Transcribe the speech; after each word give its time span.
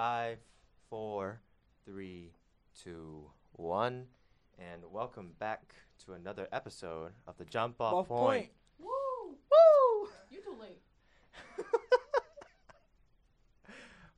Five, 0.00 0.38
four, 0.88 1.42
three, 1.84 2.32
two, 2.82 3.26
one, 3.52 4.06
and 4.58 4.80
welcome 4.90 5.32
back 5.38 5.74
to 6.06 6.14
another 6.14 6.48
episode 6.52 7.12
of 7.26 7.36
the 7.36 7.44
Jump 7.44 7.82
Off 7.82 7.92
Off 7.92 8.08
Point. 8.08 8.24
Point. 8.24 8.48
Woo! 8.78 9.36
Woo! 9.50 10.08
You 10.30 10.40
too 10.40 10.56
late. 10.58 10.80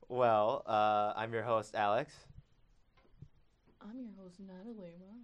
well, 0.09 0.63
uh, 0.67 1.15
I'm 1.17 1.33
your 1.33 1.43
host 1.43 1.75
Alex. 1.75 2.15
I'm 3.81 3.99
your 3.99 4.13
host, 4.23 4.39
Natalie. 4.39 4.93
Wow. 5.01 5.17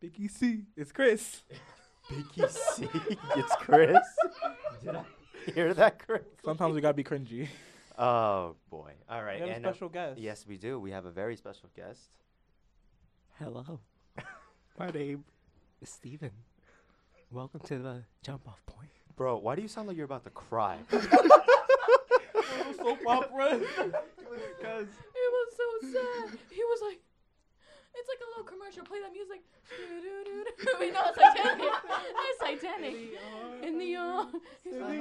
Biggie 0.00 0.30
C. 0.30 0.66
It's 0.76 0.92
Chris. 0.92 1.42
Biggie 2.08 2.48
C. 2.48 2.88
it's 3.34 3.56
Chris. 3.56 3.98
Did 4.84 4.94
I 4.94 5.02
hear 5.52 5.74
that 5.74 5.98
correctly? 5.98 6.30
Sometimes 6.44 6.76
we 6.76 6.80
gotta 6.80 6.94
be 6.94 7.02
cringy. 7.02 7.48
Oh 7.98 8.54
boy! 8.70 8.92
All 9.10 9.24
right, 9.24 9.40
We 9.40 9.48
have 9.48 9.56
and 9.56 9.66
a 9.66 9.68
uh, 9.68 9.72
special 9.72 9.88
guest. 9.88 10.20
yes, 10.20 10.46
we 10.46 10.56
do. 10.56 10.78
We 10.78 10.92
have 10.92 11.04
a 11.04 11.10
very 11.10 11.34
special 11.36 11.68
guest. 11.74 12.00
Hello. 13.40 13.80
My 14.78 14.90
name 14.90 15.24
is 15.82 15.88
Steven. 15.90 16.30
Welcome 17.32 17.60
to 17.64 17.78
the 17.78 18.04
jump 18.22 18.46
off 18.46 18.64
point. 18.66 18.90
Bro, 19.16 19.38
why 19.38 19.56
do 19.56 19.62
you 19.62 19.68
sound 19.68 19.88
like 19.88 19.96
you're 19.96 20.04
about 20.06 20.22
to 20.24 20.30
cry? 20.30 20.78
soap 22.76 23.00
opera. 23.04 23.58
Because 23.58 24.86
It 24.86 25.32
was 25.32 25.48
so 25.56 25.88
sad. 25.92 26.38
He 26.50 26.62
was 26.62 26.80
like, 26.82 27.00
it's 27.98 28.08
like 28.08 28.20
a 28.22 28.28
little 28.30 28.44
commercial. 28.44 28.84
Play 28.84 29.00
that 29.00 29.12
music. 29.12 29.42
Wait, 30.80 30.92
no, 30.92 31.00
it's 31.06 31.18
Titanic. 31.18 31.72
It's 32.28 32.40
Titanic. 32.40 32.96
In 33.62 33.78
the 33.78 33.96
arms. 33.96 34.34
He's 34.64 34.74
like, 34.74 35.00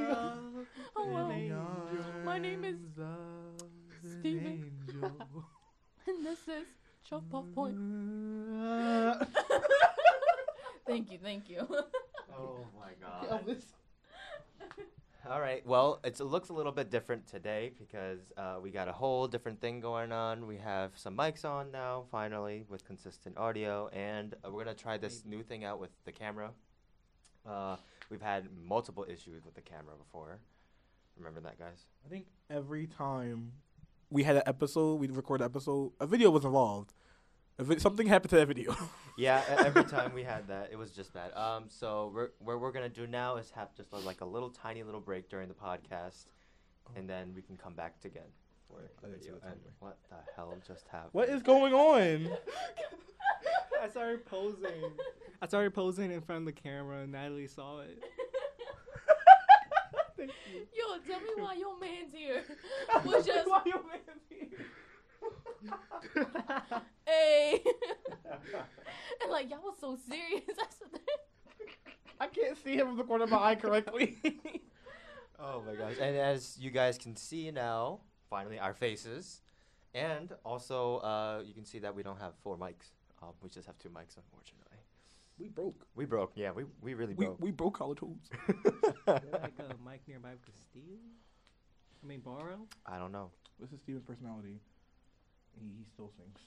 oh, 0.95 1.07
well. 1.07 1.31
My 2.25 2.37
name 2.39 2.63
is 2.63 2.77
Steven. 4.19 4.71
And 6.07 6.25
this 6.25 6.39
is 6.47 6.65
Jump 7.09 7.33
Off 7.33 7.43
Point. 7.53 7.75
thank 10.87 11.11
you, 11.11 11.19
thank 11.21 11.49
you. 11.49 11.67
oh 12.33 12.65
my 12.79 12.93
god. 13.01 13.57
All 15.29 15.41
right. 15.41 15.65
Well, 15.65 15.99
it 16.05 16.21
looks 16.21 16.47
a 16.47 16.53
little 16.53 16.71
bit 16.71 16.89
different 16.89 17.27
today 17.27 17.73
because 17.77 18.31
uh, 18.37 18.59
we 18.61 18.71
got 18.71 18.87
a 18.87 18.93
whole 18.93 19.27
different 19.27 19.59
thing 19.59 19.81
going 19.81 20.13
on. 20.13 20.47
We 20.47 20.55
have 20.57 20.91
some 20.95 21.17
mics 21.17 21.43
on 21.43 21.69
now, 21.69 22.05
finally, 22.09 22.63
with 22.69 22.85
consistent 22.85 23.37
audio, 23.37 23.89
and 23.89 24.35
uh, 24.35 24.49
we're 24.49 24.63
gonna 24.63 24.75
try 24.75 24.97
this 24.97 25.25
new 25.25 25.43
thing 25.43 25.65
out 25.65 25.81
with 25.81 25.89
the 26.05 26.13
camera. 26.13 26.51
Uh, 27.45 27.75
we've 28.09 28.21
had 28.21 28.47
multiple 28.55 29.05
issues 29.09 29.43
with 29.43 29.53
the 29.53 29.61
camera 29.61 29.95
before. 29.97 30.39
Remember 31.17 31.41
that, 31.41 31.59
guys? 31.59 31.87
I 32.05 32.09
think 32.09 32.27
every 32.49 32.87
time 32.87 33.51
we 34.09 34.23
had 34.23 34.37
an 34.37 34.43
episode, 34.45 34.95
we'd 34.95 35.11
record 35.11 35.41
an 35.41 35.45
episode, 35.45 35.91
a 35.99 36.07
video 36.07 36.29
was 36.29 36.45
involved. 36.45 36.93
A 37.59 37.63
vi- 37.63 37.77
something 37.79 38.05
happened 38.07 38.29
to 38.31 38.35
that 38.37 38.47
video. 38.47 38.75
Yeah. 39.19 39.41
every 39.65 39.83
time 39.83 40.13
we 40.13 40.21
had 40.21 40.47
that, 40.49 40.69
it 40.71 40.77
was 40.77 40.91
just 40.91 41.11
bad. 41.11 41.31
Um. 41.35 41.63
So 41.69 42.11
we're, 42.13 42.29
what 42.37 42.59
we're 42.59 42.71
gonna 42.71 42.87
do 42.87 43.07
now 43.07 43.37
is 43.37 43.49
have 43.51 43.73
just 43.75 43.91
a, 43.91 43.95
like 43.97 44.21
a 44.21 44.25
little 44.25 44.51
tiny 44.51 44.83
little 44.83 45.01
break 45.01 45.27
during 45.27 45.47
the 45.47 45.55
podcast, 45.55 46.25
and 46.95 47.09
then 47.09 47.33
we 47.35 47.41
can 47.41 47.57
come 47.57 47.73
back 47.73 47.95
again 48.05 48.29
for 48.67 48.79
the 48.81 49.07
I 49.07 49.09
didn't 49.09 49.23
see 49.23 49.29
video. 49.29 49.41
And 49.49 49.59
what 49.79 49.97
the 50.09 50.17
hell 50.35 50.53
just 50.67 50.87
happened? 50.89 51.13
what 51.13 51.29
is 51.29 51.41
going 51.41 51.73
on? 51.73 52.29
I 53.81 53.89
started 53.89 54.23
posing. 54.25 54.91
I 55.41 55.47
started 55.47 55.73
posing 55.73 56.11
in 56.11 56.21
front 56.21 56.41
of 56.41 56.45
the 56.45 56.61
camera 56.61 57.01
and 57.01 57.11
Natalie 57.11 57.47
saw 57.47 57.79
it. 57.79 57.97
Thank 60.17 60.31
you. 60.53 60.67
Yo, 60.73 60.97
tell 61.11 61.21
me 61.21 61.29
why 61.37 61.53
your 61.55 61.79
man's 61.79 62.13
here. 62.13 62.43
Was 63.03 63.25
just, 63.25 63.47
hey. 67.07 67.63
and 69.21 69.31
like, 69.31 69.49
y'all 69.49 69.61
was 69.63 69.75
so 69.79 69.97
serious. 70.09 70.43
I 72.19 72.27
can't 72.27 72.57
see 72.63 72.75
him 72.75 72.87
from 72.87 72.97
the 72.97 73.03
corner 73.03 73.23
of 73.25 73.29
my 73.31 73.37
eye 73.51 73.55
correctly. 73.55 74.17
Oh 75.39 75.61
my 75.67 75.75
gosh. 75.75 75.93
And 76.01 76.17
as 76.17 76.57
you 76.59 76.71
guys 76.71 76.97
can 76.97 77.15
see 77.15 77.51
now, 77.51 77.99
finally 78.27 78.57
our 78.57 78.73
faces. 78.73 79.41
And 79.93 80.33
also, 80.43 80.97
uh, 80.97 81.43
you 81.45 81.53
can 81.53 81.63
see 81.63 81.77
that 81.77 81.93
we 81.93 82.01
don't 82.01 82.19
have 82.19 82.33
four 82.41 82.57
mics. 82.57 82.89
Um, 83.21 83.33
we 83.43 83.49
just 83.49 83.67
have 83.67 83.77
two 83.77 83.89
mics, 83.89 84.17
unfortunately. 84.17 84.77
we 85.37 85.47
broke. 85.49 85.85
We 85.95 86.05
broke. 86.05 86.31
Yeah, 86.33 86.53
we, 86.53 86.63
we 86.81 86.95
really 86.95 87.13
We, 87.13 87.25
broke. 87.25 87.39
we 87.39 87.51
broke 87.51 87.77
college 87.77 87.99
hoops. 87.99 88.29
Is 88.49 88.55
there 89.05 89.21
like 89.43 89.53
a 89.59 89.75
mic 89.87 90.01
nearby 90.07 90.29
we 90.31 90.39
could 90.43 90.57
steal? 90.57 90.97
I 92.03 92.07
mean, 92.07 92.21
borrow? 92.21 92.65
I 92.87 92.97
don't 92.97 93.11
know. 93.11 93.29
This 93.59 93.71
is 93.71 93.79
Steven's 93.81 94.05
personality. 94.05 94.59
He, 95.53 95.67
he 95.77 95.85
still 95.93 96.11
sings. 96.17 96.39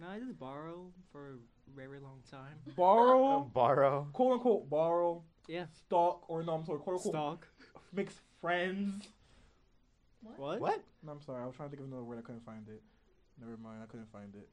No, 0.00 0.06
I 0.08 0.18
just 0.20 0.38
borrow 0.38 0.92
for 1.10 1.30
a 1.30 1.34
very 1.74 1.98
long 1.98 2.20
time. 2.30 2.54
Borrow, 2.76 3.40
borrow. 3.52 4.06
quote 4.12 4.34
unquote, 4.34 4.70
borrow, 4.70 5.22
Yeah. 5.48 5.64
stalk, 5.72 6.24
or 6.28 6.42
no, 6.42 6.52
I'm 6.54 6.64
sorry, 6.64 6.78
quote 6.78 6.96
unquote, 6.96 7.12
Stalk. 7.12 7.48
mix 7.92 8.14
friends. 8.40 9.08
What? 10.36 10.60
What? 10.60 10.82
No, 11.04 11.12
I'm 11.12 11.22
sorry, 11.22 11.42
I 11.42 11.46
was 11.46 11.56
trying 11.56 11.70
to 11.70 11.76
think 11.76 11.82
of 11.82 11.88
another 11.88 12.04
word, 12.04 12.18
I 12.18 12.22
couldn't 12.22 12.44
find 12.44 12.68
it. 12.68 12.82
Never 13.40 13.56
mind, 13.56 13.80
I 13.82 13.86
couldn't 13.86 14.10
find 14.12 14.34
it. 14.34 14.48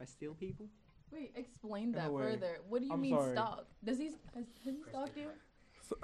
I 0.00 0.04
steal 0.04 0.34
people? 0.34 0.66
wait, 1.12 1.32
explain 1.36 1.92
that 1.92 2.12
way. 2.12 2.32
further. 2.32 2.58
What 2.68 2.80
do 2.80 2.86
you 2.86 2.92
I'm 2.92 3.00
mean 3.00 3.16
sorry. 3.16 3.32
stalk? 3.32 3.66
Does 3.84 3.98
he, 3.98 4.06
has, 4.06 4.14
has 4.34 4.44
he 4.74 4.82
stalked 4.90 5.16
you? 5.16 5.28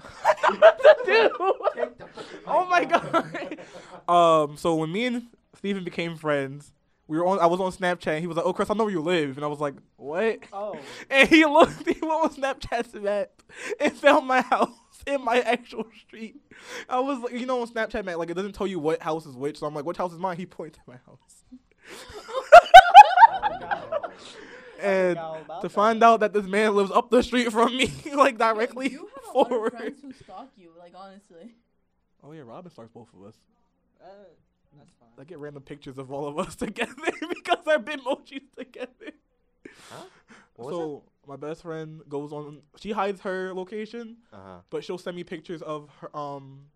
oh 2.46 2.66
my 2.70 2.84
god. 2.84 3.58
um, 4.08 4.56
so 4.56 4.76
when 4.76 4.92
me 4.92 5.06
and 5.06 5.26
Steven 5.56 5.82
became 5.84 6.16
friends, 6.16 6.72
we 7.08 7.18
were 7.18 7.26
on. 7.26 7.38
I 7.40 7.46
was 7.46 7.60
on 7.60 7.72
Snapchat. 7.72 8.14
And 8.14 8.20
he 8.20 8.26
was 8.26 8.36
like, 8.36 8.46
"Oh, 8.46 8.52
Chris, 8.52 8.70
I 8.70 8.74
know 8.74 8.84
where 8.84 8.92
you 8.92 9.02
live," 9.02 9.36
and 9.36 9.44
I 9.44 9.48
was 9.48 9.60
like, 9.60 9.74
"What?" 9.96 10.40
Oh. 10.52 10.78
And 11.10 11.28
he 11.28 11.44
looked. 11.44 11.86
He 11.86 11.98
went 12.00 12.12
on 12.12 12.30
Snapchat 12.30 13.02
map 13.02 13.30
and 13.80 13.92
found 13.92 14.26
my 14.26 14.40
house 14.42 14.70
in 15.06 15.24
my 15.24 15.40
actual 15.40 15.86
street. 16.06 16.36
I 16.88 17.00
was 17.00 17.18
like, 17.18 17.32
you 17.32 17.46
know, 17.46 17.60
on 17.60 17.68
Snapchat 17.68 18.04
map, 18.04 18.16
like 18.16 18.30
it 18.30 18.34
doesn't 18.34 18.52
tell 18.52 18.66
you 18.66 18.78
what 18.78 19.02
house 19.02 19.26
is 19.26 19.36
which. 19.36 19.58
So 19.58 19.66
I'm 19.66 19.74
like, 19.74 19.84
"Which 19.84 19.96
house 19.96 20.12
is 20.12 20.18
mine?" 20.18 20.36
He 20.36 20.46
pointed 20.46 20.74
to 20.74 20.80
my 20.86 20.96
house. 21.06 21.44
And 24.82 25.16
to 25.60 25.68
find 25.68 26.02
out 26.02 26.20
that 26.20 26.32
this 26.32 26.44
man 26.44 26.74
lives 26.74 26.90
up 26.90 27.08
the 27.08 27.22
street 27.22 27.52
from 27.52 27.76
me, 27.76 27.92
like 28.16 28.36
directly 28.36 28.90
you 28.90 29.08
have 29.14 29.34
a 29.34 29.38
lot 29.38 29.42
of 29.44 29.48
forward. 29.48 29.72
friends 29.74 30.02
who 30.02 30.12
stalk 30.12 30.50
you, 30.56 30.70
like, 30.76 30.92
honestly. 30.96 31.54
Oh 32.24 32.32
yeah, 32.32 32.42
Robin 32.44 32.70
starts 32.70 32.90
both 32.92 33.08
of 33.14 33.28
us. 33.28 33.34
Uh, 34.02 34.08
that's 34.76 34.90
fine. 34.98 35.08
I 35.18 35.24
get 35.24 35.38
random 35.38 35.62
pictures 35.62 35.98
of 35.98 36.10
all 36.12 36.26
of 36.26 36.38
us 36.38 36.54
together 36.66 36.92
because 37.28 37.66
our 37.66 37.78
Bitmojis 37.78 38.52
together. 38.56 39.12
Huh? 39.90 40.04
What 40.56 40.66
was 40.66 40.76
so 40.76 41.02
my 41.26 41.36
best 41.36 41.62
friend 41.62 42.02
goes 42.10 42.30
on. 42.30 42.60
She 42.76 42.92
hides 42.92 43.22
her 43.22 43.54
location, 43.54 44.18
Uh 44.32 44.36
huh. 44.36 44.58
but 44.68 44.84
she'll 44.84 44.98
send 44.98 45.16
me 45.16 45.24
pictures 45.24 45.62
of 45.62 45.88
her 46.00 46.14
um 46.14 46.66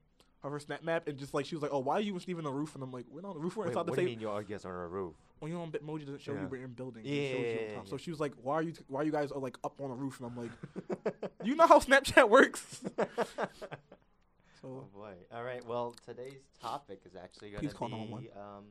of 0.42 0.50
her 0.52 0.58
snap 0.58 0.82
map 0.82 1.06
and 1.08 1.18
just 1.18 1.34
like 1.34 1.44
she 1.44 1.54
was 1.54 1.60
like, 1.62 1.72
"Oh, 1.74 1.80
why 1.80 1.96
are 1.96 2.00
you 2.00 2.12
and 2.14 2.22
Steve 2.22 2.38
on 2.38 2.44
the 2.44 2.50
roof?" 2.50 2.74
And 2.74 2.82
I'm 2.82 2.90
like, 2.90 3.04
"We're 3.10 3.20
not 3.20 3.30
on 3.30 3.34
the 3.34 3.40
roof. 3.40 3.54
We're 3.56 3.64
Wait, 3.64 3.70
inside 3.72 3.80
what 3.80 3.86
the 3.88 3.92
do 3.96 4.02
you 4.02 4.08
same." 4.08 4.12
mean 4.18 4.20
your 4.20 4.42
guys 4.42 4.64
are 4.64 4.78
on 4.78 4.84
a 4.86 4.88
roof? 4.88 5.14
When 5.40 5.52
you're 5.52 5.60
on 5.60 5.70
Bitmoji, 5.70 6.06
doesn't 6.06 6.22
show 6.22 6.32
Yeah. 6.32 6.40
you 6.42 6.48
we're 6.48 6.64
in 6.64 6.72
buildings. 6.72 7.06
Yeah, 7.06 7.12
it 7.14 7.30
shows 7.32 7.38
you 7.40 7.46
yeah, 7.46 7.52
on 7.52 7.74
top. 7.74 7.84
yeah. 7.84 7.90
So 7.90 7.96
she 7.98 8.10
was 8.10 8.18
like, 8.20 8.32
"Why 8.42 8.54
are 8.54 8.62
you? 8.62 8.72
Why 8.88 9.00
are 9.00 9.04
you 9.04 9.12
guys 9.12 9.30
are 9.30 9.38
like 9.40 9.58
up 9.62 9.78
on 9.78 9.90
the 9.90 9.94
roof?" 9.96 10.18
And 10.20 10.30
I'm 10.30 10.36
like, 10.36 10.50
"You 11.44 11.54
know 11.54 11.66
how 11.66 11.78
Snapchat 11.78 12.30
works." 12.30 12.80
Oh 14.64 14.86
boy! 14.94 15.14
All 15.32 15.44
right. 15.44 15.64
Well, 15.66 15.94
today's 16.04 16.42
topic 16.60 17.00
is 17.04 17.14
actually 17.14 17.50
going 17.50 17.60
Please 17.60 17.72
to 17.72 17.76
call 17.76 17.88
be 17.88 17.94
911. 17.96 18.42
um, 18.42 18.64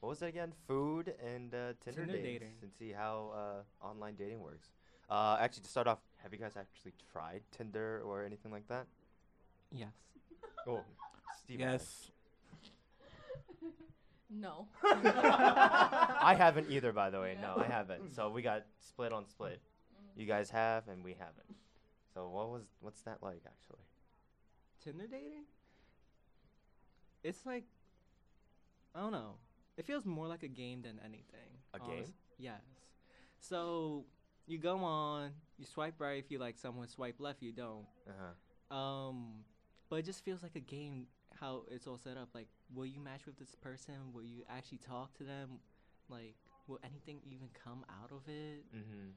what 0.00 0.10
was 0.10 0.22
it 0.22 0.26
again? 0.28 0.52
Food 0.66 1.14
and 1.24 1.52
uh, 1.54 1.72
Tinder, 1.84 2.00
Tinder 2.06 2.12
dates, 2.12 2.24
dating. 2.24 2.52
and 2.62 2.70
see 2.78 2.92
how 2.92 3.32
uh, 3.34 3.86
online 3.86 4.14
dating 4.14 4.40
works. 4.40 4.70
Uh, 5.10 5.36
actually, 5.40 5.62
to 5.64 5.68
start 5.68 5.86
off, 5.86 5.98
have 6.22 6.32
you 6.32 6.38
guys 6.38 6.52
actually 6.56 6.92
tried 7.12 7.42
Tinder 7.56 8.00
or 8.04 8.24
anything 8.24 8.50
like 8.52 8.66
that? 8.68 8.86
Yes. 9.70 9.92
Oh, 10.66 10.80
Steve. 11.42 11.60
yes, 11.60 12.10
No. 14.30 14.66
I 14.84 16.34
haven't 16.38 16.70
either, 16.70 16.92
by 16.92 17.10
the 17.10 17.20
way. 17.20 17.36
No, 17.40 17.62
I 17.62 17.66
haven't. 17.66 18.14
So 18.14 18.30
we 18.30 18.40
got 18.40 18.64
split 18.80 19.12
on 19.12 19.26
split. 19.26 19.60
You 20.16 20.26
guys 20.26 20.50
have, 20.50 20.88
and 20.88 21.02
we 21.04 21.12
haven't. 21.12 21.56
So 22.14 22.28
what 22.28 22.48
was 22.50 22.62
what's 22.80 23.02
that 23.02 23.18
like 23.22 23.42
actually? 23.46 23.80
Tinder 24.82 25.06
dating? 25.06 25.44
It's 27.22 27.44
like 27.46 27.64
I 28.94 29.00
don't 29.00 29.12
know. 29.12 29.34
It 29.76 29.86
feels 29.86 30.04
more 30.04 30.26
like 30.26 30.42
a 30.42 30.48
game 30.48 30.82
than 30.82 31.00
anything. 31.04 31.48
A 31.74 31.80
honest- 31.80 31.88
game? 31.88 32.14
Yes. 32.38 32.60
So 33.40 34.04
you 34.46 34.58
go 34.58 34.78
on, 34.78 35.30
you 35.58 35.64
swipe 35.64 36.00
right 36.00 36.18
if 36.18 36.30
you 36.30 36.38
like 36.38 36.58
someone, 36.58 36.88
swipe 36.88 37.16
left 37.18 37.38
if 37.38 37.46
you 37.46 37.52
don't. 37.52 37.86
Uh 38.06 38.12
huh. 38.70 38.76
Um, 38.76 39.44
but 39.88 39.96
it 39.96 40.04
just 40.04 40.24
feels 40.24 40.42
like 40.42 40.56
a 40.56 40.60
game 40.60 41.06
how 41.40 41.62
it's 41.70 41.86
all 41.86 41.98
set 41.98 42.16
up. 42.16 42.28
Like, 42.34 42.48
will 42.74 42.86
you 42.86 43.00
match 43.00 43.26
with 43.26 43.38
this 43.38 43.54
person? 43.54 43.94
Will 44.12 44.24
you 44.24 44.42
actually 44.48 44.78
talk 44.78 45.14
to 45.18 45.24
them? 45.24 45.60
Like, 46.08 46.36
will 46.66 46.80
anything 46.84 47.20
even 47.24 47.48
come 47.64 47.84
out 47.90 48.10
of 48.12 48.28
it? 48.28 48.64
Mm-hmm. 48.74 49.10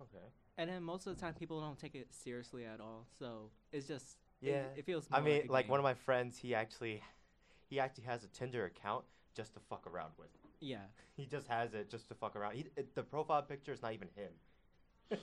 Huh. 0.00 0.04
Okay. 0.04 0.24
And 0.58 0.68
then 0.70 0.82
most 0.82 1.06
of 1.06 1.14
the 1.14 1.20
time, 1.20 1.34
people 1.34 1.60
don't 1.60 1.78
take 1.78 1.94
it 1.94 2.08
seriously 2.10 2.64
at 2.66 2.80
all. 2.80 3.06
So 3.18 3.50
it's 3.72 3.86
just 3.86 4.16
Yeah. 4.40 4.52
It, 4.52 4.78
it 4.78 4.86
feels. 4.86 5.06
I 5.12 5.20
mean, 5.20 5.36
like, 5.36 5.48
a 5.48 5.52
like 5.52 5.68
one 5.68 5.78
of 5.78 5.84
my 5.84 5.94
friends, 5.94 6.38
he 6.38 6.54
actually, 6.54 7.02
he 7.68 7.78
actually 7.80 8.04
has 8.04 8.24
a 8.24 8.28
Tinder 8.28 8.64
account 8.64 9.04
just 9.34 9.54
to 9.54 9.60
fuck 9.68 9.86
around 9.86 10.12
with. 10.18 10.28
Yeah. 10.60 10.78
He 11.16 11.26
just 11.26 11.46
has 11.48 11.74
it 11.74 11.90
just 11.90 12.08
to 12.08 12.14
fuck 12.14 12.36
around. 12.36 12.54
He, 12.54 12.66
it, 12.76 12.94
the 12.94 13.02
profile 13.02 13.42
picture 13.42 13.72
is 13.72 13.82
not 13.82 13.92
even 13.94 14.08
him. 14.14 14.30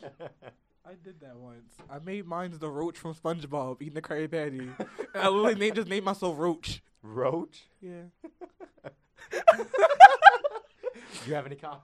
I 0.85 0.93
did 1.03 1.19
that 1.19 1.35
once. 1.35 1.75
I 1.89 1.99
made 1.99 2.25
mine 2.25 2.53
the 2.57 2.69
Roach 2.69 2.97
from 2.97 3.13
SpongeBob 3.13 3.81
eating 3.81 3.93
the 3.93 4.01
Krabby 4.01 4.31
Patty. 4.31 4.69
I 5.13 5.27
literally 5.27 5.55
named, 5.55 5.75
just 5.75 5.87
named 5.89 6.05
myself 6.05 6.37
Roach. 6.37 6.81
Roach. 7.01 7.67
Yeah. 7.81 8.03
Do 9.31 11.29
you 11.29 11.33
have 11.33 11.45
any 11.45 11.55
comments? 11.55 11.83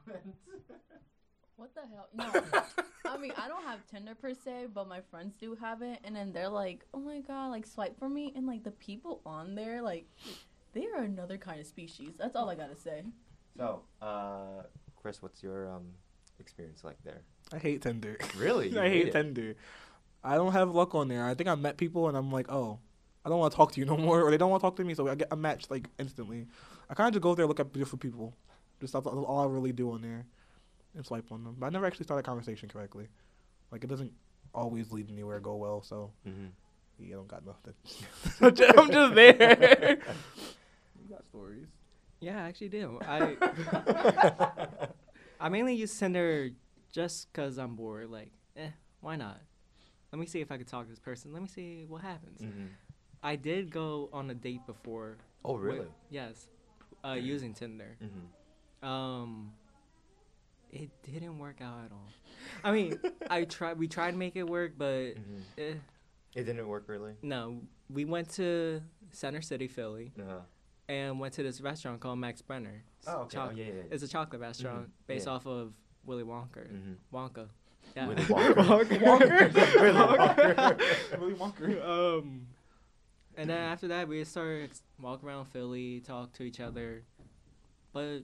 What 1.55 1.71
the 1.75 1.81
hell? 1.81 2.09
No. 3.05 3.11
I 3.11 3.17
mean, 3.17 3.33
I 3.37 3.47
don't 3.47 3.63
have 3.63 3.85
Tinder 3.87 4.15
per 4.15 4.33
se, 4.33 4.67
but 4.73 4.87
my 4.87 5.01
friends 5.11 5.35
do 5.39 5.55
have 5.55 5.81
it, 5.81 5.99
and 6.03 6.15
then 6.15 6.31
they're 6.33 6.49
like, 6.49 6.83
"Oh 6.93 6.99
my 6.99 7.19
god, 7.19 7.49
like 7.49 7.65
swipe 7.67 7.97
for 7.99 8.09
me," 8.09 8.33
and 8.35 8.47
like 8.47 8.63
the 8.63 8.71
people 8.71 9.21
on 9.25 9.53
there, 9.55 9.81
like, 9.81 10.07
they 10.73 10.87
are 10.87 11.03
another 11.03 11.37
kind 11.37 11.59
of 11.59 11.67
species. 11.67 12.11
That's 12.17 12.35
all 12.35 12.49
I 12.49 12.55
gotta 12.55 12.75
say. 12.75 13.03
So, 13.57 13.81
uh, 14.01 14.63
Chris, 14.95 15.21
what's 15.21 15.43
your 15.43 15.69
um 15.69 15.83
experience 16.39 16.83
like 16.83 16.97
there? 17.03 17.21
I 17.51 17.57
hate 17.59 17.81
Tinder. 17.81 18.17
Really? 18.37 18.77
I 18.79 18.89
hate 18.89 19.07
it? 19.07 19.11
Tinder. 19.11 19.55
I 20.23 20.35
don't 20.35 20.53
have 20.53 20.73
luck 20.73 20.95
on 20.95 21.07
there. 21.07 21.25
I 21.25 21.33
think 21.35 21.49
I 21.49 21.55
met 21.55 21.77
people 21.77 22.07
and 22.07 22.17
I'm 22.17 22.31
like, 22.31 22.49
oh, 22.49 22.79
I 23.25 23.29
don't 23.29 23.39
want 23.39 23.51
to 23.51 23.57
talk 23.57 23.73
to 23.73 23.79
you 23.79 23.85
no 23.85 23.97
more, 23.97 24.21
or 24.21 24.31
they 24.31 24.37
don't 24.37 24.49
want 24.49 24.61
to 24.61 24.65
talk 24.67 24.75
to 24.77 24.83
me, 24.83 24.93
so 24.93 25.07
I 25.07 25.15
get 25.15 25.27
a 25.31 25.35
match 25.35 25.69
like 25.69 25.89
instantly. 25.99 26.47
I 26.89 26.93
kind 26.93 27.07
of 27.07 27.13
just 27.13 27.23
go 27.23 27.35
there, 27.35 27.45
look 27.45 27.59
at 27.59 27.71
beautiful 27.71 27.97
people. 27.99 28.33
Just 28.79 28.93
that's 28.93 29.05
all 29.05 29.39
I 29.39 29.45
really 29.45 29.71
do 29.71 29.91
on 29.91 30.01
there, 30.01 30.25
and 30.95 31.05
swipe 31.05 31.31
on 31.31 31.43
them. 31.43 31.55
But 31.59 31.67
I 31.67 31.69
never 31.69 31.85
actually 31.85 32.05
start 32.05 32.19
a 32.19 32.23
conversation 32.23 32.69
correctly. 32.69 33.07
Like 33.71 33.83
it 33.83 33.87
doesn't 33.87 34.11
always 34.53 34.91
lead 34.91 35.09
anywhere, 35.09 35.39
go 35.39 35.55
well. 35.55 35.81
So 35.81 36.11
Mm-hmm. 36.27 36.45
yeah, 36.99 37.15
I 37.15 37.17
don't 37.17 37.27
got 37.27 37.43
nothing. 37.45 37.73
I'm 38.77 38.91
just 38.91 39.15
there. 39.15 39.97
you 41.01 41.09
got 41.09 41.25
stories. 41.25 41.67
Yeah, 42.19 42.37
I 42.43 42.47
actually 42.47 42.69
do. 42.69 42.99
I 43.01 43.35
I 45.39 45.49
mainly 45.49 45.75
use 45.75 45.97
Tinder 45.97 46.51
just 46.91 47.31
'cause 47.33 47.57
I'm 47.57 47.75
bored. 47.75 48.09
Like, 48.09 48.31
eh, 48.55 48.69
why 49.01 49.15
not? 49.15 49.41
Let 50.11 50.19
me 50.19 50.25
see 50.27 50.39
if 50.41 50.51
I 50.51 50.57
can 50.57 50.65
talk 50.65 50.85
to 50.85 50.89
this 50.89 50.99
person. 50.99 51.33
Let 51.33 51.41
me 51.41 51.47
see 51.47 51.85
what 51.87 52.01
happens. 52.01 52.41
hmm 52.41 52.67
I 53.25 53.35
did 53.37 53.69
go 53.71 54.09
on 54.13 54.29
a 54.29 54.33
date 54.33 54.65
before. 54.67 55.17
Oh, 55.45 55.53
with- 55.53 55.61
really? 55.63 55.87
yes, 56.09 56.47
uh, 57.05 57.13
using 57.13 57.53
Tinder. 57.53 57.97
Mm-hmm. 58.03 58.87
Um, 58.87 59.53
it 60.73 60.89
didn't 61.03 61.37
work 61.39 61.61
out 61.61 61.85
at 61.85 61.91
all. 61.91 62.09
I 62.63 62.71
mean, 62.71 62.99
I 63.29 63.43
tried. 63.55 63.77
We 63.77 63.87
tried 63.87 64.11
to 64.11 64.17
make 64.17 64.35
it 64.35 64.47
work, 64.49 64.73
but 64.77 65.13
hmm 65.17 65.41
eh, 65.57 65.73
It 66.35 66.43
didn't 66.45 66.67
work 66.67 66.85
really. 66.87 67.13
no. 67.21 67.61
We 67.89 68.05
went 68.05 68.29
to 68.35 68.81
Center 69.11 69.41
City, 69.41 69.67
Philly, 69.67 70.13
Uh-huh. 70.19 70.39
and 70.89 71.19
went 71.19 71.33
to 71.35 71.43
this 71.43 71.61
restaurant 71.61 71.99
called 71.99 72.17
Max 72.17 72.41
Brenner. 72.41 72.83
It's 72.99 73.07
Oh, 73.07 73.21
okay. 73.23 73.37
Oh, 73.37 73.51
yeah, 73.55 73.65
yeah. 73.65 73.73
yeah. 73.73 73.81
It's 73.91 74.03
a 74.03 74.07
chocolate 74.07 74.41
restaurant 74.41 74.89
based 75.05 75.27
yeah. 75.27 75.33
off 75.33 75.45
of 75.45 75.73
Willy 76.05 76.23
Wonka. 76.23 76.65
Mhm. 76.67 76.95
Wonka. 77.13 77.49
Yeah. 77.95 78.07
Willy 78.07 78.23
Wonka. 78.33 78.97
Wonka. 78.99 79.53
Willy 79.81 79.93
Wonka. 79.93 81.19
Willy 81.19 81.33
Wonka. 81.35 81.87
um, 81.87 82.47
and 83.37 83.49
then 83.49 83.57
after 83.59 83.87
that, 83.89 84.07
we 84.07 84.23
started 84.23 84.71
walk 84.99 85.23
around 85.23 85.45
Philly, 85.45 85.99
talk 86.01 86.33
to 86.33 86.43
each 86.43 86.59
other, 86.59 87.03
but 87.91 88.19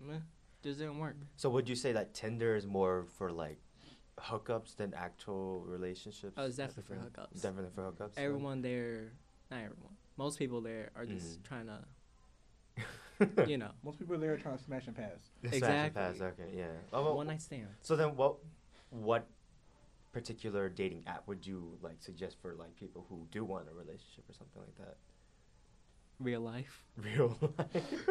meh, 0.00 0.14
just 0.62 0.78
didn't 0.78 0.98
work. 0.98 1.16
So 1.36 1.48
would 1.50 1.68
you 1.68 1.74
say 1.76 1.92
that 1.92 2.14
Tinder 2.14 2.56
is 2.56 2.66
more 2.66 3.06
for 3.16 3.30
like 3.30 3.58
hookups 4.18 4.76
than 4.76 4.92
actual 4.94 5.60
relationships? 5.66 6.34
Oh, 6.36 6.46
it's 6.46 6.56
definitely 6.56 6.96
for 6.96 7.02
hookups. 7.02 7.40
Definitely 7.42 7.70
for 7.74 7.82
hookups. 7.92 8.14
so- 8.16 8.22
Everyone 8.22 8.62
there, 8.62 9.12
not 9.50 9.58
everyone, 9.58 9.96
most 10.16 10.38
people 10.38 10.60
there 10.60 10.90
are 10.96 11.06
just 11.06 11.40
Mhm. 11.40 11.44
trying 11.44 11.66
to, 11.66 11.84
you 13.48 13.58
know, 13.58 13.70
Most 13.82 13.98
people 13.98 14.18
there 14.18 14.32
are 14.32 14.38
trying 14.38 14.56
to 14.58 14.62
smash 14.62 14.86
and 14.86 14.96
pass. 14.96 15.18
Smash 15.40 15.52
and 15.52 15.54
Exactly. 15.54 16.02
pass, 16.02 16.20
Okay, 16.20 16.52
yeah. 16.56 16.66
Oh, 16.92 17.02
well, 17.04 17.16
one 17.16 17.26
night 17.28 17.42
stand. 17.42 17.68
so 17.82 17.96
then, 17.96 18.16
what 18.16 18.36
what 18.90 19.26
particular 20.12 20.68
dating 20.68 21.04
app 21.06 21.26
would 21.28 21.46
you 21.46 21.78
like 21.82 22.00
suggest 22.00 22.36
for 22.40 22.54
like 22.54 22.74
people 22.76 23.04
who 23.08 23.26
do 23.30 23.44
want 23.44 23.68
a 23.68 23.74
relationship 23.74 24.24
or 24.28 24.32
something 24.32 24.62
like 24.62 24.74
that? 24.76 24.96
Real 26.20 26.40
life. 26.40 26.84
Real 26.96 27.36
life. 27.58 28.08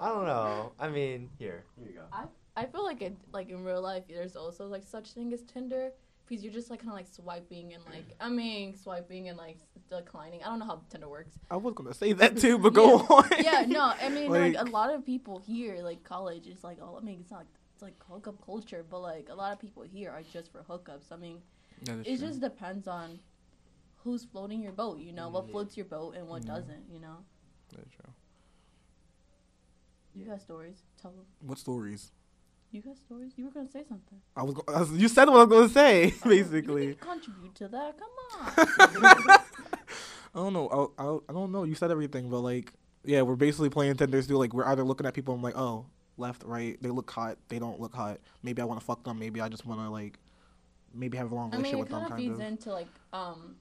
I 0.00 0.08
don't 0.08 0.26
know. 0.26 0.72
I 0.78 0.88
mean, 0.88 1.30
here, 1.38 1.64
here 1.78 1.88
you 1.88 1.94
go. 1.94 2.04
I 2.12 2.24
I 2.58 2.66
feel 2.66 2.84
like 2.84 3.02
it, 3.02 3.16
like 3.32 3.48
in 3.50 3.64
real 3.64 3.82
life, 3.82 4.04
there's 4.08 4.36
also 4.36 4.66
like 4.66 4.82
such 4.82 5.12
thing 5.12 5.32
as 5.32 5.42
Tinder 5.42 5.92
because 6.26 6.42
you're 6.42 6.52
just 6.52 6.70
like 6.70 6.80
kind 6.80 6.90
of 6.90 6.96
like 6.96 7.06
swiping 7.06 7.74
and 7.74 7.82
like 7.86 8.04
I 8.20 8.28
mean 8.28 8.74
swiping 8.76 9.28
and 9.28 9.36
like 9.38 9.58
declining. 9.90 10.42
I 10.42 10.46
don't 10.46 10.58
know 10.60 10.64
how 10.66 10.80
Tinder 10.90 11.08
works. 11.08 11.38
I 11.50 11.56
was 11.56 11.74
gonna 11.74 11.94
say 11.94 12.12
that 12.14 12.36
too, 12.38 12.58
but 12.58 12.72
go 12.74 12.98
on. 13.00 13.28
yeah, 13.40 13.64
no, 13.66 13.92
I 14.00 14.08
mean 14.08 14.30
like, 14.30 14.54
Like- 14.54 14.66
a 14.68 14.70
lot 14.70 14.92
of 14.94 15.04
people 15.04 15.38
here, 15.38 15.76
like 15.82 16.02
college, 16.04 16.46
is 16.46 16.64
like 16.64 16.78
oh, 16.80 16.96
I 17.00 17.04
mean 17.04 17.18
it's 17.20 17.30
not 17.30 17.46
it's 17.74 17.82
like 17.82 17.94
hookup 18.08 18.42
culture, 18.44 18.84
but 18.88 19.00
like 19.00 19.28
a 19.30 19.34
lot 19.34 19.52
of 19.52 19.58
people 19.60 19.82
here 19.82 20.10
are 20.10 20.22
just 20.22 20.50
for 20.50 20.62
hookups. 20.62 21.12
I 21.12 21.16
mean, 21.16 21.42
it 22.06 22.16
just 22.18 22.40
depends 22.40 22.88
on 22.88 23.18
who's 24.02 24.24
floating 24.24 24.62
your 24.62 24.72
boat. 24.72 24.98
You 24.98 25.12
know, 25.12 25.28
what 25.28 25.46
Mhm. 25.46 25.50
floats 25.50 25.76
your 25.76 25.84
boat 25.86 26.14
and 26.16 26.26
what 26.26 26.42
Mhm. 26.42 26.46
doesn't. 26.46 26.84
You 26.90 27.00
know, 27.00 27.18
That's 27.74 27.90
true. 27.90 28.12
You 30.16 30.24
got 30.26 30.40
stories. 30.40 30.82
Tell 31.00 31.10
them. 31.12 31.24
What 31.40 31.58
stories? 31.58 32.12
You 32.72 32.82
got 32.82 32.96
stories. 32.98 33.32
You 33.36 33.44
were 33.44 33.50
gonna 33.52 33.68
say 33.70 33.84
something. 33.88 34.18
I 34.36 34.42
was, 34.42 34.54
go- 34.54 34.64
I 34.68 34.80
was. 34.80 34.90
You 34.92 35.08
said 35.08 35.28
what 35.28 35.36
I 35.40 35.44
was 35.44 35.48
gonna 35.48 35.68
say, 35.68 36.06
You 36.24 36.30
basically. 36.30 36.94
can 36.94 37.08
contribute 37.20 37.54
to 37.56 37.68
that. 37.68 37.94
Come 37.98 38.08
on. 39.28 39.28
I 40.34 40.38
don't 40.38 40.52
know. 40.52 40.92
I, 40.98 41.02
I, 41.02 41.18
I 41.30 41.32
don't 41.32 41.52
know. 41.52 41.62
You 41.64 41.74
said 41.74 41.90
everything, 41.90 42.28
but 42.28 42.40
like, 42.40 42.72
yeah, 43.04 43.22
we're 43.22 43.36
basically 43.36 43.70
playing 43.70 43.96
Tinder. 43.96 44.20
Do 44.20 44.36
like 44.36 44.52
we're 44.52 44.66
either 44.66 44.84
looking 44.84 45.06
at 45.06 45.14
people. 45.14 45.34
I'm 45.34 45.42
like, 45.42 45.56
oh, 45.56 45.86
left, 46.18 46.42
right. 46.44 46.76
They 46.82 46.90
look 46.90 47.10
hot. 47.10 47.38
They 47.48 47.58
don't 47.58 47.80
look 47.80 47.94
hot. 47.94 48.18
Maybe 48.42 48.60
I 48.60 48.64
want 48.64 48.80
to 48.80 48.84
fuck 48.86 49.04
them. 49.04 49.18
Maybe 49.18 49.40
I 49.40 49.48
just 49.48 49.64
want 49.64 49.80
to 49.80 49.88
like, 49.88 50.18
maybe 50.92 51.16
have 51.16 51.32
a 51.32 51.34
long 51.34 51.50
I 51.54 51.56
mean, 51.58 51.62
relationship 51.74 51.78
with 51.80 51.88
them. 51.90 52.00
kind 52.00 52.12
of 52.12 52.18
feeds 52.18 52.38
of. 52.40 52.46
into 52.46 52.72
like 52.72 52.88
um, 53.12 53.56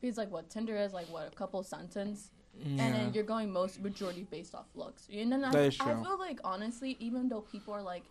feeds 0.00 0.18
like 0.18 0.30
what 0.30 0.50
Tinder 0.50 0.76
is 0.76 0.92
like 0.92 1.06
what 1.06 1.28
a 1.32 1.34
couple 1.36 1.62
sentence, 1.62 2.30
Yeah. 2.58 2.84
and 2.84 2.94
then 2.94 3.14
you're 3.14 3.24
going 3.24 3.52
most 3.52 3.80
majority 3.80 4.24
based 4.30 4.54
off 4.54 4.66
looks. 4.74 5.08
And 5.12 5.30
then 5.32 5.44
I, 5.44 5.52
That 5.52 5.64
is 5.66 5.76
I 5.80 5.94
feel 6.02 6.18
like 6.18 6.40
honestly, 6.44 6.96
even 7.00 7.28
though 7.28 7.40
people 7.42 7.72
are 7.74 7.82
like, 7.82 8.02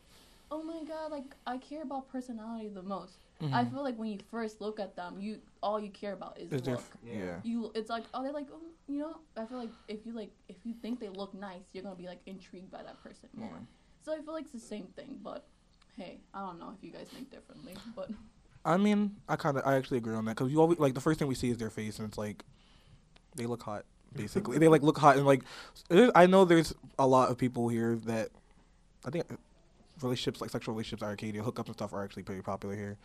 oh 0.51 0.63
my 0.63 0.83
god, 0.87 1.11
like 1.11 1.35
I 1.45 1.57
care 1.57 1.83
about 1.83 2.09
personality 2.09 2.69
the 2.69 2.81
most. 2.81 3.17
I 3.41 3.63
Mhm. 3.65 3.71
feel 3.71 3.83
like 3.83 3.97
when 3.97 4.09
you 4.09 4.19
first 4.31 4.61
look 4.61 4.79
at 4.79 4.95
them, 4.95 5.19
you 5.19 5.41
all 5.61 5.79
you 5.79 5.89
care 5.91 6.13
about 6.13 6.39
is 6.39 6.51
Is 6.51 6.65
look. 6.65 6.79
f- 6.79 6.97
yeah. 7.03 7.39
You, 7.43 7.71
it's 7.75 7.89
like 7.89 8.05
oh 8.13 8.23
they're 8.23 8.31
like 8.31 8.47
oh, 8.51 8.61
you 8.87 8.99
know. 8.99 9.17
I 9.35 9.45
feel 9.45 9.57
like 9.59 9.69
if 9.87 10.05
you 10.05 10.13
like 10.13 10.31
if 10.49 10.55
you 10.63 10.73
think 10.81 10.99
they 10.99 11.09
look 11.09 11.33
nice, 11.33 11.63
you're 11.73 11.83
gonna 11.83 11.95
be 11.95 12.07
like 12.07 12.21
intrigued 12.25 12.71
by 12.71 12.81
that 12.83 13.01
person 13.03 13.29
more. 13.33 13.49
Yeah. 13.51 13.65
So 14.03 14.13
I 14.13 14.21
feel 14.21 14.33
like 14.33 14.45
it's 14.45 14.53
the 14.53 14.59
same 14.59 14.87
thing, 14.95 15.19
but 15.21 15.45
hey, 15.97 16.19
I 16.33 16.39
don't 16.39 16.57
know 16.59 16.73
if 16.75 16.83
you 16.83 16.91
guys 16.91 17.07
think 17.13 17.29
differently, 17.29 17.75
but 17.95 18.09
I 18.65 18.77
mean, 18.77 19.15
I 19.29 19.35
kind 19.35 19.57
of, 19.57 19.63
I 19.65 19.75
actually 19.75 19.97
agree 19.99 20.15
on 20.15 20.25
that 20.25 20.35
because 20.35 20.51
you 20.51 20.59
always 20.59 20.79
like 20.79 20.93
the 20.93 21.01
first 21.01 21.19
thing 21.19 21.27
we 21.27 21.35
see 21.35 21.49
is 21.49 21.57
their 21.57 21.69
face, 21.69 21.99
and 21.99 22.07
it's 22.07 22.17
like 22.17 22.43
they 23.35 23.45
look 23.45 23.61
hot. 23.63 23.85
Basically, 24.15 24.57
they 24.57 24.67
like 24.67 24.81
look 24.83 24.97
hot, 24.97 25.17
and 25.17 25.25
like 25.25 25.43
I 26.15 26.25
know 26.25 26.45
there's 26.45 26.73
a 26.97 27.05
lot 27.07 27.29
of 27.29 27.37
people 27.37 27.67
here 27.69 27.95
that 28.05 28.29
I 29.05 29.09
think 29.09 29.25
relationships 30.01 30.41
like 30.41 30.49
sexual 30.49 30.73
relationships, 30.73 31.03
are 31.03 31.09
Arcadia, 31.09 31.41
hookups 31.41 31.67
and 31.67 31.75
stuff 31.75 31.93
are 31.93 32.03
actually 32.03 32.23
pretty 32.23 32.41
popular 32.41 32.75
here. 32.75 32.97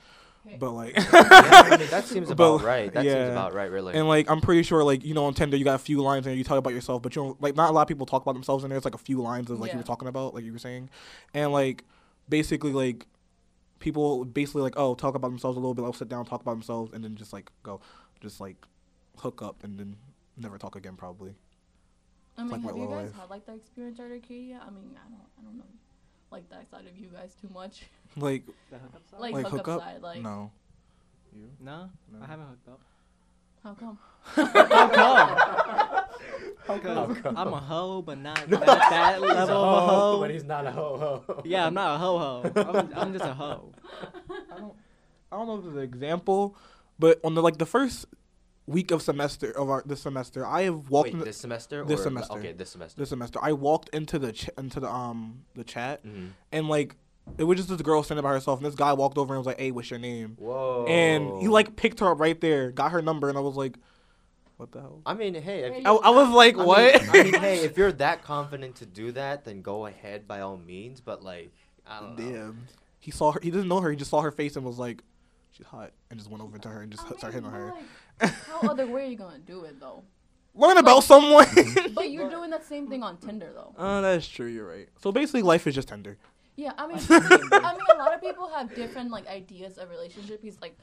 But 0.59 0.73
like, 0.73 0.97
yeah, 0.97 1.05
I 1.13 1.77
mean, 1.79 1.89
that 1.91 2.05
seems 2.07 2.27
But, 2.29 2.33
about 2.33 2.63
right. 2.63 2.93
That 2.93 3.05
yeah. 3.05 3.13
seems 3.15 3.31
about 3.31 3.55
right, 3.55 3.71
really. 3.71 3.95
and 3.95 4.09
like 4.09 4.29
I'm 4.29 4.41
pretty 4.41 4.65
sure 4.65 4.83
like 4.83 5.05
you 5.05 5.15
know 5.15 5.27
on 5.27 5.35
Tinder 5.35 5.57
you 5.57 5.65
got 5.65 5.77
a 5.77 5.79
few 5.79 6.03
lines 6.03 6.27
and 6.27 6.37
you 6.37 6.43
talk 6.45 6.59
about 6.59 6.73
yourself, 6.73 7.01
but 7.03 7.15
you 7.15 7.23
don't 7.23 7.41
like 7.41 7.55
not 7.55 7.71
a 7.71 7.73
lot 7.73 7.83
of 7.83 7.89
people 7.89 8.07
talk 8.07 8.23
about 8.23 8.33
themselves 8.35 8.65
in 8.65 8.71
there. 8.71 8.77
It's 8.77 8.85
like 8.85 8.95
a 8.95 8.99
few 8.99 9.21
lines 9.23 9.51
of 9.51 9.61
like 9.61 9.73
you 9.73 9.79
were 9.79 9.85
talking 9.85 10.09
about, 10.09 10.35
like 10.35 10.45
you 10.45 10.53
were 10.53 10.59
saying, 10.59 10.91
and 11.33 11.53
like 11.53 11.85
basically 12.29 12.73
like 12.73 13.07
people 13.79 14.25
basically 14.25 14.63
like 14.63 14.75
oh 14.77 14.95
talk 14.95 15.15
about 15.15 15.29
themselves 15.29 15.57
a 15.57 15.61
little 15.61 15.75
bit, 15.75 15.83
like 15.83 15.95
sit 15.95 16.09
down, 16.09 16.25
talk 16.25 16.41
about 16.43 16.53
themselves, 16.55 16.93
and 16.93 17.05
then 17.05 17.15
just 17.15 17.33
like 17.33 17.51
go, 17.63 17.81
just 18.21 18.41
like 18.41 18.57
hook 19.19 19.43
up 19.43 19.63
and 19.63 19.79
then 19.79 19.95
never 20.37 20.59
talk 20.59 20.77
again 20.77 20.97
probably. 20.97 21.35
I 22.39 22.43
mean, 22.43 22.51
like 22.51 22.63
have 22.63 22.77
you 22.77 22.87
guys 22.87 23.11
life. 23.11 23.21
had 23.21 23.31
like 23.31 23.47
that 23.47 23.57
experience 23.57 24.01
at 24.01 24.11
Arcadia? 24.11 24.61
I 24.67 24.71
mean, 24.71 24.97
I 24.97 25.09
don't, 25.11 25.21
I 25.39 25.43
don't 25.45 25.57
know, 25.59 25.65
like 26.31 26.49
that 26.51 26.71
side 26.71 26.87
of 26.87 26.97
you 26.99 27.09
guys 27.09 27.35
too 27.41 27.49
much. 27.53 27.83
Like 28.17 28.43
Like, 29.19 29.33
Like 29.33 29.47
hookup, 29.47 29.53
hookup? 29.67 29.81
side, 29.81 30.03
like 30.03 30.23
no. 30.23 30.51
You? 31.35 31.49
No, 31.61 31.89
No. 32.13 32.19
I 32.23 32.27
haven't 32.27 32.47
hooked 32.47 32.69
up. 32.69 32.81
how 33.65 33.75
come? 33.75 33.99
How 36.67 36.79
come? 36.79 37.15
come? 37.23 37.37
I'm 37.37 37.53
a 37.53 37.57
hoe, 37.61 38.03
but 38.03 38.19
not, 38.19 38.49
not 38.51 38.61
that 38.67 39.15
He's 39.21 39.23
a 39.31 39.35
level 39.35 39.57
of 39.57 39.77
a 39.85 39.87
hoe. 39.87 40.21
but 40.21 40.31
he's 40.31 40.45
not 40.45 40.67
a 40.67 40.71
ho 40.73 41.23
ho. 41.27 41.43
Yeah, 41.45 41.67
I'm 41.67 41.75
not 41.75 41.95
a 41.97 41.99
ho 41.99 42.19
ho. 42.19 42.53
I'm, 42.57 42.93
I'm 42.95 43.13
just 43.13 43.25
a 43.25 43.33
hoe. 43.35 43.73
I 44.55 44.59
don't, 44.59 44.75
I 45.33 45.37
don't 45.37 45.47
know 45.47 45.57
if 45.59 45.65
there's 45.65 45.77
an 45.77 45.83
example, 45.83 46.55
but 46.99 47.19
on 47.25 47.35
the 47.35 47.43
like 47.43 47.57
the 47.59 47.67
first 47.67 48.07
week 48.67 48.91
of 48.91 49.03
semester 49.03 49.51
of 49.51 49.69
our 49.71 49.83
this 49.87 50.01
semester, 50.01 50.47
I 50.47 50.63
have 50.63 50.89
walked 50.91 51.07
Wait, 51.09 51.13
in 51.15 51.19
the, 51.21 51.25
this 51.27 51.37
semester? 51.39 51.85
this 51.85 52.01
or, 52.01 52.05
semester. 52.05 52.39
Okay, 52.39 52.53
this 52.53 52.71
semester. 52.71 53.01
this 53.01 53.09
semester. 53.09 53.39
I 53.43 53.53
walked 53.53 53.89
into 53.91 54.19
the 54.19 54.33
ch- 54.33 54.51
into 54.59 54.81
the 54.81 54.89
um 54.91 55.45
the 55.55 55.65
chat 55.65 56.05
Mhm. 56.07 56.31
and 56.53 56.69
like 56.69 56.97
it 57.39 57.45
was 57.45 57.57
just 57.57 57.69
this 57.69 57.81
girl 57.83 58.03
standing 58.03 58.23
by 58.25 58.33
herself, 58.33 58.59
and 58.59 58.67
this 58.67 58.75
guy 58.75 58.93
walked 58.93 59.17
over 59.17 59.33
and 59.35 59.39
was 59.39 59.47
like, 59.47 59.59
"Hey, 59.61 59.71
what's 59.71 59.91
your 59.91 60.01
name?" 60.01 60.37
Whoa. 60.41 60.87
And 60.89 61.41
he 61.41 61.47
like 61.49 61.77
picked 61.77 62.01
her 62.01 62.11
up 62.11 62.19
right 62.21 62.41
there, 62.41 62.71
got 62.73 62.91
her 62.93 63.01
number, 63.01 63.29
and 63.29 63.39
I 63.39 63.41
was 63.41 63.55
like, 63.55 63.79
What 64.57 64.71
the 64.73 64.81
hell? 64.81 65.01
I 65.07 65.15
mean, 65.15 65.35
hey, 65.35 65.61
if, 65.61 65.87
I, 65.87 65.91
I 65.91 66.11
was 66.11 66.29
like, 66.31 66.55
I 66.55 66.59
mean- 66.59 66.67
what? 66.67 67.09
I 67.09 67.23
mean, 67.25 67.35
hey, 67.35 67.59
if 67.65 67.77
you're 67.79 67.93
that 67.93 68.23
confident 68.23 68.77
to 68.77 68.87
do 68.87 69.13
that, 69.13 69.45
then 69.45 69.61
go 69.63 69.87
ahead 69.87 70.27
by 70.29 70.41
all 70.41 70.57
means. 70.57 71.01
But 71.01 71.23
like, 71.25 71.53
I 71.87 72.01
don't 72.01 72.19
know. 72.19 72.31
Damn. 72.33 72.67
He 73.01 73.11
saw 73.11 73.33
her. 73.33 73.41
He 73.43 73.51
didn't 73.51 73.69
know 73.69 73.81
her. 73.81 73.91
He 73.91 73.97
just 73.97 74.11
saw 74.11 74.21
her 74.21 74.31
face 74.31 74.55
and 74.57 74.65
was 74.65 74.79
like, 74.79 75.03
"She's 75.53 75.67
hot," 75.67 75.93
and 76.11 76.19
just 76.19 76.31
went 76.31 76.43
over 76.43 76.59
to 76.59 76.69
her 76.69 76.83
and 76.83 76.91
just 76.93 77.05
I 77.05 77.17
started 77.17 77.33
hitting 77.35 77.47
on 77.47 77.53
her. 77.53 77.67
like, 77.67 77.85
how 78.29 78.69
other 78.69 78.87
way 78.87 79.03
are 79.03 79.07
you 79.07 79.17
gonna 79.17 79.39
do 79.39 79.65
it 79.65 79.81
though? 79.81 80.03
Learn 80.55 80.77
about 80.77 81.05
someone. 81.05 81.47
But 81.95 82.11
you're 82.11 82.29
doing 82.29 82.51
that 82.51 82.65
same 82.65 82.89
thing 82.89 83.03
on 83.03 83.17
Tinder 83.19 83.51
though. 83.55 83.75
Oh, 83.77 84.03
that's 84.03 84.27
true. 84.29 84.47
You're 84.47 84.69
right. 84.69 84.89
So 85.01 85.13
basically, 85.13 85.43
life 85.43 85.67
is 85.67 85.75
just 85.75 85.89
Tinder. 85.89 86.19
Yeah, 86.57 86.73
I 86.79 86.87
mean, 86.87 86.99
I 87.09 87.73
mean, 87.73 87.87
a 87.95 87.99
lot 87.99 88.15
of 88.15 88.21
people 88.21 88.49
have 88.49 88.75
different 88.75 89.11
like 89.11 89.27
ideas 89.27 89.79
of 89.79 89.89
relationship. 89.91 90.41
He's 90.43 90.61
like, 90.61 90.77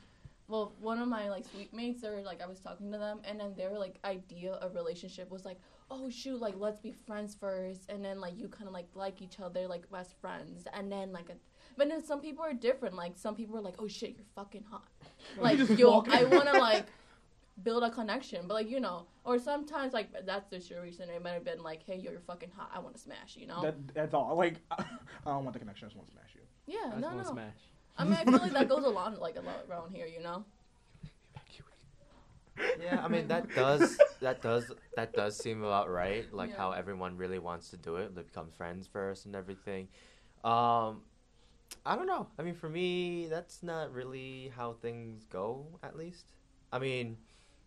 well, 0.48 0.74
one 0.80 0.98
of 1.00 1.08
my 1.08 1.30
like 1.30 1.46
suite 1.46 1.74
mates, 1.74 2.02
they 2.02 2.10
were 2.10 2.22
like, 2.22 2.42
I 2.42 2.48
was 2.48 2.60
talking 2.60 2.92
to 2.92 2.98
them, 2.98 3.20
and 3.24 3.40
then 3.40 3.54
their 3.56 3.78
like 3.78 4.00
idea 4.04 4.54
of 4.54 4.74
relationship 4.74 5.30
was 5.30 5.46
like, 5.46 5.58
oh 5.92 6.10
shoot, 6.10 6.40
like 6.40 6.56
let's 6.58 6.80
be 6.80 6.92
friends 7.06 7.36
first, 7.40 7.90
and 7.90 8.04
then 8.04 8.20
like 8.20 8.38
you 8.38 8.48
kind 8.48 8.68
of 8.68 8.74
like 8.74 8.88
like 8.96 9.22
each 9.22 9.40
other 9.40 9.68
like 9.68 9.90
best 9.92 10.16
friends, 10.20 10.66
and 10.74 10.92
then 10.92 11.12
like 11.12 11.30
a. 11.30 11.34
But 11.78 11.90
then 11.90 12.04
some 12.04 12.20
people 12.20 12.44
are 12.44 12.54
different. 12.54 12.96
Like 12.96 13.14
some 13.16 13.36
people 13.36 13.58
are 13.58 13.62
like, 13.62 13.76
"Oh 13.78 13.88
shit, 13.88 14.16
you're 14.16 14.26
fucking 14.36 14.66
hot." 14.70 14.88
Like 15.38 15.58
just 15.60 15.78
yo, 15.78 16.04
I 16.10 16.24
want 16.26 16.50
to 16.52 16.60
like 16.60 16.88
build 17.64 17.84
a 17.84 17.90
connection. 17.90 18.48
But 18.48 18.54
like 18.56 18.70
you 18.70 18.80
know, 18.80 19.06
or 19.24 19.40
sometimes 19.40 19.94
like 19.94 20.10
that's 20.26 20.50
the 20.50 20.60
situation. 20.62 21.10
It 21.10 21.24
might 21.24 21.32
have 21.32 21.46
been 21.46 21.62
like, 21.62 21.84
"Hey, 21.84 21.98
yo, 21.98 22.12
you're 22.12 22.22
fucking 22.22 22.52
hot. 22.56 22.72
I 22.74 22.80
want 22.80 22.96
to 22.96 23.02
smash." 23.02 23.38
You 23.38 23.48
know? 23.48 23.62
That, 23.62 23.94
that's 23.94 24.14
all. 24.14 24.36
Like, 24.36 24.56
I 24.72 24.84
don't 25.26 25.44
want 25.44 25.54
the 25.54 25.60
connection. 25.60 25.86
I 25.86 25.90
just 25.90 25.98
want 25.98 26.08
to 26.08 26.14
smash 26.14 26.32
you. 26.36 26.42
yeah, 26.68 26.88
I 26.88 27.00
just 27.00 27.02
no, 27.02 27.18
no. 27.18 27.32
smash. 27.32 27.54
I 27.98 28.04
mean, 28.06 28.14
I 28.14 28.24
feel 28.24 28.40
like 28.40 28.54
that 28.54 28.70
goes 28.70 28.86
along 28.86 29.18
like 29.20 29.36
a 29.36 29.42
lot 29.42 29.66
around 29.70 29.92
here, 29.94 30.08
you 30.08 30.22
know. 30.22 30.46
Yeah, 32.82 33.02
I 33.04 33.08
mean 33.08 33.28
that 33.30 33.54
does 33.56 33.98
that 34.22 34.42
does 34.42 34.72
that 34.96 35.14
does 35.14 35.38
seem 35.38 35.64
about 35.64 35.90
right. 35.90 36.26
Like 36.34 36.50
Yeah. 36.50 36.58
how 36.58 36.72
everyone 36.72 37.16
really 37.18 37.40
wants 37.40 37.70
to 37.70 37.78
do 37.78 37.96
it. 37.96 38.16
They 38.16 38.22
become 38.22 38.50
friends 38.58 38.88
first 38.88 39.26
and 39.26 39.36
everything. 39.36 39.88
Um, 40.44 41.02
I 41.86 41.96
don't 41.96 42.08
know. 42.08 42.28
I 42.38 42.42
mean, 42.42 42.56
for 42.56 42.70
me, 42.70 43.28
that's 43.30 43.64
not 43.64 43.94
really 43.94 44.52
how 44.56 44.74
things 44.74 45.24
go. 45.26 45.68
At 45.84 45.96
least, 45.96 46.34
I 46.72 46.80
mean, 46.80 47.18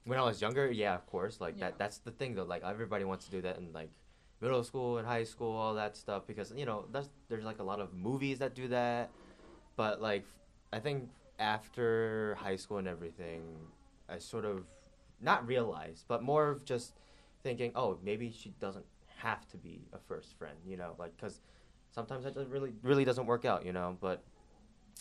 when 0.04 0.18
I 0.18 0.22
was 0.22 0.40
younger, 0.40 0.70
yeah, 0.70 0.94
of 0.94 1.06
course, 1.06 1.40
like 1.40 1.54
Yeah. 1.58 1.66
that. 1.70 1.78
That's 1.78 1.98
the 1.98 2.10
thing 2.10 2.34
though. 2.34 2.44
Like 2.44 2.62
everybody 2.64 3.04
wants 3.04 3.24
to 3.26 3.30
do 3.30 3.40
that 3.42 3.58
in 3.58 3.72
like 3.72 3.90
middle 4.40 4.64
school 4.64 4.98
and 4.98 5.06
high 5.06 5.24
school, 5.24 5.52
all 5.52 5.74
that 5.74 5.96
stuff. 5.96 6.26
Because 6.26 6.52
you 6.56 6.66
know, 6.66 6.86
that's 6.92 7.08
there's 7.28 7.44
like 7.44 7.60
a 7.60 7.62
lot 7.64 7.80
of 7.80 7.94
movies 7.94 8.38
that 8.40 8.54
do 8.54 8.68
that. 8.68 9.10
But 9.76 10.00
like, 10.02 10.24
I 10.72 10.78
think 10.80 11.08
after 11.38 12.36
high 12.40 12.56
school 12.56 12.78
and 12.78 12.88
everything, 12.88 13.42
I 14.08 14.18
sort 14.18 14.44
of 14.44 14.64
not 15.20 15.46
realized, 15.46 16.04
but 16.08 16.22
more 16.22 16.48
of 16.48 16.64
just 16.64 16.94
thinking, 17.42 17.72
oh, 17.74 17.98
maybe 18.02 18.30
she 18.30 18.50
doesn't 18.60 18.84
have 19.18 19.46
to 19.48 19.56
be 19.56 19.80
a 19.92 19.98
first 19.98 20.36
friend, 20.36 20.56
you 20.66 20.76
know, 20.76 20.94
like 20.98 21.16
because 21.16 21.40
sometimes 21.92 22.24
that 22.24 22.36
really 22.48 22.72
really 22.82 23.04
doesn't 23.04 23.26
work 23.26 23.44
out, 23.44 23.64
you 23.64 23.72
know. 23.72 23.96
But 24.00 24.22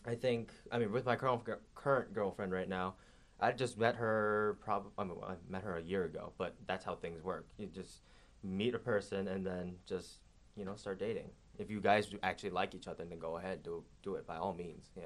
I 0.05 0.15
think, 0.15 0.51
I 0.71 0.77
mean, 0.77 0.91
with 0.91 1.05
my 1.05 1.15
current 1.15 1.41
current 1.75 2.13
girlfriend 2.13 2.51
right 2.51 2.69
now, 2.69 2.95
I 3.41 3.51
just 3.51 3.77
met 3.77 3.95
her 3.95 4.57
probably 4.61 4.91
I, 4.97 5.03
mean, 5.03 5.17
I 5.27 5.33
met 5.49 5.63
her 5.63 5.75
a 5.77 5.81
year 5.81 6.03
ago, 6.05 6.33
but 6.37 6.55
that's 6.67 6.85
how 6.85 6.95
things 6.95 7.23
work. 7.23 7.47
You 7.57 7.67
just 7.67 8.01
meet 8.43 8.75
a 8.75 8.79
person 8.79 9.27
and 9.27 9.45
then 9.45 9.75
just 9.85 10.19
you 10.55 10.65
know 10.65 10.75
start 10.75 10.99
dating. 10.99 11.29
If 11.57 11.69
you 11.69 11.81
guys 11.81 12.07
do 12.07 12.17
actually 12.23 12.51
like 12.51 12.73
each 12.75 12.87
other, 12.87 13.03
then 13.05 13.19
go 13.19 13.37
ahead, 13.37 13.63
do 13.63 13.83
do 14.03 14.15
it 14.15 14.25
by 14.27 14.37
all 14.37 14.53
means. 14.53 14.89
Yeah. 14.95 15.03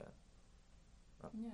Yeah. 1.37 1.49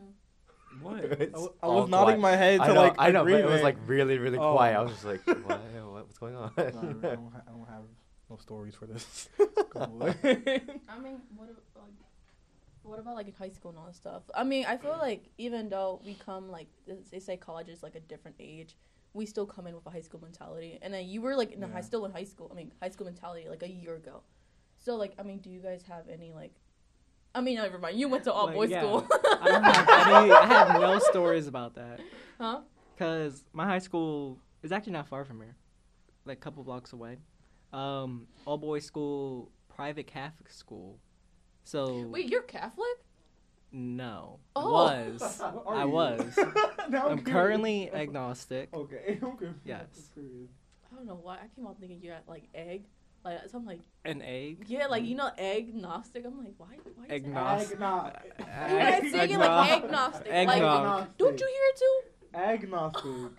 What? 0.81 1.03
It's 1.19 1.33
I, 1.33 1.41
w- 1.43 1.53
I 1.63 1.67
was 1.67 1.89
nodding 1.89 2.19
quiet. 2.19 2.19
my 2.19 2.35
head 2.35 2.57
to 2.59 2.63
I 2.63 2.67
know, 2.73 2.81
like 2.81 2.95
I 2.97 3.11
know, 3.11 3.23
but 3.25 3.33
it 3.33 3.45
was 3.45 3.61
like 3.61 3.77
really, 3.87 4.17
really 4.19 4.37
Oh. 4.37 4.53
quiet. 4.53 4.77
I 4.77 4.81
was 4.81 4.91
just 4.93 5.05
like, 5.05 5.25
what, 5.27 5.37
what 5.47 6.05
what's 6.07 6.17
going 6.17 6.35
on? 6.35 6.51
Sorry, 6.55 6.67
I, 6.67 6.71
don't 6.71 7.31
ha- 7.31 7.41
I 7.47 7.51
don't 7.51 7.67
have 7.69 7.83
no 8.29 8.37
stories 8.37 8.75
for 8.75 8.85
this. 8.85 9.29
I 9.75 10.99
mean, 10.99 11.21
what 11.35 11.49
ab- 11.49 11.61
like, 11.75 11.93
what 12.83 12.99
about 12.99 13.15
like 13.15 13.27
in 13.27 13.33
high 13.33 13.49
school 13.49 13.69
and 13.69 13.77
all 13.79 13.85
that 13.85 13.95
stuff? 13.95 14.23
I 14.35 14.43
mean, 14.43 14.65
I 14.65 14.77
feel 14.77 14.97
like 14.99 15.29
even 15.37 15.69
though 15.69 16.01
we 16.05 16.13
come 16.15 16.49
like 16.49 16.67
they 17.11 17.19
say 17.19 17.37
college 17.37 17.69
is 17.69 17.83
like 17.83 17.95
a 17.95 17.99
different 17.99 18.37
age, 18.39 18.75
we 19.13 19.25
still 19.25 19.45
come 19.45 19.67
in 19.67 19.75
with 19.75 19.85
a 19.85 19.89
high 19.89 20.01
school 20.01 20.19
mentality. 20.21 20.79
And 20.81 20.93
then 20.93 21.05
you 21.07 21.21
were 21.21 21.35
like 21.35 21.51
in 21.51 21.59
the 21.59 21.67
high 21.67 21.75
Yeah. 21.79 21.81
still 21.81 22.05
in 22.05 22.11
high 22.11 22.23
school. 22.23 22.49
I 22.51 22.55
mean, 22.55 22.71
high 22.81 22.89
school 22.89 23.05
mentality 23.05 23.47
like 23.49 23.63
a 23.63 23.69
year 23.69 23.95
ago. 23.95 24.23
So 24.77 24.95
like, 24.95 25.13
I 25.19 25.23
mean, 25.23 25.39
do 25.39 25.49
you 25.49 25.59
guys 25.59 25.83
have 25.83 26.07
any 26.09 26.31
like? 26.33 26.53
I 27.33 27.39
mean, 27.41 27.55
never 27.55 27.77
mind. 27.79 27.97
You 27.99 28.09
went 28.09 28.25
to 28.25 28.33
all 28.33 28.47
Like, 28.47 28.55
boys 28.55 28.69
yeah. 28.71 28.81
school. 28.81 29.07
I 29.41 29.47
don't 29.47 29.63
have 29.63 30.07
any. 30.23 30.31
I 30.31 30.45
have 30.47 30.81
no 30.81 30.99
stories 31.11 31.47
about 31.47 31.75
that. 31.75 31.99
huh? 32.39 32.61
Cause 32.97 33.43
my 33.53 33.65
high 33.65 33.79
school 33.79 34.39
is 34.63 34.71
actually 34.71 34.93
not 34.93 35.07
far 35.07 35.23
from 35.25 35.39
here, 35.41 35.55
like 36.25 36.37
a 36.37 36.41
couple 36.41 36.63
blocks 36.63 36.93
away. 36.93 37.17
Um, 37.73 38.27
all 38.45 38.57
boys 38.57 38.85
school, 38.85 39.49
private 39.69 40.07
Catholic 40.07 40.49
school. 40.51 40.99
So 41.63 42.07
Wait, 42.07 42.29
you're 42.29 42.41
Catholic? 42.43 42.87
no, 43.71 44.39
Oh. 44.55 44.71
was 44.71 45.41
I 45.67 45.83
you? 45.83 45.89
was. 45.89 46.37
Now 46.89 47.07
I'm 47.07 47.19
curious. 47.19 47.23
currently 47.25 47.91
agnostic. 47.93 48.69
Okay. 48.73 49.19
I'm. 49.23 49.55
Yes. 49.63 49.85
I'm 49.95 50.13
curious. 50.23 50.49
I 50.91 50.95
don't 50.95 51.05
know 51.07 51.19
why. 51.21 51.35
I 51.35 51.47
came 51.55 51.65
out 51.67 51.79
thinking 51.79 51.99
you're 52.01 52.15
at 52.15 52.27
like 52.27 52.49
egg. 52.53 52.83
Like 53.23 53.37
something 53.49 53.67
like 53.67 53.81
An 54.03 54.21
egg. 54.23 54.65
yeah, 54.67 54.87
like 54.87 55.05
you 55.05 55.13
mm. 55.13 55.19
know, 55.19 55.29
agnostic. 55.37 56.25
I'm 56.25 56.37
like, 56.43 56.55
why? 56.57 56.75
Why? 56.95 57.05
is 57.15 57.23
that? 57.23 57.31
Agnos- 57.31 57.77
Agnog. 57.77 58.13
You 58.71 58.77
guys 58.79 59.11
saying 59.11 59.31
it 59.31 59.37
like 59.37 59.71
agnostic. 59.83 60.27
Like, 60.27 60.49
Eggnog. 60.49 61.17
don't 61.19 61.39
you 61.39 61.47
hear 61.47 61.65
it 61.69 61.77
too? 61.77 62.01
Agnostic. 62.33 63.31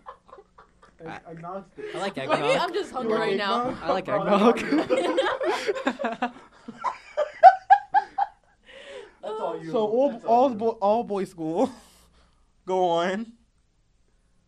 Ag- 1.04 1.20
agnostic. 1.28 1.84
I 1.96 1.98
like 1.98 2.16
eggnog. 2.16 2.38
Maybe 2.38 2.52
eggnog. 2.52 2.68
I'm 2.68 2.74
just 2.74 2.92
hungry 2.92 3.18
right 3.18 3.36
now. 3.36 3.76
I 3.82 3.92
like 3.92 4.08
Oh, 4.08 4.52
eggnog. 4.52 6.32
That's 9.22 9.34
all 9.40 9.62
you. 9.62 9.70
So 9.70 9.78
all 9.86 10.10
that's 10.10 10.24
all 10.24 10.50
you. 10.50 10.56
boy, 10.56 10.68
all 10.68 11.04
boys 11.04 11.30
school. 11.30 11.70
Go 12.66 12.88
on. 12.88 13.32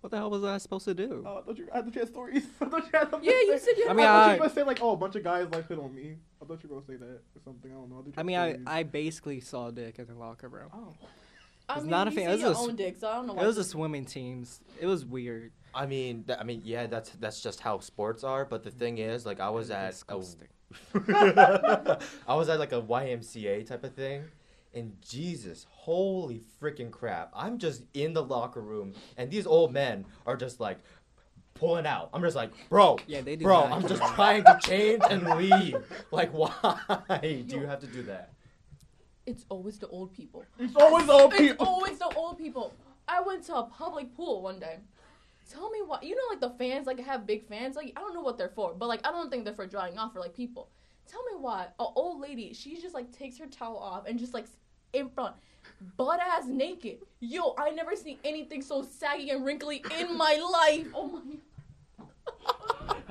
what 0.01 0.11
the 0.11 0.17
hell 0.19 0.31
was 0.31 0.45
I 0.45 0.59
supposed 0.59 0.85
to 0.85 0.95
do? 0.95 1.25
Oh, 1.27 1.39
I 1.39 1.43
thought 1.43 1.59
you, 1.59 1.69
I 1.73 1.81
thought 1.83 1.95
you 1.95 2.01
had 2.01 2.09
stories. 2.09 2.45
I 2.61 2.65
thought 2.67 2.85
you 2.85 2.91
had 2.99 3.11
something 3.11 3.25
Yeah, 3.29 3.33
to 3.33 3.47
you 3.47 3.59
say. 3.59 3.65
said 3.67 3.79
you. 3.79 3.85
I 3.85 3.89
had 3.89 3.97
mean, 3.97 4.07
I 4.07 4.11
I- 4.11 4.27
you 4.27 4.33
were 4.33 4.39
gonna 4.47 4.55
say 4.55 4.63
like, 4.63 4.79
oh, 4.83 4.93
a 4.93 4.97
bunch 4.97 5.17
of 5.17 5.25
guys 5.25 5.49
like 5.51 5.69
hit 5.69 5.79
on 5.79 5.95
me. 5.95 6.17
I 6.43 6.45
thought 6.45 6.63
you 6.63 6.69
were 6.69 6.81
gonna 6.81 6.87
say 6.87 6.97
that 6.97 7.07
or 7.35 7.41
something. 7.45 7.71
I 7.71 7.75
don't 7.75 7.89
know. 7.91 7.97
thought 7.97 8.07
you 8.07 8.13
I 8.17 8.23
mean, 8.23 8.65
I. 8.67 8.79
I 8.81 8.83
basically 8.83 9.41
saw 9.41 9.71
Dick 9.71 9.99
in 9.99 10.07
the 10.07 10.15
locker 10.15 10.49
room. 10.49 10.69
Oh. 10.75 10.93
I 11.67 11.77
was 11.77 11.85
mean, 11.85 11.91
not 11.93 12.09
a 12.09 12.11
you 12.11 12.17
fan. 12.19 12.27
see 12.27 12.31
It 12.31 12.33
was 12.35 12.41
your 12.43 12.51
a 12.51 12.55
s- 12.55 12.69
own 12.69 12.77
dick, 12.77 12.97
so 12.99 13.09
I 13.09 13.15
don't 13.15 13.27
know. 13.27 13.33
It 13.33 13.37
why 13.37 13.47
was 13.47 13.57
you- 13.57 13.63
the 13.63 13.69
swimming 13.69 14.05
teams. 14.05 14.61
It 14.79 14.87
was 14.87 15.05
weird. 15.07 15.51
I 15.75 15.87
mean, 15.87 16.25
th- 16.25 16.39
I 16.39 16.45
mean, 16.45 16.61
yeah, 16.63 16.87
that's 16.87 17.11
that's 17.13 17.41
just 17.43 17.61
how 17.61 17.79
sports 17.79 18.23
are. 18.23 18.45
But 18.45 18.63
the 18.65 18.71
mm. 18.71 18.79
thing 18.79 18.99
is, 18.99 19.25
like, 19.25 19.41
I 19.41 19.49
was 19.49 19.71
at 19.71 19.89
a, 19.89 19.91
Disgusting. 19.93 20.49
I 21.09 22.35
was 22.35 22.49
at 22.51 22.59
like 22.59 22.73
a 22.73 22.83
YMCA 22.83 23.67
type 23.67 23.83
of 23.85 23.95
thing, 23.95 24.25
and 24.75 24.97
Jesus, 25.01 25.67
holy 25.71 26.43
freaking 26.61 26.91
crap! 26.91 27.31
I'm 27.35 27.59
just 27.59 27.85
in 27.95 28.13
the 28.13 28.23
locker 28.23 28.61
room, 28.61 28.95
and 29.17 29.31
these 29.31 29.47
old 29.47 29.73
men 29.73 30.05
are 30.27 30.37
just 30.37 30.61
like 30.61 30.79
pulling 31.55 31.87
out. 31.87 32.11
I'm 32.13 32.23
just 32.23 32.37
like, 32.37 32.51
bro, 32.69 32.99
Yeah, 33.07 33.21
they 33.21 33.37
do. 33.37 33.45
bro, 33.45 33.69
not 33.69 33.73
I'm 33.73 33.89
just 33.89 34.03
trying 34.15 34.45
to 34.45 34.59
change 34.63 35.03
and 35.09 35.25
leave. 35.39 35.77
Like, 36.11 36.31
why 36.33 37.45
do 37.47 37.57
you 37.57 37.67
have 37.67 37.81
to 37.81 37.87
do 37.87 38.03
that? 38.05 38.33
It's 39.27 39.45
always 39.49 39.79
the 39.79 39.89
old 39.89 40.13
people. 40.13 40.45
It's 40.59 40.77
always 40.77 41.09
old 41.09 41.31
people. 41.33 41.53
It's 41.55 41.63
always 41.63 41.99
the 41.99 42.13
old 42.17 42.37
people. 42.39 42.75
I 43.09 43.21
went 43.21 43.45
to 43.45 43.55
a 43.57 43.63
public 43.65 44.15
pool 44.15 44.43
one 44.43 44.59
day. 44.59 44.79
Tell 45.51 45.71
me 45.71 45.79
why. 45.87 45.99
You 46.03 46.15
know, 46.17 46.23
like 46.31 46.41
the 46.41 46.51
fans, 46.59 46.87
like 46.87 46.99
have 47.01 47.27
big 47.27 47.47
fans. 47.47 47.77
Like 47.77 47.93
I 47.97 48.01
don't 48.01 48.15
know 48.15 48.21
what 48.23 48.37
they're 48.39 48.49
for, 48.49 48.75
but 48.75 48.89
like 48.89 49.07
I 49.07 49.11
don't 49.13 49.31
think 49.31 49.45
they're 49.45 49.55
for 49.55 49.67
drying 49.67 49.99
off 49.99 50.15
or 50.17 50.21
like 50.21 50.35
people. 50.35 50.71
Tell 51.07 51.23
me 51.25 51.33
why 51.39 51.67
a 51.79 51.85
old 51.85 52.21
lady 52.21 52.53
she 52.55 52.81
just 52.81 52.95
like 52.95 53.13
takes 53.13 53.39
her 53.39 53.47
towel 53.47 53.77
off 53.77 54.07
and 54.07 54.19
just 54.19 54.33
like 54.35 54.45
s- 54.45 54.57
in 54.95 55.09
front, 55.11 55.35
butt 55.97 56.21
ass 56.21 56.45
naked. 56.47 56.99
Yo, 57.21 57.55
I 57.59 57.71
never 57.71 57.95
seen 57.97 58.19
anything 58.25 58.63
so 58.63 58.83
saggy 58.83 59.31
and 59.31 59.45
wrinkly 59.45 59.85
in 59.99 60.17
my 60.17 60.35
life. 60.53 60.87
Oh 60.95 61.07
my. 61.09 61.21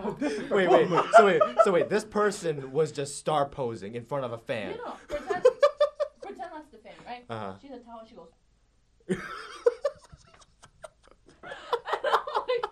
Wait, 0.49 0.69
wait. 0.69 0.89
So 1.15 1.25
wait, 1.25 1.41
so 1.63 1.71
wait. 1.71 1.87
This 1.89 2.03
person 2.03 2.71
was 2.71 2.91
just 2.91 3.17
star 3.17 3.47
posing 3.47 3.95
in 3.95 4.03
front 4.03 4.25
of 4.25 4.31
a 4.31 4.35
You 4.35 4.41
fan. 4.41 4.71
know, 4.77 4.95
pretend, 5.07 5.43
pretend 6.21 6.49
that's 6.53 6.69
the 6.71 6.77
fan, 6.79 6.93
right? 7.05 7.23
Uh 7.29 7.39
huh. 7.39 7.53
She's 7.61 7.71
a 7.71 7.77
towel. 7.77 8.01
She 8.07 8.15
goes. 8.15 8.27
And 9.07 9.17
like, 12.47 12.65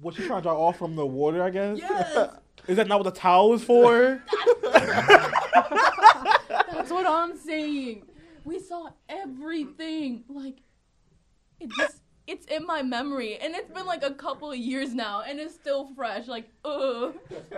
Was 0.00 0.16
she 0.16 0.26
trying 0.26 0.40
to 0.40 0.48
dry 0.48 0.52
off 0.52 0.78
from 0.78 0.96
the 0.96 1.06
water? 1.06 1.42
I 1.42 1.50
guess. 1.50 1.78
Yes. 1.78 2.34
Is 2.66 2.76
that 2.76 2.88
not 2.88 2.98
what 3.02 3.12
the 3.14 3.18
towel 3.20 3.54
is 3.54 3.64
for? 3.64 4.22
That's 7.12 7.28
what 7.28 7.30
I'm 7.30 7.36
saying. 7.38 8.02
We 8.44 8.58
saw 8.58 8.88
everything. 9.08 10.24
Like, 10.28 10.58
it 11.60 11.70
just, 11.76 12.00
it's 12.26 12.46
in 12.46 12.66
my 12.66 12.82
memory. 12.82 13.36
And 13.38 13.54
it's 13.54 13.70
been 13.70 13.86
like 13.86 14.02
a 14.02 14.12
couple 14.14 14.50
of 14.50 14.56
years 14.58 14.94
now. 14.94 15.22
And 15.22 15.38
it's 15.38 15.54
still 15.54 15.90
fresh. 15.94 16.26
Like, 16.26 16.48
ugh. 16.64 17.14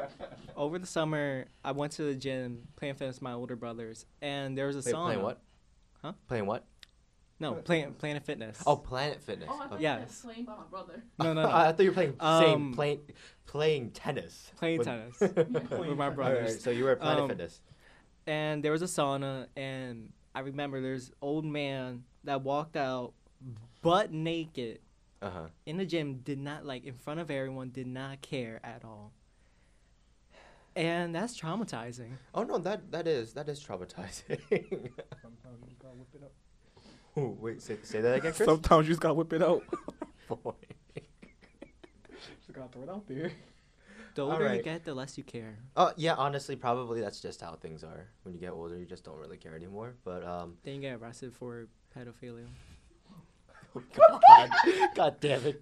Over 0.56 0.78
the 0.78 0.87
summer, 0.87 1.46
I 1.64 1.73
went 1.73 1.92
to 1.92 2.02
the 2.04 2.14
gym 2.14 2.68
playing 2.76 2.94
fitness 2.94 3.16
with 3.16 3.23
my 3.23 3.32
older 3.32 3.56
brothers, 3.56 4.06
and 4.23 4.56
there 4.56 4.66
was 4.66 4.76
a 4.76 4.78
Wait, 4.80 4.94
sauna. 4.94 5.04
playing 5.06 5.23
what? 5.23 5.40
Huh? 6.02 6.12
Playing 6.28 6.46
what? 6.46 6.64
No, 7.40 7.54
Planet 7.54 7.99
Planet 7.99 8.25
Fitness. 8.25 8.62
Oh, 8.64 8.76
Planet 8.76 9.20
Fitness. 9.20 9.49
Oh, 9.50 9.56
I 9.56 9.58
thought 9.66 9.73
okay. 9.75 9.82
you 9.82 9.88
said 9.88 10.00
Yes. 10.02 10.20
playing 10.25 10.44
by 10.44 10.52
my 10.54 10.62
brother. 10.70 11.02
no, 11.18 11.32
no, 11.32 11.42
no. 11.49 11.49
I 11.50 11.73
thought 11.73 11.80
you 11.80 11.90
were 11.90 11.94
playing 11.94 12.12
same 12.20 12.20
Um, 12.54 12.73
playing 12.75 13.00
playing 13.46 13.90
tennis. 13.90 14.52
playing 14.56 14.78
with- 14.78 14.87
tennis 14.87 15.20
with 15.20 15.50
my 15.50 15.76
All 15.76 15.87
right, 15.96 16.14
brothers. 16.14 16.62
so 16.62 16.70
you 16.70 16.84
were 16.84 16.92
at 16.92 17.00
Planet 17.00 17.23
Um, 17.25 17.28
Fitness. 17.30 17.61
And 18.26 18.62
there 18.64 18.73
was 18.73 18.83
a 18.83 18.87
sauna 18.87 19.47
and 19.57 20.12
I 20.35 20.40
remember 20.40 20.81
there's 20.81 21.12
old 21.23 21.45
man 21.45 22.04
that 22.25 22.43
walked 22.43 22.76
out 22.76 23.12
butt 23.83 24.12
naked 24.12 24.81
Uh 25.23 25.31
huh. 25.31 25.47
in 25.66 25.76
the 25.76 25.85
gym 25.87 26.19
did 26.25 26.38
not 26.38 26.64
like 26.64 26.85
in 26.85 26.95
front 26.95 27.21
of 27.21 27.31
everyone 27.31 27.71
did 27.71 27.87
not 27.87 28.21
care 28.23 28.61
at 28.64 28.85
all. 28.85 29.12
And 30.76 31.14
that's 31.14 31.38
traumatizing. 31.40 32.11
Oh 32.35 32.43
no, 32.43 32.59
that 32.59 32.90
that 32.90 33.07
is 33.07 33.35
that 33.35 33.49
is 33.49 33.61
traumatizing. 33.62 34.40
Sometimes 35.23 35.61
you 35.62 35.69
just 35.69 35.78
gotta 35.81 35.95
whip 35.95 36.09
it 36.14 36.23
up. 36.25 36.33
Ooh, 37.16 37.37
wait, 37.40 37.62
say, 37.62 37.78
say 37.85 38.00
that 38.00 38.16
again, 38.16 38.33
Chris. 38.33 38.45
Sometimes 38.47 38.88
you 38.88 38.93
just 38.93 39.00
gotta 39.00 39.14
whip 39.14 39.33
it 39.33 39.43
out. 39.43 39.62
Boy. 40.28 40.52
just 40.97 42.52
gotta 42.52 42.69
throw 42.73 42.83
it 42.83 42.88
out 42.88 43.07
there. 43.07 43.31
The 44.14 44.23
older 44.23 44.54
you 44.54 44.62
get, 44.62 44.85
the 44.85 44.94
less 44.94 45.18
you 45.18 45.25
care. 45.25 45.59
Oh 45.76 45.92
yeah, 45.97 46.14
honestly, 46.14 46.54
probably 46.56 47.00
that's 47.00 47.21
just 47.21 47.40
how 47.40 47.54
things 47.56 47.83
are. 47.83 48.09
When 48.23 48.35
you 48.35 48.40
get 48.40 48.52
older, 48.52 48.76
you 48.78 48.87
just 48.87 49.04
don't 49.04 49.18
really 49.18 49.37
care 49.37 49.56
anymore. 49.56 49.94
But 50.04 50.25
um, 50.25 50.54
Then 50.62 50.76
you 50.76 50.80
get 50.80 51.00
arrested 51.00 51.35
for 51.35 51.66
pedophilia. 51.97 52.47
God, 53.97 54.21
God 54.94 55.16
damn 55.21 55.44
it. 55.47 55.61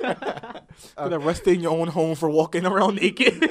Get 0.00 1.12
arrested 1.12 1.54
in 1.54 1.60
your 1.60 1.70
own 1.78 1.86
home 1.86 2.16
for 2.16 2.28
walking 2.28 2.66
around 2.66 2.96
naked 2.96 3.48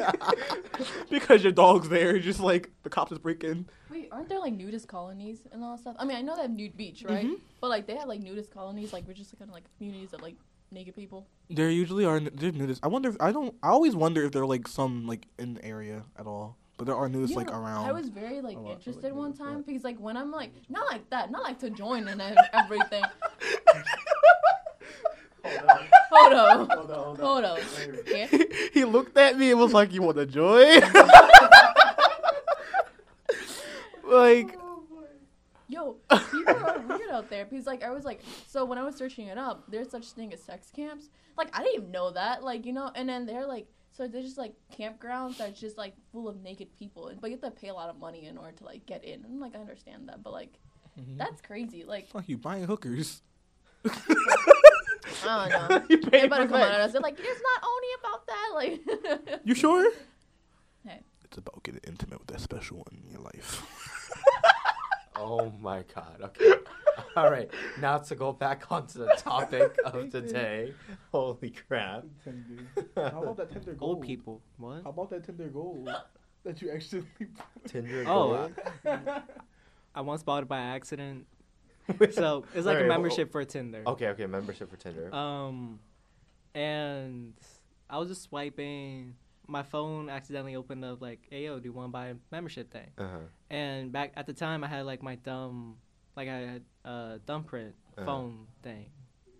because 1.10 1.43
your 1.43 1.53
dog's 1.53 1.88
there. 1.88 2.20
Just 2.20 2.41
like 2.41 2.72
the 2.84 2.89
cops 2.89 3.13
is 3.13 3.20
breaking. 3.20 3.70
Wait, 3.89 4.10
aren't 4.12 4.27
there 4.27 4.39
like 4.39 4.53
nudist 4.53 4.89
colonies 4.89 5.39
and 5.53 5.63
all 5.63 5.75
that 5.77 5.79
stuff? 5.81 5.96
I 5.98 6.03
mean, 6.03 6.17
I 6.17 6.22
know 6.22 6.36
they 6.36 6.41
have 6.41 6.51
nude 6.51 6.75
beach, 6.75 7.05
right? 7.08 7.25
Mhm. 7.25 7.39
But 7.62 7.70
like 7.70 7.88
they 7.88 7.96
have 7.96 8.10
like 8.10 8.20
nudist 8.22 8.51
colonies, 8.51 8.91
like 8.91 9.08
we're 9.08 9.13
just 9.13 9.38
kind 9.39 9.50
of 9.50 9.53
like 9.55 9.63
communities 9.77 10.12
of 10.12 10.22
like 10.22 10.36
naked 10.72 10.96
people. 10.96 11.28
There 11.50 11.70
usually 11.70 12.06
are 12.06 12.20
there's 12.20 12.54
nudists. 12.54 12.80
I 12.84 12.88
wonder. 12.88 13.10
If, 13.10 13.18
I 13.20 13.32
don't. 13.32 13.56
I 13.62 13.70
always 13.70 13.96
wonder 13.96 14.24
if 14.24 14.32
there 14.32 14.44
are 14.44 14.48
like 14.48 14.68
some 14.68 15.08
like 15.08 15.28
in 15.38 15.56
the 15.56 15.66
area 15.66 16.04
at 16.18 16.25
all. 16.25 16.58
But 16.78 16.86
there 16.86 16.96
are 16.96 17.08
nudists 17.08 17.30
You 17.30 17.36
like 17.36 17.51
around. 17.51 17.86
I 17.86 17.92
was 17.92 18.10
very 18.10 18.42
like 18.42 18.58
a 18.58 18.60
lot, 18.60 18.74
interested 18.74 19.04
like, 19.04 19.13
one 19.13 19.34
time 19.34 19.62
because 19.62 19.84
like 19.84 20.00
when 20.00 20.18
I'm 20.18 20.32
like 20.32 20.51
not 20.70 20.90
like 20.92 21.08
that, 21.12 21.30
not 21.30 21.44
like 21.44 21.60
to 21.60 21.70
join 21.70 22.08
and 22.08 22.22
everything. 22.54 23.04
Hold 26.12 26.34
on, 26.34 26.70
hold 26.70 26.92
on. 26.92 27.16
Hold 27.18 27.46
Yeah. 28.08 28.28
he 28.74 28.86
looked 28.86 29.18
at 29.18 29.38
me 29.38 29.51
and 29.51 29.60
was 29.60 29.74
like, 29.74 29.94
"You 29.94 30.01
want 30.01 30.18
to 30.18 30.25
join?" 30.25 30.82
like, 34.12 34.58
Yo, 35.72 35.96
people 36.32 36.54
are 36.54 36.80
weird 36.80 37.10
out 37.12 37.30
there 37.30 37.46
because 37.46 37.66
like 37.66 37.82
I 37.82 37.92
was 37.92 38.04
like, 38.04 38.20
so 38.46 38.66
when 38.66 38.78
I 38.78 38.84
was 38.84 38.96
searching 38.96 39.28
it 39.28 39.38
up, 39.38 39.63
there's 39.70 39.90
such 39.90 40.08
thing 40.12 40.34
as 40.34 40.42
sex 40.44 40.70
camps. 40.75 41.10
Like 41.38 41.50
I 41.58 41.63
didn't 41.63 41.75
even 41.75 41.92
know 41.92 42.12
that, 42.12 42.44
like 42.44 42.66
you 42.66 42.74
know, 42.74 42.92
and 42.94 43.08
then 43.08 43.25
they're 43.25 43.46
like, 43.48 43.68
so 43.92 44.08
they're 44.08 44.22
just 44.22 44.38
like 44.38 44.54
campgrounds 44.78 45.38
that's 45.38 45.60
just 45.60 45.78
like 45.78 45.94
full 46.12 46.28
of 46.28 46.42
naked 46.42 46.68
people, 46.78 47.10
but 47.22 47.30
you 47.30 47.38
have 47.42 47.54
to 47.54 47.60
pay 47.60 47.70
a 47.70 47.74
lot 47.74 47.90
of 47.90 47.98
money 48.00 48.25
in 48.25 48.38
order 48.38 48.51
to 48.58 48.66
like 48.66 48.86
get 48.86 49.06
in. 49.06 49.24
And 49.24 49.40
like 49.40 49.56
I 49.56 49.60
understand 49.60 50.10
that, 50.10 50.22
but 50.22 50.34
like 50.34 50.60
mm-hmm. 51.00 51.18
that's 51.18 51.42
crazy. 51.42 51.86
Like 51.86 52.10
fuck 52.10 52.28
you 52.28 52.38
buying 52.38 52.66
hookers. 52.66 53.22
I 55.25 55.50
don't 55.50 55.70
know. 55.70 55.86
you 55.90 56.01
They 56.01 56.10
paying 56.10 56.30
better 56.30 56.44
for 56.44 56.54
come 56.54 56.62
on 56.62 56.72
that. 56.72 56.82
us. 56.82 56.92
They're 56.92 57.01
like, 57.01 57.18
it's 57.20 57.42
not 57.54 57.63
only 57.63 57.88
about 58.00 58.28
that. 58.28 58.51
Like, 58.54 59.42
You 59.46 59.56
sure? 59.56 59.92
Hey. 60.84 61.00
It's 61.24 61.38
about 61.38 61.62
getting 61.62 61.82
intimate 61.86 62.18
with 62.18 62.28
that 62.30 62.42
special 62.42 62.78
one 62.78 63.04
in 63.06 63.12
your 63.12 63.22
life. 63.22 63.62
Oh 65.15 65.51
my 65.62 65.84
God. 65.94 66.22
Okay. 66.22 66.53
All 67.15 67.30
right. 67.30 67.50
Now 67.80 67.98
to 67.98 68.15
go 68.15 68.32
back 68.32 68.72
onto 68.72 69.00
the 69.00 69.13
topic 69.18 69.77
of 69.84 70.10
today. 70.10 70.74
Holy 71.12 71.51
crap. 71.68 72.06
How 72.96 73.22
about 73.24 73.38
that 73.38 73.51
Tinder 73.51 73.75
Old 73.80 74.01
people. 74.01 74.41
What? 74.58 74.84
How 74.84 74.89
about 74.91 75.10
that 75.10 75.24
Tinder 75.25 75.48
gold 75.50 75.89
that 76.44 76.62
you 76.62 76.72
actually? 76.72 77.03
Tinder 77.68 78.03
Oh, 78.08 78.50
Gold. 78.86 79.01
I 79.95 80.02
once 80.02 80.24
bought 80.24 80.43
it 80.43 80.50
by 80.50 80.60
accident. 80.60 81.26
So 82.12 82.45
it's 82.56 82.65
like 82.65 82.78
Alright, 82.78 82.86
a 82.86 82.88
well- 82.88 82.88
membership 82.88 83.32
for 83.32 83.43
Tinder. 83.43 83.84
Okay. 83.86 84.08
Okay. 84.10 84.26
Membership 84.28 84.69
for 84.69 84.78
Tinder. 84.78 85.13
Um, 85.13 85.80
and 86.56 87.34
I 87.89 87.97
was 87.97 88.08
just 88.10 88.24
swiping. 88.24 89.15
My 89.52 89.64
phone 89.64 90.10
accidentally 90.10 90.56
opened 90.56 90.86
up 90.86 91.02
like, 91.02 91.20
"Hey 91.30 91.44
yo, 91.44 91.60
do 91.60 91.66
you 91.66 91.74
want 91.74 91.90
to 91.90 91.92
buy 91.92 92.08
a 92.08 92.16
membership 92.32 92.72
thing?" 92.72 92.88
Uh 92.98 93.04
huh. 93.04 93.18
And 93.50 93.92
back 93.92 94.14
at 94.16 94.26
the 94.26 94.34
time, 94.34 94.64
I 94.64 94.68
had 94.68 94.86
like 94.86 95.04
my 95.04 95.18
thumb, 95.18 95.76
like 96.16 96.30
I 96.30 96.38
had 96.54 96.64
a 96.86 97.20
thumbprint 97.28 97.76
Uh-huh. 97.98 98.06
phone 98.06 98.48
thing. 98.64 98.86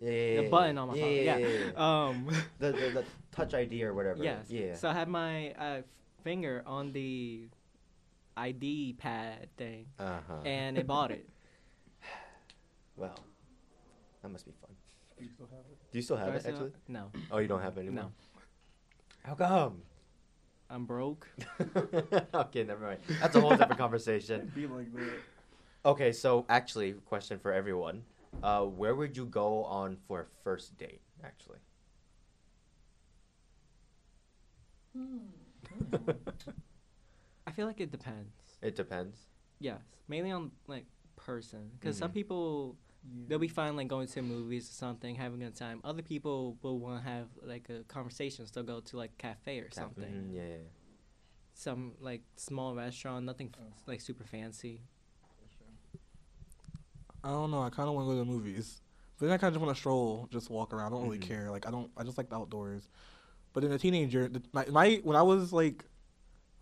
Yeah, 0.00 0.10
yeah, 0.10 0.36
The 0.36 0.42
yeah, 0.42 0.48
button 0.50 0.76
on 0.78 0.88
my 0.88 0.94
yeah, 0.96 1.02
phone, 1.02 1.14
Yeah. 1.14 1.36
yeah. 1.38 1.46
yeah, 1.48 1.70
yeah. 1.72 2.06
Um, 2.08 2.26
the, 2.58 2.72
the 2.72 2.90
the 3.00 3.04
Touch 3.30 3.54
ID 3.54 3.82
or 3.84 3.94
whatever. 3.94 4.22
yes. 4.22 4.50
Yeah. 4.50 4.74
So 4.74 4.90
I 4.90 4.92
had 4.92 5.08
my 5.08 5.52
uh, 5.52 5.80
finger 6.24 6.62
on 6.66 6.92
the 6.92 7.48
ID 8.36 8.96
pad 8.98 9.48
thing, 9.56 9.86
Uh 9.98 10.20
huh. 10.28 10.42
and 10.44 10.76
it 10.76 10.86
bought 10.86 11.10
it. 11.10 11.26
Well, 12.96 13.16
that 14.22 14.28
must 14.28 14.44
be 14.44 14.52
fun. 14.60 14.76
Do 15.18 15.24
you 15.24 15.30
still 16.02 16.16
have 16.18 16.28
it? 16.28 16.32
Do 16.32 16.32
I 16.32 16.36
it 16.36 16.40
still- 16.42 16.52
actually? 16.54 16.72
No, 16.88 17.10
Oh, 17.30 17.38
you 17.38 17.48
don't 17.48 17.62
have 17.62 17.78
it 17.78 17.80
anymore. 17.80 18.04
no. 18.04 18.12
How 19.24 19.34
come? 19.34 19.82
I'm 20.72 20.86
broke. 20.86 21.28
okay, 22.34 22.64
never 22.64 22.86
mind. 22.86 23.00
That's 23.20 23.36
a 23.36 23.40
whole 23.40 23.50
different 23.50 23.76
conversation. 23.78 24.50
Be 24.54 24.66
like 24.66 24.90
that. 24.94 25.20
Okay, 25.84 26.12
so 26.12 26.46
actually, 26.48 26.92
question 27.04 27.38
for 27.38 27.52
everyone: 27.52 28.04
uh, 28.42 28.62
Where 28.64 28.94
would 28.94 29.14
you 29.16 29.26
go 29.26 29.64
on 29.64 29.98
for 30.08 30.20
a 30.20 30.26
first 30.42 30.78
date? 30.78 31.02
Actually, 31.22 31.58
I 37.46 37.50
feel 37.50 37.66
like 37.66 37.80
it 37.80 37.90
depends. 37.90 38.34
it 38.62 38.74
depends. 38.74 39.18
Yes, 39.58 39.82
mainly 40.08 40.30
on 40.30 40.52
like 40.68 40.86
person, 41.16 41.70
because 41.78 41.98
some 41.98 42.10
Mhm. 42.12 42.14
People 43.02 43.24
they'll 43.28 43.38
be 43.38 43.48
fine 43.48 43.76
like 43.76 43.88
going 43.88 44.06
to 44.06 44.22
movies 44.22 44.68
or 44.70 44.72
something, 44.74 45.14
having 45.14 45.42
a 45.42 45.46
good 45.46 45.56
time. 45.56 45.80
Other 45.84 46.02
people 46.02 46.56
will 46.62 46.78
want 46.78 47.02
to 47.04 47.08
have 47.10 47.26
like 47.42 47.68
a 47.68 47.82
conversation, 47.84 48.46
still 48.46 48.62
go 48.62 48.80
to 48.80 48.96
like 48.96 49.10
a 49.18 49.22
cafe 49.22 49.58
or 49.60 49.70
something. 49.70 50.04
Mhm, 50.04 50.34
yeah, 50.34 50.42
yeah. 50.42 50.56
Some 51.54 51.92
like 52.00 52.22
small 52.36 52.74
restaurant, 52.74 53.24
nothing 53.26 53.50
f- 53.54 53.60
Oh. 53.62 53.72
like 53.86 54.00
super 54.00 54.24
fancy. 54.24 54.82
I 57.24 57.28
don't 57.28 57.50
know. 57.50 57.62
I 57.62 57.70
kind 57.70 57.88
of 57.88 57.94
want 57.94 58.06
to 58.06 58.14
go 58.14 58.18
to 58.18 58.24
the 58.24 58.30
movies, 58.30 58.80
but 59.18 59.26
then 59.26 59.34
I 59.34 59.38
kind 59.38 59.48
of 59.48 59.54
just 59.54 59.64
want 59.64 59.76
to 59.76 59.80
stroll, 59.80 60.28
just 60.32 60.50
walk 60.50 60.72
around. 60.72 60.88
I 60.88 60.96
don't 60.96 61.04
really 61.04 61.18
Mhm. 61.18 61.22
care. 61.22 61.50
Like 61.50 61.66
I 61.66 61.70
don't. 61.70 61.90
I 61.96 62.02
just 62.02 62.18
like 62.18 62.28
the 62.30 62.36
outdoors. 62.36 62.88
But 63.52 63.64
in 63.64 63.72
a 63.72 63.78
teenager, 63.78 64.28
the, 64.28 64.42
my, 64.52 64.64
my 64.66 65.00
when 65.04 65.16
I 65.16 65.22
was 65.22 65.52
like 65.52 65.84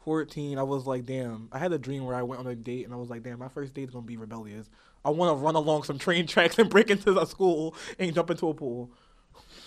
fourteen, 0.01 0.59
I 0.59 0.63
was 0.63 0.87
like, 0.87 1.07
damn. 1.07 1.49
I 1.53 1.59
had 1.59 1.73
a 1.73 1.79
dream 1.79 2.05
where 2.05 2.17
I 2.17 2.23
went 2.23 2.41
on 2.41 2.47
a 2.47 2.55
date, 2.55 2.85
and 2.85 2.93
I 2.93 2.97
was 2.97 3.09
like, 3.09 3.23
damn, 3.23 3.39
my 3.39 3.49
first 3.49 3.73
date 3.75 3.85
is 3.89 3.91
gonna 3.95 4.05
be 4.07 4.17
rebellious. 4.17 4.69
I 5.05 5.11
want 5.11 5.31
to 5.37 5.43
run 5.43 5.55
along 5.55 5.85
some 5.85 5.99
train 5.99 6.27
tracks 6.27 6.59
and 6.59 6.69
break 6.69 6.91
into 6.91 7.19
a 7.19 7.27
school 7.27 7.75
and 7.99 8.15
jump 8.15 8.31
into 8.31 8.49
a 8.49 8.55
pool. 8.55 8.91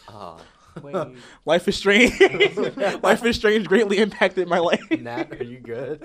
Ah, 0.07 0.37
Life 1.45 1.67
is 1.67 1.75
strange. 1.75 2.19
life 3.03 3.23
is 3.25 3.35
strange. 3.35 3.67
Greatly 3.67 3.99
impacted 3.99 4.47
my 4.47 4.59
life. 4.59 4.81
Nat, 4.91 5.31
are 5.39 5.43
you 5.43 5.59
good? 5.59 6.03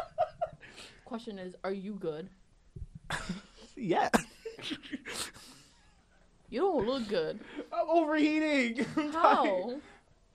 Question 1.04 1.38
is, 1.38 1.54
are 1.64 1.72
you 1.72 1.94
good? 1.94 2.28
yeah. 3.76 4.08
You 6.48 6.60
don't 6.60 6.86
look 6.86 7.08
good. 7.08 7.40
I'm 7.72 7.88
overheating. 7.88 8.86
I'm. 8.96 9.12
How? 9.12 9.74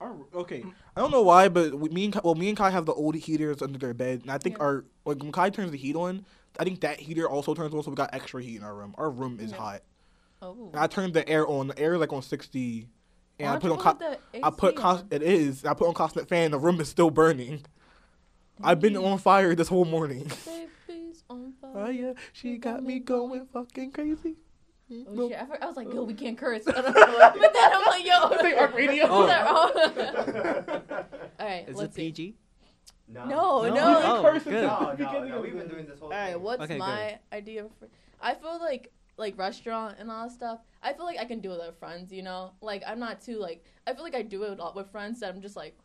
Our, 0.02 0.14
okay, 0.36 0.62
mm. 0.62 0.74
I 0.96 1.00
don't 1.00 1.12
know 1.12 1.22
why, 1.22 1.48
but 1.48 1.74
we, 1.80 1.90
me 1.90 2.06
and 2.06 2.14
Kai, 2.14 2.22
well, 2.24 2.36
me 2.36 2.50
and 2.50 2.58
Kai 2.58 2.70
have 2.70 2.86
the 2.86 2.94
old 2.94 3.16
heaters 3.16 3.62
under 3.62 3.80
their 3.80 3.94
bed, 3.94 4.22
and 4.24 4.32
I 4.32 4.38
think 4.38 4.58
Yeah. 4.58 4.64
our 4.64 4.86
like 5.06 5.22
when 5.22 5.32
Kai 5.32 5.50
turns 5.50 5.72
the 5.72 5.78
heat 5.78 5.96
on, 5.96 6.26
I 6.60 6.64
think 6.66 6.82
that 6.82 7.00
heater 7.00 7.30
also 7.30 7.54
turns 7.54 7.74
on, 7.74 7.82
so 7.84 7.90
we 7.92 7.96
got 7.96 8.14
extra 8.14 8.42
heat 8.44 8.58
in 8.58 8.64
our 8.64 8.76
room. 8.76 8.94
Our 8.98 9.10
room 9.10 9.40
is 9.40 9.52
Yeah. 9.52 9.58
hot. 9.58 9.82
Oh. 10.42 10.70
And 10.74 10.80
I 10.80 10.88
turned 10.88 11.14
the 11.14 11.28
air 11.30 11.48
on. 11.48 11.68
The 11.68 11.80
air 11.80 11.94
is 11.94 12.00
like 12.02 12.12
on 12.12 12.22
sixty, 12.22 12.90
and 13.40 13.50
Why 13.50 13.56
I 13.56 13.60
put 13.60 13.72
on. 13.72 13.78
Co- 13.80 13.94
put 13.94 14.00
the 14.00 14.46
I 14.46 14.50
put 14.50 14.74
AC 14.74 14.82
cos- 14.82 15.04
it 15.12 15.24
is. 15.24 15.64
I 15.66 15.74
put 15.74 15.88
on 15.88 15.94
constant 15.94 16.28
fan. 16.28 16.52
The 16.52 16.60
room 16.60 16.82
is 16.82 16.90
still 16.90 17.10
burning. 17.10 17.64
I've 18.62 18.80
been 18.82 18.96
on 18.98 19.18
fire 19.18 19.56
this 19.56 19.68
whole 19.70 19.86
morning. 19.86 20.30
Baby's 20.88 21.24
on 21.30 21.54
fire. 21.62 21.72
Oh 21.76 21.90
yeah, 21.90 22.14
she 22.34 22.58
got 22.58 22.84
me 22.84 23.00
going 23.00 23.46
fucking 23.48 23.92
crazy. 23.92 24.36
Oh 24.92 25.30
shit! 25.30 25.38
I, 25.38 25.48
I 25.64 25.66
was 25.66 25.76
like, 25.78 25.92
yo, 25.92 26.04
we 26.04 26.14
can't 26.14 26.38
curse. 26.38 26.64
but 26.66 26.76
then 26.76 26.94
I'm 26.94 27.86
like, 27.86 28.06
yo. 28.06 28.28
It's 28.32 28.44
like 28.44 28.56
Arc 28.58 28.76
Radio. 28.76 29.04
Is 29.22 29.28
that 29.28 29.46
wrong? 29.46 31.06
All 31.40 31.46
right, 31.48 31.64
is 31.68 31.76
it 31.76 31.80
let's 31.80 31.96
see. 31.96 32.10
PG? 32.12 32.36
No, 33.08 33.26
No? 33.26 33.74
no. 33.74 34.02
Oh, 34.04 34.22
curse 34.24 34.44
good. 34.44 34.64
No, 34.64 34.96
no, 34.98 35.24
no, 35.24 35.36
of 35.38 35.42
we've 35.44 35.54
been 35.58 35.68
doing 35.68 35.86
this 35.86 36.00
whole 36.00 36.12
All 36.12 36.18
right, 36.20 36.34
thing. 36.34 36.42
what's 36.42 36.62
Okay, 36.64 36.78
my 36.78 37.20
idea 37.34 37.66
for? 37.80 37.88
I 38.22 38.34
feel 38.36 38.60
like 38.60 38.92
like 39.18 39.38
restaurant 39.38 39.96
and 40.00 40.12
all 40.12 40.28
that 40.28 40.34
stuff. 40.34 40.60
I 40.84 40.94
feel 40.94 41.06
like 41.06 41.18
I 41.20 41.26
can 41.26 41.40
do 41.40 41.52
it 41.54 41.60
with 41.60 41.78
friends. 41.80 42.12
You 42.12 42.24
know, 42.24 42.52
like 42.62 42.84
I'm 42.86 43.00
not 43.00 43.22
too 43.22 43.40
like. 43.40 43.64
I 43.88 43.94
feel 43.94 44.04
like 44.04 44.16
I 44.16 44.22
do 44.22 44.44
it 44.44 44.52
a 44.52 44.62
lot 44.62 44.76
with 44.76 44.92
friends 44.92 45.20
that 45.22 45.34
I'm 45.34 45.42
just 45.42 45.56
like, 45.56 45.78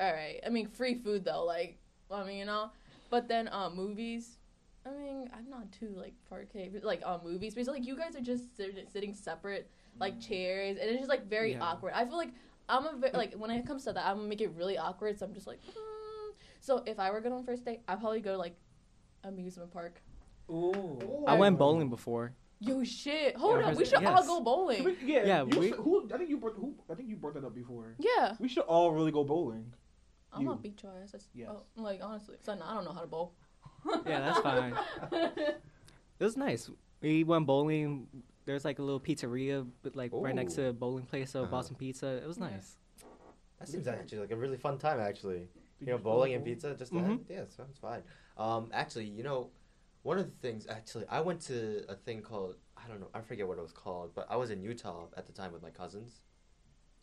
all 0.00 0.12
right. 0.12 0.40
I 0.46 0.50
mean, 0.50 0.68
free 0.68 0.94
food 0.94 1.24
though. 1.24 1.44
Like, 1.44 1.78
I 2.10 2.24
mean, 2.24 2.38
you 2.38 2.44
know. 2.46 2.70
But 3.10 3.28
then 3.28 3.48
uh, 3.48 3.70
movies, 3.70 4.38
I 4.86 4.90
mean, 4.96 5.28
I'm 5.36 5.50
not 5.50 5.70
too 5.72 5.92
like 5.96 6.14
parquet, 6.28 6.70
but, 6.72 6.84
like 6.84 7.02
on 7.04 7.20
movies, 7.24 7.54
because 7.54 7.68
like 7.68 7.84
you 7.86 7.96
guys 7.96 8.14
are 8.16 8.20
just 8.20 8.56
sit- 8.56 8.88
sitting 8.92 9.14
separate 9.14 9.68
like 9.98 10.20
chairs, 10.20 10.76
and 10.80 10.88
it's 10.88 10.98
just 10.98 11.08
like 11.08 11.26
very 11.28 11.52
Yeah. 11.52 11.62
awkward. 11.64 11.92
I 11.94 12.04
feel 12.04 12.16
like 12.16 12.32
I'm 12.68 12.86
a 12.86 12.96
ve- 12.96 13.10
like 13.14 13.34
when 13.34 13.50
it 13.50 13.66
comes 13.66 13.84
to 13.84 13.92
that, 13.92 14.06
I'm 14.06 14.16
gonna 14.18 14.28
make 14.28 14.40
it 14.40 14.50
really 14.56 14.78
awkward. 14.78 15.18
So 15.18 15.26
I'm 15.26 15.34
just 15.34 15.46
like, 15.46 15.60
hmm. 15.64 16.30
so 16.60 16.82
if 16.86 16.98
I 17.00 17.10
were 17.10 17.20
going 17.20 17.34
on 17.34 17.42
first 17.44 17.64
date, 17.64 17.80
I'd 17.88 18.00
probably 18.00 18.20
go 18.20 18.32
to 18.32 18.38
like 18.38 18.56
amusement 19.24 19.70
park. 19.72 20.00
Ooh. 20.50 21.24
I 21.26 21.34
went 21.34 21.58
bowling 21.58 21.90
before. 21.90 22.34
Yo, 22.60 22.82
shit! 22.84 23.36
Hold 23.36 23.60
Yeah, 23.60 23.66
up, 23.66 23.70
we 23.72 23.78
first- 23.84 23.90
should 23.90 24.04
all 24.04 24.24
go 24.26 24.40
bowling. 24.40 24.96
Yeah, 25.04 25.24
Yeah, 25.26 25.42
we- 25.42 25.68
should- 25.70 25.78
who, 25.78 26.08
I 26.12 26.16
think 26.16 26.30
you 26.30 26.38
brought 26.38 26.54
who, 26.54 26.74
I 26.88 26.94
think 26.94 27.08
you 27.08 27.16
brought 27.16 27.34
that 27.34 27.44
up 27.44 27.54
before. 27.54 27.94
Yeah, 27.98 28.34
We 28.38 28.48
should 28.48 28.62
all 28.64 28.92
really 28.92 29.10
go 29.12 29.24
bowling. 29.24 29.74
I'm 30.32 30.42
You. 30.42 30.48
not 30.48 30.62
beat 30.62 30.82
your 30.82 30.92
ass. 31.02 31.14
Yes. 31.34 31.48
oh, 31.50 31.62
like 31.76 32.00
honestly, 32.02 32.36
son, 32.42 32.62
I 32.62 32.74
don't 32.74 32.84
know 32.84 32.92
how 32.92 33.00
to 33.00 33.06
bowl. 33.06 33.34
Yeah, 34.06 34.20
that's 34.20 34.40
fine. 34.40 34.74
It 35.12 36.24
was 36.24 36.36
nice. 36.36 36.70
We 37.00 37.24
went 37.24 37.46
bowling. 37.46 38.06
There's 38.44 38.64
like 38.64 38.78
a 38.78 38.82
little 38.82 39.00
pizzeria, 39.00 39.66
but 39.82 39.96
like 39.96 40.10
right 40.14 40.34
next 40.34 40.54
to 40.54 40.66
a 40.68 40.72
bowling 40.72 41.04
place, 41.06 41.30
so 41.32 41.42
Uh-huh. 41.42 41.50
bought 41.50 41.66
some 41.66 41.76
pizza. 41.76 42.06
It 42.06 42.26
was 42.26 42.38
nice. 42.38 42.76
That 43.58 43.68
seems 43.68 43.86
actually 43.88 44.18
like 44.20 44.30
a 44.30 44.36
really 44.36 44.56
fun 44.56 44.78
time. 44.78 45.00
Actually, 45.00 45.48
you 45.80 45.86
know, 45.88 45.98
bowling 45.98 46.34
and 46.34 46.44
pizza. 46.44 46.74
Just 46.74 46.92
Mhm. 46.92 47.26
that? 47.26 47.34
yeah, 47.34 47.44
sounds 47.48 47.78
fine. 47.78 48.02
Um, 48.36 48.70
actually, 48.72 49.06
you 49.06 49.22
know, 49.22 49.50
one 50.02 50.18
of 50.18 50.26
the 50.26 50.36
things. 50.46 50.66
Actually, 50.68 51.06
I 51.08 51.20
went 51.20 51.40
to 51.42 51.84
a 51.88 51.94
thing 51.96 52.22
called 52.22 52.56
I 52.76 52.86
don't 52.88 53.00
know. 53.00 53.08
I 53.14 53.20
forget 53.22 53.48
what 53.48 53.58
it 53.58 53.62
was 53.62 53.72
called, 53.72 54.14
but 54.14 54.26
I 54.30 54.36
was 54.36 54.50
in 54.50 54.62
Utah 54.62 55.06
at 55.16 55.26
the 55.26 55.32
time 55.32 55.52
with 55.52 55.62
my 55.62 55.70
cousins. 55.70 56.20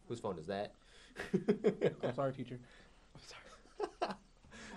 Whose 0.07 0.19
phone 0.19 0.37
is 0.37 0.47
that? 0.47 0.75
I'm 2.03 2.13
sorry, 2.15 2.33
teacher. 2.33 2.59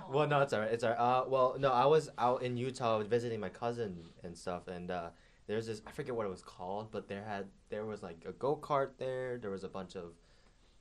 Well, 0.08 0.26
no, 0.26 0.40
it's 0.40 0.52
alright. 0.52 0.72
It's 0.72 0.84
alright. 0.84 0.98
Uh, 0.98 1.24
well, 1.28 1.56
no, 1.58 1.72
I 1.72 1.86
was 1.86 2.10
out 2.18 2.42
in 2.42 2.56
Utah 2.56 3.02
visiting 3.02 3.40
my 3.40 3.48
cousin 3.48 3.96
and 4.22 4.36
stuff, 4.36 4.68
and 4.68 4.90
uh, 4.90 5.08
there's 5.46 5.66
this. 5.66 5.82
I 5.86 5.90
forget 5.92 6.14
what 6.14 6.26
it 6.26 6.30
was 6.30 6.42
called, 6.42 6.90
but 6.90 7.08
there 7.08 7.24
had 7.24 7.46
there 7.70 7.84
was 7.84 8.02
like 8.02 8.24
a 8.28 8.32
go 8.32 8.56
kart 8.56 8.90
there. 8.98 9.38
There 9.38 9.50
was 9.50 9.64
a 9.64 9.68
bunch 9.68 9.96
of, 9.96 10.12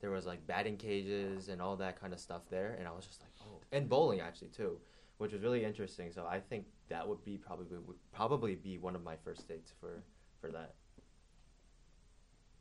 there 0.00 0.10
was 0.10 0.26
like 0.26 0.46
batting 0.46 0.76
cages 0.76 1.48
and 1.48 1.60
all 1.60 1.76
that 1.76 2.00
kind 2.00 2.12
of 2.12 2.20
stuff 2.20 2.42
there, 2.50 2.76
and 2.78 2.86
I 2.86 2.92
was 2.92 3.06
just 3.06 3.20
like, 3.20 3.30
oh, 3.42 3.60
and 3.72 3.88
bowling 3.88 4.20
actually 4.20 4.48
too, 4.48 4.78
which 5.18 5.32
was 5.32 5.42
really 5.42 5.64
interesting. 5.64 6.10
So 6.12 6.26
I 6.26 6.40
think 6.40 6.66
that 6.88 7.06
would 7.06 7.24
be 7.24 7.36
probably 7.36 7.78
would 7.78 7.96
probably 8.12 8.54
be 8.54 8.78
one 8.78 8.94
of 8.94 9.02
my 9.02 9.16
first 9.24 9.48
dates 9.48 9.72
for 9.80 10.02
for 10.40 10.50
that. 10.50 10.74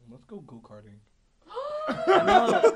Let's 0.10 0.26
go 0.26 0.38
go 0.42 0.62
karting. 0.64 1.00
I 1.88 2.24
know, 2.24 2.76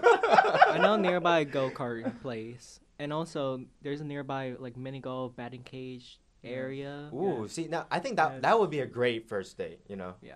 I 0.74 0.78
know 0.78 0.96
nearby 0.96 1.44
go 1.44 1.70
kart 1.70 2.20
place, 2.22 2.80
and 3.00 3.12
also 3.14 3.62
there's 3.82 4.02
a 4.02 4.04
nearby 4.06 4.56
like 4.60 4.78
mini 4.78 5.00
golf 5.00 5.36
batting 5.36 5.64
cage 5.64 6.20
area. 6.44 7.10
Ooh, 7.14 7.48
see 7.48 7.68
now 7.68 7.86
I 7.90 8.00
think 8.00 8.18
that 8.18 8.34
Yeah. 8.34 8.40
that 8.42 8.60
would 8.60 8.70
be 8.70 8.82
a 8.82 8.86
great 8.86 9.28
first 9.28 9.58
date. 9.58 9.80
You 9.88 9.96
know, 9.96 10.14
Yeah. 10.22 10.36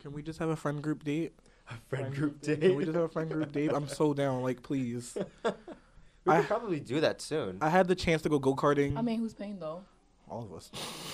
Can 0.00 0.12
we 0.12 0.22
just 0.22 0.38
have 0.38 0.48
a 0.48 0.56
friend 0.56 0.82
group 0.82 1.04
date? 1.04 1.32
a 1.70 1.74
friend 1.88 2.14
group 2.14 2.40
date. 2.40 2.60
Can 2.60 2.74
we 2.76 2.84
just 2.84 2.94
have 2.94 3.04
a 3.04 3.08
friend 3.08 3.30
group 3.30 3.52
date? 3.52 3.70
I'm 3.72 3.86
so 3.88 4.12
down. 4.22 4.42
Like, 4.42 4.62
please. 4.62 5.16
we 5.44 5.52
I- 6.32 6.38
could 6.38 6.46
probably 6.48 6.80
do 6.80 7.00
that 7.00 7.20
soon. 7.20 7.58
I 7.60 7.68
had 7.68 7.86
the 7.88 7.94
chance 7.94 8.22
to 8.22 8.28
go 8.28 8.38
go 8.38 8.54
karting. 8.56 8.96
I 8.96 9.02
mean, 9.02 9.20
who's 9.20 9.34
paying 9.34 9.58
though? 9.60 9.82
All 10.28 10.42
of 10.44 10.52
us. 10.54 10.70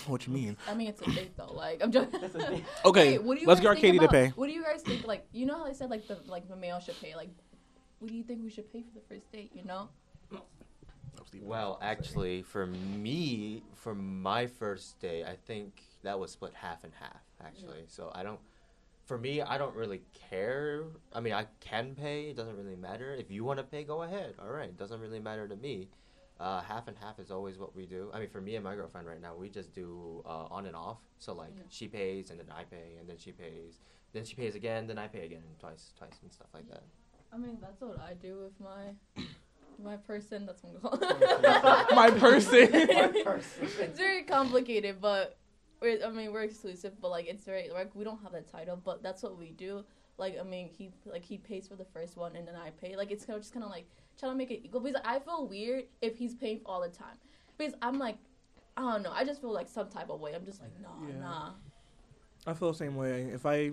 What 0.06 0.26
you 0.26 0.32
mean? 0.32 0.56
I 0.68 0.74
mean, 0.74 0.88
it's 0.88 1.02
a 1.02 1.10
date 1.10 1.36
though. 1.36 1.52
Like, 1.52 1.82
I'm 1.82 1.90
just. 1.90 2.08
Okay, 2.84 3.18
Wait, 3.18 3.22
what 3.22 3.34
do 3.34 3.40
you 3.40 3.46
let's 3.48 3.60
get 3.60 3.74
think 3.74 3.84
Arcadia 3.84 4.00
to 4.00 4.08
pay. 4.08 4.28
What 4.36 4.46
do 4.46 4.52
you 4.52 4.62
guys 4.62 4.80
think? 4.82 5.06
Like, 5.06 5.26
you 5.32 5.44
know 5.44 5.58
how 5.58 5.64
they 5.66 5.72
said 5.74 5.90
like 5.90 6.06
the 6.06 6.18
like 6.26 6.48
the 6.48 6.54
male 6.56 6.78
should 6.80 6.98
pay. 7.00 7.14
Like, 7.16 7.30
what 7.98 8.08
do 8.10 8.16
you 8.16 8.22
think 8.22 8.42
we 8.44 8.48
should 8.50 8.72
pay 8.72 8.80
for 8.82 8.94
the 8.94 9.04
first 9.08 9.30
date? 9.32 9.50
You 9.54 9.64
know? 9.64 9.88
Well, 11.42 11.78
actually, 11.82 12.42
for 12.42 12.66
me, 12.66 13.62
for 13.74 13.94
my 13.94 14.46
first 14.46 14.98
day, 15.00 15.24
I 15.24 15.36
think 15.36 15.82
that 16.02 16.18
was 16.18 16.30
split 16.30 16.54
half 16.54 16.84
and 16.84 16.92
half. 16.98 17.22
Actually, 17.44 17.84
so 17.86 18.10
I 18.14 18.22
don't. 18.22 18.40
For 19.06 19.16
me, 19.16 19.40
I 19.40 19.56
don't 19.56 19.74
really 19.74 20.02
care. 20.30 20.84
I 21.14 21.20
mean, 21.20 21.32
I 21.32 21.46
can 21.60 21.94
pay. 21.94 22.30
It 22.30 22.36
doesn't 22.36 22.56
really 22.56 22.76
matter. 22.76 23.14
If 23.14 23.30
you 23.30 23.42
want 23.44 23.58
to 23.58 23.64
pay, 23.64 23.82
go 23.84 24.02
ahead. 24.02 24.34
All 24.38 24.50
right, 24.50 24.68
it 24.68 24.76
doesn't 24.76 25.00
really 25.00 25.20
matter 25.20 25.48
to 25.48 25.56
me. 25.56 25.88
Uh, 26.38 26.60
half 26.60 26.86
and 26.88 26.96
half 26.98 27.18
is 27.18 27.30
always 27.30 27.58
what 27.58 27.74
we 27.74 27.86
do. 27.86 28.10
I 28.12 28.20
mean, 28.20 28.28
for 28.28 28.40
me 28.40 28.54
and 28.54 28.62
my 28.62 28.74
girlfriend 28.76 29.06
right 29.08 29.20
now, 29.20 29.34
we 29.34 29.48
just 29.48 29.72
do 29.74 30.22
uh, 30.26 30.46
on 30.50 30.66
and 30.66 30.76
off. 30.76 30.98
So 31.18 31.32
like, 31.32 31.50
Yeah. 31.56 31.62
she 31.68 31.88
pays 31.88 32.30
and 32.30 32.38
then 32.38 32.46
I 32.54 32.62
pay, 32.64 32.96
and 33.00 33.08
then 33.08 33.16
she 33.18 33.32
pays, 33.32 33.80
then 34.12 34.24
she 34.24 34.36
pays 34.36 34.54
again, 34.54 34.86
then 34.86 34.98
I 34.98 35.08
pay 35.08 35.24
again, 35.24 35.42
twice, 35.58 35.92
twice, 35.98 36.18
and 36.22 36.30
stuff 36.32 36.46
like 36.54 36.68
that. 36.68 36.84
I 37.32 37.38
mean, 37.38 37.58
that's 37.60 37.80
what 37.80 37.98
I 37.98 38.14
do 38.14 38.38
with 38.38 38.52
my 38.60 38.94
my 39.82 39.96
person. 39.96 40.46
That's 40.46 40.62
what 40.62 40.74
I'm 40.74 40.98
calling. 40.98 41.86
My 41.94 42.10
person. 42.10 42.68
it's 42.72 43.98
very 43.98 44.22
complicated, 44.22 45.00
but 45.00 45.36
we're, 45.80 46.04
I 46.04 46.10
mean, 46.10 46.32
we're 46.32 46.42
exclusive, 46.42 47.00
but 47.00 47.10
like 47.10 47.26
it's 47.28 47.44
very 47.44 47.70
like 47.70 47.94
we 47.94 48.04
don't 48.04 48.22
have 48.22 48.32
that 48.32 48.50
title, 48.50 48.80
but 48.84 49.02
that's 49.02 49.22
what 49.22 49.38
we 49.38 49.50
do. 49.50 49.84
Like 50.16 50.36
I 50.38 50.42
mean, 50.42 50.68
he 50.68 50.90
like 51.06 51.24
he 51.24 51.38
pays 51.38 51.68
for 51.68 51.76
the 51.76 51.84
first 51.84 52.16
one, 52.16 52.34
and 52.36 52.46
then 52.46 52.56
I 52.56 52.70
pay. 52.70 52.96
Like 52.96 53.10
it's 53.10 53.24
kind 53.24 53.36
of 53.36 53.42
just 53.42 53.52
kind 53.52 53.64
of 53.64 53.70
like 53.70 53.86
trying 54.18 54.32
to 54.32 54.36
make 54.36 54.50
it 54.50 54.60
equal 54.64 54.80
because 54.80 55.00
I 55.04 55.20
feel 55.20 55.46
weird 55.46 55.84
if 56.02 56.16
he's 56.18 56.34
paying 56.34 56.60
all 56.66 56.80
the 56.80 56.88
time 56.88 57.16
because 57.56 57.74
I'm 57.82 57.98
like. 57.98 58.16
I 58.76 58.92
don't 58.92 59.02
know. 59.02 59.10
I 59.10 59.24
just 59.24 59.40
feel 59.40 59.52
like 59.52 59.68
some 59.68 59.88
type 59.88 60.08
of 60.08 60.20
way. 60.20 60.36
I'm 60.36 60.44
just 60.44 60.60
like, 60.62 60.70
nah, 60.80 61.04
Yeah. 61.08 61.18
nah. 61.18 61.50
I 62.46 62.54
feel 62.54 62.70
the 62.70 62.78
same 62.78 62.94
way. 62.94 63.22
If 63.24 63.44
I, 63.44 63.72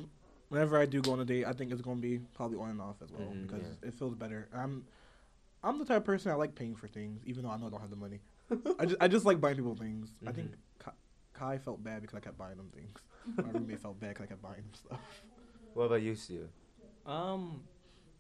whenever 0.50 0.80
I 0.80 0.88
do 0.88 1.00
go 1.00 1.12
on 1.14 1.20
a 1.20 1.26
date, 1.26 1.46
I 1.46 1.54
think 1.54 1.72
it's 1.72 1.84
gonna 1.84 2.02
be 2.02 2.18
probably 2.34 2.58
on 2.58 2.72
and 2.72 2.82
off 2.82 2.96
as 3.04 3.12
well 3.12 3.22
Mhm, 3.32 3.44
because 3.46 3.68
yeah. 3.84 3.90
it 3.90 3.94
feels 3.94 4.16
better. 4.16 4.48
I'm, 4.52 4.84
I'm 5.66 5.80
the 5.80 5.86
type 5.86 5.98
of 5.98 6.06
person 6.06 6.32
I 6.32 6.36
like 6.36 6.54
paying 6.56 6.76
for 6.76 6.88
things, 6.88 7.22
even 7.26 7.44
though 7.44 7.50
I 7.50 7.58
know 7.58 7.68
I 7.68 7.70
don't 7.72 7.82
have 7.82 7.90
the 7.90 7.96
money. 7.96 8.20
I 8.80 8.86
just, 8.86 8.98
I 9.02 9.08
just 9.08 9.26
like 9.26 9.42
buying 9.42 9.56
people 9.56 9.76
things. 9.76 10.14
I 10.28 10.32
think 10.32 10.52
Kai, 10.80 10.92
Kai 11.34 11.58
felt 11.58 11.84
bad 11.84 12.02
because 12.02 12.16
I 12.16 12.20
kept 12.20 12.38
buying 12.38 12.56
them 12.58 12.70
things. 12.74 13.00
My 13.44 13.50
roommate 13.52 13.80
felt 13.80 14.00
bad 14.00 14.10
because 14.10 14.24
I 14.26 14.28
kept 14.28 14.42
buying 14.44 14.58
him 14.62 14.70
stuff. 14.74 15.00
What 15.74 15.86
about 15.86 16.02
you, 16.04 16.16
Stu? 16.16 16.48
Um, 17.08 17.62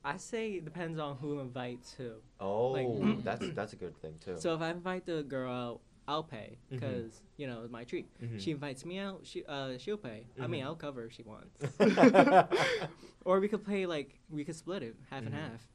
I 0.03 0.17
say 0.17 0.53
it 0.53 0.65
depends 0.65 0.99
on 0.99 1.17
who 1.17 1.39
invites 1.39 1.93
who. 1.93 2.13
Oh, 2.39 2.71
Like- 2.71 3.23
that's 3.23 3.45
that's 3.55 3.73
a 3.73 3.75
good 3.77 3.95
thing 4.01 4.15
too. 4.19 4.37
So 4.39 4.55
if 4.55 4.61
I 4.61 4.71
invite 4.71 5.05
the 5.05 5.21
girl 5.23 5.51
out, 5.53 5.81
I'll 6.07 6.23
pay 6.23 6.57
because 6.69 7.21
you 7.37 7.47
know 7.47 7.61
it's 7.63 7.71
my 7.71 7.83
treat. 7.83 8.07
Mhm. 8.23 8.39
She 8.39 8.51
invites 8.51 8.85
me 8.85 8.99
out, 8.99 9.21
she 9.23 9.43
uh 9.45 9.77
she'll 9.79 9.97
pay. 9.97 10.25
I 10.41 10.45
mean 10.47 10.61
Mhm. 10.63 10.65
I'll 10.67 10.75
cover 10.75 11.05
if 11.05 11.13
she 11.13 11.23
wants. 11.23 11.59
or 13.25 13.39
we 13.39 13.47
could 13.47 13.65
pay 13.65 13.85
like 13.85 14.19
we 14.29 14.43
could 14.43 14.55
split 14.55 14.83
it 14.83 14.95
half 15.09 15.23
and 15.23 15.33
Mhm. 15.33 15.39
half. 15.39 15.67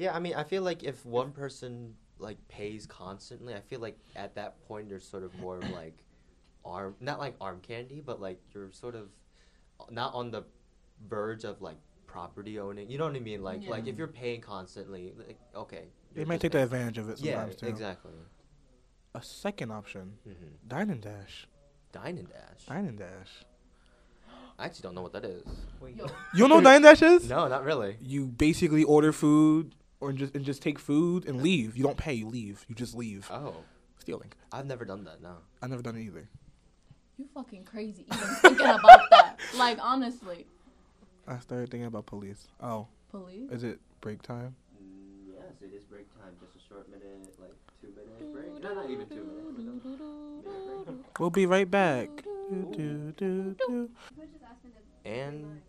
Yeah, 0.00 0.14
I 0.16 0.18
mean, 0.18 0.34
I 0.34 0.44
feel 0.44 0.62
like 0.62 0.82
if 0.82 1.04
one 1.04 1.30
person 1.30 1.94
like 2.18 2.38
pays 2.48 2.86
constantly, 2.86 3.54
I 3.54 3.60
feel 3.60 3.80
like 3.80 3.98
at 4.16 4.34
that 4.36 4.66
point 4.66 4.88
there's 4.88 5.06
sort 5.06 5.22
of 5.24 5.38
more 5.38 5.58
of 5.58 5.68
like 5.80 5.98
arm, 6.64 6.94
not 7.00 7.18
like 7.18 7.34
arm 7.40 7.60
candy, 7.60 8.00
but 8.04 8.18
like 8.20 8.40
you're 8.54 8.72
sort 8.72 8.94
of 8.94 9.08
not 9.90 10.14
on 10.14 10.30
the 10.30 10.42
verge 11.06 11.44
of 11.44 11.60
like 11.60 11.76
property 12.06 12.58
owning. 12.58 12.90
You 12.90 12.96
know 12.96 13.04
what 13.06 13.14
I 13.14 13.20
mean? 13.20 13.42
Like 13.42 13.66
like 13.68 13.86
if 13.86 13.98
you're 13.98 14.08
paying 14.08 14.40
constantly, 14.40 15.12
like 15.18 15.38
okay, 15.54 15.84
They 16.14 16.20
you're 16.22 16.26
might 16.26 16.40
take 16.40 16.52
the 16.52 16.62
advantage 16.62 16.96
of 16.96 17.10
it 17.10 17.18
Yeah, 17.20 17.34
sometimes 17.34 17.56
too. 17.56 17.66
exactly. 17.66 18.12
A 19.14 19.22
second 19.22 19.70
option, 19.70 20.14
Mm-hmm. 20.26 20.46
dine 20.66 20.88
and 20.88 21.02
dash. 21.02 21.46
Dine 21.92 22.16
and 22.16 22.28
dash. 22.28 22.64
Dine 22.66 22.86
and 22.86 22.98
dash. 22.98 23.44
I 24.58 24.66
actually 24.66 24.82
don't 24.82 24.94
know 24.94 25.02
what 25.02 25.12
that 25.14 25.24
is. 25.24 25.42
Wait, 25.80 25.96
You 25.96 26.06
don't 26.38 26.48
know 26.50 26.56
what 26.56 26.64
dine 26.64 26.82
dash 26.82 27.02
is? 27.02 27.28
No, 27.28 27.48
not 27.48 27.64
really. 27.64 27.96
You 28.00 28.26
basically 28.26 28.84
order 28.84 29.10
food 29.12 29.74
or 30.00 30.12
just 30.12 30.34
and 30.34 30.44
just 30.44 30.62
take 30.62 30.78
food 30.78 31.26
and 31.26 31.42
leave. 31.42 31.76
You 31.76 31.84
don't 31.84 31.96
pay. 31.96 32.14
You 32.14 32.28
leave. 32.28 32.64
You 32.68 32.74
just 32.74 32.94
leave. 32.94 33.28
Oh, 33.30 33.54
Stealing. 33.98 34.32
I've 34.52 34.66
never 34.66 34.84
done 34.84 35.04
that. 35.04 35.22
No. 35.22 35.36
I've 35.62 35.70
never 35.70 35.82
done 35.82 35.96
it 35.96 36.02
either. 36.02 36.28
you 37.18 37.26
fucking 37.34 37.64
crazy 37.64 38.06
even 38.12 38.28
thinking 38.36 38.66
about 38.66 39.10
that. 39.10 39.36
Like 39.56 39.78
honestly, 39.80 40.46
I 41.28 41.38
started 41.40 41.70
thinking 41.70 41.86
about 41.86 42.06
police. 42.06 42.48
Oh, 42.62 42.86
police. 43.10 43.50
is 43.50 43.62
it 43.62 43.78
break 44.00 44.22
time? 44.22 44.54
Mm, 44.82 45.34
yes, 45.34 45.52
it 45.60 45.74
is 45.76 45.84
break 45.84 46.06
time. 46.18 46.32
Just 46.40 46.56
a 46.56 46.68
short 46.68 46.88
minute, 46.90 47.06
like 47.38 47.52
two 47.80 47.88
minute 47.88 48.32
break. 48.32 48.62
No, 48.62 48.74
not 48.74 48.88
even 48.90 49.06
two 49.06 49.24
minutes. 49.56 51.04
We'll 51.18 51.30
be 51.30 51.46
right 51.46 51.70
back. 51.70 52.08
Do, 52.50 52.66
do, 52.76 53.12
do, 53.16 53.54
do. 53.68 53.90
And 55.04 55.60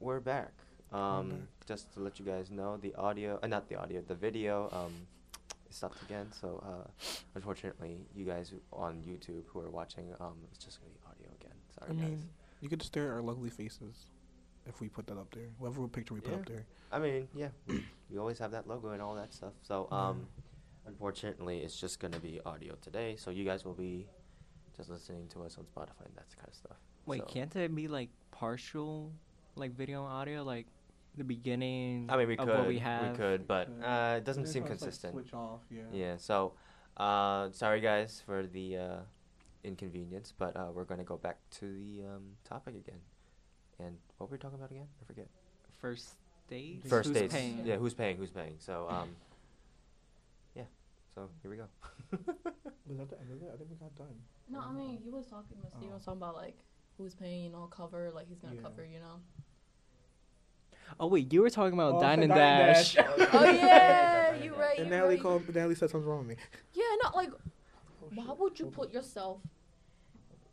we're 0.00 0.18
back. 0.18 0.50
We're 0.96 1.02
Um, 1.02 1.48
just 1.66 1.92
to 1.94 2.00
let 2.00 2.18
you 2.18 2.24
guys 2.24 2.50
know, 2.50 2.76
the 2.78 2.94
audio, 2.94 3.38
uh, 3.42 3.46
not 3.46 3.68
the 3.68 3.76
audio, 3.76 4.00
the 4.00 4.14
video 4.14 4.70
um, 4.72 5.06
stopped 5.68 6.00
again. 6.02 6.32
So, 6.32 6.62
uh, 6.64 6.88
unfortunately, 7.34 8.06
you 8.14 8.24
guys 8.24 8.54
on 8.72 9.02
YouTube 9.02 9.44
who 9.48 9.60
are 9.60 9.70
watching, 9.70 10.14
um, 10.20 10.38
it's 10.50 10.64
just 10.64 10.80
gonna 10.80 10.92
be 10.92 11.00
audio 11.06 11.28
again. 11.38 11.56
Sorry, 11.78 11.90
I 11.90 11.94
guys. 11.94 12.10
mean, 12.10 12.28
you 12.62 12.68
could 12.70 12.82
stare 12.82 13.08
at 13.08 13.14
our 13.16 13.22
lovely 13.22 13.50
faces 13.50 14.06
if 14.64 14.80
we 14.80 14.88
put 14.88 15.06
that 15.08 15.18
up 15.18 15.30
there. 15.34 15.50
Whatever 15.58 15.86
picture 15.86 16.14
we 16.14 16.20
put 16.20 16.32
Yeah. 16.32 16.38
up 16.38 16.46
there. 16.46 16.66
I 16.90 16.98
mean, 16.98 17.28
yeah, 17.34 17.50
we, 17.66 17.84
we 18.10 18.16
always 18.18 18.38
have 18.38 18.52
that 18.52 18.66
logo 18.66 18.90
and 18.90 19.02
all 19.02 19.14
that 19.16 19.34
stuff. 19.34 19.52
So, 19.62 19.88
Yeah. 19.92 20.08
um, 20.08 20.26
unfortunately, 20.86 21.58
it's 21.60 21.78
just 21.78 22.00
gonna 22.00 22.20
be 22.20 22.40
audio 22.46 22.74
today. 22.76 23.16
So 23.16 23.30
you 23.30 23.44
guys 23.44 23.64
will 23.66 23.74
be 23.74 24.08
just 24.76 24.88
listening 24.88 25.28
to 25.28 25.42
us 25.44 25.58
on 25.58 25.64
Spotify 25.66 26.06
and 26.06 26.14
that 26.16 26.34
kind 26.36 26.48
of 26.48 26.54
stuff. 26.54 26.78
Wait, 27.04 27.20
So- 27.20 27.26
can't 27.26 27.54
it 27.56 27.74
be 27.74 27.86
like 27.86 28.08
partial, 28.30 29.12
like 29.56 29.72
video 29.72 30.04
and 30.04 30.12
audio, 30.12 30.42
like 30.42 30.66
the 31.16 31.24
beginning 31.24 32.06
I 32.10 32.16
mean, 32.16 32.28
we 32.28 32.36
could, 32.36 32.48
what 32.48 32.66
we 32.68 32.78
have? 32.78 33.12
We 33.12 33.16
could, 33.16 33.46
but 33.46 33.68
uh, 33.82 34.14
it 34.18 34.24
doesn't 34.24 34.44
It's 34.44 34.52
seem 34.52 34.62
hard 34.62 34.78
to, 34.78 34.84
like, 34.84 34.90
consistent. 34.92 35.12
switch 35.14 35.32
off. 35.32 35.60
Yeah. 35.70 35.82
Yeah. 35.92 36.16
So, 36.18 36.52
uh, 36.96 37.50
sorry 37.52 37.80
guys 37.80 38.22
for 38.24 38.46
the 38.46 38.76
uh, 38.76 38.96
inconvenience, 39.64 40.32
but 40.36 40.56
uh, 40.56 40.68
we're 40.74 40.84
gonna 40.84 41.04
go 41.04 41.16
back 41.16 41.38
to 41.58 41.66
the 41.72 42.04
um, 42.04 42.22
topic 42.44 42.74
again. 42.76 43.00
And 43.78 43.96
what 44.18 44.30
were 44.30 44.34
we 44.34 44.38
talking 44.38 44.58
about 44.58 44.70
again? 44.70 44.86
I 45.02 45.04
forget. 45.06 45.26
First 45.80 46.14
dates. 46.48 46.88
First 46.88 47.08
Who's 47.08 47.18
dates. 47.18 47.34
Paying? 47.34 47.60
Yeah, 47.64 47.76
who's 47.76 47.92
paying? 47.94 48.16
Who's 48.16 48.30
paying? 48.30 48.54
So 48.58 48.86
um, 48.90 49.08
yeah. 50.54 50.62
So 51.14 51.28
here 51.42 51.50
we 51.50 51.56
go. 51.56 51.64
Was 52.88 52.98
that 52.98 53.10
the 53.10 53.18
end 53.20 53.32
of 53.32 53.42
it? 53.42 53.50
I 53.52 53.56
think 53.56 53.70
we 53.70 53.76
got 53.76 53.94
done. 53.96 54.14
No, 54.48 54.60
I 54.60 54.72
mean 54.72 54.98
he 55.02 55.10
was 55.10 55.26
talking. 55.26 55.56
With 55.62 55.72
Steven 55.72 55.90
Oh. 55.90 55.94
was 55.94 56.04
talking 56.04 56.18
about 56.22 56.36
like 56.36 56.56
who's 56.96 57.14
paying, 57.14 57.44
you 57.44 57.50
know, 57.50 57.66
cover. 57.70 58.10
Like 58.14 58.28
he's 58.28 58.38
gonna 58.38 58.54
Yeah. 58.54 58.62
cover, 58.62 58.84
you 58.84 59.00
know. 59.00 59.20
Oh 60.98 61.06
wait, 61.08 61.32
you 61.32 61.42
were 61.42 61.50
talking 61.50 61.74
about 61.74 61.94
Oh, 61.96 62.00
Dine 62.00 62.20
and 62.22 62.30
Dine 62.30 62.38
Dash. 62.38 62.94
Dash. 62.94 63.06
oh 63.32 63.44
yeah, 63.44 64.34
you 64.36 64.54
right. 64.54 64.78
And 64.78 64.86
you 64.86 64.90
Natalie 64.90 65.14
right. 65.14 65.22
called. 65.22 65.54
Natalie 65.54 65.74
said 65.74 65.90
something's 65.90 66.06
wrong 66.06 66.20
with 66.20 66.28
me. 66.28 66.36
Yeah, 66.74 66.84
not 67.02 67.14
like 67.14 67.30
oh, 67.32 68.08
why 68.14 68.34
would 68.38 68.58
you 68.58 68.66
put 68.66 68.92
yourself 68.92 69.40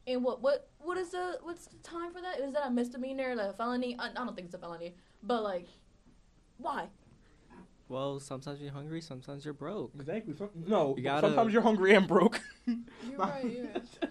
in 0.06 0.24
what 0.24 0.42
what 0.42 0.68
what 0.80 0.98
is 0.98 1.12
the 1.12 1.40
what's 1.44 1.68
the 1.68 1.78
time 1.78 2.12
for 2.14 2.22
that? 2.22 2.40
Is 2.40 2.54
that 2.54 2.68
a 2.68 2.72
misdemeanor, 2.72 3.36
like 3.36 3.50
a 3.50 3.54
felony? 3.54 3.96
I, 4.00 4.10
I 4.10 4.14
don't 4.14 4.36
think 4.36 4.46
it's 4.48 4.56
a 4.56 4.60
felony, 4.60 4.96
but 5.22 5.44
like, 5.44 5.68
why? 6.58 6.88
well, 7.90 8.20
sometimes 8.20 8.60
you're 8.60 8.72
hungry, 8.72 9.02
sometimes 9.02 9.46
you're 9.46 9.54
broke. 9.54 9.92
Exactly. 10.00 10.34
Some, 10.36 10.50
no. 10.68 10.96
You 10.98 11.04
gotta- 11.04 11.28
sometimes 11.28 11.54
you're 11.54 11.62
hungry 11.62 11.94
and 11.94 12.08
broke. 12.08 12.42
You're 12.66 13.18
right. 13.18 13.46
You're. 13.46 13.68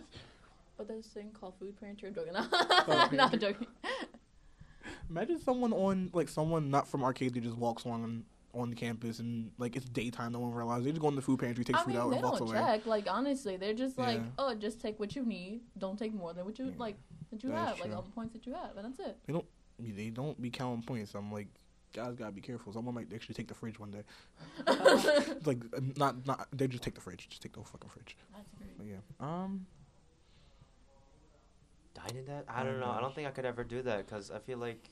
But 0.78 0.88
there's 0.88 1.04
this 1.04 1.12
thing 1.12 1.30
called 1.38 1.54
food 1.60 1.78
pantry. 1.80 2.08
I'm 2.08 2.14
joking. 2.14 2.32
pantry. 2.34 3.16
not 3.16 3.38
joking. 3.38 3.66
Imagine 5.12 5.38
someone 5.40 5.72
on 5.72 6.10
like 6.14 6.28
someone 6.28 6.70
not 6.70 6.88
from 6.88 7.04
Arcadia 7.04 7.42
just 7.42 7.56
walks 7.56 7.84
on 7.86 8.24
on 8.54 8.70
the 8.70 8.76
campus 8.76 9.18
and 9.18 9.50
like 9.58 9.76
it's 9.76 9.84
daytime. 9.86 10.32
No 10.32 10.40
one 10.40 10.52
realizes 10.52 10.84
they 10.84 10.90
just 10.90 11.00
go 11.02 11.08
in 11.08 11.16
the 11.16 11.22
food 11.22 11.38
pantry, 11.38 11.64
take 11.64 11.76
I 11.76 11.82
food 11.84 11.88
mean, 11.90 11.98
out, 11.98 12.10
they 12.10 12.16
and 12.16 12.24
walks 12.24 12.38
don't 12.38 12.48
away. 12.48 12.58
check. 12.58 12.86
Like 12.86 13.06
honestly, 13.10 13.56
they're 13.56 13.74
just 13.74 13.98
like, 13.98 14.18
Yeah. 14.18 14.26
oh, 14.38 14.54
just 14.54 14.80
take 14.80 14.98
what 14.98 15.14
you 15.14 15.24
need. 15.24 15.60
Don't 15.78 15.98
take 15.98 16.14
more 16.14 16.32
than 16.32 16.44
what 16.46 16.58
you 16.58 16.66
Yeah. 16.66 16.72
like 16.78 16.96
that 17.30 17.42
you 17.42 17.50
That 17.50 17.74
is 17.74 17.78
have. 17.78 17.80
Like 17.80 17.94
all 17.96 18.02
the 18.02 18.10
points 18.10 18.32
that 18.32 18.46
you 18.46 18.54
have, 18.54 18.76
and 18.76 18.86
that's 18.86 19.00
it. 19.08 19.18
I 19.28 19.32
mean, 19.82 19.96
They 19.96 20.08
don't 20.10 20.40
be 20.40 20.50
counting 20.50 20.82
points. 20.82 21.14
I'm 21.14 21.30
like, 21.32 21.48
guys 21.92 22.14
gotta 22.14 22.32
be 22.32 22.40
careful. 22.40 22.72
Someone 22.72 22.94
might 22.94 23.12
actually 23.12 23.34
take 23.34 23.48
the 23.48 23.54
fridge 23.54 23.78
one 23.78 23.90
day. 23.90 24.04
Like 25.44 25.58
not 25.98 26.26
not 26.26 26.48
they 26.52 26.68
just 26.68 26.82
take 26.82 26.94
the 26.94 27.00
fridge. 27.02 27.28
Just 27.28 27.42
take 27.42 27.52
the 27.52 27.58
whole 27.58 27.66
fucking 27.66 27.90
fridge. 27.90 28.16
That's 28.34 28.48
great. 28.58 28.78
But 28.78 28.86
yeah. 28.86 28.96
Um. 29.20 29.66
Dine 31.94 32.16
in 32.16 32.24
that? 32.26 32.44
I 32.48 32.62
Oh, 32.62 32.64
don't 32.64 32.80
know. 32.80 32.90
I 32.90 33.00
don't 33.00 33.14
think 33.14 33.28
I 33.28 33.30
could 33.30 33.44
ever 33.44 33.64
do 33.64 33.82
that 33.82 34.06
because 34.06 34.30
I 34.30 34.38
feel 34.38 34.56
like, 34.58 34.88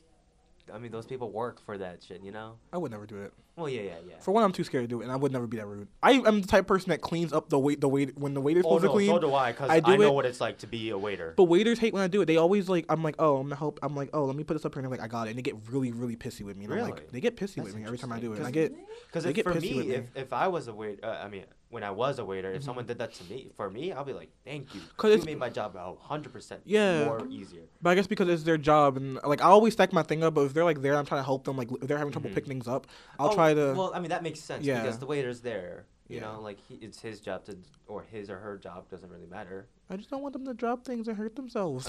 I 0.72 0.78
mean, 0.78 0.92
those 0.92 1.06
people 1.06 1.30
work 1.30 1.64
for 1.64 1.78
that 1.78 2.02
shit. 2.02 2.22
You 2.22 2.32
know? 2.32 2.56
I 2.72 2.78
would 2.78 2.90
never 2.90 3.06
do 3.06 3.22
it. 3.22 3.32
Well, 3.60 3.68
yeah, 3.68 3.82
yeah, 3.82 3.94
yeah. 4.08 4.14
For 4.20 4.32
one, 4.32 4.42
I'm 4.42 4.52
too 4.52 4.64
scared 4.64 4.84
to 4.84 4.88
do 4.88 5.00
it, 5.00 5.04
and 5.04 5.12
I 5.12 5.16
would 5.16 5.32
never 5.32 5.46
be 5.46 5.56
that 5.58 5.66
rude. 5.66 5.88
I 6.02 6.12
am 6.12 6.40
the 6.40 6.46
type 6.46 6.62
of 6.62 6.66
person 6.66 6.90
that 6.90 7.00
cleans 7.00 7.32
up 7.32 7.48
the 7.50 7.58
wait 7.58 7.80
the 7.80 7.88
wait 7.88 8.18
when 8.18 8.34
the 8.34 8.40
waiter's 8.40 8.64
Oh 8.66 8.78
supposed 8.78 8.82
to 8.82 8.86
no, 8.88 8.92
clean. 8.94 9.08
so 9.10 9.18
do 9.18 9.34
I 9.34 9.52
because 9.52 9.70
I 9.70 9.74
I, 9.76 9.80
do 9.80 9.96
know 9.98 10.08
it- 10.10 10.14
what 10.14 10.26
it's 10.26 10.40
like 10.40 10.58
to 10.58 10.66
be 10.66 10.90
a 10.90 10.98
waiter. 10.98 11.34
But 11.36 11.44
waiters 11.44 11.78
hate 11.78 11.92
when 11.92 12.02
I 12.02 12.06
do 12.08 12.22
it. 12.22 12.26
They 12.26 12.36
always 12.36 12.68
like 12.68 12.86
I'm 12.88 13.02
like, 13.02 13.16
oh, 13.18 13.36
I'm 13.36 13.44
gonna 13.44 13.56
help. 13.56 13.78
I'm 13.82 13.94
like, 13.94 14.10
oh, 14.12 14.24
let 14.24 14.36
me 14.36 14.44
put 14.44 14.54
this 14.54 14.64
up 14.64 14.74
here, 14.74 14.80
and 14.82 14.90
they're 14.90 14.98
like, 14.98 15.04
I 15.04 15.08
got 15.08 15.26
it, 15.26 15.30
and 15.30 15.38
they 15.38 15.42
get 15.42 15.56
really, 15.70 15.92
really 15.92 16.16
pissy 16.16 16.42
with 16.42 16.56
me. 16.56 16.64
And 16.64 16.72
I'm 16.74 16.78
Really? 16.80 16.92
like, 16.92 17.10
they 17.12 17.20
get 17.20 17.36
pissy 17.36 17.56
That's 17.56 17.66
with 17.68 17.76
me 17.76 17.84
every 17.84 17.98
time 17.98 18.12
I 18.12 18.18
do 18.20 18.32
it. 18.32 18.38
And 18.38 18.46
I 18.46 18.50
get 18.50 18.74
Because 19.06 19.24
They 19.24 19.32
get 19.32 19.44
for 19.44 19.54
pissy 19.54 19.62
me, 19.72 19.74
with 19.76 19.86
me. 19.88 19.94
if 19.94 20.16
if 20.16 20.32
I 20.32 20.48
was 20.48 20.68
a 20.68 20.74
waiter, 20.74 21.04
uh, 21.04 21.18
I 21.24 21.28
mean, 21.28 21.44
when 21.70 21.84
I 21.84 21.90
was 21.92 22.18
a 22.18 22.24
waiter, 22.24 22.50
if 22.52 22.62
Mhm. 22.62 22.64
someone 22.64 22.84
did 22.86 22.98
that 22.98 23.14
to 23.14 23.24
me, 23.32 23.52
for 23.56 23.70
me, 23.70 23.92
I'll 23.92 24.04
be 24.04 24.12
like, 24.12 24.30
thank 24.44 24.74
you. 24.74 24.80
'Cause 24.96 25.10
you 25.10 25.14
it's- 25.14 25.24
made 25.26 25.38
my 25.38 25.48
job 25.48 25.76
a 25.76 25.94
hundred 25.94 26.32
percent 26.32 26.62
Yeah. 26.64 27.04
more 27.04 27.24
easier. 27.30 27.62
But 27.80 27.90
I 27.90 27.94
guess 27.94 28.08
because 28.08 28.28
it's 28.28 28.42
their 28.42 28.58
job, 28.58 28.96
and 28.96 29.20
like 29.24 29.40
I 29.40 29.44
always 29.46 29.74
stack 29.74 29.92
my 29.92 30.02
thing 30.02 30.24
up. 30.24 30.34
But 30.34 30.42
if 30.46 30.54
they're 30.54 30.64
like 30.64 30.82
there, 30.82 30.96
I'm 30.96 31.06
trying 31.06 31.20
to 31.20 31.24
help 31.24 31.44
them. 31.44 31.56
Like 31.56 31.70
if 31.80 31.86
they're 31.88 31.98
having 31.98 32.12
trouble 32.12 32.30
Mhm. 32.30 32.34
picking 32.34 32.48
things 32.48 32.66
up, 32.68 32.88
I'll 33.20 33.30
Oh, 33.30 33.34
try 33.34 33.49
to. 33.54 33.74
Well, 33.76 33.92
I 33.94 34.00
mean, 34.00 34.10
that 34.10 34.22
makes 34.22 34.40
sense 34.40 34.64
Yeah. 34.64 34.80
because 34.82 34.98
the 34.98 35.06
waiter's 35.06 35.40
there. 35.40 35.86
You 36.08 36.16
Yeah. 36.16 36.22
know, 36.22 36.40
like 36.40 36.58
he, 36.68 36.74
it's 36.76 37.00
his 37.00 37.20
job 37.20 37.44
to, 37.44 37.56
or 37.86 38.02
his 38.02 38.28
or 38.30 38.38
her 38.38 38.58
job 38.58 38.88
doesn't 38.88 39.08
really 39.10 39.26
matter. 39.28 39.68
I 39.88 39.96
just 39.96 40.10
don't 40.10 40.22
want 40.22 40.32
them 40.32 40.44
to 40.46 40.54
drop 40.54 40.84
things 40.84 41.06
and 41.06 41.16
hurt 41.16 41.36
themselves. 41.36 41.86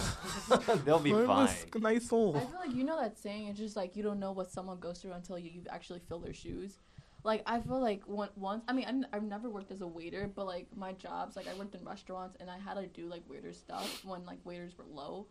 They'll 0.85 0.99
be 0.99 1.11
I'm 1.11 1.21
a 1.21 1.25
fine. 1.27 1.47
s- 1.47 1.65
nice 1.75 2.07
soul. 2.09 2.35
I 2.37 2.41
feel 2.41 2.59
like 2.59 2.75
you 2.75 2.83
know 2.83 2.99
that 2.99 3.17
saying. 3.17 3.47
It's 3.47 3.57
just 3.59 3.75
like 3.75 3.95
you 3.95 4.03
don't 4.03 4.19
know 4.19 4.31
what 4.31 4.51
someone 4.51 4.79
goes 4.79 4.99
through 5.01 5.13
until 5.13 5.39
you 5.39 5.49
you 5.49 5.61
actually 5.69 6.01
fill 6.07 6.19
their 6.19 6.33
shoes. 6.33 6.77
Like 7.23 7.43
I 7.45 7.61
feel 7.61 7.79
like 7.79 8.03
one, 8.07 8.29
once 8.35 8.63
I 8.67 8.73
mean 8.73 8.85
I'm, 8.87 9.05
I've 9.13 9.23
never 9.23 9.49
worked 9.49 9.71
as 9.71 9.81
a 9.81 9.87
waiter, 9.87 10.29
but 10.35 10.45
like 10.45 10.67
my 10.75 10.93
jobs 10.93 11.35
like 11.35 11.47
I 11.47 11.53
worked 11.55 11.73
in 11.75 11.83
restaurants 11.85 12.35
and 12.39 12.49
I 12.49 12.57
had 12.57 12.75
to 12.75 12.87
do 12.87 13.07
like 13.07 13.21
waiter 13.29 13.53
stuff 13.53 14.03
when 14.05 14.25
like 14.25 14.39
waiters 14.43 14.75
were 14.77 14.85
low, 14.91 15.27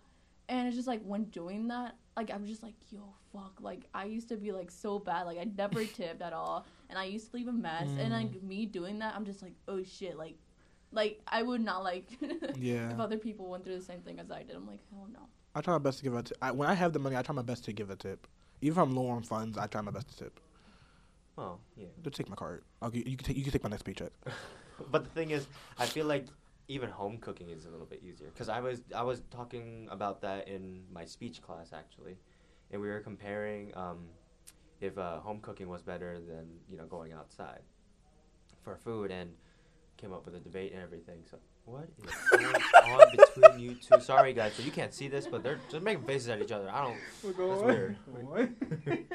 and 0.51 0.67
it's 0.69 0.77
just 0.77 0.89
like 0.89 1.01
when 1.05 1.25
doing 1.25 1.69
that 1.69 1.95
like 2.17 2.31
I'm 2.31 2.47
just 2.47 2.63
like 2.63 2.75
yo 2.91 3.01
fuck 3.33 3.59
like 3.63 3.87
I 3.95 4.05
used 4.05 4.29
to 4.29 4.37
be 4.37 4.53
like 4.53 4.71
so 4.71 4.99
bad 4.99 5.23
like 5.23 5.39
I 5.39 5.47
never 5.57 5.85
tipped 5.97 6.21
at 6.21 6.35
all 6.35 6.67
and 6.91 6.99
I 6.99 7.05
used 7.05 7.31
to 7.31 7.37
leave 7.37 7.49
a 7.49 7.53
mess 7.53 7.89
and 7.99 8.13
like 8.13 8.33
mm. 8.33 8.43
me 8.43 8.67
doing 8.67 8.99
that 8.99 9.15
I'm 9.15 9.25
just 9.25 9.41
like 9.41 9.55
oh 9.69 9.83
shit 9.83 10.19
like 10.19 10.37
like 10.93 11.21
I 11.27 11.43
would 11.43 11.63
not 11.63 11.83
like 11.83 12.07
Yeah. 12.57 12.91
if 12.91 13.01
other 13.01 13.17
people 13.17 13.49
went 13.49 13.65
through 13.65 13.79
the 13.79 13.85
same 13.85 14.01
thing 14.01 14.19
as 14.19 14.31
I 14.31 14.43
did 14.43 14.57
I'm 14.57 14.67
like 14.67 14.81
hell 14.91 15.07
no. 15.13 15.21
I 15.55 15.61
try 15.61 15.75
my 15.75 15.79
best 15.79 15.99
to 15.99 16.05
give 16.05 16.15
a 16.15 16.23
tip. 16.23 16.39
I, 16.41 16.53
when 16.53 16.69
I 16.69 16.75
have 16.75 16.93
the 16.93 16.99
money, 16.99 17.17
I 17.17 17.23
try 17.23 17.35
my 17.35 17.43
best 17.43 17.65
to 17.65 17.73
give 17.73 17.91
a 17.91 17.97
tip. 17.97 18.27
Even 18.61 18.79
if 18.79 18.79
I'm 18.79 18.95
low 18.95 19.09
on 19.09 19.23
funds, 19.23 19.59
I 19.59 19.67
try 19.67 19.81
my 19.81 19.91
best 19.91 20.09
to 20.11 20.17
tip. 20.17 20.39
Oh, 21.37 21.59
yeah. 21.77 21.87
Just 22.05 22.17
take 22.17 22.29
my 22.29 22.37
card. 22.37 22.63
I'll 22.83 22.91
gi- 22.91 23.05
you 23.07 23.17
can 23.17 23.27
take 23.27 23.37
you 23.37 23.43
can 23.43 23.53
take 23.53 23.65
my 23.65 23.71
next 23.71 23.83
paycheck. 23.83 24.13
But 24.91 25.05
the 25.05 25.11
thing 25.11 25.31
is, 25.31 25.47
I 25.79 25.85
feel 25.85 26.07
like 26.07 26.25
even 26.71 26.89
home 26.89 27.19
cooking 27.19 27.51
is 27.51 27.67
a 27.67 27.69
little 27.69 27.85
bit 27.85 28.01
easier 28.03 28.29
because 28.33 28.49
I 28.49 28.61
was 28.61 28.81
I 28.95 29.03
was 29.03 29.23
talking 29.33 29.89
about 29.91 30.21
that 30.23 30.47
in 30.47 30.85
my 30.93 31.05
speech 31.05 31.43
class 31.43 31.73
actually, 31.73 32.17
and 32.71 32.81
we 32.81 32.89
were 32.89 33.01
comparing 33.01 33.77
um, 33.77 34.07
if 34.81 34.97
uh, 34.97 35.19
home 35.19 35.41
cooking 35.41 35.69
was 35.69 35.83
better 35.83 36.21
than 36.21 36.47
you 36.71 36.79
know 36.79 36.87
going 36.87 37.13
outside 37.13 37.63
for 38.63 38.77
food 38.77 39.11
and 39.11 39.31
came 39.97 40.13
up 40.13 40.25
with 40.25 40.37
a 40.37 40.39
debate 40.39 40.73
and 40.73 40.81
everything. 40.81 41.25
So 41.29 41.39
what 41.65 41.89
is 42.07 42.15
going 42.31 42.55
on 42.55 43.07
between 43.17 43.59
you 43.59 43.75
two? 43.75 44.01
Sorry 44.01 44.33
guys, 44.33 44.55
so 44.55 44.63
you 44.63 44.71
can't 44.71 44.95
see 44.95 45.09
this, 45.09 45.27
but 45.27 45.43
they're 45.43 45.59
just 45.71 45.83
making 45.83 46.05
faces 46.05 46.29
at 46.29 46.41
each 46.41 46.53
other. 46.53 46.71
I 46.71 46.85
don't. 46.85 47.37
That's 47.37 47.63
weird. 47.63 48.57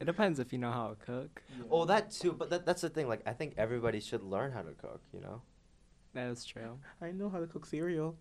It 0.00 0.06
depends 0.06 0.40
if 0.40 0.52
you 0.52 0.58
know 0.58 0.72
how 0.72 0.88
to 0.88 0.96
cook. 0.96 1.42
Oh, 1.70 1.84
that 1.84 2.10
too. 2.10 2.32
But 2.32 2.50
that, 2.50 2.66
that's 2.66 2.82
the 2.82 2.88
thing. 2.88 3.06
Like 3.06 3.22
I 3.24 3.34
think 3.34 3.54
everybody 3.56 4.00
should 4.00 4.24
learn 4.24 4.50
how 4.50 4.62
to 4.62 4.72
cook. 4.72 5.00
You 5.14 5.20
know. 5.20 5.42
That 6.14 6.28
is 6.28 6.44
true. 6.44 6.78
I 7.00 7.10
know 7.10 7.28
how 7.28 7.40
to 7.40 7.46
cook 7.46 7.64
cereal. 7.66 8.16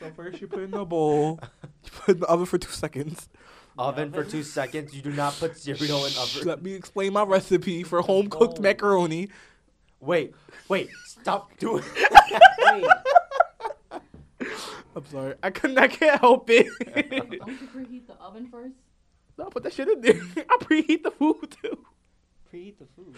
So 0.00 0.10
first 0.14 0.40
you 0.40 0.46
put 0.46 0.60
in 0.62 0.70
the 0.70 0.84
bowl, 0.84 1.40
you 1.84 1.90
put 1.90 2.14
in 2.14 2.20
the 2.20 2.26
oven 2.26 2.46
for 2.46 2.56
two 2.56 2.70
seconds. 2.70 3.28
Oven 3.76 4.12
for 4.12 4.24
two 4.24 4.42
seconds. 4.42 4.94
You 4.94 5.02
do 5.02 5.10
not 5.10 5.34
put 5.38 5.56
cereal 5.56 6.04
in 6.06 6.12
oven. 6.18 6.46
Let 6.48 6.62
me 6.62 6.72
explain 6.74 7.12
my 7.12 7.24
recipe 7.24 7.82
for 7.82 8.00
home 8.00 8.28
cooked 8.28 8.60
macaroni. 8.60 9.28
Wait, 10.00 10.34
wait, 10.68 10.88
stop 11.04 11.56
doing. 11.58 11.82
Wait, 12.60 12.86
I'm 14.94 15.06
sorry, 15.06 15.34
I 15.42 15.50
couldn't. 15.50 15.78
I 15.78 15.88
can't 15.88 16.20
help 16.20 16.48
it. 16.50 16.66
Don't 17.10 17.60
you 17.60 17.68
preheat 17.74 18.06
the 18.06 18.14
oven 18.14 18.48
first? 18.50 18.74
no, 19.36 19.46
put 19.46 19.62
that 19.64 19.72
shit 19.72 19.88
in 19.88 20.00
there. 20.00 20.20
I 20.48 20.56
preheat 20.60 21.02
the 21.02 21.10
food 21.10 21.56
too. 21.62 21.78
preheat 22.52 22.78
the 22.78 22.86
food. 22.96 23.16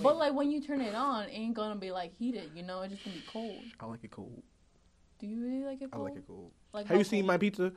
But 0.00 0.16
like 0.16 0.34
when 0.34 0.50
you 0.50 0.60
turn 0.62 0.80
it 0.80 0.94
on, 0.94 1.24
it 1.24 1.32
ain't 1.32 1.54
gonna 1.54 1.76
be 1.76 1.90
like 1.90 2.12
heated. 2.18 2.50
You 2.54 2.62
know, 2.62 2.82
it's 2.82 2.92
just 2.92 3.04
gonna 3.04 3.16
be 3.16 3.22
cold. 3.32 3.60
I 3.80 3.86
like 3.86 4.04
it 4.04 4.10
cold. 4.10 4.42
Do 5.18 5.26
you 5.26 5.42
really 5.42 5.64
like 5.64 5.82
it 5.82 5.90
cold? 5.90 6.06
I 6.06 6.10
like 6.10 6.18
it 6.18 6.26
cold. 6.26 6.50
Like 6.72 6.86
Have 6.86 6.96
you 6.96 7.04
how 7.04 7.08
seen 7.08 7.26
my 7.26 7.36
pizza? 7.36 7.72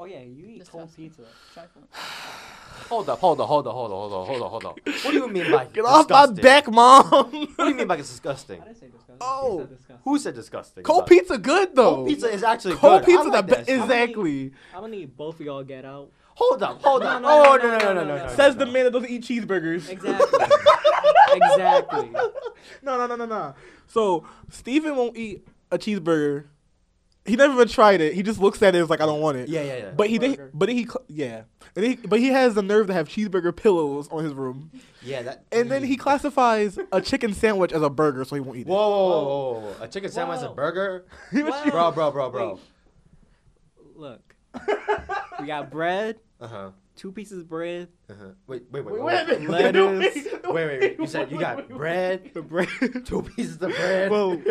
Oh 0.00 0.04
yeah, 0.04 0.20
you 0.20 0.46
eat 0.46 0.68
cold 0.70 0.94
pizza. 0.94 1.22
Trifling. 1.52 1.84
Hold 2.88 3.08
up, 3.10 3.18
hold 3.18 3.40
up, 3.40 3.48
hold 3.48 3.66
up, 3.66 3.72
hold 3.74 3.90
up, 3.90 3.96
hold 3.98 4.12
up, 4.12 4.26
hold 4.28 4.42
up, 4.42 4.50
hold 4.50 4.64
up. 4.66 4.78
What 5.04 5.10
do 5.10 5.14
you 5.18 5.28
mean 5.28 5.50
by 5.50 5.64
Get 5.66 5.84
off 5.84 6.08
my 6.08 6.26
back, 6.26 6.70
mom. 6.70 7.04
What 7.10 7.30
do 7.32 7.68
you 7.68 7.74
mean 7.74 7.88
by 7.88 7.96
it's 7.96 8.08
disgusting? 8.08 8.60
I 8.62 8.66
didn't 8.66 8.78
say 8.78 8.86
disgusting. 8.86 9.16
Oh. 9.20 9.58
Said 9.58 9.68
disgusting. 9.70 9.96
Who 10.04 10.18
said 10.18 10.34
disgusting? 10.36 10.82
Cold 10.84 10.98
about 11.00 11.08
pizza 11.08 11.38
good 11.38 11.74
though. 11.74 11.94
Cold 11.96 12.08
pizza 12.08 12.28
is 12.32 12.44
actually 12.44 12.76
Cold 12.76 13.00
good. 13.00 13.02
I 13.02 13.06
pizza 13.06 13.28
like 13.28 13.46
the 13.46 13.50
that 13.54 13.56
best. 13.58 13.68
shit. 13.68 13.80
Exactly. 13.80 14.52
I'm 14.72 14.80
gonna 14.82 14.88
need 14.96 15.16
both 15.16 15.40
of 15.40 15.46
y'all 15.46 15.64
get 15.64 15.84
out. 15.84 16.10
Hold 16.36 16.62
up, 16.62 16.80
hold 16.80 17.02
No, 17.02 17.08
up. 17.08 17.22
no, 17.22 17.28
oh 17.28 17.56
no, 17.56 17.62
no 17.62 17.68
no 17.68 17.76
no, 17.76 17.78
no 17.78 17.78
no 17.78 17.94
no, 17.94 18.04
no. 18.04 18.16
no, 18.18 18.26
no, 18.26 18.34
Says 18.36 18.54
no. 18.54 18.64
the 18.64 18.70
man 18.70 18.84
that 18.84 18.92
doesn't 18.92 19.10
eat 19.10 19.22
cheeseburgers. 19.24 19.88
Exactly. 19.90 20.38
Exactly. 21.42 22.10
No, 22.82 22.98
no, 22.98 23.06
no, 23.06 23.16
no, 23.16 23.24
no. 23.26 23.54
So 23.86 24.24
Steven 24.50 24.94
won't 24.94 25.16
eat 25.16 25.46
a 25.70 25.78
cheeseburger. 25.78 26.44
He 27.24 27.36
never 27.36 27.52
even 27.54 27.68
tried 27.68 28.00
it. 28.00 28.14
He 28.14 28.22
just 28.22 28.40
looks 28.40 28.62
at 28.62 28.74
it 28.74 28.78
as 28.78 28.88
like 28.90 29.00
I 29.00 29.06
don't 29.06 29.20
want 29.20 29.36
it. 29.38 29.48
Yeah 29.48 29.62
yeah 29.62 29.76
yeah. 29.76 29.90
But 29.96 30.08
he 30.08 30.18
did. 30.18 30.36
Burger. 30.36 30.50
But 30.54 30.66
then 30.68 30.76
he, 30.76 30.88
yeah. 31.08 31.42
And 31.76 31.84
he, 31.84 31.96
but 31.96 32.18
he 32.20 32.28
has 32.28 32.54
the 32.54 32.62
nerve 32.62 32.86
to 32.88 32.92
have 32.94 33.08
cheeseburger 33.08 33.54
pillows 33.54 34.08
on 34.10 34.24
his 34.24 34.32
room. 34.34 34.70
yeah 35.02 35.22
that. 35.22 35.44
And 35.52 35.70
then 35.70 35.82
he 35.84 35.96
classifies 35.96 36.78
a 36.92 37.00
chicken 37.00 37.34
sandwich 37.34 37.72
as 37.72 37.82
a 37.82 37.90
burger, 37.90 38.24
so 38.24 38.34
he 38.34 38.40
won't 38.40 38.58
eat 38.58 38.66
Whoa, 38.66 38.76
whoa, 38.76 39.08
whoa, 39.08 39.24
whoa, 39.24 39.60
whoa. 39.60 39.84
A 39.84 39.88
chicken 39.88 40.10
sandwich, 40.10 40.38
as 40.38 40.42
a 40.44 40.50
burger? 40.50 41.04
Whoa. 41.32 41.70
Bro, 41.70 41.92
bro, 41.92 42.10
bro, 42.10 42.30
bro. 42.30 42.50
Wait. 42.54 42.60
Look, 43.96 44.34
we 45.40 45.46
got 45.46 45.70
bread, 45.70 46.20
Uh 46.40 46.46
huh. 46.46 46.70
Two 46.98 47.12
pieces 47.12 47.38
of 47.40 47.48
bread, 47.48 47.88
Uh 48.10 48.14
huh. 48.20 48.24
Wait, 48.46 48.64
wait, 48.70 48.84
wait, 48.84 48.94
Wait, 48.94 49.02
wait. 49.02 49.28
wait 49.30 49.36
a 49.36 49.48
minute. 49.48 49.74
Lettuce. 49.74 50.14
Wait, 50.44 50.54
wait, 50.54 50.80
wait. 50.80 50.98
You 50.98 51.06
said 51.06 51.30
you 51.30 51.38
got 51.40 51.66
bread, 51.70 52.30
The 52.34 52.42
bread. 52.42 52.68
two 53.06 53.22
pieces 53.22 53.54
of 53.62 53.70
bread. 53.70 54.10
Whoa. 54.10 54.32
you 54.32 54.44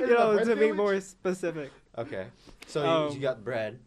you 0.00 0.06
know, 0.14 0.44
to 0.44 0.54
be 0.56 0.70
more 0.70 1.00
specific. 1.00 1.72
Okay. 1.98 2.26
So 2.68 2.82
you, 2.84 2.88
Um, 2.88 3.12
you 3.14 3.20
got 3.20 3.42
bread. 3.42 3.80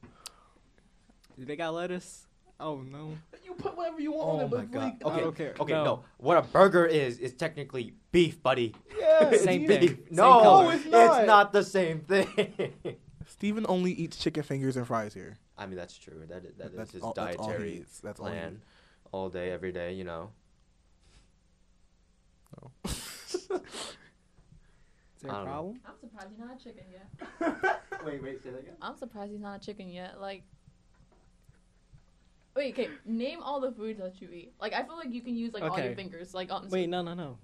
They 1.38 1.56
got 1.56 1.74
lettuce. 1.74 2.28
Oh 2.60 2.78
no. 2.82 3.18
You 3.44 3.54
put 3.56 3.76
whatever 3.76 4.00
you 4.00 4.12
want 4.13 4.26
Oh 4.28 4.32
on 4.32 4.39
it, 4.42 4.44
my 4.44 4.58
but 4.58 4.72
god. 4.72 4.84
like, 4.84 5.06
Okay. 5.06 5.22
don't 5.22 5.36
care. 5.36 5.54
Okay. 5.60 5.74
No. 5.74 5.84
No. 5.84 6.04
What 6.18 6.38
a 6.38 6.42
burger 6.44 6.86
is 6.86 7.20
is 7.20 7.34
technically 7.34 7.94
beef, 8.12 8.42
buddy. 8.42 8.74
yeah. 8.98 9.04
Yeah, 9.22 9.30
It's 9.30 9.44
Same 9.44 9.66
beef. 9.66 9.80
thing. 9.80 9.88
Same 9.89 10.06
No, 10.12 10.42
color. 10.42 10.74
it's 10.74 10.84
it's 10.86 10.92
not. 10.92 11.26
not. 11.28 11.54
the 11.54 11.63
same 11.63 12.00
thing. 12.02 12.28
Steven 13.26 13.66
only 13.70 13.92
eats 13.94 14.18
chicken 14.18 14.44
fingers 14.44 14.76
and 14.78 14.86
fries 14.86 15.13
here. 15.13 15.38
I 15.58 15.66
mean, 15.68 15.76
that's 15.76 15.98
true. 15.98 16.26
That 16.28 16.46
is, 16.46 16.56
that 16.58 16.68
is 16.72 16.78
That's 16.78 16.92
his 16.92 17.04
all- 17.04 17.13
that's 17.13 17.36
all 17.38 17.46
he 17.48 17.52
dietary 17.52 17.78
eats. 17.78 18.00
That's 18.00 18.20
all 18.20 18.26
he 18.28 18.32
plan. 18.34 18.62
All 19.12 19.30
day, 19.30 19.52
every 19.52 19.72
day, 19.72 19.94
you 19.94 20.04
know. 20.04 20.32
No. 22.62 22.72
Oh. 22.86 22.89
Is 25.16 25.30
there 25.30 25.32
I 25.32 25.36
a 25.36 25.38
don't 25.38 25.46
know. 25.46 25.52
problem? 25.52 25.80
I'm 25.86 25.94
surprised 26.02 26.30
he's 26.32 26.39
not 26.39 26.60
a 26.60 26.63
chicken 26.63 26.84
yet. 26.92 27.82
wait, 28.06 28.22
wait, 28.24 28.44
say 28.44 28.50
that 28.50 28.60
again. 28.60 28.74
I'm 28.82 28.98
surprised 28.98 29.32
he's 29.32 29.39
not 29.42 29.62
a 29.62 29.66
chicken 29.66 29.89
yet. 29.89 30.20
Like, 30.20 30.44
wait, 32.56 32.74
okay. 32.74 32.89
Name 33.06 33.39
all 33.42 33.62
the 33.62 33.72
foods 33.72 34.00
that 34.00 34.20
you 34.22 34.30
eat. 34.32 34.54
Like, 34.60 34.74
I 34.74 34.84
feel 34.84 34.98
like 34.98 35.13
you 35.13 35.22
can 35.22 35.36
use 35.36 35.54
like 35.54 35.63
all 35.63 35.80
your 35.80 35.96
fingers, 35.96 36.34
like 36.34 36.52
on. 36.52 36.68
Wait, 36.70 36.89
no, 36.89 37.02
no, 37.02 37.13
no. 37.13 37.38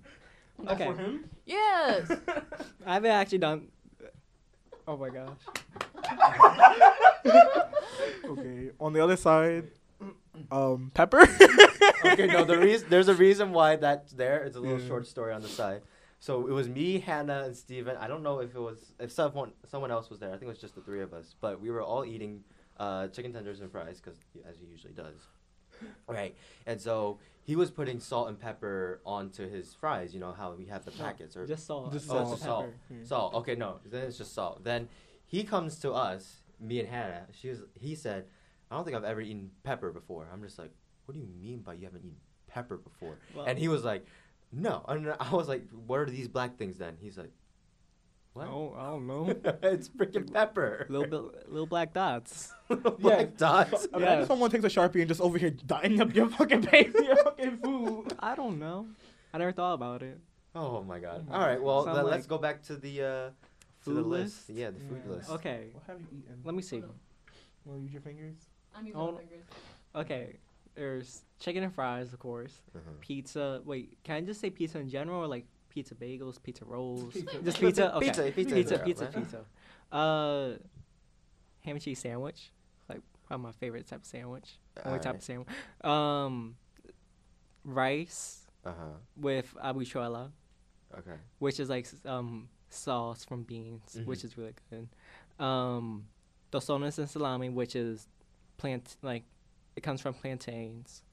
Oh, 0.67 0.73
Okay. 0.73 0.85
for 0.87 0.95
him? 0.97 1.29
Yes. 1.45 2.11
I 2.85 2.93
haven't 2.95 3.11
actually 3.11 3.37
done. 3.37 3.67
Oh 4.87 4.97
my 4.97 5.09
gosh. 5.09 5.37
Okay. 8.25 8.69
On 8.79 8.93
the 8.93 9.03
other 9.03 9.15
side, 9.17 9.65
um, 10.51 10.91
pepper. 10.93 11.21
okay, 12.05 12.27
no, 12.27 12.43
the 12.45 12.57
reason 12.57 12.87
there's 12.89 13.07
a 13.07 13.13
reason 13.15 13.51
why 13.51 13.75
that's 13.75 14.11
there. 14.13 14.43
It's 14.43 14.55
a 14.55 14.59
little 14.59 14.79
Yeah. 14.79 14.87
short 14.87 15.07
story 15.07 15.33
on 15.33 15.41
the 15.41 15.47
side. 15.47 15.81
So 16.19 16.47
it 16.47 16.51
was 16.51 16.69
me, 16.69 16.99
Hannah, 16.99 17.43
and 17.45 17.55
Steven. 17.55 17.97
I 17.97 18.07
don't 18.07 18.23
know 18.23 18.39
if 18.39 18.53
it 18.53 18.59
was 18.59 18.93
if 18.99 19.11
someone 19.11 19.51
someone 19.67 19.89
else 19.91 20.09
was 20.09 20.19
there. 20.19 20.29
I 20.29 20.33
think 20.33 20.43
it 20.43 20.49
was 20.49 20.59
just 20.59 20.75
the 20.75 20.81
three 20.81 21.01
of 21.01 21.13
us. 21.13 21.35
But 21.41 21.59
we 21.59 21.71
were 21.71 21.81
all 21.81 22.05
eating 22.05 22.43
uh, 22.77 23.07
chicken 23.07 23.33
tenders 23.33 23.61
and 23.61 23.71
fries 23.71 23.99
because 23.99 24.19
as 24.47 24.57
he 24.59 24.65
usually 24.67 24.93
does. 24.93 25.15
Right, 26.07 26.35
and 26.67 26.79
so 26.79 27.19
he 27.43 27.55
was 27.55 27.71
putting 27.71 27.99
salt 28.01 28.27
and 28.27 28.37
pepper 28.37 28.99
onto 29.05 29.49
his 29.49 29.73
fries. 29.73 30.13
You 30.13 30.19
know 30.19 30.33
how 30.33 30.51
we 30.53 30.65
have 30.65 30.83
the 30.85 30.91
packets 30.91 31.37
or 31.37 31.47
Just 31.47 31.65
salt. 31.65 31.93
Just 31.93 32.09
Oh, 32.09 32.13
salt. 32.15 32.29
just 32.31 32.43
salt. 32.43 32.65
Pepper. 32.65 32.75
Yeah. 32.99 33.05
Salt. 33.05 33.33
Okay, 33.35 33.55
no. 33.55 33.79
Then 33.85 34.03
it's 34.03 34.17
just 34.17 34.33
salt. 34.33 34.63
Then 34.63 34.89
he 35.29 35.43
comes 35.43 35.77
to 35.79 35.91
us, 35.93 36.41
me 36.59 36.79
and 36.79 36.89
Hannah. 36.89 37.27
She 37.31 37.49
was. 37.49 37.61
He 37.79 37.93
said, 37.95 38.25
"I 38.69 38.75
don't 38.75 38.83
think 38.83 38.97
I've 38.97 39.03
ever 39.03 39.21
eaten 39.21 39.51
pepper 39.63 39.91
before." 39.91 40.27
I'm 40.33 40.41
just 40.41 40.57
like, 40.57 40.71
"What 41.05 41.13
do 41.13 41.19
you 41.19 41.27
mean 41.41 41.59
by 41.59 41.75
you 41.75 41.85
haven't 41.85 42.03
eaten 42.03 42.17
pepper 42.47 42.77
before?" 42.77 43.17
Well, 43.35 43.45
and 43.45 43.57
he 43.59 43.67
was 43.67 43.83
like, 43.83 44.05
"No." 44.51 44.83
And 44.89 45.13
I 45.19 45.31
was 45.33 45.47
like, 45.47 45.69
"What 45.85 45.99
are 45.99 46.05
these 46.09 46.27
black 46.27 46.57
things 46.57 46.77
then?" 46.79 46.97
He's 46.99 47.15
like, 47.15 47.31
"What?" 48.33 48.47
Oh, 48.47 48.75
I 48.75 48.85
don't 48.89 49.05
know. 49.05 49.29
it's 49.63 49.87
freaking 49.89 50.33
pepper. 50.33 50.87
little 50.89 51.07
bit, 51.07 51.47
little 51.51 51.67
black 51.67 51.93
dots. 51.93 52.51
black 52.99 53.37
dots. 53.37 53.85
Imagine 53.93 54.19
Yeah. 54.21 54.25
someone 54.25 54.49
takes 54.49 54.65
a 54.65 54.69
sharpie 54.69 54.99
and 55.01 55.07
just 55.07 55.21
over 55.21 55.37
here 55.37 55.51
dyeing 55.51 56.01
up 56.01 56.15
your 56.15 56.27
fucking 56.29 56.63
paper, 56.63 57.03
your 57.03 57.17
fucking 57.17 57.57
food. 57.59 58.13
I 58.19 58.33
don't 58.35 58.57
know. 58.57 58.87
I 59.31 59.37
never 59.37 59.51
thought 59.51 59.75
about 59.75 60.01
it. 60.01 60.17
Oh 60.55 60.81
my 60.83 60.97
god. 60.99 61.27
Oh 61.27 61.31
my 61.31 61.37
All 61.37 61.45
right. 61.47 61.61
Well, 61.61 61.83
Sound 61.85 61.97
then 61.97 62.05
let's 62.05 62.25
go 62.25 62.39
back 62.39 62.63
to 62.63 62.75
the 62.75 63.03
uh, 63.03 63.29
to 63.79 63.85
Food 63.85 63.95
the 63.97 64.01
list? 64.01 64.49
list. 64.49 64.59
Yeah, 64.59 64.71
the 64.71 64.79
food 64.79 65.01
Yeah. 65.05 65.11
list. 65.11 65.29
Okay, 65.29 65.69
What 65.73 65.83
have 65.87 66.01
you 66.01 66.07
eaten? 66.11 66.41
let 66.43 66.55
me 66.55 66.61
see. 66.61 66.79
Hold 66.79 66.95
Want 67.65 67.81
use 67.83 67.93
your 67.93 68.01
fingers? 68.01 68.35
I'm 68.75 68.85
using 68.85 68.99
Oh. 69.01 69.11
my 69.11 69.19
fingers. 69.19 69.45
Okay, 69.95 70.37
there's 70.75 71.23
chicken 71.39 71.63
and 71.63 71.73
fries, 71.73 72.13
of 72.13 72.19
course. 72.19 72.61
Uh-huh. 72.75 72.91
Pizza. 73.01 73.61
Wait, 73.65 73.97
can 74.03 74.15
I 74.15 74.21
just 74.21 74.39
say 74.41 74.49
pizza 74.49 74.79
in 74.79 74.89
general, 74.89 75.21
or 75.21 75.27
like 75.27 75.45
pizza 75.69 75.93
bagels, 75.95 76.41
pizza 76.41 76.65
rolls? 76.65 77.13
Pizza. 77.13 77.41
Just 77.43 77.59
pizza. 77.59 77.95
Okay. 77.95 78.05
Pizza, 78.07 78.23
pizza, 78.31 78.55
pizza, 78.55 78.75
in 78.75 78.83
pizza, 78.83 79.05
general, 79.05 79.21
pizza. 79.23 79.45
Uh, 79.91 80.49
ham 81.61 81.75
and 81.75 81.81
cheese 81.81 81.99
sandwich, 81.99 82.51
like 82.87 83.01
probably 83.27 83.43
my 83.43 83.51
favorite 83.51 83.87
type 83.87 83.99
of 84.01 84.05
sandwich. 84.05 84.57
Only 84.85 84.99
type 84.99 85.05
Alright. 85.07 85.15
of 85.17 85.23
sandwich. 85.23 85.47
Um, 85.83 86.55
rice 87.63 88.45
Uh 88.65 88.71
huh. 88.71 88.85
with 89.17 89.53
habichuela, 89.55 90.31
Okay. 90.97 91.17
which 91.39 91.59
is 91.59 91.69
like 91.69 91.85
s- 91.85 92.05
um 92.05 92.49
sauce 92.69 93.25
from 93.25 93.43
beans, 93.43 93.97
which 94.05 94.19
Mhm. 94.19 94.25
is 94.25 94.37
really 94.37 94.53
good. 94.69 94.87
Um, 95.43 96.07
tostones 96.51 96.97
and 96.99 97.09
salami, 97.09 97.49
which 97.49 97.75
is 97.75 98.07
plant 98.57 98.97
like 99.01 99.23
it 99.75 99.81
comes 99.81 100.01
from 100.01 100.13
plantains. 100.13 101.03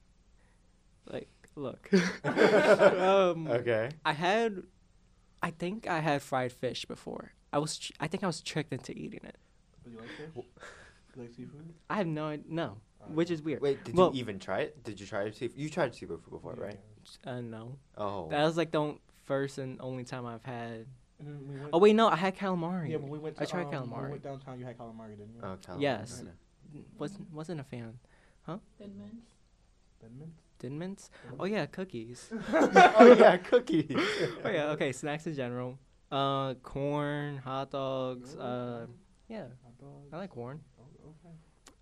Like, 1.06 1.28
look. 1.54 1.88
um, 2.24 3.46
Okay. 3.46 3.90
I 4.04 4.12
had, 4.12 4.62
I 5.42 5.50
think 5.52 5.86
I 5.86 6.00
had 6.00 6.20
fried 6.22 6.52
fish 6.52 6.84
before. 6.84 7.32
I 7.52 7.58
was, 7.58 7.78
tr- 7.78 7.92
I 8.00 8.08
think 8.08 8.24
I 8.24 8.26
was 8.26 8.40
tricked 8.40 8.72
into 8.72 8.92
eating 8.92 9.20
it. 9.22 9.36
Do 9.84 9.90
you 9.92 9.98
like 9.98 10.08
fish? 10.08 10.26
W- 10.34 10.48
You 11.14 11.22
like 11.22 11.32
seafood? 11.34 11.74
I 11.88 11.94
have 11.96 12.06
no, 12.08 12.30
id- 12.30 12.50
no, 12.50 12.78
which 13.08 13.30
is 13.30 13.40
weird. 13.40 13.62
Wait, 13.62 13.84
did 13.84 13.94
Well- 13.94 14.12
you 14.12 14.20
even 14.20 14.40
try 14.40 14.60
it? 14.62 14.82
Did 14.82 14.98
you 15.00 15.06
try 15.06 15.30
seafood? 15.30 15.56
You 15.60 15.70
tried 15.70 15.94
seafood 15.94 16.28
before, 16.28 16.54
right? 16.54 16.80
Uh, 17.24 17.40
no, 17.40 17.78
Oh. 17.96 18.28
that 18.30 18.42
was 18.42 18.56
like 18.56 18.72
the 18.72 18.96
first 19.26 19.58
and 19.58 19.80
only 19.80 20.02
time 20.02 20.26
I've 20.26 20.44
had. 20.44 20.86
And 21.18 21.28
then 21.28 21.48
we 21.48 21.70
Oh 21.72 21.78
wait, 21.78 21.94
no, 21.96 22.08
I 22.08 22.16
had 22.16 22.36
calamari. 22.36 22.90
Yeah, 22.90 22.96
when 22.98 23.10
we 23.10 23.18
went. 23.18 23.36
To, 23.36 23.42
I 23.42 23.46
tried 23.46 23.66
um, 23.66 23.72
calamari. 23.72 24.04
We 24.04 24.10
went 24.10 24.22
downtown. 24.22 24.58
You 24.58 24.66
had 24.66 24.78
calamari, 24.78 25.16
didn't 25.16 25.34
you? 25.34 25.40
Oh, 25.42 25.56
calamari, 25.66 25.80
Yes. 25.80 26.22
wasn't 26.98 27.32
wasn't 27.32 27.60
a 27.60 27.64
fan. 27.64 27.98
Thin 28.78 28.96
mints. 28.96 29.26
Bedman? 30.02 30.30
Thin 30.58 30.78
mints. 30.78 31.10
Oh 31.40 31.44
yeah, 31.44 31.66
cookies. 31.66 32.30
oh 32.52 33.16
yeah, 33.18 33.36
cookies. 33.38 33.96
oh 34.44 34.48
yeah, 34.50 34.70
okay, 34.70 34.92
snacks 34.92 35.26
in 35.26 35.34
general. 35.34 35.78
Uh, 36.10 36.54
corn, 36.62 37.38
hot 37.38 37.70
dogs. 37.70 38.36
Uh, 38.36 38.86
yeah, 39.28 39.46
Hot 39.64 39.78
dogs? 39.80 40.12
I 40.12 40.16
like 40.18 40.30
corn. 40.30 40.60
Oh, 40.78 41.10
okay. 41.10 41.34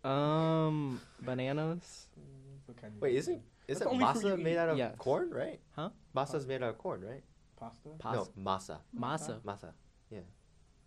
Um, 0.05 1.01
bananas. 1.21 2.09
Mm, 2.19 2.67
so 2.67 2.73
can 2.73 2.93
you- 2.95 3.01
Wait, 3.01 3.17
isn't 3.17 3.43
That's 3.67 3.81
isn't 3.81 3.85
the 3.85 3.91
only 3.93 4.21
fruit 4.21 4.39
masa 4.39 4.43
made 4.43 4.57
out 4.57 4.69
of 4.71 4.79
Yes. 4.79 4.95
corn, 4.99 5.31
right? 5.31 5.61
Huh? 5.77 5.91
Masa's 6.17 6.47
made 6.47 6.63
out 6.63 6.71
of 6.71 6.79
corn, 6.79 7.03
right? 7.05 7.23
Pasta? 7.65 7.89
Pasta. 7.99 8.31
No, 8.37 8.43
masa. 8.53 8.79
Masa. 8.99 9.41
Masa. 9.43 9.73
Yeah. 10.11 10.21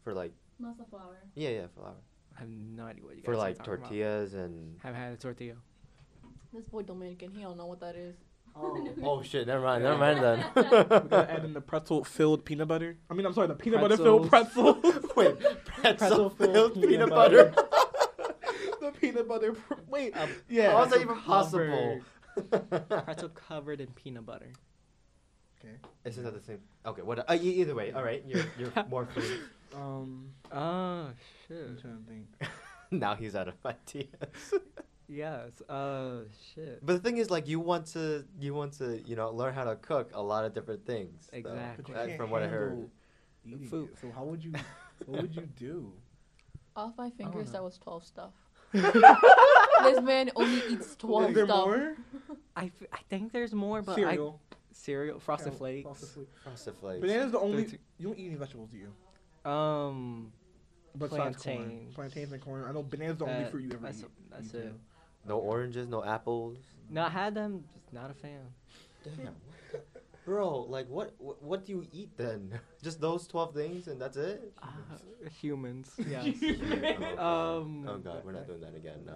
For 0.04 0.14
like 0.14 0.34
Masa 0.62 0.90
flour. 0.90 1.18
yeah, 1.36 1.50
yeah, 1.50 1.68
flour. 1.76 1.96
I 2.36 2.40
have 2.42 2.50
no 2.50 2.86
idea 2.86 3.04
what 3.04 3.16
you 3.16 3.22
guys 3.22 3.26
For 3.26 3.34
are 3.34 3.38
like 3.38 3.58
talking 3.58 3.74
about. 3.74 3.84
tortillas 3.90 4.34
and 4.34 4.78
Have 4.84 4.96
had 4.96 5.14
a 5.14 5.18
tortilla. 5.18 5.56
This 6.54 6.66
boy 6.66 6.84
Dominican, 6.84 7.32
he 7.32 7.42
don't 7.42 7.58
know 7.58 7.66
what 7.66 7.80
that 7.82 7.96
is. 7.96 8.16
Oh. 8.56 8.88
Oh 9.04 9.22
shit, 9.22 9.46
never 9.46 9.64
mind, 9.64 9.84
never 9.84 9.98
mind 9.98 10.24
then. 10.24 10.46
we 10.56 10.64
gotta 11.10 11.32
add 11.32 11.46
in 11.46 11.54
the 11.54 11.62
pretzel 11.62 12.04
filled 12.04 12.44
peanut 12.46 12.68
butter. 12.68 12.98
I 13.10 13.14
mean, 13.14 13.26
I'm 13.26 13.34
sorry, 13.34 13.48
the 13.48 13.56
peanut 13.56 13.82
butter 13.82 13.98
filled 13.98 14.30
pretzel. 14.30 14.80
Wait, 15.16 15.40
pretzel 15.66 16.30
Pretzel-filled 16.30 16.74
peanut 16.76 16.90
peanut 16.90 17.10
butter. 17.10 17.46
butter. 17.56 17.68
the 18.82 18.92
peanut 19.00 19.28
butter. 19.28 19.54
Pr- 19.54 19.74
wait, 19.88 20.18
Um, 20.18 20.30
yeah. 20.50 20.72
How 20.72 20.84
is 20.84 20.92
that 20.92 21.02
even 21.02 21.16
possible? 21.18 22.02
Pretzel 22.90 23.30
covered 23.30 23.82
in 23.82 23.88
peanut 23.88 24.26
butter. 24.26 24.52
Okay. 25.60 25.74
Isn't 26.06 26.24
that 26.24 26.34
the 26.34 26.42
same? 26.42 26.60
Okay, 26.86 27.02
what? 27.02 27.20
Uh, 27.30 27.34
e- 27.42 27.62
either 27.62 27.74
way, 27.76 27.92
all 27.92 28.04
right. 28.04 28.24
You're 28.28 28.46
you're 28.60 28.72
more 28.90 29.06
food. 29.08 29.42
Um, 29.76 30.30
Oh 30.52 31.10
I'm 31.50 31.78
trying 31.82 31.98
to 31.98 32.04
think. 32.08 32.26
now 32.92 33.16
he's 33.16 33.36
out 33.36 33.48
of 33.48 33.56
ideas. 33.66 34.08
Yes. 35.10 35.62
Uh 35.70 36.24
shit. 36.54 36.86
But 36.86 36.94
the 36.94 37.00
thing 37.00 37.16
is, 37.16 37.30
like, 37.32 37.48
you 37.48 37.62
want 37.62 37.86
to, 37.94 38.26
you 38.42 38.54
want 38.54 38.74
to, 38.80 39.02
you 39.06 39.16
know, 39.16 39.32
learn 39.32 39.54
how 39.54 39.64
to 39.64 39.78
cook 39.78 40.12
a 40.14 40.22
lot 40.22 40.44
of 40.44 40.54
different 40.54 40.86
things. 40.86 41.30
so, 41.32 41.38
Exactly. 41.38 41.84
But 41.86 41.88
you 41.90 41.96
uh, 41.96 42.06
can't 42.08 42.18
from 42.18 42.30
what 42.30 42.44
I 42.44 42.48
heard. 42.48 42.72
handle 42.72 42.90
eating 43.46 43.68
Food. 43.70 43.90
it. 43.94 44.00
So 44.02 44.12
how 44.14 44.26
would 44.26 44.44
you? 44.44 44.52
What 45.06 45.22
would 45.22 45.34
you 45.36 45.48
do? 45.56 45.94
Off 46.76 46.92
my 46.98 47.10
fingers, 47.12 47.52
that 47.54 47.64
was 47.64 47.78
12 47.78 48.04
stuff. 48.04 48.34
this 48.74 50.02
man 50.02 50.30
only 50.36 50.62
eats 50.74 50.98
12 50.98 51.30
Is 51.30 51.36
there 51.36 51.46
stuff. 51.46 51.66
more? 51.66 51.96
I, 52.58 52.66
f- 52.66 52.88
I 52.92 53.00
think 53.10 53.32
there's 53.32 53.54
more, 53.54 53.82
but 53.82 53.96
Cereal. 53.96 54.10
I 54.10 54.14
cereal 54.16 54.42
frosted 54.84 55.54
Yeah, 55.54 55.58
flakes. 55.58 55.84
Frosted 55.88 56.10
Flakes. 56.10 56.30
Frosted 56.44 56.76
flakes. 56.76 57.02
Banana's 57.02 57.32
the 57.32 57.40
only. 57.40 57.64
Thirteen. 57.64 57.80
You 57.98 58.08
don't 58.08 58.20
eat 58.20 58.28
any 58.28 58.36
vegetables, 58.36 58.70
do 58.70 58.78
you? 58.78 59.52
Um, 59.52 60.32
Besides 60.98 61.38
corn. 61.38 61.58
Plantains. 61.58 61.96
Plantains 61.96 62.32
and 62.32 62.42
corn. 62.42 62.64
I 62.68 62.72
know 62.72 62.84
bananas 62.84 63.18
the 63.18 63.26
only 63.26 63.44
that- 63.44 63.52
fruit 63.52 63.64
you 63.64 63.72
ever 63.72 63.86
that's, 63.86 64.00
eat. 64.02 64.08
That's 64.32 64.54
Me 64.54 64.60
it. 64.60 64.64
too. 64.64 64.74
No 65.26 65.40
oranges, 65.40 65.88
no 65.88 66.04
apples. 66.04 66.58
No, 66.90 67.04
I 67.04 67.10
had 67.10 67.36
them. 67.36 67.64
Just 67.74 67.92
not 67.94 68.10
a 68.10 68.14
fan. 68.14 68.40
Damn. 69.04 69.36
Bro, 70.26 70.64
like, 70.70 70.90
what, 70.90 71.14
what, 71.20 71.42
what 71.42 71.66
do 71.66 71.72
you 71.72 71.88
eat 71.94 72.10
then? 72.18 72.60
Just 72.84 73.00
those 73.00 73.28
twelve 73.28 73.54
things, 73.54 73.88
and 73.88 74.00
that's 74.02 74.18
it? 74.18 74.54
Uh, 74.62 74.68
humans. 75.42 75.92
Yes. 76.10 76.36
oh, 76.44 77.16
God. 77.16 77.20
Um, 77.20 77.86
oh 77.88 77.98
God, 77.98 78.22
we're 78.26 78.32
not 78.34 78.46
doing 78.48 78.60
that 78.62 78.76
again. 78.76 79.00
No. 79.06 79.14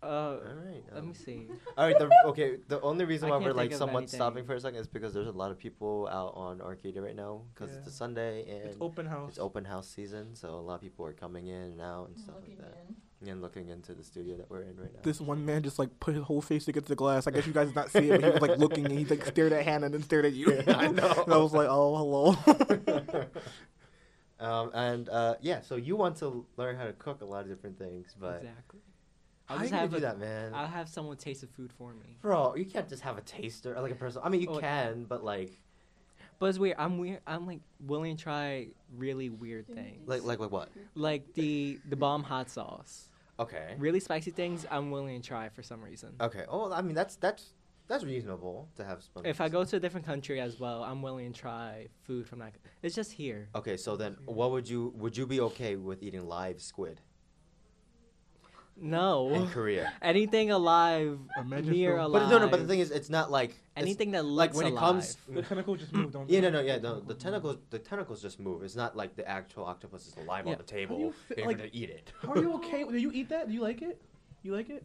Uh, 0.00 0.06
All 0.06 0.40
right. 0.64 0.84
let 0.92 1.02
um, 1.02 1.08
me 1.08 1.14
see. 1.14 1.48
All 1.76 1.86
right. 1.86 1.98
The, 1.98 2.08
okay. 2.26 2.56
The 2.68 2.80
only 2.82 3.04
reason 3.12 3.28
I 3.28 3.32
why 3.32 3.38
we're 3.38 3.52
like 3.52 3.70
think 3.70 3.72
of 3.72 3.78
somewhat 3.78 4.08
stopping 4.08 4.44
for 4.44 4.54
a 4.54 4.60
second 4.60 4.78
is 4.78 4.86
because 4.86 5.12
there's 5.12 5.26
a 5.26 5.32
lot 5.32 5.50
of 5.50 5.58
people 5.58 6.08
out 6.10 6.34
on 6.36 6.60
Arcadia 6.60 7.02
right 7.02 7.16
now 7.16 7.42
because 7.52 7.74
it's 7.74 7.88
a 7.88 7.90
Sunday 7.90 8.42
and 8.48 8.70
It's 8.70 8.76
open 8.80 9.06
house. 9.06 9.30
it's 9.30 9.38
open 9.38 9.64
house 9.64 9.88
season, 9.88 10.36
so 10.36 10.50
a 10.50 10.60
lot 10.60 10.76
of 10.76 10.82
people 10.82 11.04
are 11.04 11.12
coming 11.12 11.48
in 11.48 11.62
and 11.62 11.80
out 11.80 12.08
and 12.08 12.18
stuff 12.18 12.36
like 12.46 12.58
that, 12.58 12.78
in. 13.22 13.28
and 13.28 13.42
looking 13.42 13.70
into 13.70 13.92
the 13.92 14.04
studio 14.04 14.36
that 14.36 14.48
we're 14.48 14.62
in 14.62 14.76
right 14.76 14.92
now. 14.94 15.00
This 15.02 15.20
one 15.20 15.44
man 15.44 15.64
just 15.64 15.80
like 15.80 15.98
put 15.98 16.14
his 16.14 16.22
whole 16.22 16.42
face 16.42 16.68
against 16.68 16.88
the 16.88 16.94
glass. 16.94 17.26
I 17.26 17.32
guess 17.32 17.46
you 17.46 17.52
guys 17.52 17.66
did 17.66 17.76
not 17.76 17.90
see 17.90 18.10
it, 18.10 18.20
but 18.20 18.24
he 18.24 18.30
was 18.30 18.42
like 18.42 18.58
looking 18.58 18.86
and 18.86 18.96
he 18.96 19.04
like 19.04 19.24
stared 19.26 19.52
at 19.52 19.64
Hannah 19.64 19.86
and 19.86 19.94
then 19.94 20.02
stared 20.04 20.26
at 20.26 20.32
you. 20.32 20.62
I 20.68 20.86
know. 20.88 21.24
and 21.24 21.34
I 21.34 21.38
was 21.38 21.52
like, 21.52 21.66
oh, 21.68 21.96
hello. 21.96 23.34
um, 24.38 24.70
and 24.74 25.08
uh, 25.08 25.34
yeah, 25.40 25.60
so 25.60 25.74
you 25.74 25.96
want 25.96 26.18
to 26.18 26.46
learn 26.56 26.76
how 26.76 26.84
to 26.84 26.92
cook 26.92 27.20
a 27.20 27.24
lot 27.24 27.42
of 27.42 27.48
different 27.48 27.78
things, 27.78 28.14
but 28.18 28.42
exactly. 28.42 28.78
How 29.48 29.54
I'll 29.54 29.60
are 29.60 29.64
you 29.64 29.70
just 29.70 29.72
gonna 29.72 29.80
have 29.82 29.90
do 29.92 30.00
that, 30.00 30.18
man? 30.18 30.52
I'll 30.54 30.66
have 30.66 30.88
someone 30.88 31.16
taste 31.16 31.40
the 31.40 31.46
food 31.46 31.72
for 31.72 31.92
me. 31.94 32.16
Bro, 32.20 32.56
you 32.56 32.66
can't 32.66 32.88
just 32.88 33.02
have 33.02 33.16
a 33.16 33.22
taster 33.22 33.74
or 33.74 33.80
like 33.80 33.92
a 33.92 33.94
person. 33.94 34.20
I 34.22 34.28
mean, 34.28 34.42
you 34.42 34.48
Oh, 34.50 34.58
can, 34.58 35.04
but 35.04 35.24
like, 35.24 35.52
But 36.38 36.46
it's 36.46 36.58
weird. 36.58 36.76
I'm 36.78 36.98
weird. 36.98 37.20
I'm 37.26 37.46
like 37.46 37.60
willing 37.80 38.16
to 38.16 38.22
try 38.22 38.68
really 38.96 39.30
weird 39.30 39.66
things. 39.66 40.06
Like 40.06 40.22
like 40.22 40.38
like 40.38 40.50
what? 40.50 40.68
like 40.94 41.32
the 41.34 41.78
the 41.88 41.96
bomb 41.96 42.22
hot 42.22 42.50
sauce. 42.50 43.08
Okay. 43.40 43.74
Really 43.78 44.00
spicy 44.00 44.32
things. 44.32 44.66
I'm 44.70 44.90
willing 44.90 45.20
to 45.20 45.26
try 45.26 45.48
for 45.48 45.62
some 45.62 45.80
reason. 45.82 46.14
Okay. 46.20 46.44
Oh, 46.48 46.70
I 46.70 46.82
mean 46.82 46.94
that's 46.94 47.16
that's 47.16 47.54
that's 47.86 48.04
reasonable 48.04 48.68
to 48.76 48.84
have. 48.84 49.02
Some 49.14 49.24
If 49.24 49.40
I 49.40 49.48
go 49.48 49.64
to 49.64 49.76
a 49.76 49.80
different 49.80 50.04
country 50.04 50.40
as 50.40 50.60
well, 50.60 50.84
I'm 50.84 51.00
willing 51.00 51.32
to 51.32 51.40
try 51.40 51.86
food 52.02 52.26
from 52.28 52.40
that. 52.40 52.52
It's 52.82 52.94
just 52.94 53.12
here. 53.12 53.48
Okay, 53.54 53.78
so 53.78 53.96
then 53.96 54.16
what 54.26 54.50
would 54.50 54.68
you 54.68 54.92
would 54.96 55.16
you 55.16 55.26
be 55.26 55.40
okay 55.40 55.76
with 55.76 56.02
eating 56.02 56.28
live 56.28 56.60
squid 56.60 57.00
in 58.80 59.48
Korea? 59.48 59.92
Anything 60.02 60.50
alive, 60.50 61.18
Imagine 61.38 61.72
near 61.72 61.96
so- 61.98 62.06
alive. 62.06 62.22
But 62.22 62.28
no, 62.30 62.38
no. 62.38 62.48
But 62.48 62.60
the 62.60 62.66
thing 62.66 62.80
is, 62.80 62.90
it's 62.90 63.10
not 63.10 63.30
like 63.30 63.50
it's- 63.50 63.60
anything 63.76 64.12
that 64.12 64.24
like 64.24 64.50
looks 64.50 64.56
when 64.58 64.66
it 64.66 64.70
alive. 64.72 64.80
comes. 64.82 65.16
The 65.28 65.42
tentacles 65.42 65.78
just 65.80 65.92
moved 65.92 66.16
on. 66.16 66.26
Yeah, 66.28 66.40
no, 66.40 66.50
no, 66.50 66.60
yeah, 66.60 66.78
no. 66.78 67.00
The 67.00 67.14
tentacles, 67.14 67.58
the 67.70 67.78
tentacles 67.78 68.22
just 68.22 68.38
move. 68.40 68.62
It's 68.62 68.76
not 68.76 68.96
like 68.96 69.16
the 69.16 69.28
actual 69.28 69.64
octopus 69.64 70.06
is 70.06 70.16
alive 70.16 70.46
Yeah. 70.46 70.52
on 70.52 70.58
the 70.58 70.64
table. 70.64 70.96
How 70.96 71.00
do 71.00 71.04
you 71.06 71.12
fi- 71.12 71.34
They're 71.34 71.46
like- 71.46 71.56
gonna 71.58 71.70
eat 71.72 71.90
it. 71.90 72.12
Are 72.26 72.38
you 72.38 72.52
okay? 72.58 72.84
Do 72.84 72.96
you 72.98 73.10
eat 73.12 73.28
that? 73.30 73.48
Do 73.48 73.54
you 73.54 73.60
like 73.62 73.82
it? 73.82 74.00
You 74.42 74.52
like 74.52 74.70
it? 74.70 74.84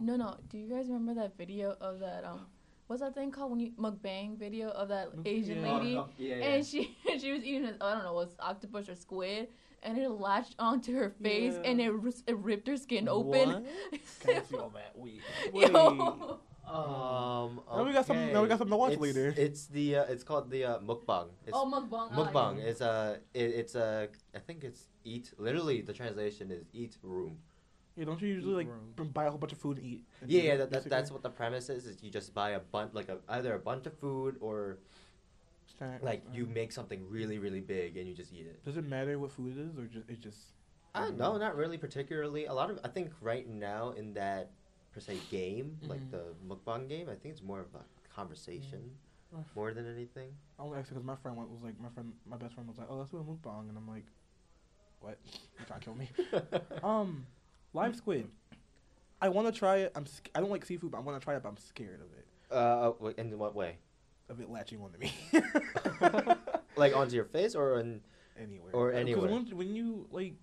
No, 0.00 0.16
no. 0.16 0.36
Do 0.50 0.58
you 0.58 0.68
guys 0.68 0.86
remember 0.88 1.14
that 1.14 1.36
video 1.38 1.76
of 1.80 2.00
that 2.00 2.24
um, 2.24 2.46
what's 2.86 3.00
that 3.02 3.14
thing 3.14 3.30
called 3.30 3.50
when 3.50 3.60
you 3.60 3.70
mukbang 3.78 4.36
video 4.38 4.68
of 4.70 4.88
that 4.88 5.08
Asian 5.24 5.62
yeah. 5.64 5.76
lady? 5.76 6.00
yeah, 6.18 6.34
And 6.36 6.66
she 6.66 6.96
she 7.20 7.32
was 7.32 7.42
eating 7.44 7.64
a, 7.66 7.84
I 7.84 7.94
don't 7.94 8.04
know, 8.04 8.12
was 8.14 8.34
octopus 8.40 8.88
or 8.88 8.94
squid, 8.94 9.48
and 9.86 9.96
it 9.98 10.10
latched 10.10 10.54
onto 10.58 10.94
her 10.94 11.10
face 11.22 11.54
Yeah. 11.54 11.70
and 11.70 11.80
it 11.80 11.92
it 12.26 12.36
ripped 12.36 12.68
her 12.68 12.76
skin 12.76 13.08
open. 13.08 13.48
What? 13.48 13.64
Can't 14.26 14.46
see 14.48 14.56
all 14.56 14.72
that. 14.74 14.92
Wait. 14.96 15.20
Yo. 15.54 16.40
Um. 16.66 17.60
Now 17.70 17.84
we 17.84 17.92
got 17.92 18.06
some. 18.06 18.32
Now 18.32 18.42
we 18.42 18.48
got 18.48 18.58
something 18.58 18.72
to 18.72 18.76
watch 18.76 18.92
it's, 18.94 19.00
later. 19.00 19.32
It's 19.36 19.66
the. 19.66 19.96
Uh, 19.98 20.04
it's 20.12 20.24
called 20.24 20.50
the 20.50 20.64
uh, 20.64 20.78
mukbang. 20.80 21.28
It's 21.46 21.54
oh 21.54 21.64
mukbang. 21.64 22.10
mukbang. 22.12 22.58
yeah. 22.58 22.64
It's 22.64 22.80
a. 22.80 23.20
It, 23.32 23.50
it's 23.60 23.74
a. 23.76 24.08
I 24.34 24.40
think 24.40 24.64
it's 24.64 24.88
eat. 25.04 25.32
Literally, 25.38 25.80
the 25.80 25.92
translation 25.92 26.50
is 26.50 26.64
eat 26.72 26.96
room. 27.02 27.38
Yeah, 27.96 28.04
don't 28.04 28.20
you 28.20 28.28
usually 28.28 28.54
like 28.54 28.68
Room. 28.98 29.08
buy 29.08 29.24
a 29.24 29.30
whole 29.30 29.38
bunch 29.38 29.52
of 29.52 29.58
food 29.58 29.78
and 29.78 29.86
eat? 29.86 30.04
and 30.20 30.30
Yeah, 30.30 30.40
eat 30.40 30.44
yeah. 30.46 30.52
it, 30.54 30.56
That, 30.58 30.70
that, 30.70 30.90
that's 30.90 31.10
what 31.10 31.22
the 31.22 31.30
premise 31.30 31.70
is. 31.70 31.86
Is 31.86 32.02
you 32.02 32.10
just 32.10 32.34
buy 32.34 32.50
a 32.50 32.60
bunch, 32.60 32.92
like 32.92 33.08
a 33.08 33.18
either 33.28 33.54
a 33.54 33.58
bunch 33.58 33.86
of 33.86 33.96
food 33.98 34.36
or 34.40 34.78
Snack. 35.78 36.02
like 36.02 36.22
you 36.32 36.44
Uh, 36.44 36.48
make 36.48 36.72
something 36.72 37.08
really 37.10 37.38
really 37.38 37.60
big 37.60 37.96
and 37.96 38.08
you 38.08 38.14
just 38.14 38.32
eat 38.32 38.46
it. 38.46 38.64
Does 38.64 38.76
it 38.76 38.84
matter 38.86 39.18
what 39.18 39.30
food 39.32 39.56
it 39.56 39.60
is, 39.60 39.76
or 39.78 39.86
just 39.86 40.08
it 40.08 40.20
just? 40.20 40.38
Uh, 40.94 41.10
no, 41.10 41.36
not 41.36 41.56
really 41.56 41.76
particularly. 41.78 42.46
A 42.46 42.52
lot 42.54 42.70
of 42.70 42.78
I 42.84 42.88
think 42.88 43.12
right 43.20 43.46
now 43.48 43.90
in 43.90 44.14
that 44.14 44.50
per 44.92 45.00
se 45.00 45.18
game, 45.30 45.78
like 45.82 46.00
Mhm. 46.00 46.10
the 46.12 46.34
mukbang 46.48 46.88
game, 46.88 47.08
I 47.10 47.14
think 47.16 47.32
it's 47.32 47.42
more 47.42 47.60
of 47.60 47.74
a 47.74 47.84
conversation 48.14 48.96
Mm. 49.34 49.44
more 49.54 49.74
than 49.74 49.86
anything. 49.92 50.34
I 50.58 50.62
only 50.62 50.78
asked 50.78 50.88
because 50.88 51.04
my 51.04 51.16
friend 51.16 51.36
went- 51.36 51.50
was 51.50 51.62
like, 51.62 51.78
my 51.80 51.88
friend, 51.90 52.14
my 52.24 52.36
best 52.38 52.54
friend 52.54 52.66
was 52.68 52.78
like, 52.78 52.86
oh, 52.88 52.96
let's 52.96 53.10
do 53.10 53.18
a 53.18 53.24
mukbang, 53.24 53.68
and 53.68 53.76
I'm 53.76 53.86
like, 53.88 54.06
what? 55.00 55.18
You 55.58 55.64
trying 55.66 55.80
to 55.80 55.84
kill 55.84 55.94
me? 55.96 56.08
um, 56.82 57.26
live 57.74 57.94
squid. 57.96 58.30
I 59.20 59.28
want 59.28 59.52
to 59.52 59.58
try 59.58 59.78
it. 59.78 59.92
I'm. 59.94 60.06
sc- 60.06 60.30
I 60.34 60.40
don't 60.40 60.50
like 60.50 60.64
seafood, 60.64 60.90
but 60.92 60.98
I 60.98 61.00
want 61.00 61.20
to 61.20 61.24
try 61.24 61.34
it. 61.36 61.42
But 61.42 61.50
I'm 61.50 61.56
scared 61.58 62.00
of 62.00 62.12
it. 62.16 62.26
uh, 62.50 62.92
wh- 62.92 63.18
in 63.18 63.36
what 63.38 63.54
way? 63.54 63.76
Of 64.28 64.40
it 64.40 64.50
latching 64.50 64.80
onto 64.80 64.98
me. 64.98 65.12
Like 66.78 66.94
onto 66.94 67.14
your 67.14 67.24
face 67.24 67.54
or 67.54 67.80
in? 67.80 68.02
anywhere. 68.38 68.70
Or 68.74 68.88
Because 68.88 69.00
anywhere. 69.00 69.30
when, 69.30 69.56
when 69.56 69.74
you 69.74 70.06
like, 70.10 70.34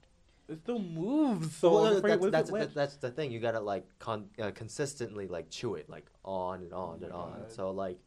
it 0.47 0.57
still 0.63 0.79
moves. 0.79 1.55
So 1.57 1.71
Well, 1.73 1.85
I'm 1.85 1.93
no, 1.93 1.99
that's, 2.01 2.25
that's, 2.31 2.49
it 2.49 2.53
the, 2.53 2.65
that's 2.73 2.95
the 2.97 3.11
thing. 3.11 3.31
You 3.31 3.39
gotta 3.39 3.59
like 3.59 3.85
con- 3.99 4.29
uh, 4.41 4.49
consistently 4.55 5.27
like 5.27 5.51
chew 5.51 5.75
it 5.75 5.87
like 5.91 6.07
on 6.25 6.63
and 6.63 6.73
on 6.73 6.99
Oh 7.01 7.03
and 7.05 7.13
on. 7.13 7.31
God. 7.41 7.51
So 7.51 7.69
like, 7.69 7.99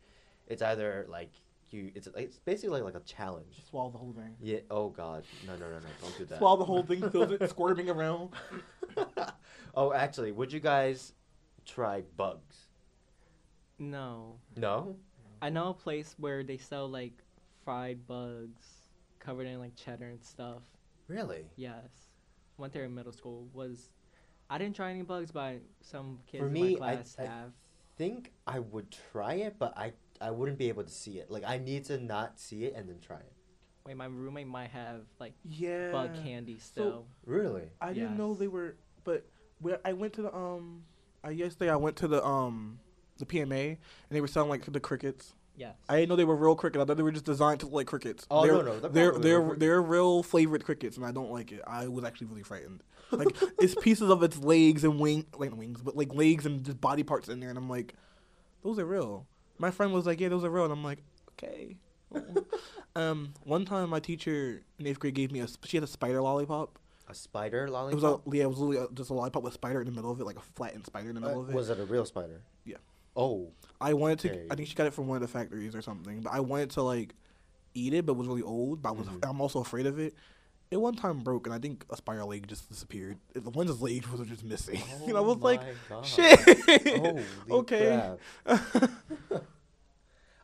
it's 0.49 0.61
either 0.61 1.07
like 1.09 1.31
you. 1.71 1.93
It's 1.95 2.09
it's 2.17 2.41
basically 2.41 2.81
like 2.83 2.97
a 2.97 3.01
challenge. 3.01 3.63
swallow 3.71 3.91
the 3.91 3.99
whole 3.99 4.13
thing. 4.13 4.35
Yeah. 4.43 4.59
Oh 4.73 4.89
God. 4.89 5.23
No 5.47 5.53
no 5.55 5.69
no 5.69 5.79
no. 5.79 5.87
Don't 6.03 6.19
do 6.19 6.25
that. 6.25 6.39
Swallow 6.39 6.57
the 6.59 6.65
whole 6.65 6.83
thing, 6.83 7.09
feels 7.11 7.31
it 7.31 7.49
squirming 7.51 7.89
around. 7.91 8.31
oh, 9.77 9.93
actually, 9.93 10.33
would 10.33 10.53
you 10.53 10.59
guys 10.61 11.13
try 11.65 12.03
bugs? 12.17 12.57
No. 13.79 14.41
No. 14.57 14.97
I 15.47 15.49
know 15.49 15.69
a 15.69 15.75
place 15.75 16.13
where 16.19 16.43
they 16.43 16.57
sell 16.57 16.89
like 16.89 17.13
fried 17.65 18.05
bugs 18.09 18.67
covered 19.21 19.47
in 19.47 19.61
like 19.61 19.77
cheddar 19.77 20.07
and 20.07 20.21
stuff. 20.25 20.63
Really? 21.07 21.45
Yes. 21.55 21.87
Went 22.59 22.73
there 22.73 22.83
in 22.83 22.93
middle 22.93 23.13
school. 23.13 23.47
Was 23.55 23.91
I 24.51 24.59
didn't 24.59 24.75
try 24.75 24.91
any 24.91 25.03
bugs, 25.03 25.31
but 25.31 25.61
some 25.83 26.19
kids 26.27 26.41
For 26.41 26.49
in 26.49 26.53
me, 26.53 26.73
my 26.73 26.97
class 26.97 27.15
I- 27.17 27.27
have. 27.27 27.53
Think 27.97 28.33
I 28.45 28.59
would 28.59 28.91
try 29.13 29.35
it, 29.35 29.55
but 29.57 29.73
I 29.79 29.93
I 30.21 30.33
wouldn't 30.33 30.59
be 30.59 30.69
able 30.69 30.83
to 30.83 30.91
see 30.91 31.19
it. 31.21 31.31
Like 31.31 31.45
I 31.47 31.59
need 31.59 31.85
to 31.85 31.97
not 31.97 32.41
see 32.41 32.65
it 32.65 32.75
and 32.75 32.89
then 32.89 32.99
try 32.99 33.19
it. 33.19 33.33
Wait, 33.87 33.97
my 33.97 34.07
roommate 34.07 34.49
might 34.49 34.71
have 34.71 35.03
like 35.21 35.35
Yeah. 35.45 35.93
bug 35.93 36.13
candy 36.25 36.59
still. 36.59 37.07
Really? 37.25 37.71
I 37.81 37.93
didn't 37.93 38.17
know 38.17 38.35
they 38.35 38.49
were, 38.49 38.75
but 39.05 39.25
where 39.61 39.79
I 39.85 39.93
went 39.93 40.13
to 40.15 40.23
the 40.23 40.35
um, 40.35 40.83
I 41.23 41.31
yesterday 41.31 41.71
I 41.71 41.77
went 41.77 41.95
to 41.99 42.09
the 42.09 42.25
um, 42.27 42.81
the 43.19 43.27
PMA 43.27 43.69
and 43.71 43.77
they 44.11 44.21
were 44.21 44.29
selling 44.29 44.49
like 44.51 44.65
the 44.71 44.81
crickets. 44.81 45.35
yes. 45.57 45.75
I 45.89 45.97
didn't 45.97 46.09
know 46.11 46.17
they 46.17 46.25
were 46.25 46.37
real 46.37 46.55
crickets. 46.55 46.83
I 46.83 46.85
thought 46.87 46.97
they 46.97 47.03
were 47.03 47.13
just 47.13 47.25
designed 47.25 47.61
to 47.61 47.67
look 47.67 47.75
like 47.75 47.87
crickets. 47.87 48.27
Oh 48.31 48.43
they're, 48.45 48.53
no 48.55 48.63
no. 48.63 48.81
They're 48.81 49.11
probably 49.11 49.29
they're 49.31 49.41
were- 49.41 49.57
they're 49.57 49.83
real 49.83 50.23
flavored 50.23 50.65
crickets, 50.65 50.97
and 50.97 51.05
I 51.07 51.13
don't 51.13 51.31
like 51.31 51.53
it. 51.53 51.61
I 51.67 51.89
was 51.89 52.05
actually 52.05 52.29
really 52.29 52.43
frightened. 52.43 52.83
Like 53.11 53.29
it's 53.61 53.75
pieces 53.77 54.11
of 54.11 54.23
its 54.23 54.39
legs 54.39 54.85
and 54.85 54.99
wing, 55.01 55.27
like 55.37 55.57
wings, 55.57 55.81
but 55.83 55.97
like 55.97 56.13
legs 56.15 56.45
and 56.47 56.65
just 56.65 56.81
body 56.81 57.03
parts 57.03 57.29
in 57.29 57.41
there, 57.41 57.51
and 57.51 57.59
I'm 57.59 57.69
like, 57.71 57.95
those 58.63 58.79
are 58.79 58.85
real. 58.87 59.27
My 59.59 59.71
friend 59.71 59.93
was 59.93 60.05
like, 60.07 60.21
yeah, 60.21 60.29
those 60.29 60.45
are 60.45 60.51
real, 60.51 60.65
and 60.65 60.73
I'm 60.73 60.85
like, 60.85 60.99
okay. 61.33 61.77
um, 62.97 63.33
one 63.45 63.65
time 63.65 63.91
my 63.91 64.01
teacher 64.01 64.63
in 64.79 64.87
eighth 64.87 64.99
grade 65.01 65.15
gave 65.15 65.33
me 65.33 65.41
a. 65.41 65.47
She 65.65 65.77
had 65.77 65.85
a 65.85 65.87
spider 65.87 66.21
lollipop. 66.23 66.79
a 67.09 67.15
spider 67.15 67.65
It 67.67 67.71
lollipop. 67.71 67.95
was 67.95 68.05
a 68.35 68.37
yeah, 68.37 68.45
it 68.45 68.49
was 68.49 68.59
literally 68.59 68.87
a, 68.91 68.95
just 68.95 69.11
a 69.11 69.15
lollipop 69.15 69.43
with 69.43 69.53
a 69.53 69.55
spider 69.55 69.81
in 69.81 69.87
the 69.87 69.93
middle 69.93 70.11
of 70.11 70.21
it, 70.21 70.25
like 70.25 70.37
a 70.37 70.41
flattened 70.41 70.87
spider 70.87 71.09
in 71.09 71.15
the 71.15 71.21
middle 71.21 71.39
Uh, 71.41 71.43
of 71.45 71.51
it. 71.51 71.55
was 71.55 71.71
it 71.71 71.79
a 71.81 71.85
real 71.85 72.05
spider? 72.05 72.41
Yeah. 72.65 72.77
Oh. 73.17 73.53
I 73.81 73.95
wanted 73.95 74.19
to. 74.21 74.31
Okay. 74.31 74.47
I 74.51 74.55
think 74.55 74.69
she 74.69 74.75
got 74.75 74.87
it 74.87 74.95
from 74.95 75.07
one 75.09 75.17
of 75.17 75.23
the 75.23 75.29
factories 75.29 75.75
or 75.75 75.83
something. 75.83 76.21
But 76.21 76.33
I 76.33 76.41
wanted 76.41 76.71
to 76.71 76.83
like 76.83 77.15
eat 77.75 77.93
it, 77.95 78.07
but 78.07 78.13
it 78.13 78.17
was 78.19 78.29
really 78.29 78.43
old. 78.43 78.83
But 78.83 78.91
I 78.91 78.93
was. 78.93 79.07
Mhm. 79.09 79.29
I'm 79.29 79.41
also 79.41 79.61
afraid 79.61 79.87
of 79.87 79.99
it. 79.99 80.15
It 80.71 80.79
one 80.79 80.95
time 80.95 81.21
broke, 81.21 81.47
and 81.47 81.55
I 81.55 81.59
think 81.61 81.85
a 81.91 81.97
spider 81.97 82.25
leg 82.25 82.49
just 82.49 82.69
disappeared. 82.69 83.19
The 83.35 83.51
one's 83.51 83.81
leg 83.81 84.05
was 84.17 84.27
just 84.29 84.43
missing. 84.45 84.83
you 85.07 85.13
know, 85.13 85.19
I 85.19 85.21
Oh 85.21 85.35
was 85.35 85.37
like, 85.39 85.61
God. 85.89 86.05
shit. 86.07 86.41
Okay. 87.51 88.17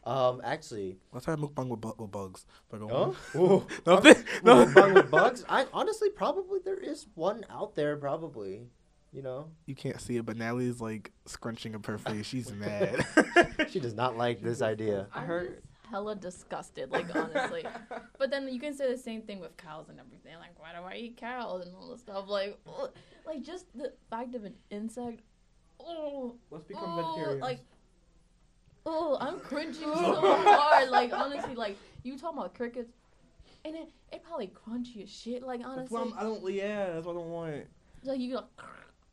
Um, 0.04 0.40
actually, 0.42 0.96
Let's 1.12 1.26
have 1.26 1.38
mukbang 1.38 1.68
with, 1.68 1.80
bu- 1.80 1.94
with 1.96 2.10
bugs. 2.10 2.44
But 2.68 2.82
oh. 2.82 3.14
Ooh. 3.36 3.66
Nothing. 3.86 4.16
No. 4.42 4.66
Mukbang 4.66 4.94
with 4.94 5.10
bugs. 5.12 5.44
I 5.48 5.66
honestly 5.72 6.10
probably 6.10 6.58
there 6.64 6.76
is 6.78 7.06
one 7.14 7.44
out 7.48 7.76
there. 7.76 7.96
Probably, 7.96 8.66
you 9.12 9.22
know. 9.22 9.46
You 9.66 9.74
can't 9.74 10.00
see 10.00 10.16
it, 10.16 10.26
but 10.26 10.36
Natalie's 10.36 10.80
like 10.80 11.12
scrunching 11.26 11.74
up 11.74 11.86
her 11.86 11.98
face. 11.98 12.26
She's 12.26 12.52
mad. 12.52 13.06
she 13.70 13.80
does 13.80 13.94
not 13.94 14.16
like 14.16 14.42
this 14.42 14.62
idea. 14.62 15.06
I 15.14 15.20
heard- 15.20 15.62
hella 15.92 16.16
disgusted, 16.16 16.90
like 16.90 17.14
honestly. 17.14 17.64
but 18.18 18.30
then 18.30 18.48
you 18.48 18.58
can 18.58 18.74
say 18.74 18.90
the 18.90 18.98
same 18.98 19.20
thing 19.22 19.38
with 19.40 19.56
cows 19.58 19.90
and 19.90 20.00
everything. 20.00 20.34
Like, 20.38 20.58
why 20.58 20.72
do 20.72 20.84
I 20.84 20.96
eat 20.96 21.18
cows 21.18 21.66
and 21.66 21.76
all 21.76 21.90
this 21.90 22.00
stuff? 22.00 22.28
Like, 22.28 22.58
ugh. 22.66 22.90
like 23.26 23.42
just 23.42 23.66
the 23.76 23.92
fact 24.08 24.34
of 24.34 24.44
an 24.44 24.54
insect. 24.70 25.20
Oh, 25.78 26.34
Let's 26.50 26.64
become 26.64 26.84
oh, 26.84 27.36
like, 27.40 27.60
oh, 28.86 29.18
I'm 29.20 29.38
cringing 29.40 29.74
so 29.74 29.92
hard. 29.94 30.88
Like 30.88 31.12
honestly, 31.12 31.54
like 31.54 31.76
you 32.04 32.16
talking 32.18 32.38
about 32.38 32.54
crickets, 32.54 32.92
and 33.64 33.76
it 33.76 33.90
it 34.12 34.24
probably 34.24 34.48
crunchy 34.48 35.02
as 35.02 35.10
shit. 35.10 35.42
Like 35.42 35.60
That's 35.60 35.70
honestly, 35.70 35.94
why 35.94 36.02
I'm, 36.02 36.14
I 36.18 36.22
don't. 36.22 36.52
Yeah, 36.52 36.92
that's 36.94 37.04
what 37.04 37.16
I 37.16 37.18
don't 37.18 37.30
want. 37.30 37.64
like 38.04 38.20
you 38.20 38.34
go, 38.34 38.44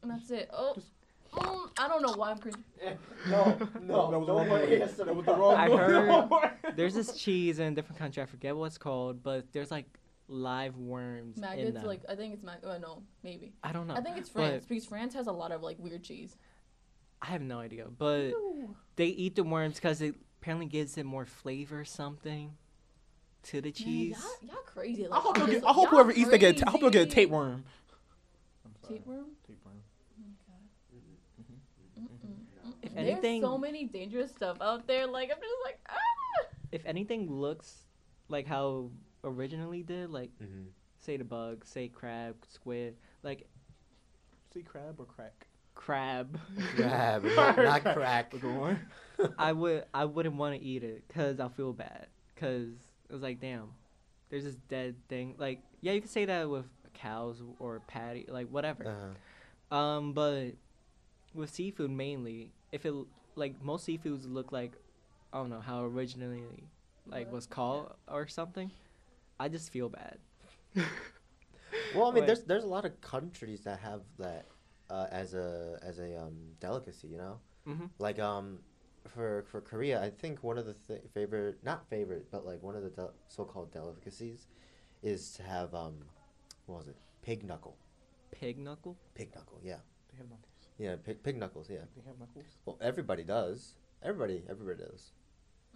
and 0.02 0.12
that's 0.12 0.30
it. 0.32 0.50
Oh, 0.54 0.74
Just- 0.76 0.91
mm, 1.34 1.70
I 1.78 1.88
don't 1.88 2.02
know 2.02 2.14
why 2.14 2.32
I'm 2.32 2.38
cringing. 2.38 2.64
No, 3.30 3.58
no, 3.82 4.10
that 4.12 4.20
was 4.20 4.28
the 4.28 4.34
wrong 4.34 4.50
worry, 4.50 4.80
word. 4.80 4.89
That 4.97 5.16
was 5.16 5.26
the 5.26 5.36
wrong 5.36 5.56
I 5.56 5.70
word. 5.70 6.30
heard 6.32 6.52
There's 6.78 6.93
this 6.93 7.18
cheese 7.18 7.60
in 7.60 7.74
a 7.74 7.76
different 7.76 8.00
country. 8.00 8.24
I 8.24 8.26
forget 8.26 8.56
what 8.56 8.66
it's 8.68 8.78
called, 8.78 9.22
but 9.22 9.52
there's 9.52 9.72
like 9.72 9.86
live 10.30 10.78
worms 10.78 11.36
in 11.38 11.41
Maggots, 11.41 11.74
them. 11.74 11.86
like 11.86 12.02
I 12.08 12.16
think 12.16 12.34
it's 12.34 12.43
mag. 12.43 12.60
Oh 12.64 12.78
no, 12.78 13.04
maybe. 13.24 13.54
I 13.64 13.72
don't 13.74 13.88
know. 13.88 13.95
I 13.95 14.02
think 14.02 14.18
it's 14.18 14.30
but 14.30 14.47
France 14.47 14.66
because 14.68 14.86
France 14.86 15.14
has 15.16 15.28
a 15.28 15.32
lot 15.32 15.52
of 15.52 15.62
like 15.62 15.78
weird 15.80 16.04
cheese. 16.04 16.36
I 17.22 17.28
have 17.28 17.41
no 17.41 17.60
idea, 17.60 17.86
but 17.97 18.32
they 18.95 19.08
eat 19.08 19.36
the 19.36 19.43
worms 19.43 19.76
because 19.76 20.02
it 20.02 20.16
apparently 20.41 20.68
gives 20.68 20.97
it 20.97 21.06
more 21.06 21.26
flavor, 21.26 21.82
or 21.82 21.86
something, 21.86 22.54
to 23.43 23.60
the 23.60 23.72
cheese. 23.74 24.12
Man, 24.18 24.22
y'all, 24.43 24.50
y'all 24.56 24.64
crazy. 24.66 25.08
I 25.12 25.20
hope, 25.20 25.38
you'll 25.38 25.47
get, 25.47 25.66
I 25.66 25.74
hope 25.74 25.84
y'all 25.84 25.89
whoever 25.91 26.12
eats 26.14 26.30
they 26.30 26.38
get. 26.38 26.66
I 26.66 26.70
hope 26.72 26.80
you'll 26.80 26.89
get 26.89 27.02
a 27.02 27.06
crazy. 27.06 27.16
tapeworm. 27.16 27.66
Tapeworm? 28.88 29.26
Tapeworm. 29.45 29.76
Mm-mm. 32.02 32.68
If 32.82 32.93
There's 32.93 33.07
anything- 33.07 33.41
so 33.41 33.57
many 33.57 33.86
dangerous 33.86 34.32
stuff 34.32 34.57
out 34.61 34.88
there. 34.88 35.07
Like 35.07 35.30
I'm 35.32 35.38
just 35.39 35.53
like 35.65 35.80
ah. 35.89 36.45
If 36.71 36.86
anything 36.86 37.32
looks 37.32 37.86
like 38.30 38.45
how 38.47 38.91
originally 39.23 39.84
did, 39.84 40.09
like 40.11 40.32
Mhm. 40.41 40.67
say 40.99 41.17
the 41.17 41.23
bug, 41.23 41.65
say 41.65 41.88
crab, 41.88 42.36
squid, 42.47 42.95
like 43.23 43.47
Sea 44.53 44.63
crab 44.63 44.99
or 44.99 45.05
crack? 45.05 45.47
crab, 45.75 46.39
Crab, 46.75 47.23
not, 47.36 47.57
not 47.57 47.84
crack. 47.84 48.38
Go 48.39 48.49
on. 48.63 48.80
I 49.38 49.51
would 49.53 49.86
I 49.93 50.05
wouldn't 50.05 50.36
want 50.36 50.59
to 50.59 50.61
eat 50.65 50.84
it 50.84 51.07
because 51.07 51.39
I'll 51.39 51.49
feel 51.49 51.73
bad 51.73 52.07
because 52.36 52.69
it 53.09 53.13
was 53.13 53.21
like, 53.21 53.39
damn, 53.39 53.71
there's 54.30 54.43
this 54.43 54.55
dead 54.67 54.95
thing. 55.07 55.36
Like, 55.38 55.61
yeah, 55.82 55.93
you 55.93 56.01
could 56.01 56.09
say 56.09 56.25
that 56.25 56.49
with 56.49 56.65
cows 56.93 57.41
or 57.59 57.80
patty, 57.88 58.25
like 58.30 58.47
whatever. 58.49 58.86
Uh, 59.71 59.75
Um, 59.75 60.13
but 60.13 60.51
with 61.34 61.49
seafood 61.51 61.91
mainly, 61.91 62.51
if 62.72 62.86
it 62.86 62.93
like 63.36 63.61
most 63.63 63.88
seafoods 63.88 64.32
look 64.32 64.51
like, 64.51 64.74
I 65.34 65.38
don't 65.38 65.49
know 65.49 65.59
how 65.61 65.84
originally 65.84 66.43
like 67.05 67.32
was 67.32 67.45
called 67.47 67.93
or 68.07 68.28
something, 68.28 68.70
I 69.39 69.49
just 69.49 69.72
feel 69.72 69.89
bad. 69.89 70.17
well, 71.95 72.05
I 72.05 72.11
mean, 72.11 72.15
Like- 72.22 72.28
there's 72.28 72.43
there's 72.43 72.63
a 72.63 72.67
lot 72.67 72.86
of 72.86 72.99
countries 73.01 73.61
that 73.61 73.80
have 73.80 74.01
that 74.17 74.45
uh, 74.89 75.07
as 75.11 75.34
a 75.34 75.80
as 75.82 75.99
a 75.99 76.20
um, 76.22 76.36
delicacy. 76.59 77.07
You 77.07 77.17
know, 77.17 77.39
Mm-hmm. 77.67 77.86
like 77.99 78.20
um, 78.20 78.59
for 79.07 79.43
for 79.51 79.61
Korea, 79.61 80.01
I 80.01 80.09
think 80.09 80.43
one 80.43 80.57
of 80.57 80.65
the 80.65 80.76
th- 80.88 81.01
favorite, 81.13 81.59
not 81.63 81.88
favorite, 81.89 82.28
but 82.32 82.45
like 82.45 82.61
one 82.63 82.76
of 82.76 82.84
the 82.84 82.89
del- 82.89 83.13
so-called 83.28 83.72
delicacies, 83.72 84.47
is 85.03 85.32
to 85.34 85.43
have 85.43 85.74
um, 85.76 85.95
what 86.65 86.78
was 86.80 86.88
it? 86.88 86.95
Pig 87.22 87.43
knuckle. 87.43 87.78
Pig 88.32 88.57
knuckle. 88.57 88.97
Pig 89.13 89.30
knuckle. 89.36 89.59
Yeah. 89.63 89.78
They 90.11 90.17
have 90.17 90.30
knuckles. 90.30 90.49
Yeah. 90.80 90.95
Pig, 91.03 91.21
pig 91.21 91.38
knuckles. 91.38 91.69
Yeah. 91.69 91.80
They 91.95 92.01
have 92.07 92.19
knuckles. 92.19 92.45
Well, 92.65 92.77
everybody 92.82 93.23
does. 93.23 93.75
Everybody, 94.01 94.43
everybody 94.49 94.84
does. 94.84 95.11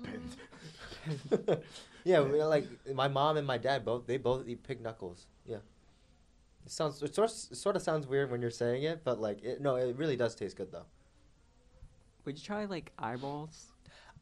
Mm. 0.01 1.61
yeah, 2.03 2.21
we, 2.21 2.41
like 2.43 2.65
my 2.95 3.07
mom 3.07 3.37
and 3.37 3.45
my 3.45 3.59
dad 3.59 3.85
both 3.85 4.07
they 4.07 4.17
both 4.17 4.47
eat 4.47 4.63
pig 4.63 4.81
knuckles. 4.81 5.27
Yeah. 5.45 5.57
It 6.65 6.71
sounds 6.71 7.03
it 7.03 7.13
sort 7.13 7.29
of, 7.29 7.35
it 7.51 7.55
sort 7.55 7.75
of 7.75 7.81
sounds 7.81 8.07
weird 8.07 8.31
when 8.31 8.41
you're 8.41 8.49
saying 8.49 8.83
it, 8.83 9.03
but 9.03 9.19
like 9.19 9.43
it, 9.43 9.61
no, 9.61 9.75
it 9.75 9.95
really 9.97 10.15
does 10.15 10.35
taste 10.35 10.55
good 10.55 10.71
though. 10.71 10.85
Would 12.25 12.37
you 12.37 12.43
try 12.43 12.65
like 12.65 12.91
eyeballs? 12.97 13.67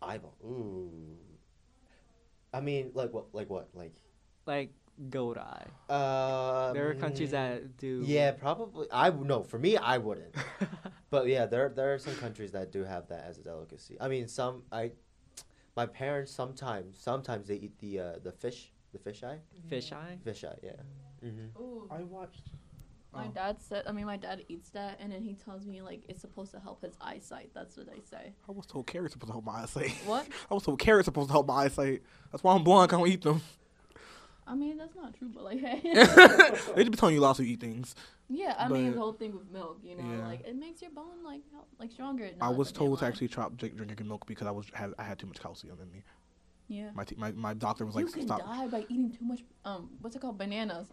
Eyeball. 0.01 0.35
Ooh. 0.43 0.89
I 2.53 2.59
mean, 2.59 2.91
like 2.93 3.13
what? 3.13 3.33
Like 3.33 3.49
what? 3.49 3.69
Like. 3.73 3.95
Like 4.47 4.73
goat 5.09 5.37
eye. 5.37 5.65
Uh, 5.89 6.73
there 6.73 6.89
are 6.89 6.93
countries 6.95 7.31
that 7.31 7.77
do. 7.77 8.03
Yeah, 8.05 8.31
probably. 8.31 8.87
I 8.91 9.09
no. 9.09 9.43
For 9.43 9.59
me, 9.59 9.77
I 9.77 9.97
wouldn't. 9.97 10.35
But 11.11 11.27
yeah, 11.27 11.45
there 11.45 11.67
there 11.67 11.93
are 11.93 11.99
some 11.99 12.15
countries 12.15 12.53
that 12.53 12.71
do 12.71 12.85
have 12.85 13.09
that 13.09 13.25
as 13.25 13.37
a 13.37 13.43
delicacy. 13.43 13.97
I 13.99 14.07
mean, 14.07 14.29
some 14.29 14.63
I, 14.71 14.93
my 15.75 15.85
parents 15.85 16.31
sometimes 16.31 16.97
sometimes 16.97 17.49
they 17.49 17.55
eat 17.55 17.77
the 17.79 17.99
uh, 17.99 18.13
the 18.23 18.31
fish 18.31 18.71
the 18.93 18.97
fish 18.99 19.21
eye 19.21 19.39
Fish 19.69 19.91
eye. 19.91 20.17
fish 20.23 20.45
eye 20.45 20.55
yeah. 20.63 20.71
Mm-hmm. 21.23 21.61
Ooh. 21.61 21.87
I 21.91 22.03
watched. 22.03 22.49
My 23.13 23.25
oh. 23.25 23.31
dad 23.35 23.57
said, 23.61 23.83
I 23.87 23.91
mean, 23.91 24.05
my 24.05 24.15
dad 24.15 24.45
eats 24.47 24.69
that, 24.69 24.97
and 25.01 25.11
then 25.11 25.21
he 25.21 25.33
tells 25.33 25.65
me, 25.65 25.81
like, 25.81 26.03
it's 26.07 26.21
supposed 26.21 26.51
to 26.53 26.61
help 26.61 26.81
his 26.81 26.93
eyesight. 27.01 27.51
That's 27.53 27.75
what 27.75 27.87
they 27.87 27.99
say. 28.09 28.31
I 28.47 28.51
was 28.53 28.65
told 28.65 28.87
carrots 28.87 29.11
supposed 29.11 29.27
to 29.27 29.33
help 29.33 29.43
my 29.43 29.63
eyesight. 29.63 29.91
What? 30.05 30.27
I 30.49 30.53
was 30.53 30.63
told 30.63 30.79
carrots 30.79 31.07
supposed 31.07 31.27
to 31.27 31.33
help 31.33 31.45
my 31.45 31.65
eyesight. 31.65 32.03
That's 32.31 32.41
why 32.41 32.55
I'm 32.55 32.63
blind. 32.63 32.93
I 32.93 32.97
don't 32.97 33.07
eat 33.09 33.21
them. 33.21 33.41
I 34.47 34.55
mean, 34.55 34.77
that's 34.77 34.95
not 34.95 35.13
true, 35.17 35.29
but, 35.33 35.43
like, 35.43 35.59
hey. 35.59 35.79
they 35.83 36.83
just 36.83 36.91
be 36.91 36.97
telling 36.97 37.15
you 37.15 37.21
lots 37.21 37.37
to 37.37 37.45
eat 37.47 37.59
things. 37.59 37.95
yeah, 38.29 38.55
I 38.57 38.67
mean, 38.67 38.91
the 38.93 38.97
whole 38.97 39.13
thing 39.13 39.33
with 39.33 39.49
milk, 39.51 39.79
you 39.83 39.95
know, 39.95 40.03
Yeah. 40.03 40.25
like, 40.27 40.45
it 40.45 40.55
makes 40.55 40.81
your 40.81 40.91
bone, 40.91 41.23
like, 41.23 41.41
hel- 41.53 41.67
like 41.79 41.91
stronger. 41.91 42.29
I 42.41 42.49
was 42.49 42.71
told 42.71 42.99
to 42.99 43.05
actually 43.05 43.27
stop 43.27 43.55
drinking 43.55 44.07
milk 44.07 44.25
because 44.25 44.47
I 44.47 44.51
was 44.51 44.65
had 44.73 44.93
I 44.97 45.03
had 45.03 45.19
too 45.19 45.27
much 45.27 45.39
calcium 45.39 45.77
in 45.81 45.91
me. 45.91 46.03
Yeah. 46.67 46.89
My 46.95 47.03
t- 47.03 47.15
my, 47.17 47.31
my 47.33 47.53
doctor 47.53 47.85
was 47.85 47.95
like, 47.95 48.05
you 48.05 48.11
can 48.11 48.21
stop. 48.23 48.39
die 48.39 48.67
by 48.67 48.81
eating 48.89 49.11
too 49.11 49.25
much, 49.25 49.41
um, 49.65 49.89
what's 50.01 50.15
it 50.15 50.19
called? 50.19 50.37
Bananas. 50.37 50.87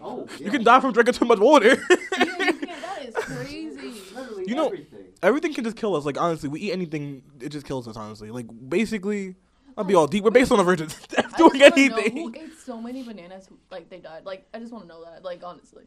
Oh, 0.00 0.26
You 0.38 0.50
can 0.50 0.62
die 0.64 0.80
from 0.80 0.92
drinking 0.92 1.14
too 1.14 1.24
much 1.26 1.38
water. 1.40 1.68
yeah, 1.68 2.24
you 2.38 2.52
can. 2.54 2.80
That 2.80 3.04
is 3.04 3.14
crazy. 3.14 4.00
Literally 4.14 4.44
You 4.46 4.54
know- 4.54 4.66
everything. 4.66 4.98
Everything 5.22 5.54
can 5.54 5.64
just 5.64 5.76
kill 5.76 5.94
us. 5.96 6.04
Like 6.04 6.18
honestly, 6.20 6.48
we 6.48 6.60
eat 6.60 6.72
anything, 6.72 7.22
it 7.40 7.48
just 7.50 7.66
kills 7.66 7.86
us. 7.88 7.96
Honestly, 7.96 8.30
like 8.30 8.46
basically, 8.68 9.36
I'll 9.76 9.84
be 9.84 9.94
all 9.94 10.06
deep. 10.06 10.24
We're 10.24 10.30
based 10.30 10.50
on 10.52 10.58
the 10.58 10.64
virgin 10.64 10.88
I 11.16 11.21
doing 11.38 11.58
just 11.60 11.76
wanna 11.76 11.88
know 11.88 11.96
anything. 11.98 12.16
who 12.16 12.34
ate 12.40 12.58
so 12.58 12.80
many 12.80 13.02
bananas, 13.02 13.46
who, 13.48 13.58
like, 13.70 13.88
they 13.90 13.98
died. 13.98 14.24
Like, 14.24 14.46
I 14.54 14.58
just 14.58 14.72
want 14.72 14.84
to 14.84 14.88
know 14.88 15.04
that, 15.04 15.24
like, 15.24 15.42
honestly. 15.44 15.84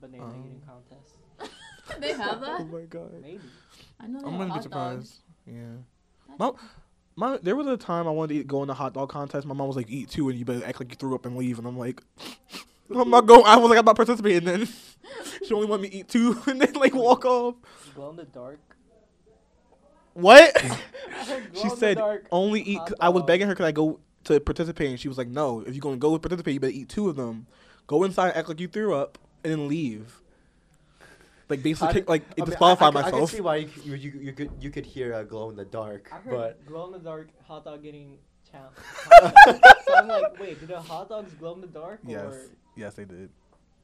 Banana 0.00 0.24
Um, 0.24 0.44
eating 0.46 0.62
contest. 0.66 1.16
they 2.00 2.12
have 2.12 2.40
that. 2.40 2.60
Oh 2.60 2.64
my 2.64 2.82
god. 2.82 3.12
Maybe. 3.20 3.40
I 4.00 4.06
know. 4.06 4.20
I'm 4.24 4.38
gonna 4.38 4.54
be 4.54 4.62
surprised. 4.62 4.96
dogs. 4.98 5.20
Yeah. 5.46 5.54
That's- 6.28 6.38
Mom- 6.38 6.56
My 7.16 7.36
there 7.38 7.56
was 7.56 7.66
a 7.66 7.76
time 7.76 8.06
I 8.06 8.10
wanted 8.12 8.34
to 8.34 8.40
eat, 8.40 8.46
go 8.46 8.62
in 8.62 8.68
the 8.68 8.74
hot 8.74 8.94
dog 8.94 9.08
contest. 9.08 9.44
My 9.46 9.54
mom 9.54 9.66
was 9.66 9.76
like, 9.76 9.90
"Eat 9.90 10.08
two, 10.10 10.28
and 10.28 10.38
you 10.38 10.44
better 10.44 10.64
act 10.64 10.78
like 10.78 10.90
you 10.90 10.96
threw 10.96 11.16
up 11.16 11.26
and 11.26 11.36
leave." 11.36 11.58
And 11.58 11.66
I'm 11.66 11.76
like, 11.76 12.00
"I'm 12.94 13.10
not 13.10 13.26
going." 13.26 13.42
I 13.44 13.56
was 13.56 13.68
like, 13.70 13.78
"I'm 13.80 13.84
not 13.84 13.96
participating." 13.96 14.44
Then 14.44 14.68
she 15.44 15.52
only 15.52 15.66
wanted 15.66 15.82
me 15.82 15.88
to 15.90 15.96
eat 15.96 16.08
two, 16.08 16.40
and 16.46 16.60
then 16.60 16.74
like 16.74 16.94
walk 16.94 17.24
off. 17.24 17.56
Glow 17.96 18.10
in 18.10 18.16
the 18.16 18.24
dark. 18.24 18.60
What? 20.14 20.56
She 21.54 21.68
said 21.70 21.96
dark 21.96 22.26
only 22.30 22.60
eat. 22.62 22.80
I 23.00 23.08
was 23.08 23.22
begging 23.24 23.48
her, 23.48 23.54
"Could 23.56 23.66
I 23.66 23.72
go 23.72 23.98
to 24.28 24.40
participate?" 24.40 24.90
And 24.90 25.00
she 25.00 25.08
was 25.08 25.18
like, 25.18 25.28
"No. 25.28 25.60
If 25.60 25.74
you're 25.74 25.80
gonna 25.82 25.96
go 25.96 26.12
with 26.12 26.22
participate, 26.22 26.54
you 26.54 26.60
better 26.60 26.72
eat 26.72 26.88
two 26.88 27.08
of 27.08 27.16
them. 27.16 27.46
Go 27.86 28.04
inside, 28.04 28.32
act 28.34 28.48
like 28.48 28.60
you 28.60 28.68
threw 28.68 28.94
up, 28.94 29.18
and 29.44 29.52
then 29.52 29.68
leave." 29.68 30.20
Like 31.48 31.62
basically, 31.62 31.88
I- 31.88 31.92
kick, 31.94 32.08
like 32.08 32.22
I 32.22 32.32
it 32.32 32.38
mean, 32.38 32.46
disqualify 32.46 32.84
I, 32.86 32.88
I, 32.88 32.92
could- 32.92 33.04
I 33.04 33.10
can 33.10 33.26
see 33.26 33.40
why 33.40 33.56
you, 33.56 33.68
you, 33.84 33.94
you, 33.94 34.20
you 34.20 34.32
could 34.32 34.50
you 34.60 34.70
could 34.70 34.84
hear 34.84 35.14
a 35.14 35.24
glow 35.24 35.48
in 35.50 35.56
the 35.56 35.64
dark, 35.64 36.10
I've 36.12 36.22
heard 36.22 36.34
but 36.34 36.66
glow 36.66 36.86
in 36.86 36.92
the 36.92 36.98
dark 36.98 37.28
hot 37.46 37.64
dog 37.64 37.82
getting 37.82 38.18
challenged. 38.50 38.78
so 39.86 39.94
I'm 39.96 40.08
like, 40.08 40.38
wait, 40.38 40.60
did 40.60 40.68
the 40.68 40.80
hot 40.80 41.08
dogs 41.08 41.32
glow 41.34 41.54
in 41.54 41.62
the 41.62 41.66
dark? 41.66 42.00
Yes. 42.06 42.22
Or 42.24 42.40
Yes, 42.76 42.94
they 42.94 43.04
did. 43.06 43.30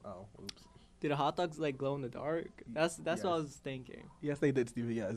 Oh, 0.05 0.27
oops. 0.43 0.63
did 1.01 1.11
the 1.11 1.17
hot 1.17 1.37
dogs 1.37 1.59
like 1.59 1.79
glow 1.79 1.95
in 1.95 2.03
the 2.03 2.09
dark? 2.11 2.51
That's 2.71 2.97
that's 2.97 3.25
what 3.25 3.33
I 3.33 3.37
was 3.37 3.55
thinking. 3.65 4.11
Yes, 4.21 4.39
they 4.41 4.53
did, 4.53 4.69
Stevie. 4.69 4.97
Yes. 4.97 5.17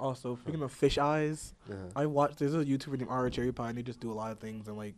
Also, 0.00 0.36
speaking 0.42 0.62
of 0.62 0.72
fish 0.72 0.98
eyes, 0.98 1.54
I 1.96 2.06
watched. 2.06 2.38
There's 2.38 2.54
a 2.54 2.64
YouTuber 2.64 2.98
named 2.98 3.10
Ara 3.10 3.30
Cherry 3.30 3.52
Pie, 3.52 3.68
and 3.70 3.78
they 3.78 3.82
just 3.82 4.00
do 4.00 4.10
a 4.10 4.14
lot 4.14 4.32
of 4.32 4.38
things. 4.38 4.68
And 4.68 4.76
like, 4.76 4.96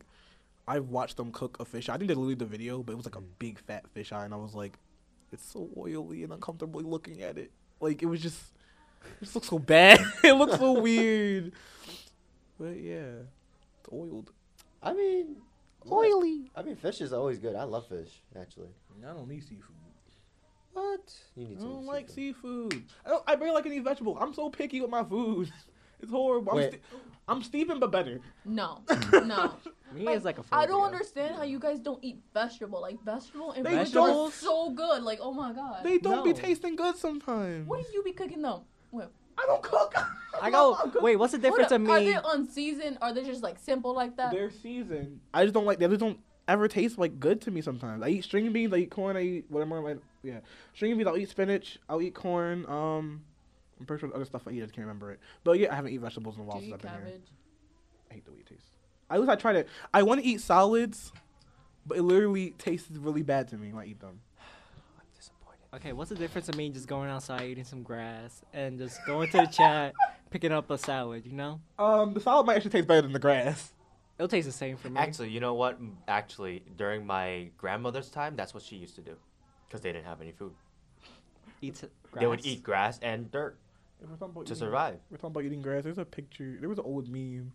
I 0.67 0.79
watched 0.79 1.17
them 1.17 1.31
cook 1.31 1.57
a 1.59 1.65
fish. 1.65 1.89
eye. 1.89 1.93
I 1.93 1.97
think 1.97 2.07
they 2.09 2.13
deleted 2.15 2.39
the 2.39 2.45
video, 2.45 2.83
but 2.83 2.93
it 2.93 2.95
was 2.95 3.05
like 3.05 3.15
a 3.15 3.19
Mm. 3.21 3.27
big 3.39 3.59
fat 3.59 3.87
fish 3.89 4.11
eye, 4.11 4.25
and 4.25 4.33
I 4.33 4.37
was 4.37 4.53
like, 4.53 4.77
it's 5.31 5.45
so 5.45 5.69
oily 5.77 6.23
and 6.23 6.33
uncomfortably 6.33 6.83
looking 6.83 7.21
at 7.21 7.37
it. 7.37 7.51
Like 7.79 8.01
it 8.01 8.05
was 8.07 8.21
just, 8.21 8.41
it 9.21 9.23
just 9.23 9.35
looks 9.35 9.47
so 9.49 9.59
bad. 9.59 9.99
it 10.23 10.33
looks 10.33 10.57
so 10.57 10.79
weird. 10.81 11.51
But 12.59 12.77
yeah, 12.79 13.23
it's 13.79 13.89
oiled. 13.93 14.31
I 14.81 14.93
mean, 14.93 15.37
Oily. 15.89 16.51
I 16.55 16.63
mean, 16.63 16.75
fish 16.75 16.99
is 17.01 17.13
always 17.13 17.37
good. 17.39 17.55
I 17.55 17.63
love 17.63 17.87
fish, 17.87 18.21
actually. 18.37 18.69
I 19.01 19.13
don't 19.13 19.29
need 19.29 19.41
seafood. 19.43 19.75
What? 20.77 21.13
You 21.35 21.45
I 21.45 21.49
need 21.49 21.59
some 21.59 21.69
don't 21.69 21.85
like 21.85 22.09
seafood. 22.09 22.71
seafood. 22.73 22.83
I, 23.05 23.09
don't, 23.09 23.23
I 23.27 23.35
barely 23.35 23.53
like 23.55 23.65
any 23.65 23.79
vegetable. 23.79 24.17
I'm 24.19 24.33
so 24.33 24.49
picky 24.49 24.81
with 24.81 24.89
my 24.91 25.03
food. 25.03 25.51
It's 25.99 26.11
horrible. 26.11 26.51
I'm, 26.51 26.57
Wait. 26.57 26.73
Ste- 26.73 26.79
I'm 27.27 27.41
Steven, 27.41 27.79
but 27.79 27.91
better. 27.91 28.19
No, 28.45 28.83
no. 29.11 29.55
Me 29.95 30.03
Like, 30.03 30.17
is 30.17 30.23
like 30.25 30.37
a. 30.37 30.43
I 30.51 30.67
don't 30.67 30.83
understand 30.85 31.35
how 31.35 31.41
you 31.41 31.57
guys 31.57 31.79
don't 31.79 31.97
eat 32.03 32.19
vegetable. 32.35 32.79
Like 32.81 33.01
vegetable 33.03 33.53
and 33.53 33.65
They 33.65 33.71
vegetables 33.73 34.29
are 34.29 34.31
so 34.31 34.69
good. 34.69 35.01
Like 35.01 35.17
oh 35.23 35.33
my 35.33 35.53
god. 35.53 35.83
They 35.83 35.97
don't 35.97 36.23
be 36.23 36.33
tasting 36.33 36.75
good 36.75 36.97
sometimes. 36.97 37.67
what 37.67 37.83
do 37.83 37.91
you 37.95 38.03
be 38.03 38.11
cooking 38.11 38.43
them? 38.43 38.59
with? 38.91 39.09
I 39.39 39.45
don't 39.47 39.63
cook. 39.63 39.95
I 40.41 40.51
go. 40.51 40.77
Wait, 41.01 41.15
what's 41.15 41.31
the 41.31 41.39
difference 41.39 41.71
What 41.71 41.81
of 41.81 41.89
are, 41.89 41.97
are 41.97 41.99
me? 41.99 42.11
they 42.11 42.19
unseasoned? 42.23 42.99
Are 43.01 43.11
they 43.11 43.23
just 43.23 43.41
like 43.41 43.57
simple 43.57 43.95
like 43.95 44.15
that? 44.17 44.31
They're 44.31 44.51
seasoned. 44.51 45.19
I 45.33 45.45
just 45.45 45.55
don't 45.55 45.65
like. 45.65 45.79
They 45.79 45.87
just 45.87 45.99
don't 45.99 46.19
ever 46.47 46.67
taste 46.67 46.99
like 46.99 47.19
good 47.19 47.41
to 47.41 47.49
me. 47.49 47.61
Sometimes 47.61 48.03
I 48.03 48.09
eat 48.09 48.23
string 48.23 48.51
beans. 48.53 48.71
I 48.71 48.77
eat 48.77 48.91
corn. 48.91 49.17
I 49.17 49.21
eat 49.23 49.45
whatever. 49.49 49.81
Like 49.81 49.97
yeah, 50.27 50.39
string 50.75 50.95
beans. 50.97 51.07
I'll 51.07 51.17
eat 51.17 51.29
spinach. 51.29 51.79
I'll 51.89 52.01
eat 52.01 52.13
corn. 52.13 52.65
Um, 52.67 53.21
I'm 53.79 53.85
pretty 53.85 54.01
sure 54.01 54.13
other 54.15 54.25
stuff 54.25 54.47
I 54.47 54.51
eat. 54.51 54.57
I 54.61 54.65
just 54.65 54.73
can't 54.73 54.85
remember 54.87 55.11
it. 55.11 55.19
But 55.43 55.59
yeah, 55.59 55.71
I 55.71 55.75
haven't 55.75 55.91
eaten 55.91 56.03
vegetables 56.03 56.35
in 56.35 56.41
a 56.41 56.43
Do 56.45 56.49
while 56.49 56.61
you 56.61 56.69
since 56.71 56.83
eat 56.83 56.87
I've 56.87 56.93
been 56.93 57.01
here. 57.07 57.11
cabbage? 57.19 57.29
I 58.09 58.13
hate 58.15 58.25
the 58.25 58.31
way 58.31 58.37
it 58.39 58.47
tastes. 58.47 58.69
At 59.09 59.19
least 59.19 59.29
I 59.31 59.35
tried 59.35 59.55
it. 59.55 59.67
I 59.93 60.03
want 60.03 60.19
to 60.21 60.27
eat 60.27 60.41
solids, 60.41 61.11
but 61.85 61.97
it 61.97 62.03
literally 62.03 62.51
tastes 62.57 62.89
really 62.91 63.21
bad 63.23 63.47
to 63.49 63.57
me 63.57 63.71
when 63.71 63.83
I 63.83 63.87
eat 63.87 63.99
them. 64.01 64.19
I'm 64.99 65.05
disappointed. 65.15 65.59
Okay, 65.75 65.93
what's 65.93 66.09
the 66.09 66.15
difference 66.15 66.49
of 66.49 66.55
me 66.55 66.69
just 66.69 66.87
going 66.87 67.09
outside 67.09 67.43
eating 67.43 67.63
some 67.63 67.83
grass 67.83 68.41
and 68.53 68.77
just 68.77 68.99
going 69.05 69.29
to 69.31 69.37
the 69.37 69.45
chat 69.45 69.93
picking 70.31 70.51
up 70.51 70.69
a 70.71 70.77
salad? 70.77 71.25
You 71.25 71.33
know, 71.33 71.61
Um, 71.79 72.13
the 72.13 72.19
salad 72.19 72.45
might 72.47 72.55
actually 72.57 72.71
taste 72.71 72.87
better 72.87 73.01
than 73.03 73.13
the 73.13 73.19
grass. 73.19 73.71
it'll 74.17 74.27
taste 74.27 74.47
the 74.47 74.51
same 74.51 74.75
for 74.75 74.89
me. 74.89 74.99
Actually, 74.99 75.29
you 75.29 75.39
know 75.39 75.53
what? 75.53 75.79
Actually, 76.07 76.63
during 76.75 77.05
my 77.05 77.49
grandmother's 77.57 78.09
time, 78.09 78.35
that's 78.35 78.53
what 78.53 78.63
she 78.63 78.75
used 78.75 78.95
to 78.95 79.01
do, 79.01 79.15
because 79.67 79.81
they 79.81 79.91
didn't 79.91 80.05
have 80.05 80.21
any 80.21 80.31
food. 80.31 80.53
eat 81.61 81.79
grass. 82.11 82.21
They 82.21 82.27
would 82.27 82.45
eat 82.45 82.63
grass 82.63 82.99
and 83.01 83.29
dirt 83.31 83.57
If 84.01 84.09
we're 84.09 84.15
talking 84.15 84.31
about 84.33 84.45
to 84.47 84.53
eating- 84.53 84.55
survive. 84.55 84.99
We're 85.11 85.17
talking 85.17 85.31
about 85.31 85.43
eating 85.43 85.61
grass. 85.61 85.83
There's 85.83 85.97
a 85.97 86.05
picture. 86.05 86.57
There 86.59 86.69
was 86.69 86.77
an 86.79 86.85
old 86.85 87.09
meme, 87.09 87.51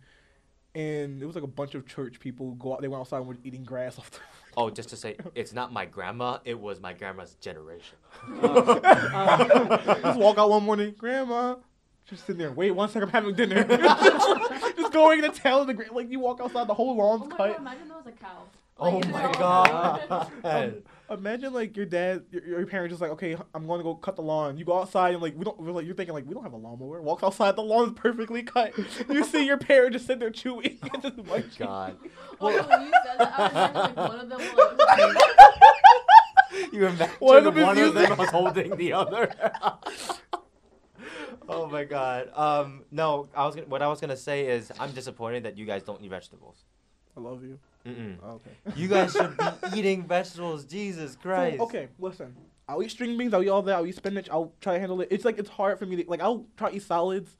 and 0.75 1.23
it 1.23 1.27
was 1.27 1.35
like 1.35 1.45
a 1.45 1.49
bunch 1.49 1.75
of 1.75 1.87
church 1.87 2.19
people 2.21 2.53
go 2.53 2.75
out. 2.75 2.83
They 2.83 2.89
went 2.89 3.01
outside 3.01 3.19
and 3.19 3.27
were 3.27 3.37
eating 3.45 3.65
grass 3.65 3.99
off 3.99 4.11
the. 4.11 4.19
Oh, 4.55 4.69
just 4.69 4.91
to 4.91 4.97
say, 4.97 5.17
it's 5.35 5.55
not 5.55 5.73
my 5.73 5.87
grandma. 5.87 6.37
It 6.45 6.61
was 6.61 6.79
my 6.79 6.93
grandma's 6.93 7.37
generation. 7.37 7.97
Uh, 8.43 9.77
just 10.03 10.19
walk 10.19 10.37
out 10.37 10.51
one 10.51 10.63
morning, 10.65 10.95
Grandma. 10.99 11.55
Just 12.07 12.27
sitting 12.27 12.37
there. 12.39 12.51
Wait 12.53 12.71
one 12.73 12.89
second, 12.91 13.05
I'm 13.05 13.09
having 13.13 13.35
dinner. 13.35 13.65
just 13.65 14.93
going 14.93 15.23
to 15.23 15.31
tell 15.31 15.65
the 15.65 15.73
gra- 15.73 15.91
like 15.93 16.11
you 16.11 16.21
walk 16.21 16.41
outside, 16.43 16.67
the 16.67 16.75
whole 16.75 16.91
Oh 16.91 16.95
lawn's 17.05 17.31
my 17.31 17.37
cut. 17.37 17.49
god! 17.53 17.57
Imagine 17.61 17.89
there 17.89 17.97
was 17.97 18.07
a 18.07 18.13
cow. 18.13 18.43
Oh 18.79 19.01
my 19.01 19.23
no. 19.23 19.33
god. 20.43 20.83
Imagine 21.13 21.53
like 21.53 21.77
your 21.77 21.87
dad, 21.87 22.23
your, 22.31 22.45
your 22.45 22.67
parents 22.67 22.93
just 22.93 23.03
like, 23.03 23.11
okay, 23.13 23.37
I'm 23.55 23.67
going 23.67 23.79
to 23.81 23.85
go 23.85 23.95
cut 23.95 24.17
the 24.17 24.23
lawn. 24.23 24.57
You 24.57 24.65
go 24.65 24.79
outside 24.81 25.15
and 25.15 25.23
like 25.23 25.37
we 25.37 25.45
don't, 25.45 25.59
we're 25.61 25.73
like 25.73 25.85
you're 25.87 25.95
thinking 25.95 26.15
like 26.15 26.27
we 26.27 26.35
don't 26.35 26.43
have 26.43 26.53
a 26.53 26.57
lawnmower. 26.57 27.03
Walks 27.03 27.23
outside, 27.23 27.57
the 27.57 27.63
lawn 27.63 27.89
is 27.89 27.93
perfectly 27.95 28.43
cut. 28.43 28.73
you 29.09 29.25
see 29.33 29.45
your 29.45 29.59
parent 29.59 29.93
just 29.93 30.07
sitting 30.07 30.21
there 30.21 30.31
chewing. 30.31 30.79
and 30.93 31.03
just 31.03 31.17
munching. 31.25 31.67
God. 31.67 31.97
Oh, 32.41 32.47
when 32.47 32.83
you 32.87 32.93
said 33.05 33.19
that, 33.19 33.39
I 33.39 33.67
was 33.73 33.75
like, 33.75 33.97
one 33.97 34.21
of 34.21 34.29
them 34.29 34.39
was 34.39 34.79
like, 34.79 35.17
You 36.73 36.87
imagine 36.87 37.09
One 37.19 37.47
of 37.47 37.57
one, 37.57 37.77
them 37.77 37.89
of 37.89 37.95
them 37.95 38.19
was 38.19 38.29
holding 38.31 38.77
the 38.77 38.93
other. 38.93 39.31
oh 41.49 41.67
my 41.67 41.85
god. 41.85 42.31
Um, 42.35 42.85
no, 42.91 43.29
I 43.35 43.47
was 43.47 43.55
gonna, 43.55 43.67
what 43.69 43.83
I 43.83 43.89
was 43.89 44.01
gonna 44.01 44.17
say 44.17 44.47
is 44.47 44.71
I'm 44.79 44.93
disappointed 44.93 45.45
that 45.45 45.57
you 45.57 45.65
guys 45.67 45.83
don't 45.83 46.01
eat 46.03 46.11
vegetables. 46.11 46.65
I 47.17 47.21
love 47.21 47.43
you. 47.43 47.59
Mm-mm. 47.87 48.17
Oh, 48.23 48.41
okay. 48.41 48.51
You 48.77 48.89
guys 48.89 49.13
should 49.13 49.37
be 49.37 49.45
eating 49.77 50.05
vegetables. 50.05 50.65
Jesus 50.65 51.17
Christ. 51.17 51.61
Okay, 51.61 51.89
listen. 51.99 52.35
I'll 52.69 52.83
eat 52.83 52.91
string 52.91 53.19
beans. 53.19 53.35
I'll 53.35 53.43
eat 53.43 53.49
all 53.49 53.63
that. 53.63 53.75
I'll 53.75 53.87
eat 53.87 53.97
spinach. 53.97 54.29
I'll 54.31 54.53
try 54.61 54.75
to 54.75 54.79
handle 54.81 55.01
it. 55.01 55.09
It's 55.11 55.25
like 55.25 55.39
it's 55.39 55.51
hard 55.51 55.79
for 55.79 55.87
me 55.87 55.97
to 55.97 56.05
like. 56.09 56.21
I'll 56.21 56.47
try 56.57 56.71
to 56.71 56.77
eat 56.77 56.83
salads, 56.85 57.37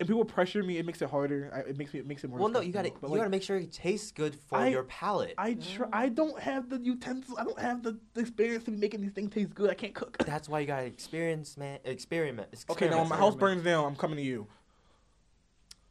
and 0.00 0.08
people 0.08 0.24
pressure 0.24 0.62
me. 0.62 0.78
It 0.78 0.86
makes 0.86 1.02
it 1.02 1.10
harder. 1.10 1.52
I, 1.54 1.68
it 1.70 1.76
makes 1.76 1.92
me. 1.92 2.00
It 2.00 2.06
makes 2.06 2.24
it 2.24 2.30
more. 2.30 2.38
Well, 2.38 2.48
no, 2.48 2.60
you 2.60 2.72
gotta. 2.72 2.90
But, 2.90 3.08
you 3.08 3.12
like, 3.12 3.18
gotta 3.20 3.30
make 3.30 3.42
sure 3.42 3.58
it 3.58 3.70
tastes 3.70 4.10
good 4.12 4.34
for 4.48 4.56
I- 4.58 4.68
your 4.68 4.84
palate. 4.84 5.34
I 5.36 5.54
try. 5.54 5.88
I 5.92 6.08
don't 6.08 6.38
have 6.40 6.70
the 6.70 6.78
utensils. 6.78 7.38
I 7.38 7.44
don't 7.44 7.60
have 7.60 7.82
the, 7.82 7.98
the 8.14 8.22
experience 8.22 8.64
to 8.64 8.70
be 8.70 8.78
making 8.78 9.02
these 9.02 9.12
things 9.12 9.32
taste 9.32 9.54
good. 9.54 9.70
I 9.70 9.74
can't 9.74 9.94
cook. 9.94 10.16
That's 10.24 10.48
why 10.48 10.60
you 10.60 10.66
gotta 10.66 10.86
experience, 10.86 11.56
man. 11.58 11.78
Experiment. 11.84 12.48
Okay, 12.70 12.86
now 12.86 12.92
when 12.96 13.02
experiment. 13.02 13.08
my 13.10 13.16
house 13.16 13.34
burns 13.36 13.62
down, 13.62 13.84
I'm 13.84 13.96
coming 13.96 14.16
to 14.16 14.22
you. 14.24 14.46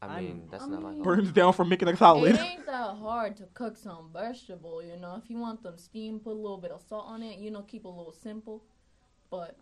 I 0.09 0.15
I'm- 0.15 0.23
mean, 0.25 0.47
that's 0.51 0.63
I 0.63 0.67
not 0.67 0.81
my 0.81 0.89
mean- 0.89 1.03
fault. 1.03 1.17
Burns 1.17 1.31
down 1.31 1.53
for 1.53 1.65
making 1.65 1.87
a 1.87 1.95
salad. 1.97 2.35
It 2.35 2.39
ain't 2.41 2.65
that 2.65 2.95
hard 2.97 3.37
to 3.37 3.45
cook 3.53 3.77
some 3.77 4.09
vegetable, 4.13 4.83
you 4.83 4.97
know. 4.97 5.15
If 5.23 5.29
you 5.29 5.37
want 5.37 5.63
them 5.63 5.77
steamed, 5.77 6.23
put 6.23 6.31
a 6.31 6.39
little 6.39 6.57
bit 6.57 6.71
of 6.71 6.81
salt 6.81 7.05
on 7.07 7.23
it. 7.23 7.39
You 7.39 7.51
know, 7.51 7.61
keep 7.63 7.85
a 7.85 7.89
little 7.89 8.13
simple. 8.13 8.63
But 9.29 9.57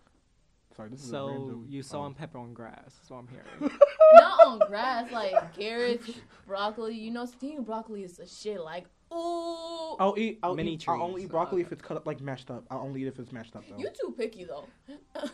Sorry, 0.76 0.90
this 0.90 1.02
is 1.02 1.10
a 1.10 1.12
So 1.12 1.28
random- 1.28 1.66
you 1.70 1.84
saw 1.84 2.06
and 2.08 2.18
pepper 2.18 2.40
on 2.40 2.54
grass. 2.54 2.96
That's 2.96 3.10
what 3.12 3.18
I'm 3.18 3.28
hearing. 3.28 3.78
not 4.16 4.48
on 4.48 4.60
grass 4.68 5.12
like 5.12 5.54
carrots, 5.56 6.10
broccoli. 6.48 6.96
You 6.96 7.12
know, 7.12 7.26
steamed 7.26 7.66
broccoli 7.66 8.04
is 8.04 8.18
a 8.20 8.26
shit. 8.28 8.60
Like, 8.60 8.86
ooh, 9.14 9.96
I'll 10.00 10.16
eat. 10.18 10.40
I'll 10.42 10.56
Mini 10.56 10.74
eat. 10.74 10.86
I'll 10.88 11.02
only 11.04 11.24
eat 11.24 11.30
broccoli 11.30 11.62
if 11.62 11.72
it's 11.72 11.82
cut 11.84 11.96
up 11.98 12.08
like 12.08 12.22
mashed 12.22 12.50
up. 12.50 12.66
I'll 12.72 12.80
only 12.82 13.04
eat 13.04 13.08
if 13.08 13.20
it's 13.20 13.32
mashed 13.32 13.56
up 13.56 13.64
though. 13.70 13.78
you 13.78 13.88
too 14.02 14.16
picky 14.18 14.46
though. 14.46 14.66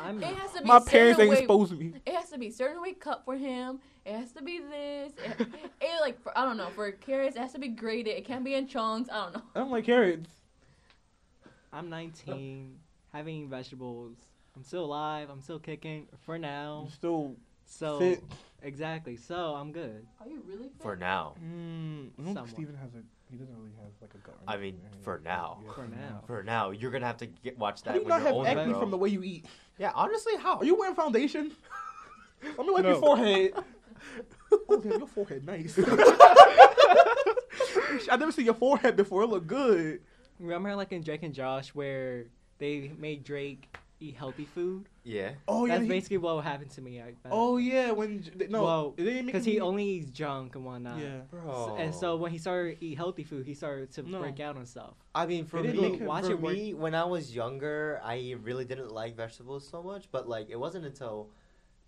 I'm 0.00 0.22
It 0.22 0.34
has 0.36 0.52
to 0.52 0.62
be 0.62 0.66
My 0.68 0.78
parents 0.80 1.18
ain't 1.20 1.30
way. 1.30 1.38
exposing 1.38 1.78
me. 1.78 1.92
It 2.04 2.14
has 2.14 2.30
to 2.30 2.38
be 2.38 2.50
certain 2.50 2.80
way 2.82 2.92
cut 2.92 3.24
for 3.24 3.36
him. 3.36 3.80
It 4.04 4.14
has 4.14 4.32
to 4.32 4.42
be 4.42 4.58
this. 4.60 5.12
It, 5.24 5.48
it 5.80 6.00
like 6.00 6.20
for, 6.22 6.36
I 6.38 6.44
don't 6.44 6.56
know. 6.56 6.68
For 6.74 6.90
carrots, 6.92 7.36
it 7.36 7.40
has 7.40 7.52
to 7.52 7.58
be 7.58 7.68
grated. 7.68 8.16
It 8.16 8.24
can't 8.24 8.44
be 8.44 8.54
in 8.54 8.68
chunks. 8.68 9.08
I 9.10 9.24
don't 9.24 9.34
know. 9.34 9.42
I 9.54 9.58
don't 9.60 9.70
like 9.70 9.84
carrots. 9.86 10.30
I'm 11.72 11.88
19, 11.90 12.76
having 13.12 13.48
vegetables. 13.48 14.16
I'm 14.56 14.62
still 14.62 14.84
alive. 14.84 15.28
I'm 15.30 15.42
still 15.42 15.58
kicking 15.58 16.06
for 16.24 16.38
now. 16.38 16.84
I'm 16.86 16.90
still 16.92 17.34
So 17.66 17.98
fit. 17.98 18.22
exactly. 18.62 19.16
So 19.16 19.54
I'm 19.54 19.72
good. 19.72 20.06
Are 20.20 20.28
you 20.28 20.42
really? 20.46 20.70
For 20.80 20.96
now. 20.96 21.34
Mm, 21.44 21.44
I 21.44 21.46
don't 21.46 22.10
think 22.24 22.36
Somewhat. 22.36 22.50
Steven 22.50 22.74
has 22.76 22.94
a. 22.94 23.02
He 23.30 23.36
doesn't 23.36 23.54
really 23.56 23.70
have 23.82 23.90
like 24.00 24.14
a 24.14 24.18
gut. 24.18 24.36
or 24.46 24.54
I 24.54 24.56
mean, 24.56 24.78
right? 24.82 25.02
for 25.02 25.20
now. 25.24 25.58
Yeah, 25.64 25.72
For 25.72 25.86
now. 25.88 26.22
For 26.26 26.42
now, 26.42 26.70
you're 26.70 26.90
gonna 26.92 27.06
have 27.06 27.16
to 27.18 27.26
get, 27.26 27.58
watch 27.58 27.80
How 27.84 27.92
that 27.92 27.94
do 27.94 27.98
you 28.00 28.04
when 28.04 28.08
not 28.10 28.16
you're 28.18 28.26
have 28.26 28.34
older, 28.34 28.48
acne 28.50 28.70
bro. 28.72 28.80
from 28.80 28.90
the 28.90 28.96
way 28.98 29.08
you 29.08 29.22
eat? 29.22 29.46
Yeah, 29.78 29.90
honestly, 29.94 30.36
how? 30.36 30.58
Are 30.58 30.64
you 30.64 30.74
wearing 30.76 30.94
foundation? 30.94 31.52
Let 32.42 32.58
me 32.58 32.70
wipe 32.72 32.84
No. 32.84 32.90
your 32.90 33.00
forehead. 33.00 33.52
oh, 34.68 34.80
damn, 34.80 34.98
your 34.98 35.08
forehead 35.08 35.44
nice. 35.44 35.76
I 38.10 38.16
never 38.18 38.30
seen 38.32 38.44
your 38.44 38.54
forehead 38.54 38.96
before. 38.96 39.22
It 39.22 39.26
look 39.28 39.46
good. 39.46 40.00
Remember, 40.38 40.74
like 40.76 40.92
in 40.92 41.02
Drake 41.02 41.22
and 41.22 41.34
Josh, 41.34 41.70
where 41.74 42.26
they 42.58 42.92
made 42.98 43.24
Drake 43.24 43.74
eat 44.00 44.14
healthy 44.16 44.44
food. 44.44 44.88
Yeah. 45.04 45.32
Oh 45.48 45.64
yeah. 45.64 45.74
That's 45.74 45.82
he- 45.84 45.88
basically 45.88 46.18
what 46.18 46.42
happened 46.44 46.70
to 46.72 46.80
me. 46.82 47.00
I 47.00 47.12
bet. 47.22 47.32
oh 47.32 47.56
yeah. 47.56 47.90
When 47.92 48.24
no, 48.50 48.62
Well, 48.62 48.90
they 48.96 49.04
didn't 49.04 49.26
make 49.26 49.34
because 49.34 49.44
he 49.44 49.54
me- 49.54 49.60
only 49.60 49.84
eats 49.84 50.10
junk 50.10 50.54
and 50.54 50.64
whatnot. 50.64 50.98
Yeah. 50.98 51.20
Bro. 51.30 51.76
And 51.78 51.94
so 51.94 52.16
when 52.16 52.30
he 52.30 52.38
started 52.38 52.78
to 52.80 52.84
eat 52.86 52.96
healthy 52.96 53.24
food, 53.24 53.46
he 53.46 53.54
started 53.54 53.90
to 53.92 54.02
No. 54.02 54.20
break 54.20 54.38
out 54.40 54.56
and 54.56 54.68
stuff. 54.68 54.94
I 55.14 55.26
mean, 55.26 55.46
for 55.46 55.62
They 55.62 55.68
me, 55.68 55.72
didn't 55.74 55.90
make 55.92 56.00
him 56.00 56.06
watch 56.06 56.24
for 56.26 56.32
it 56.32 56.40
work. 56.40 56.54
me, 56.54 56.74
when 56.74 56.94
I 56.94 57.04
was 57.04 57.34
younger, 57.34 58.00
I 58.04 58.34
really 58.42 58.64
didn't 58.66 58.92
like 58.92 59.16
vegetables 59.16 59.66
so 59.66 59.82
much. 59.82 60.10
But 60.10 60.28
like, 60.28 60.50
it 60.50 60.58
wasn't 60.60 60.84
until 60.84 61.30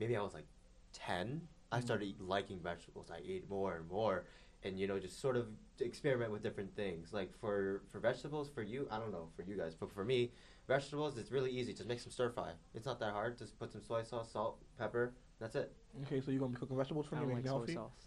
maybe 0.00 0.16
I 0.16 0.22
was 0.22 0.32
like 0.34 0.46
ten, 0.92 1.42
I 1.70 1.80
Mhm. 1.80 1.82
started 1.84 2.14
liking 2.20 2.60
vegetables. 2.60 3.10
I 3.10 3.18
ate 3.26 3.48
more 3.50 3.76
and 3.76 3.86
more, 3.88 4.24
and 4.62 4.78
you 4.80 4.86
know, 4.86 4.98
just 4.98 5.20
sort 5.20 5.36
of 5.36 5.48
experiment 5.80 6.32
with 6.32 6.42
different 6.42 6.74
things. 6.74 7.12
Like 7.12 7.34
for 7.38 7.82
for 7.90 7.98
vegetables, 8.00 8.48
for 8.48 8.62
you, 8.62 8.88
I 8.90 8.98
don't 8.98 9.12
know, 9.12 9.28
for 9.36 9.42
you 9.42 9.56
guys, 9.56 9.74
but 9.74 9.90
for 9.92 10.04
me, 10.04 10.32
vegetables, 10.68 11.16
it's 11.18 11.32
really 11.32 11.50
easy. 11.50 11.72
Just 11.72 11.88
make 11.88 11.98
some 12.00 12.12
stir 12.12 12.30
fry. 12.30 12.50
It's 12.74 12.86
not 12.86 13.00
that 13.00 13.12
hard. 13.12 13.38
Just 13.38 13.58
put 13.58 13.72
some 13.72 13.82
soy 13.82 14.02
sauce, 14.04 14.30
salt, 14.32 14.62
pepper. 14.78 15.14
That's 15.40 15.56
it. 15.56 15.72
Okay, 16.06 16.20
so 16.20 16.30
you're 16.30 16.40
gonna 16.40 16.52
be 16.52 16.58
cooking 16.58 16.76
vegetables 16.76 17.06
for 17.06 17.16
I 17.16 17.20
me, 17.20 17.26
don't 17.26 17.34
make 17.34 17.36
like 17.38 17.44
it 17.46 17.48
soy 17.48 17.56
healthy. 17.56 17.74
sauce. 17.74 18.06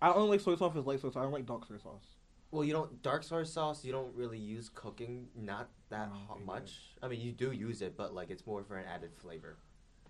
I 0.00 0.12
only 0.12 0.30
like 0.30 0.40
soy 0.40 0.54
sauce 0.56 0.76
is 0.76 0.86
light 0.86 1.00
soy 1.00 1.08
sauce. 1.08 1.16
I 1.16 1.22
don't 1.22 1.32
like 1.32 1.46
dark 1.46 1.66
soy 1.66 1.76
sauce. 1.76 2.04
Well, 2.50 2.64
you 2.64 2.72
don't 2.72 3.02
dark 3.02 3.24
soy 3.24 3.42
sauce. 3.44 3.84
You 3.84 3.92
don't 3.92 4.14
really 4.14 4.38
use 4.38 4.70
cooking, 4.74 5.28
not 5.34 5.68
that 5.90 6.08
oh, 6.10 6.14
No, 6.14 6.20
ho- 6.28 6.34
okay, 6.36 6.44
much. 6.44 6.80
I 7.02 7.08
mean, 7.08 7.20
you 7.20 7.32
do 7.32 7.52
use 7.52 7.82
it, 7.82 7.96
but 7.96 8.14
like 8.14 8.30
it's 8.30 8.46
more 8.46 8.62
for 8.64 8.76
an 8.78 8.86
added 8.86 9.10
flavor. 9.16 9.58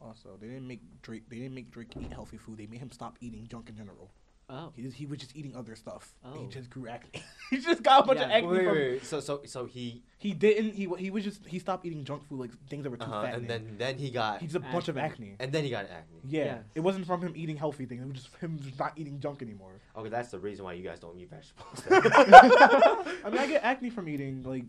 Also, 0.01 0.37
they 0.41 0.47
didn't 0.47 0.69
make 0.69 0.81
Drake. 1.03 1.25
They 1.29 1.37
didn't 1.39 1.55
make 1.55 1.71
Drake 1.73 1.97
eat 1.99 2.13
healthy 2.13 2.37
food. 2.37 2.59
They 2.59 2.67
made 2.67 2.79
him 2.81 2.93
stop 2.93 3.17
eating 3.21 3.49
junk 3.49 3.69
in 3.69 3.77
general. 3.77 4.13
Oh. 4.51 4.73
He 4.75 4.89
he 4.89 5.05
was 5.07 5.19
just 5.19 5.37
eating 5.37 5.55
other 5.55 5.77
stuff. 5.77 6.15
and 6.25 6.35
He 6.37 6.45
Oh. 6.45 6.49
just 6.49 6.71
grew 6.71 6.89
acne. 6.89 7.23
he 7.51 7.59
just 7.59 7.83
got 7.83 8.05
a 8.05 8.07
bunch 8.07 8.21
of 8.21 8.31
acne. 8.31 8.49
Wait, 8.49 8.65
from, 8.65 8.75
wait, 8.75 8.91
wait. 8.93 9.05
So, 9.05 9.21
so, 9.21 9.43
so 9.45 9.67
he, 9.67 10.03
He 10.17 10.33
didn't. 10.33 10.73
He 10.75 10.89
he 10.99 11.11
was 11.11 11.23
just 11.25 11.47
he 11.47 11.59
stopped 11.59 11.85
eating 11.85 12.03
junk 12.05 12.27
food 12.29 12.41
like 12.41 12.51
things 12.71 12.85
that 12.85 12.91
were 12.91 12.97
too 12.97 13.05
uh-huh, 13.05 13.23
fat. 13.25 13.35
and 13.35 13.47
then 13.49 13.75
then 13.77 13.99
he 13.99 14.11
got, 14.11 14.41
he's 14.41 14.55
a 14.55 14.61
bunch 14.61 14.89
of 14.89 14.97
Acne. 14.97 15.33
acne. 15.33 15.37
and 15.41 15.53
then 15.53 15.65
he 15.65 15.71
got 15.71 15.85
acne. 15.85 16.21
Yeah, 16.25 16.45
Yes. 16.45 16.65
it 16.77 16.81
wasn't 16.81 17.07
from 17.07 17.21
him 17.21 17.35
eating 17.37 17.57
healthy 17.59 17.85
things. 17.85 18.01
It 18.03 18.07
was 18.09 18.17
just 18.23 18.35
him 18.37 18.59
just 18.63 18.79
not 18.79 18.93
eating 18.97 19.21
junk 19.21 19.43
anymore. 19.43 19.81
Okay, 19.97 20.09
that's 20.09 20.31
the 20.31 20.39
reason 20.39 20.65
why 20.65 20.73
you 20.73 20.83
guys 20.83 20.99
don't 21.01 21.19
eat 21.19 21.29
vegetables. 21.31 21.83
I 23.25 23.31
mean, 23.31 23.39
I 23.41 23.47
get 23.47 23.63
acne 23.63 23.91
from 23.91 24.09
eating 24.09 24.43
like 24.45 24.65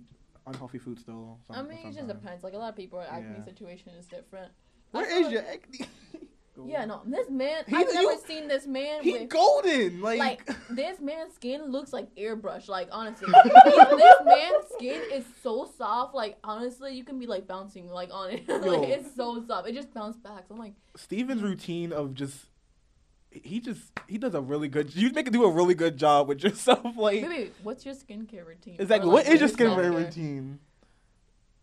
unhealthy 0.45 0.77
food 0.80 0.99
still. 0.99 1.39
I 1.49 1.55
some- 1.55 1.69
mean, 1.69 1.80
it 1.88 1.93
just 1.95 2.07
depends. 2.07 2.43
Like 2.43 2.53
a 2.53 2.57
lot 2.57 2.69
of 2.69 2.75
people, 2.75 2.99
acne 2.99 3.36
Yeah. 3.38 3.45
situation 3.45 3.93
is 3.97 4.07
different. 4.07 4.51
Where 4.91 5.05
I 5.05 5.07
feel 5.07 5.17
is 5.19 5.23
like- 5.25 5.34
your 5.34 5.43
acne? 5.43 5.88
Yeah, 6.68 6.86
no, 6.86 7.01
this 7.05 7.30
man. 7.30 7.64
He- 7.68 7.76
I've 7.76 7.93
never 7.93 8.12
you- 8.12 8.22
seen 8.26 8.47
this 8.47 8.66
man 8.68 9.03
He 9.03 9.14
with 9.14 9.30
golden. 9.30 10.01
Like, 10.01 10.20
like 10.20 10.57
this 10.70 10.99
man's 11.01 11.34
skin 11.36 11.72
looks 11.72 11.93
like 11.93 12.14
airbrush. 12.16 12.68
Like 12.68 12.89
honestly, 12.91 13.28
this 13.32 14.16
man's 14.26 14.66
skin 14.76 15.01
is 15.14 15.26
so 15.43 15.70
soft. 15.78 16.14
Like 16.16 16.38
honestly, 16.43 16.93
you 16.95 17.03
can 17.03 17.20
be 17.20 17.28
like 17.28 17.47
bouncing 17.47 17.89
like 17.89 18.10
on 18.12 18.32
it. 18.32 18.47
like 18.49 18.64
Yo. 18.64 18.84
it's 18.84 19.16
so 19.16 19.43
soft. 19.45 19.68
It 19.68 19.74
just 19.76 19.93
bounced 19.93 20.22
back. 20.24 20.45
So 20.47 20.53
I'm 20.55 20.60
like, 20.60 20.74
Steven's 20.95 21.41
mm. 21.41 21.45
routine 21.45 21.93
of 21.93 22.14
just 22.14 22.45
he 23.32 23.60
just 23.60 23.91
he 24.07 24.18
does 24.18 24.34
a 24.34 24.41
really 24.41 24.68
good. 24.68 24.95
You 24.95 25.12
make 25.12 25.28
it 25.28 25.34
do 25.34 25.43
a 25.45 25.51
really 25.51 25.76
good 25.76 25.97
job 25.97 26.28
with 26.28 26.43
yourself. 26.43 26.80
Like 26.97 27.22
wait, 27.22 27.30
wait, 27.30 27.53
what's 27.64 27.86
your 27.86 27.93
skincare 27.95 28.45
routine? 28.45 28.78
exactly, 28.80 29.10
Or, 29.10 29.14
what 29.14 29.26
like, 29.26 29.34
is 29.36 29.39
your 29.39 29.49
skincare 29.49 29.76
self-care? 29.76 29.91
routine? 29.91 30.60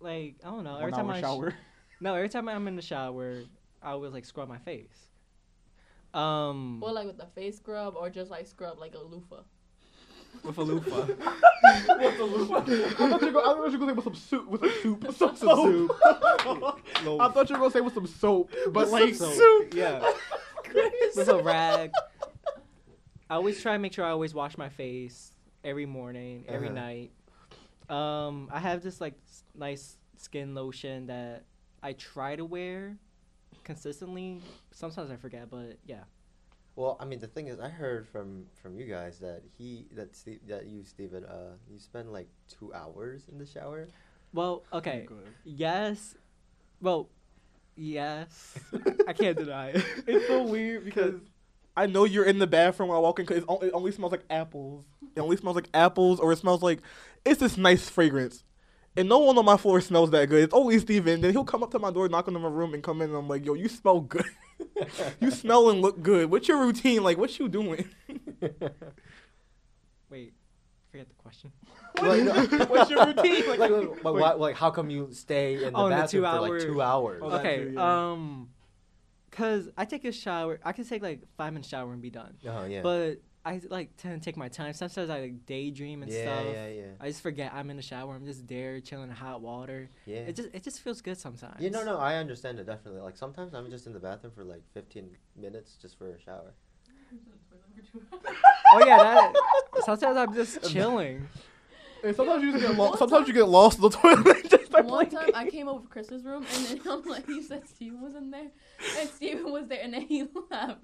Like 0.01 0.37
I 0.45 0.51
don't 0.51 0.65
know. 0.65 0.73
One 0.75 0.83
Every 0.83 0.93
time 0.93 1.07
hour 1.07 1.13
I 1.15 1.19
sh- 1.19 1.23
shower. 1.23 1.55
no, 2.01 2.15
every 2.15 2.29
time 2.29 2.49
I'm 2.49 2.69
in 2.69 2.77
the 2.77 2.83
shower, 2.83 3.41
I 3.87 3.91
always 3.93 4.13
like 4.13 4.25
scrub 4.25 4.49
my 4.49 4.59
face. 4.59 4.99
Um, 6.13 6.83
Or 6.83 6.93
like 6.93 7.07
with 7.07 7.19
the 7.19 7.27
face 7.27 7.57
scrub, 7.59 7.95
or 7.97 8.11
just 8.11 8.31
like 8.31 8.47
scrub 8.47 8.79
like 8.79 8.95
a 8.95 8.99
loofah. 8.99 9.43
with 10.43 10.59
a 10.59 10.63
loofah. 10.63 11.07
What's 11.87 12.19
a 12.21 12.25
loofah? 12.25 12.57
I 12.57 12.61
thought 13.09 13.21
you 13.23 13.27
were 13.29 13.33
go- 13.33 13.41
I 13.41 13.55
thought 13.55 13.73
you 13.73 13.79
were 13.79 13.87
gonna 13.87 13.87
say 13.87 13.95
with 13.95 14.05
some 14.05 14.15
soup. 14.15 14.49
With 14.51 14.61
some 14.61 14.71
soup. 14.73 15.15
Some, 15.15 15.37
Some 15.37 15.57
soap. 16.61 16.89
soup. 16.99 17.21
I 17.21 17.29
thought 17.29 17.49
you 17.49 17.55
were 17.55 17.61
gonna 17.61 17.71
say 17.71 17.81
with 17.81 17.95
some 17.95 18.07
soap, 18.07 18.51
but 18.67 18.75
With 18.75 18.91
like 18.91 19.15
some 19.15 19.33
soup. 19.33 19.75
Yeah. 19.75 20.13
with 21.15 21.29
a 21.29 21.41
rag. 21.43 21.91
I 23.31 23.35
always 23.37 23.61
try 23.63 23.73
to 23.75 23.79
make 23.79 23.93
sure 23.93 24.05
I 24.05 24.11
always 24.11 24.35
wash 24.35 24.57
my 24.59 24.69
face 24.69 25.33
every 25.65 25.87
morning, 25.87 26.45
every 26.49 26.69
Uh-huh. 26.69 26.75
night. 26.77 27.11
Um, 27.89 28.49
I 28.53 28.59
have 28.61 28.83
this 28.83 29.01
like 29.01 29.15
s- 29.29 29.45
nice 29.55 29.97
skin 30.17 30.55
lotion 30.55 31.07
that 31.07 31.45
I 31.83 31.93
try 31.93 32.35
to 32.37 32.45
wear 32.45 32.99
consistently. 33.67 34.41
Sometimes 34.71 35.11
I 35.11 35.17
forget, 35.17 35.51
but 35.51 35.79
yeah. 35.85 36.05
well, 36.77 36.97
I 37.01 37.05
mean, 37.05 37.19
the 37.19 37.27
thing 37.27 37.49
is, 37.49 37.59
I 37.61 37.69
heard 37.69 38.09
from 38.09 38.47
from 38.63 38.77
you 38.77 38.87
guys 38.87 39.19
that 39.19 39.43
he 39.59 39.87
that 39.93 40.15
Steve, 40.17 40.41
that 40.49 40.67
you 40.67 40.85
Steven, 40.85 41.25
uh, 41.25 41.57
you 41.71 41.79
spend 41.79 42.13
like 42.13 42.29
two 42.49 42.73
hours 42.73 43.25
in 43.31 43.39
the 43.39 43.47
shower. 43.47 43.89
Well, 44.33 44.63
okay. 44.73 45.07
Yes. 45.45 46.15
Well, 46.81 47.09
yes. 47.77 48.59
I 49.09 49.13
can't 49.13 49.37
deny 49.37 49.71
it. 49.71 49.85
It's 50.07 50.27
so 50.27 50.45
weird 50.45 50.85
because 50.91 51.15
I 51.77 51.87
know 51.87 52.05
you're 52.05 52.25
in 52.25 52.39
the 52.39 52.47
bathroom 52.47 52.89
while 52.91 53.03
walking 53.03 53.27
because 53.27 53.43
it 53.43 53.73
only 53.75 53.93
smells 53.93 54.13
like 54.13 54.25
apples. 54.31 54.85
It 55.15 55.21
only 55.21 55.37
smells 55.37 55.57
like 55.57 55.69
apples, 55.75 56.21
or 56.21 56.33
it 56.33 56.37
smells 56.37 56.63
like 56.63 56.81
it's 57.25 57.41
this 57.41 57.57
nice 57.57 57.89
fragrance. 57.89 58.45
And 58.97 59.09
no 59.09 59.19
one 59.19 59.37
on 59.37 59.45
my 59.45 59.57
floor 59.57 59.81
smells 59.81 60.11
that 60.13 60.29
good. 60.29 60.45
It's 60.45 60.55
always 60.55 60.83
Steven. 60.83 61.21
Then 61.21 61.33
he'll 61.33 61.45
come 61.45 61.63
up 61.63 61.71
to 61.73 61.79
my 61.79 61.91
door, 61.91 62.09
knock 62.09 62.29
on 62.29 62.35
my 62.41 62.49
room, 62.49 62.73
and 62.75 62.83
come 62.83 63.03
in. 63.03 63.11
And 63.11 63.19
I'm 63.19 63.29
like, 63.29 63.45
"Yo, 63.45 63.55
you 63.55 63.69
smell 63.69 64.01
good. 64.01 64.25
you 65.21 65.31
smell 65.31 65.69
and 65.71 65.83
look 65.83 66.03
good. 66.03 66.31
What's 66.31 66.49
your 66.49 66.59
routine? 66.65 67.03
Like, 67.03 67.19
what 67.19 67.39
you 67.39 67.49
doing?" 67.49 67.89
Wait. 70.11 70.33
forget 70.91 71.09
the 71.09 71.15
question. 71.15 71.53
Like, 72.03 72.25
no, 72.25 72.33
What's 72.67 72.91
your 72.91 73.07
routine? 73.07 73.49
like, 73.49 73.59
like, 73.59 73.71
like, 73.71 74.15
why- 74.15 74.33
like, 74.35 74.55
how 74.55 74.71
come 74.71 74.91
you 74.91 75.09
stay 75.13 75.55
in 75.65 75.73
the 75.73 75.79
Oh, 75.79 75.87
in 75.87 75.91
the 75.93 75.97
bathroom 75.97 76.23
two 76.25 76.29
for 76.29 76.41
like 76.43 76.51
hour- 76.51 76.61
two 76.61 76.83
hours? 76.83 77.23
Oh, 77.25 77.31
okay, 77.39 77.57
too, 77.65 77.73
yeah. 77.75 78.11
um, 78.13 78.51
cause 79.31 79.71
I 79.79 79.87
take 79.87 80.05
a 80.05 80.13
shower. 80.13 80.61
I 80.63 80.73
can 80.73 80.85
take 80.85 81.01
like 81.03 81.23
five 81.39 81.55
minute 81.55 81.67
shower 81.67 81.91
and 81.95 82.03
be 82.03 82.11
done. 82.11 82.35
Oh 82.47 82.67
yeah. 82.67 82.83
But 82.83 83.23
I 83.47 83.61
like 83.71 83.97
tend 83.97 84.21
to 84.21 84.25
take 84.25 84.37
my 84.37 84.49
time. 84.49 84.73
Sometimes 84.73 85.09
I 85.09 85.21
like 85.21 85.47
daydream 85.47 86.03
and 86.03 86.11
yeah, 86.11 86.23
stuff. 86.23 86.47
yeah, 86.53 86.69
yeah, 86.69 86.83
I 87.01 87.07
just 87.07 87.23
forget 87.23 87.53
I'm 87.55 87.71
in 87.71 87.77
the 87.77 87.83
shower. 87.83 88.17
I'm 88.17 88.27
just 88.27 88.49
there 88.49 88.81
chilling 88.81 89.09
in 89.09 89.15
hot 89.15 89.41
water. 89.41 89.89
yeah. 90.05 90.17
It 90.19 90.35
just 90.35 90.49
it 90.53 90.65
just 90.65 90.81
feels 90.81 91.01
good 91.01 91.17
sometimes. 91.17 91.61
Yeah, 91.61 91.71
no, 91.71 91.85
no, 91.85 91.99
I 91.99 92.17
understand 92.17 92.59
it 92.59 92.67
definitely. 92.67 93.01
Like 93.03 93.17
sometimes 93.17 93.55
I'm 93.55 93.71
just 93.71 93.87
in 93.87 93.93
the 93.93 94.01
bathroom 94.01 94.33
for 94.35 94.43
like 94.43 94.63
15 94.75 95.09
minutes 95.37 95.77
just 95.81 95.97
for 95.97 96.11
a 96.11 96.21
shower. 96.21 96.53
Oh 98.73 98.85
yeah, 98.85 98.97
that. 98.99 99.33
Sometimes 99.85 100.17
I'm 100.17 100.35
just 100.35 100.63
chilling. 100.73 101.29
And 102.03 102.17
sometimes 102.17 102.43
you 102.43 102.59
get 102.59 102.75
lost. 102.77 102.99
Sometimes 102.99 103.29
you 103.29 103.35
get 103.35 103.49
lost 103.49 103.77
in 103.79 103.83
the 103.83 103.91
toilet. 103.91 104.53
One 104.85 105.09
playing 105.09 105.11
time 105.11 105.31
I 105.35 105.49
came 105.49 105.69
over 105.69 105.83
to 105.83 105.89
Chris's 105.89 106.25
room 106.25 106.45
and 106.55 106.67
then 106.67 106.81
I'm 106.91 107.03
like, 107.03 107.27
you 107.29 107.43
said 107.43 107.69
Steven 107.69 108.01
was 108.01 108.15
in 108.15 108.31
there, 108.31 108.51
and 108.99 109.09
Steven 109.09 109.51
was 109.53 109.67
there, 109.69 109.81
and 109.83 109.95
then 109.95 110.03
he 110.03 110.23
left, 110.51 110.81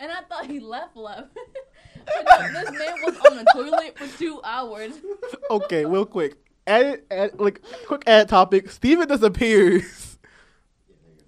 and 0.00 0.10
I 0.12 0.22
thought 0.28 0.46
he 0.46 0.60
left 0.60 0.96
left, 0.96 1.36
but 2.06 2.24
no, 2.24 2.52
this 2.52 2.70
man 2.72 2.94
was 3.04 3.16
on 3.30 3.36
the 3.36 3.44
toilet 3.52 3.98
for 3.98 4.18
two 4.18 4.40
hours. 4.44 4.92
okay, 5.50 5.84
real 5.84 6.06
quick. 6.06 6.36
Add, 6.66 7.02
add 7.10 7.38
like 7.38 7.62
quick 7.86 8.02
add 8.06 8.28
topic. 8.28 8.70
Steven 8.70 9.06
disappears. 9.06 10.18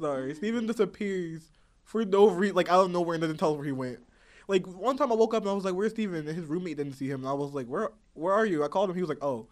Sorry, 0.01 0.35
Steven 0.35 0.67
disappears 0.67 1.43
for 1.85 2.05
no 2.05 2.29
reason. 2.29 2.57
Like 2.57 2.69
out 2.69 2.87
of 2.87 2.91
nowhere 2.91 3.15
and 3.15 3.23
doesn't 3.23 3.37
tell 3.37 3.53
us 3.53 3.57
where 3.57 3.67
he 3.67 3.73
went. 3.73 4.01
Like 4.49 4.67
one 4.67 4.97
time 4.97 5.13
I 5.13 5.15
woke 5.15 5.35
up 5.35 5.43
and 5.43 5.51
I 5.51 5.55
was 5.55 5.65
like, 5.65 5.75
"Where's 5.75 5.93
Steven?" 5.93 6.27
And 6.27 6.37
his 6.37 6.47
roommate 6.47 6.79
didn't 6.79 6.95
see 6.95 7.09
him. 7.09 7.21
And 7.21 7.29
I 7.29 7.35
was 7.35 7.53
like, 7.53 7.67
"Where? 7.67 7.91
Where 8.15 8.35
are 8.35 8.47
you?" 8.47 8.65
I 8.65 8.69
called 8.69 8.91
him. 8.91 8.97
He 8.97 9.03
was 9.03 9.09
like, 9.09 9.23
"Oh, 9.23 9.49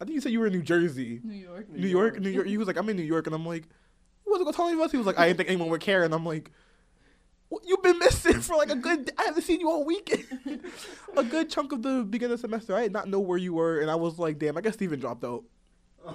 I 0.00 0.04
think 0.04 0.14
you 0.14 0.20
said 0.20 0.32
you 0.32 0.40
were 0.40 0.46
in 0.46 0.52
New 0.52 0.62
Jersey, 0.62 1.20
New 1.24 1.34
York. 1.34 1.68
New 1.70 1.88
York, 1.88 2.20
New 2.20 2.30
York." 2.30 2.46
He 2.46 2.56
was 2.58 2.66
like, 2.68 2.76
"I'm 2.76 2.88
in 2.88 2.96
New 2.96 3.02
York," 3.02 3.26
and 3.26 3.34
I'm 3.34 3.44
like, 3.46 3.64
"He 4.24 4.30
wasn't 4.30 4.46
gonna 4.46 4.56
tell 4.56 4.68
any 4.68 4.74
of 4.78 4.80
us." 4.84 4.92
He 4.92 4.96
was 4.96 5.06
like, 5.06 5.18
"I 5.18 5.26
didn't 5.26 5.38
think 5.38 5.48
anyone 5.48 5.68
would 5.70 5.80
care," 5.80 6.04
and 6.04 6.14
I'm 6.14 6.24
like. 6.24 6.50
"What? 7.48 7.62
You've 7.66 7.82
been 7.82 7.98
missing 7.98 8.40
for 8.42 8.56
like 8.56 8.70
a 8.70 8.76
good. 8.76 9.10
I 9.16 9.24
haven't 9.24 9.42
seen 9.42 9.58
you 9.58 9.70
all 9.70 9.82
weekend. 9.84 10.26
a 11.16 11.24
good 11.24 11.48
chunk 11.48 11.72
of 11.72 11.82
the 11.82 12.04
beginning 12.04 12.34
of 12.34 12.40
the 12.42 12.46
semester. 12.46 12.76
I 12.76 12.82
did 12.82 12.92
not 12.92 13.08
know 13.08 13.20
where 13.20 13.38
you 13.38 13.54
were, 13.54 13.80
and 13.80 13.90
I 13.90 13.94
was 13.94 14.18
like, 14.18 14.38
"Damn, 14.38 14.56
I 14.58 14.60
guess 14.60 14.74
Steven 14.74 15.00
dropped 15.00 15.24
out. 15.24 15.44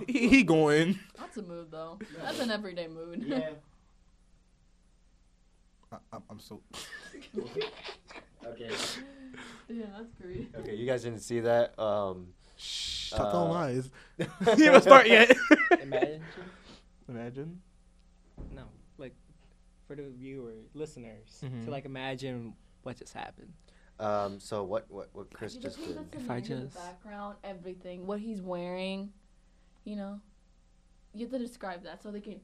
He, 0.08 0.28
he 0.28 0.44
going." 0.44 1.00
That's 1.18 1.36
a 1.38 1.42
mood 1.42 1.72
though. 1.72 1.98
That's 2.22 2.40
an 2.40 2.52
everyday 2.52 2.88
mood. 2.88 3.26
I, 5.92 5.96
I'm- 6.14 6.24
I'm 6.30 6.40
so. 6.40 6.62
Okay. 8.46 8.70
yeah, 9.70 9.86
that's 9.98 10.12
great. 10.22 10.50
Okay, 10.60 10.76
you 10.76 10.86
guys 10.86 11.04
didn't 11.04 11.22
see 11.22 11.40
that. 11.40 11.80
Um, 11.80 12.28
Shh, 12.64 13.08
stop 13.08 13.32
telling 13.32 13.50
Uh, 13.50 13.54
lies. 13.54 13.90
you 14.58 14.66
haven't 14.66 14.82
start 14.84 15.08
yet. 15.08 15.36
Imagine. 15.82 16.22
Imagine. 17.10 17.62
No, 18.52 18.64
like 18.98 19.14
for 19.88 19.96
the 19.96 20.04
viewer, 20.18 20.54
listeners, 20.74 21.42
Mhm. 21.44 21.66
to 21.66 21.72
like 21.72 21.86
imagine 21.86 22.54
what 22.84 22.98
just 22.98 23.14
happened. 23.14 23.52
Um, 24.00 24.40
so 24.40 24.64
what, 24.64 24.86
what, 24.90 25.10
what 25.14 25.32
Chris 25.34 25.54
just 25.56 25.78
just 25.78 25.88
did? 25.88 25.98
If 26.14 26.30
I 26.30 26.36
man 26.36 26.42
the 26.44 26.50
just- 26.66 26.76
background, 26.76 27.36
everything, 27.44 28.08
what 28.08 28.20
he's 28.20 28.42
wearing, 28.42 29.12
you 29.84 29.96
know, 29.96 30.20
you 31.14 31.26
have 31.26 31.32
to 31.32 31.40
describe 31.40 31.84
that 31.84 32.02
so 32.02 32.10
they 32.12 32.20
can 32.22 32.40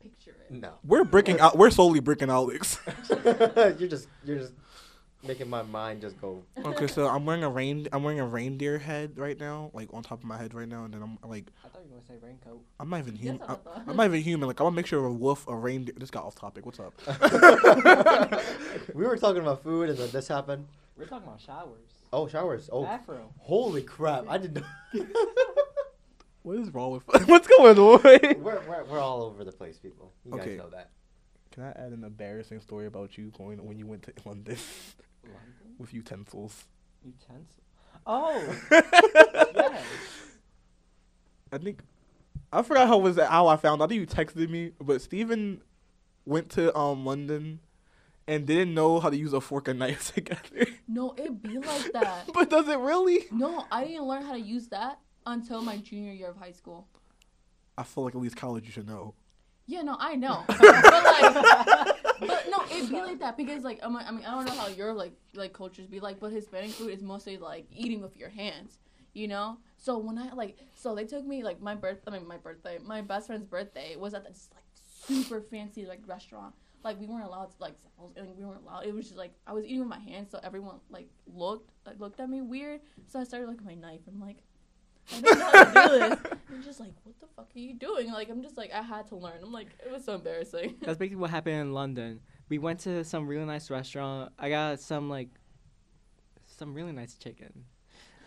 picture 0.00 0.34
it. 0.48 0.50
No. 0.52 0.74
We're 0.84 1.04
breaking 1.04 1.38
out. 1.40 1.58
We're 1.58 1.70
slowly 1.70 2.00
breaking 2.00 2.30
Alex. 2.30 2.78
you're 3.26 3.88
just, 3.88 4.08
you're 4.24 4.38
just 4.38 4.54
making 5.22 5.48
my 5.50 5.62
mind 5.62 6.00
just 6.00 6.20
go. 6.20 6.42
okay, 6.64 6.86
so 6.86 7.06
I'm 7.08 7.24
wearing 7.26 7.44
a 7.44 7.48
rain. 7.50 7.86
I'm 7.92 8.02
wearing 8.02 8.20
a 8.20 8.26
reindeer 8.26 8.78
head 8.78 9.18
right 9.18 9.38
now, 9.38 9.70
like 9.74 9.92
on 9.92 10.02
top 10.02 10.18
of 10.20 10.24
my 10.24 10.36
head 10.38 10.54
right 10.54 10.68
now, 10.68 10.84
and 10.84 10.94
then 10.94 11.02
I'm 11.02 11.18
like, 11.28 11.46
I 11.64 11.68
thought 11.68 11.82
you 11.84 11.90
were 11.90 11.96
gonna 12.00 12.06
say 12.08 12.14
raincoat. 12.26 12.60
I'm 12.78 12.88
not 12.90 13.00
even 13.00 13.14
human. 13.16 13.42
I 13.48 13.52
I'm. 13.52 13.58
I'm 13.88 13.96
not 13.96 14.06
even 14.06 14.22
human. 14.22 14.46
Like 14.48 14.60
I'm 14.60 14.66
a 14.66 14.70
mixture 14.72 14.98
of 14.98 15.04
a 15.04 15.12
wolf, 15.12 15.46
a 15.48 15.54
reindeer. 15.54 15.94
This 15.98 16.10
got 16.10 16.24
off 16.24 16.34
topic. 16.34 16.64
What's 16.66 16.80
up? 16.80 16.94
we 18.94 19.04
were 19.06 19.16
talking 19.16 19.42
about 19.42 19.62
food 19.62 19.90
and 19.90 19.98
then 19.98 20.10
this 20.10 20.28
happened. 20.28 20.66
We're 20.96 21.06
talking 21.06 21.26
about 21.28 21.40
showers. 21.40 21.78
Oh, 22.12 22.26
showers. 22.28 22.68
Oh, 22.72 22.82
Bathroom. 22.84 23.28
holy 23.38 23.82
crap! 23.82 24.24
I 24.28 24.38
did 24.38 24.54
not. 24.54 24.64
What 26.42 26.56
is 26.58 26.72
wrong 26.72 26.92
with? 26.92 27.02
What's 27.28 27.46
going 27.46 27.78
on? 27.78 28.00
we're, 28.02 28.60
we're, 28.66 28.84
we're 28.84 28.98
all 28.98 29.22
over 29.24 29.44
the 29.44 29.52
place, 29.52 29.76
people. 29.76 30.10
You 30.24 30.32
Okay. 30.34 30.50
guys 30.56 30.58
know 30.58 30.70
that. 30.70 30.88
Can 31.50 31.64
I 31.64 31.68
add 31.72 31.92
an 31.92 32.02
embarrassing 32.02 32.60
story 32.62 32.86
about 32.86 33.18
you 33.18 33.30
going 33.36 33.62
when 33.62 33.78
you 33.78 33.86
went 33.86 34.04
to 34.04 34.12
London 34.24 34.56
London. 35.24 35.74
with 35.78 35.92
utensils? 35.94 36.64
Utensil. 37.04 37.62
Oh. 38.06 38.56
yes. 38.72 39.84
I 41.52 41.58
think 41.58 41.80
I 42.52 42.62
forgot 42.62 42.88
how 42.88 42.98
was 42.98 43.18
how 43.18 43.46
I 43.48 43.56
found. 43.56 43.82
out. 43.82 43.86
I 43.86 43.88
think 43.88 44.00
you 44.00 44.06
texted 44.06 44.48
me, 44.48 44.72
but 44.80 45.00
Steven 45.02 45.60
went 46.26 46.50
to 46.50 46.76
um 46.76 47.04
London 47.04 47.60
and 48.26 48.46
didn't 48.46 48.74
know 48.74 49.00
how 49.00 49.10
to 49.10 49.16
use 49.16 49.32
a 49.32 49.40
fork 49.40 49.68
and 49.68 49.78
knife 49.78 50.12
together. 50.14 50.66
No, 50.86 51.14
it 51.16 51.42
be 51.42 51.58
like 51.58 51.92
that. 51.92 52.28
but 52.34 52.50
does 52.50 52.68
it 52.68 52.78
really? 52.78 53.26
No, 53.30 53.66
I 53.70 53.84
didn't 53.84 54.04
learn 54.06 54.24
how 54.24 54.32
to 54.32 54.40
use 54.40 54.68
that 54.68 54.98
until 55.26 55.62
my 55.62 55.76
junior 55.78 56.12
year 56.12 56.28
of 56.30 56.36
high 56.36 56.52
school. 56.52 56.86
I 57.76 57.82
feel 57.82 58.04
like 58.04 58.14
at 58.14 58.20
least 58.20 58.36
college 58.36 58.66
you 58.66 58.72
should 58.72 58.86
know. 58.86 59.14
Yeah, 59.66 59.82
no, 59.82 59.96
I 59.98 60.16
know. 60.16 60.44
but 60.48 60.60
like, 60.60 61.99
but 62.20 62.46
no, 62.50 62.64
it'd 62.70 62.90
be 62.90 63.00
like 63.00 63.18
that 63.20 63.36
because 63.36 63.64
like 63.64 63.80
I'm, 63.82 63.96
I 63.96 64.10
mean 64.10 64.24
I 64.24 64.32
don't 64.32 64.44
know 64.46 64.52
how 64.52 64.68
your 64.68 64.92
like 64.92 65.12
like 65.34 65.52
cultures 65.52 65.86
be 65.86 66.00
like, 66.00 66.20
but 66.20 66.32
Hispanic 66.32 66.70
food 66.70 66.90
is 66.92 67.02
mostly 67.02 67.36
like 67.36 67.66
eating 67.72 68.00
with 68.00 68.16
your 68.16 68.28
hands, 68.28 68.78
you 69.12 69.28
know. 69.28 69.58
So 69.76 69.98
when 69.98 70.18
I 70.18 70.32
like, 70.32 70.58
so 70.74 70.94
they 70.94 71.04
took 71.04 71.26
me 71.26 71.42
like 71.42 71.60
my 71.60 71.74
birth, 71.74 71.98
I 72.06 72.10
mean 72.10 72.26
my 72.26 72.36
birthday, 72.36 72.78
my 72.84 73.00
best 73.00 73.26
friend's 73.26 73.46
birthday 73.46 73.96
was 73.96 74.14
at 74.14 74.24
this 74.24 74.48
like 74.54 74.64
super 74.74 75.40
fancy 75.40 75.86
like 75.86 76.00
restaurant. 76.06 76.54
Like 76.82 76.98
we 76.98 77.06
weren't 77.06 77.24
allowed 77.24 77.50
to 77.50 77.56
like 77.58 77.74
and 78.16 78.36
we 78.36 78.44
weren't 78.44 78.62
allowed. 78.62 78.86
It 78.86 78.94
was 78.94 79.06
just 79.06 79.18
like 79.18 79.32
I 79.46 79.52
was 79.52 79.64
eating 79.64 79.80
with 79.80 79.88
my 79.88 79.98
hands, 79.98 80.30
so 80.30 80.40
everyone 80.42 80.76
like 80.90 81.08
looked 81.26 81.70
like 81.86 81.98
looked 82.00 82.20
at 82.20 82.28
me 82.28 82.40
weird. 82.40 82.80
So 83.06 83.20
I 83.20 83.24
started 83.24 83.48
like 83.48 83.64
my 83.64 83.74
knife. 83.74 84.00
I'm 84.08 84.20
like. 84.20 84.38
I 85.12 85.20
don't 85.20 85.38
know 85.38 85.50
how 85.50 85.64
to 85.64 85.72
do 85.72 86.08
this. 86.08 86.18
I'm 86.52 86.62
just 86.62 86.80
like, 86.80 86.92
what 87.04 87.18
the 87.20 87.26
fuck 87.36 87.48
are 87.54 87.58
you 87.58 87.74
doing? 87.74 88.10
Like, 88.12 88.28
I'm 88.30 88.42
just 88.42 88.56
like, 88.56 88.72
I 88.72 88.82
had 88.82 89.06
to 89.08 89.16
learn. 89.16 89.38
I'm 89.42 89.52
like, 89.52 89.68
it 89.84 89.90
was 89.90 90.04
so 90.04 90.14
embarrassing. 90.14 90.76
That's 90.82 90.98
basically 90.98 91.16
what 91.16 91.30
happened 91.30 91.56
in 91.56 91.72
London. 91.72 92.20
We 92.48 92.58
went 92.58 92.80
to 92.80 93.04
some 93.04 93.26
really 93.26 93.44
nice 93.44 93.70
restaurant. 93.70 94.32
I 94.38 94.50
got 94.50 94.80
some 94.80 95.08
like 95.08 95.28
some 96.46 96.74
really 96.74 96.92
nice 96.92 97.14
chicken. 97.14 97.64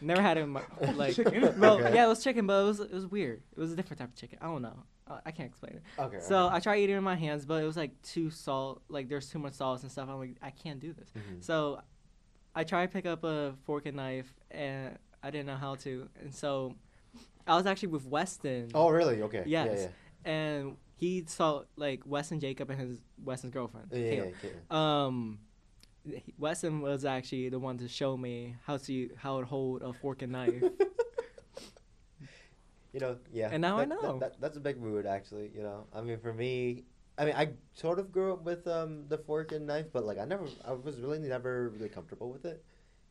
Never 0.01 0.21
had 0.21 0.37
it 0.37 0.41
in 0.41 0.49
my 0.49 0.63
like. 0.95 1.15
Chicken? 1.15 1.59
Well, 1.59 1.79
Okay. 1.79 1.93
yeah, 1.95 2.05
it 2.05 2.09
was 2.09 2.23
chicken, 2.23 2.47
but 2.47 2.61
it 2.61 2.65
was 2.65 2.79
it 2.79 2.91
was 2.91 3.05
weird. 3.07 3.41
It 3.55 3.59
was 3.59 3.71
a 3.71 3.75
different 3.75 3.99
type 3.99 4.09
of 4.09 4.15
chicken. 4.15 4.39
I 4.41 4.45
don't 4.47 4.61
know. 4.61 4.83
I, 5.07 5.19
I 5.27 5.31
can't 5.31 5.49
explain 5.49 5.73
it. 5.73 5.83
Okay. 6.01 6.19
So 6.21 6.47
I 6.49 6.59
tried 6.59 6.79
eating 6.79 6.95
it 6.95 6.97
in 6.97 7.03
my 7.03 7.15
hands, 7.15 7.45
but 7.45 7.61
it 7.61 7.65
was 7.65 7.77
like 7.77 8.01
too 8.01 8.29
salt. 8.29 8.81
Like 8.89 9.07
there's 9.09 9.29
too 9.29 9.39
much 9.39 9.53
sauce 9.53 9.83
and 9.83 9.91
stuff. 9.91 10.09
I'm 10.09 10.19
like, 10.19 10.35
I 10.41 10.49
can't 10.51 10.79
do 10.79 10.93
this. 10.93 11.09
Mhm. 11.15 11.43
So 11.43 11.81
I 12.55 12.63
tried 12.63 12.87
to 12.87 12.91
pick 12.93 13.05
up 13.05 13.23
a 13.23 13.53
fork 13.65 13.85
and 13.85 13.97
knife, 13.97 14.33
and 14.51 14.97
I 15.23 15.31
didn't 15.31 15.47
know 15.47 15.55
how 15.55 15.75
to. 15.75 16.09
And 16.21 16.33
so 16.33 16.75
I 17.47 17.55
was 17.55 17.65
actually 17.65 17.89
with 17.89 18.05
Weston. 18.05 18.69
Oh, 18.75 18.89
really? 18.89 19.21
Okay. 19.23 19.43
Yes. 19.45 19.89
Yeah, 20.25 20.31
And 20.31 20.77
he 20.97 21.23
saw 21.27 21.63
like 21.75 22.01
Weston 22.05 22.39
Jacob 22.39 22.69
and 22.69 22.79
his 22.79 22.97
Weston's 23.23 23.53
girlfriend. 23.53 23.87
yeah. 23.91 23.99
Yeah, 23.99 24.23
yeah, 24.23 24.49
yeah. 24.71 25.05
Um, 25.05 25.39
Weston 26.37 26.81
was 26.81 27.05
actually 27.05 27.47
the 27.49 27.59
one 27.59 27.77
to 27.77 27.87
show 27.87 28.17
me 28.17 28.55
how 28.65 28.75
to 28.77 29.09
how 29.15 29.39
to 29.39 29.45
hold 29.45 29.81
a 29.81 29.93
fork 29.93 30.21
and 30.21 30.31
knife. 30.33 30.61
You 32.93 32.99
know, 32.99 33.17
yeah. 33.31 33.49
And 33.51 33.61
now 33.61 33.77
I 33.79 33.85
that- 33.85 33.89
that- 33.89 34.03
know. 34.03 34.19
that- 34.19 34.39
that's 34.39 34.55
a 34.57 34.59
big 34.59 34.79
mood, 34.79 35.07
actually. 35.07 35.49
You 35.55 35.63
know, 35.63 35.87
I 35.93 36.01
mean, 36.01 36.19
for 36.19 36.31
me, 36.31 36.83
I 37.17 37.25
mean, 37.25 37.33
I 37.35 37.53
sort 37.73 37.97
of 37.97 38.11
grew 38.11 38.33
up 38.33 38.43
with 38.43 38.67
um, 38.67 39.07
the 39.07 39.17
fork 39.17 39.51
and 39.51 39.65
knife, 39.65 39.87
but 39.91 40.03
like, 40.05 40.19
I 40.19 40.25
never, 40.25 40.45
I 40.63 40.73
was 40.73 40.99
really 41.01 41.17
never 41.17 41.69
really 41.69 41.89
comfortable 41.89 42.29
with 42.31 42.45
it. 42.45 42.63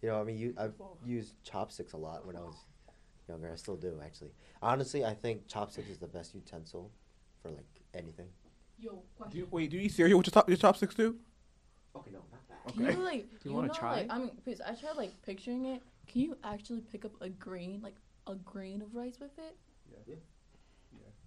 You 0.03 0.09
know, 0.09 0.21
I 0.21 0.25
mean, 0.25 0.37
you, 0.37 0.55
I've 0.59 0.75
used 1.07 1.35
chopsticks 1.45 1.93
a 1.93 1.97
lot 1.97 2.27
when 2.27 2.37
I 2.37 2.41
was 2.41 2.57
younger. 3.29 3.51
I 3.53 3.57
still 3.57 3.77
do, 3.77 4.01
actually. 4.05 4.33
Honestly, 4.61 5.05
I 5.05 5.15
think 5.15 5.47
chopsticks 5.47 5.89
is 5.89 5.99
the 5.99 6.09
best 6.09 6.35
utensil 6.35 6.91
for 7.41 7.51
like 7.51 7.65
anything. 7.95 8.27
Yo, 8.81 9.05
Do 9.31 9.39
you, 9.39 9.47
wait, 9.53 9.71
do 9.71 9.77
you 9.77 9.85
eat 9.85 9.93
cereal 9.93 10.19
with 10.19 10.27
your, 10.27 10.33
top, 10.33 10.49
your 10.49 10.59
chopsticks 10.59 10.97
too? 10.97 11.17
Okay, 11.95 12.11
no, 12.11 12.19
not 12.33 12.49
that. 12.49 12.75
Can 12.75 12.85
you 12.99 13.05
like? 13.05 13.29
Do 13.41 13.49
you 13.49 13.55
wanna 13.55 13.69
know, 13.69 13.75
try? 13.75 13.93
Like, 13.99 14.07
I 14.11 14.19
mean, 14.19 14.31
please. 14.43 14.61
I 14.61 14.75
tried 14.75 14.97
like 14.97 15.23
picturing 15.23 15.67
it. 15.67 15.83
Can 16.09 16.23
you 16.23 16.37
actually 16.43 16.81
pick 16.81 17.05
up 17.05 17.13
a 17.21 17.29
grain, 17.29 17.81
like 17.81 17.95
a 18.27 18.35
grain 18.35 18.83
of 18.83 18.95
rice 18.95 19.19
with 19.21 19.39
it? 19.39 19.57
Yeah, 19.89 19.99
Yeah. 20.09 20.17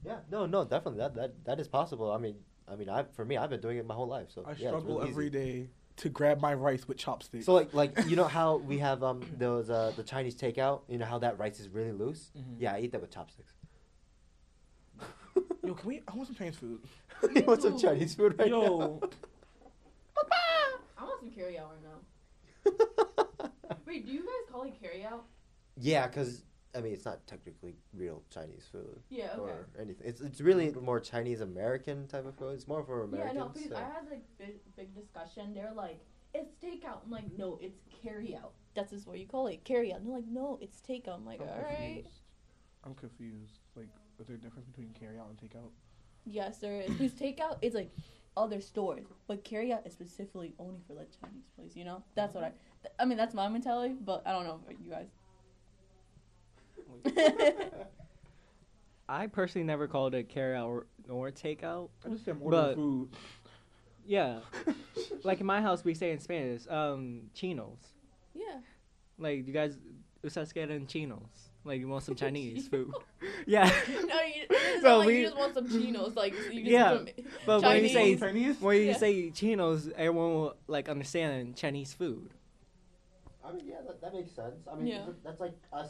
Yeah, 0.04 0.18
no, 0.30 0.46
no, 0.46 0.64
definitely 0.64 1.00
that 1.00 1.16
that 1.16 1.46
that 1.46 1.60
is 1.60 1.68
possible. 1.68 2.12
I 2.12 2.18
mean, 2.18 2.36
I 2.68 2.76
mean, 2.76 2.90
I 2.90 3.04
for 3.04 3.26
me, 3.26 3.38
I've 3.38 3.50
been 3.50 3.62
doing 3.62 3.78
it 3.78 3.88
my 3.88 3.96
whole 3.96 4.08
life, 4.08 4.30
so 4.30 4.42
I 4.46 4.50
yeah, 4.50 4.54
it's 4.54 4.62
struggle 4.68 4.98
really 4.98 5.10
every 5.10 5.26
easy. 5.28 5.32
day 5.32 5.70
to 5.98 6.10
grab 6.10 6.42
my 6.42 6.54
rice 6.54 6.88
with 6.88 6.98
chopsticks. 6.98 7.46
So 7.46 7.54
like 7.54 7.74
like 7.74 7.92
you 8.08 8.16
know 8.16 8.26
how 8.26 8.58
we 8.58 8.80
have 8.80 9.04
um 9.04 9.22
those 9.38 9.70
uh 9.70 9.92
the 9.96 10.04
Chinese 10.04 10.36
takeout. 10.36 10.82
You 10.88 10.98
know 10.98 11.06
how 11.06 11.20
that 11.20 11.40
rice 11.40 11.60
is 11.60 11.70
really 11.70 11.92
loose. 11.92 12.32
Mhm. 12.38 12.56
Yeah, 12.60 12.74
I 12.74 12.80
eat 12.80 12.92
that 12.92 13.02
with 13.02 13.12
chopsticks. 13.12 13.54
Yo, 15.64 15.74
can 15.74 15.88
we? 15.88 16.02
I 16.08 16.16
want 16.16 16.28
some 16.28 16.36
Chinese 16.36 16.56
food. 16.58 16.80
you 17.36 17.42
want 17.44 17.62
some 17.62 17.78
Chinese 17.80 18.14
food 18.16 18.38
right 18.38 18.50
now. 18.52 18.62
Yo, 18.62 19.02
I 20.98 21.04
want 21.04 21.20
some 21.20 21.32
carry 21.32 21.58
out 21.58 21.72
right 21.72 22.78
now. 22.78 23.50
Wait, 23.88 24.06
do 24.06 24.12
you 24.12 24.20
guys 24.20 24.52
call 24.52 24.64
it 24.64 24.80
carry 24.82 25.04
out? 25.04 25.26
Yeah, 25.78 26.08
because 26.08 26.44
I 26.76 26.82
mean, 26.82 26.94
it's 26.94 27.06
not 27.06 27.26
technically 27.28 27.76
real 27.94 28.22
Chinese 28.30 28.68
food 28.72 29.02
Yeah. 29.10 29.30
Okay. 29.38 29.40
or 29.52 29.68
anything. 29.80 30.08
It's 30.08 30.22
it's 30.22 30.42
really 30.42 30.72
more 30.74 31.00
Chinese 31.00 31.42
American 31.42 32.08
type 32.08 32.26
of 32.26 32.36
food. 32.36 32.54
It's 32.56 32.68
more 32.68 32.84
for 32.84 33.04
Americans. 33.04 33.36
Yeah, 33.36 33.42
Americans. 33.42 33.56
no, 33.56 33.62
because 33.62 33.70
so- 33.70 33.78
I 33.78 33.94
had 33.96 34.10
like 34.12 34.24
big, 34.38 34.76
big 34.76 34.96
discussion. 34.96 35.54
They're 35.54 35.74
like, 35.74 36.00
it's 36.34 36.52
takeout. 36.64 37.00
I'm 37.06 37.12
like, 37.12 37.26
no, 37.38 37.58
it's 37.62 37.80
carry 38.04 38.36
out. 38.36 38.52
That's 38.76 38.92
just 38.92 39.08
what 39.08 39.18
you 39.20 39.26
call 39.28 39.48
it, 39.48 39.64
carry 39.64 39.94
out. 39.94 40.00
And 40.00 40.08
they're 40.08 40.16
like, 40.18 40.28
no, 40.28 40.60
it's 40.62 40.82
takeout. 40.82 41.16
I'm 41.16 41.26
like, 41.26 41.42
I'm 41.42 41.48
all 41.48 41.56
right. 41.64 41.94
confused. 42.04 42.20
I'm 42.84 42.94
confused. 42.96 43.60
Like, 43.76 43.88
is 44.20 44.28
there 44.28 44.36
a 44.36 44.40
difference 44.40 44.68
between 44.68 44.90
carry 45.00 45.18
out 45.18 45.28
and 45.30 45.38
takeout? 45.38 45.70
Yes, 46.26 46.58
there 46.58 46.82
is. 46.82 46.90
Because 46.92 47.14
takeout 47.14 47.58
is 47.62 47.74
like 47.74 47.92
other 48.36 48.60
stores, 48.60 49.06
but 49.28 49.46
carry 49.46 49.72
out 49.72 49.88
is 49.88 49.94
specifically 49.94 50.54
only 50.60 50.82
for 50.88 50.94
like 50.94 51.08
Chinese 51.22 51.46
place. 51.56 51.72
You 51.76 51.86
know, 51.86 52.04
that's 52.16 52.36
what 52.36 52.44
I. 52.44 52.52
Th- 52.82 52.94
I 53.00 53.06
mean, 53.06 53.18
that's 53.18 53.34
my 53.34 53.48
mentality, 53.48 53.96
but 54.00 54.22
I 54.26 54.32
don't 54.34 54.44
know 54.44 54.60
about 54.62 54.80
you 54.84 54.90
guys. 54.92 55.08
I 59.08 59.28
personally 59.28 59.66
never 59.66 59.88
called 59.88 60.16
it 60.16 60.30
carry 60.30 60.56
out 60.56 60.68
or, 60.68 60.88
or 61.10 61.32
takeout. 61.32 61.90
I 62.06 62.10
just 62.10 62.26
say 62.26 62.32
I'm 62.32 62.42
ordering 62.42 62.64
But- 62.64 62.76
food. 62.76 63.10
Yeah, 64.08 64.42
like 65.24 65.40
in 65.40 65.48
my 65.48 65.62
house 65.62 65.84
we 65.84 65.96
say 65.96 66.12
in 66.12 66.20
Spanish, 66.20 66.68
um, 66.70 67.22
chinos. 67.34 67.80
yeah. 68.36 68.60
Like 69.18 69.48
you 69.48 69.52
guys, 69.54 69.80
usted 70.24 70.48
quieren 70.54 70.86
chinos. 70.88 71.50
Like 71.64 71.80
you 71.80 71.88
want 71.88 72.04
some 72.04 72.14
Chinese 72.24 72.68
food. 72.68 72.94
Yeah, 73.48 73.66
No, 73.90 74.20
you, 74.22 74.46
So 74.82 74.98
like 75.00 75.08
we- 75.08 75.18
you 75.22 75.26
just 75.26 75.36
want 75.38 75.56
some 75.56 75.68
chinos. 75.68 76.16
Like 76.16 76.34
you 76.34 76.60
just 76.62 76.66
Yeah, 76.66 76.92
want 76.94 77.10
some 77.16 77.26
but 77.48 77.62
when 77.64 77.82
you 77.84 77.90
say 77.90 78.16
Chinese? 78.16 78.62
when 78.62 78.78
you 78.78 78.84
Yeah. 78.84 78.98
say 78.98 79.32
chinos, 79.32 79.90
everyone 79.96 80.34
will 80.36 80.56
like 80.68 80.88
understand 80.88 81.56
Chinese 81.56 81.92
food. 81.94 82.30
I 83.44 83.54
mean, 83.54 83.66
yeah, 83.68 83.78
that, 83.88 84.02
that 84.02 84.14
makes 84.14 84.32
sense. 84.34 84.68
I 84.72 84.76
mean, 84.76 84.86
Yeah. 84.88 85.06
that's 85.24 85.40
like 85.40 85.54
us. 85.74 85.90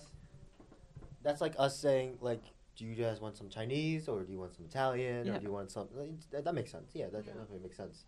That's 1.26 1.42
like 1.42 1.56
us 1.58 1.78
saying, 1.78 2.20
like, 2.22 2.44
do 2.78 2.86
you 2.86 2.94
guys 2.96 3.20
want 3.20 3.36
some 3.36 3.50
Chinese 3.50 4.08
or 4.08 4.24
do 4.24 4.32
you 4.32 4.40
want 4.40 4.54
some 4.54 4.66
Italian 4.66 5.26
Yeah. 5.26 5.34
or 5.34 5.40
do 5.40 5.44
you 5.46 5.52
want 5.52 5.72
some? 5.72 5.88
That, 6.32 6.46
that 6.46 6.54
makes 6.54 6.72
sense. 6.72 6.92
Yeah, 6.94 7.08
that 7.08 7.26
Yeah. 7.26 7.34
definitely 7.34 7.60
makes 7.60 7.78
sense. 7.78 8.06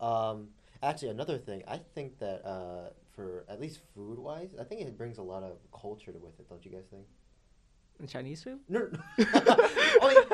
Um, 0.00 0.48
actually, 0.82 1.08
another 1.08 1.36
thing, 1.36 1.62
I 1.66 1.78
think 1.78 2.18
that 2.20 2.46
uh, 2.46 2.90
for 3.14 3.44
at 3.48 3.60
least 3.60 3.80
food 3.94 4.18
wise, 4.18 4.50
I 4.58 4.64
think 4.64 4.80
it 4.82 4.96
brings 4.96 5.18
a 5.18 5.22
lot 5.22 5.42
of 5.42 5.58
culture 5.72 6.12
with 6.12 6.38
it. 6.38 6.48
Don't 6.48 6.64
you 6.64 6.70
guys 6.70 6.86
think? 6.90 7.06
Chinese 8.08 8.42
food? 8.42 8.60
No, 8.68 8.88
no. 8.90 8.98
I, 9.18 10.08
mean, 10.14 10.24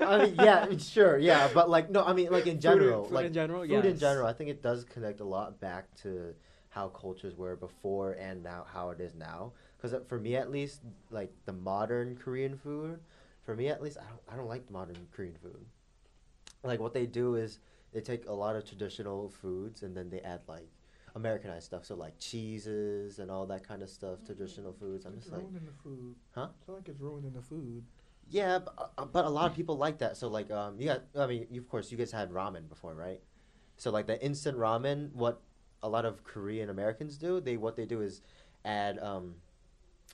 I 0.08 0.24
mean, 0.24 0.34
yeah, 0.34 0.66
sure, 0.76 1.16
yeah, 1.16 1.48
but 1.54 1.70
like, 1.70 1.88
no, 1.88 2.04
I 2.04 2.12
mean, 2.12 2.30
like 2.30 2.46
in 2.46 2.60
general, 2.60 3.04
food, 3.04 3.08
food 3.08 3.14
like 3.14 3.26
in 3.26 3.32
general, 3.32 3.64
yeah. 3.64 3.80
food 3.80 3.86
in 3.86 3.98
general, 3.98 4.26
I 4.26 4.34
think 4.34 4.50
it 4.50 4.62
does 4.62 4.84
connect 4.84 5.20
a 5.20 5.24
lot 5.24 5.58
back 5.60 5.94
to 6.02 6.34
how 6.68 6.88
cultures 6.88 7.36
were 7.36 7.56
before 7.56 8.12
and 8.12 8.42
now 8.42 8.66
how 8.70 8.90
it 8.90 9.00
is 9.00 9.14
now. 9.14 9.52
Because 9.80 9.96
for 10.08 10.18
me, 10.18 10.36
at 10.36 10.50
least, 10.50 10.80
like 11.10 11.32
the 11.46 11.52
modern 11.52 12.16
Korean 12.16 12.56
food, 12.56 13.00
for 13.44 13.56
me 13.56 13.68
at 13.68 13.82
least, 13.82 13.96
I 13.98 14.04
don't, 14.08 14.20
I 14.32 14.36
don't 14.36 14.48
like 14.48 14.70
modern 14.70 15.06
Korean 15.12 15.36
food. 15.42 15.64
Like 16.62 16.80
what 16.80 16.92
they 16.92 17.06
do 17.06 17.36
is 17.36 17.58
they 17.92 18.00
take 18.00 18.28
a 18.28 18.32
lot 18.32 18.56
of 18.56 18.66
traditional 18.66 19.30
foods 19.30 19.82
and 19.82 19.96
then 19.96 20.10
they 20.10 20.20
add 20.20 20.40
like 20.46 20.68
Americanized 21.14 21.64
stuff, 21.64 21.84
so 21.86 21.94
like 21.94 22.18
cheeses 22.18 23.18
and 23.18 23.30
all 23.30 23.46
that 23.46 23.66
kind 23.66 23.82
of 23.82 23.88
stuff, 23.88 24.18
traditional 24.26 24.72
foods. 24.72 25.06
I'm 25.06 25.14
It's 25.14 25.22
just 25.24 25.32
like, 25.32 25.42
ruining 25.42 25.64
the 25.64 25.72
food. 25.82 26.14
Huh? 26.34 26.48
It's 26.60 26.68
like 26.68 26.88
it's 26.88 27.00
ruining 27.00 27.32
the 27.32 27.42
food. 27.42 27.84
yeah, 28.28 28.58
but, 28.58 28.92
uh, 28.98 29.04
but 29.06 29.24
a 29.24 29.28
lot 29.30 29.50
of 29.50 29.56
people 29.56 29.76
like 29.76 29.98
that. 29.98 30.16
So 30.18 30.28
like, 30.28 30.50
um, 30.50 30.78
you 30.78 30.86
got, 30.86 31.02
I 31.18 31.26
mean, 31.26 31.46
of 31.56 31.68
course, 31.68 31.90
you 31.90 31.96
guys 31.96 32.12
had 32.12 32.30
ramen 32.30 32.68
before, 32.68 32.94
right? 32.94 33.20
So 33.78 33.90
like 33.90 34.06
the 34.06 34.22
instant 34.22 34.58
ramen, 34.58 35.12
what 35.14 35.40
a 35.82 35.88
lot 35.88 36.04
of 36.04 36.22
Korean 36.22 36.68
Americans 36.68 37.16
do, 37.16 37.40
they 37.40 37.56
what 37.56 37.74
they 37.76 37.86
do 37.86 38.02
is 38.02 38.20
add, 38.66 38.98
um, 38.98 39.36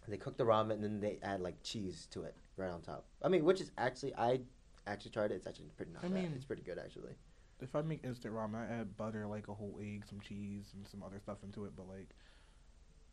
they 0.08 0.16
cook 0.16 0.36
the 0.36 0.44
ramen 0.44 0.72
and 0.72 0.84
then 0.84 1.00
they 1.00 1.18
add 1.22 1.40
like 1.40 1.62
cheese 1.62 2.06
to 2.12 2.22
it 2.22 2.34
right 2.56 2.70
on 2.70 2.80
top. 2.82 3.06
I 3.22 3.28
mean, 3.28 3.44
which 3.44 3.60
is 3.60 3.70
actually 3.78 4.14
I 4.14 4.40
actually 4.86 5.10
tried 5.12 5.32
it. 5.32 5.34
It's 5.36 5.46
actually 5.46 5.70
pretty 5.76 5.92
not 5.92 6.04
I 6.04 6.08
bad. 6.08 6.14
mean- 6.14 6.32
it's 6.34 6.44
pretty 6.44 6.62
good 6.62 6.78
actually. 6.78 7.12
If 7.58 7.74
I 7.74 7.80
make 7.80 8.04
instant 8.04 8.34
ramen, 8.34 8.70
I 8.70 8.80
add 8.80 8.98
butter, 8.98 9.26
like 9.26 9.48
a 9.48 9.54
whole 9.54 9.78
egg, 9.80 10.04
some 10.06 10.20
cheese, 10.20 10.72
and 10.74 10.86
some 10.86 11.02
other 11.02 11.18
stuff 11.18 11.38
into 11.42 11.64
it. 11.64 11.72
But 11.74 11.88
like, 11.88 12.10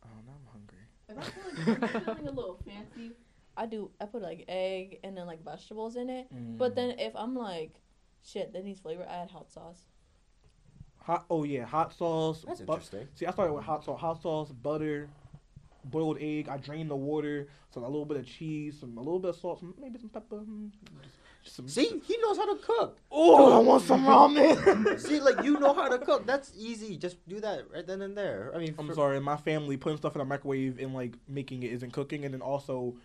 oh, 0.04 0.10
now 0.28 0.34
I'm 0.34 0.48
hungry. 0.52 0.84
If 1.08 1.18
I 1.18 1.64
feel 1.64 1.78
like 1.80 1.96
I'm 1.96 2.02
feeling 2.16 2.28
a 2.28 2.32
little 2.32 2.60
fancy, 2.66 3.14
I 3.56 3.66
do. 3.68 3.92
I 4.02 4.06
put 4.06 4.22
like 4.22 4.44
egg 4.50 5.00
and 5.06 5.16
then 5.16 5.28
like 5.28 5.46
vegetables 5.46 5.96
in 5.96 6.10
it. 6.10 6.28
But 6.30 6.74
mm. 6.74 6.76
then 6.76 7.00
if 7.00 7.16
I'm 7.16 7.36
like, 7.36 7.76
shit, 8.22 8.52
that 8.52 8.66
needs 8.66 8.82
flavor, 8.82 9.06
I 9.10 9.14
add 9.24 9.32
hot 9.32 9.50
sauce. 9.50 9.86
hot. 11.04 11.26
Oh 11.30 11.46
yeah, 11.46 11.64
hot 11.64 11.94
sauce. 11.94 12.44
That's 12.46 12.60
bu- 12.60 12.74
interesting. 12.74 13.08
See, 13.16 13.26
I 13.26 13.32
started 13.32 13.54
with 13.54 13.64
hot 13.64 13.86
sauce, 13.86 14.00
hot 14.02 14.22
sauce, 14.22 14.52
butter, 14.52 15.10
boiled 15.86 16.18
egg. 16.20 16.50
I 16.50 16.58
drained 16.58 16.90
the 16.90 16.96
water, 16.96 17.48
so 17.74 17.82
a 17.82 17.84
little 17.84 18.06
bit 18.06 18.18
of 18.18 18.26
cheese, 18.26 18.78
some 18.80 18.98
a 18.98 19.02
little 19.02 19.20
bit 19.20 19.30
of 19.30 19.36
salt, 19.36 19.60
some, 19.60 19.74
maybe 19.80 20.00
some 20.00 20.10
pepper. 20.10 20.38
mm, 20.38 20.70
Just, 21.02 21.14
just 21.44 21.56
some. 21.56 21.68
See, 21.68 22.02
he 22.06 22.18
knows 22.22 22.38
how 22.38 22.54
to 22.54 22.62
cook. 22.62 22.98
Oh, 23.12 23.54
I 23.54 23.60
want 23.60 23.84
some 23.84 24.06
ramen. 24.06 25.00
See, 25.00 25.20
like 25.20 25.44
you 25.44 25.60
know 25.60 25.74
how 25.74 25.90
to 25.90 25.98
cook. 26.00 26.26
That's 26.26 26.52
easy. 26.58 26.98
Just 26.98 27.18
do 27.28 27.40
that 27.42 27.66
right 27.74 27.86
then 27.86 28.02
and 28.02 28.18
there. 28.18 28.52
I 28.56 28.60
mean, 28.60 28.76
I'm 28.78 28.88
for- 28.88 28.94
sorry, 28.96 29.20
my 29.20 29.38
family 29.38 29.78
putting 29.78 29.98
stuff 29.98 30.16
in 30.16 30.20
the 30.20 30.26
microwave 30.26 30.80
and 30.80 30.94
like 30.94 31.14
making 31.28 31.64
it 31.64 31.72
isn't 31.74 31.92
cooking, 31.92 32.26
and 32.26 32.34
then 32.34 32.42
also 32.42 32.96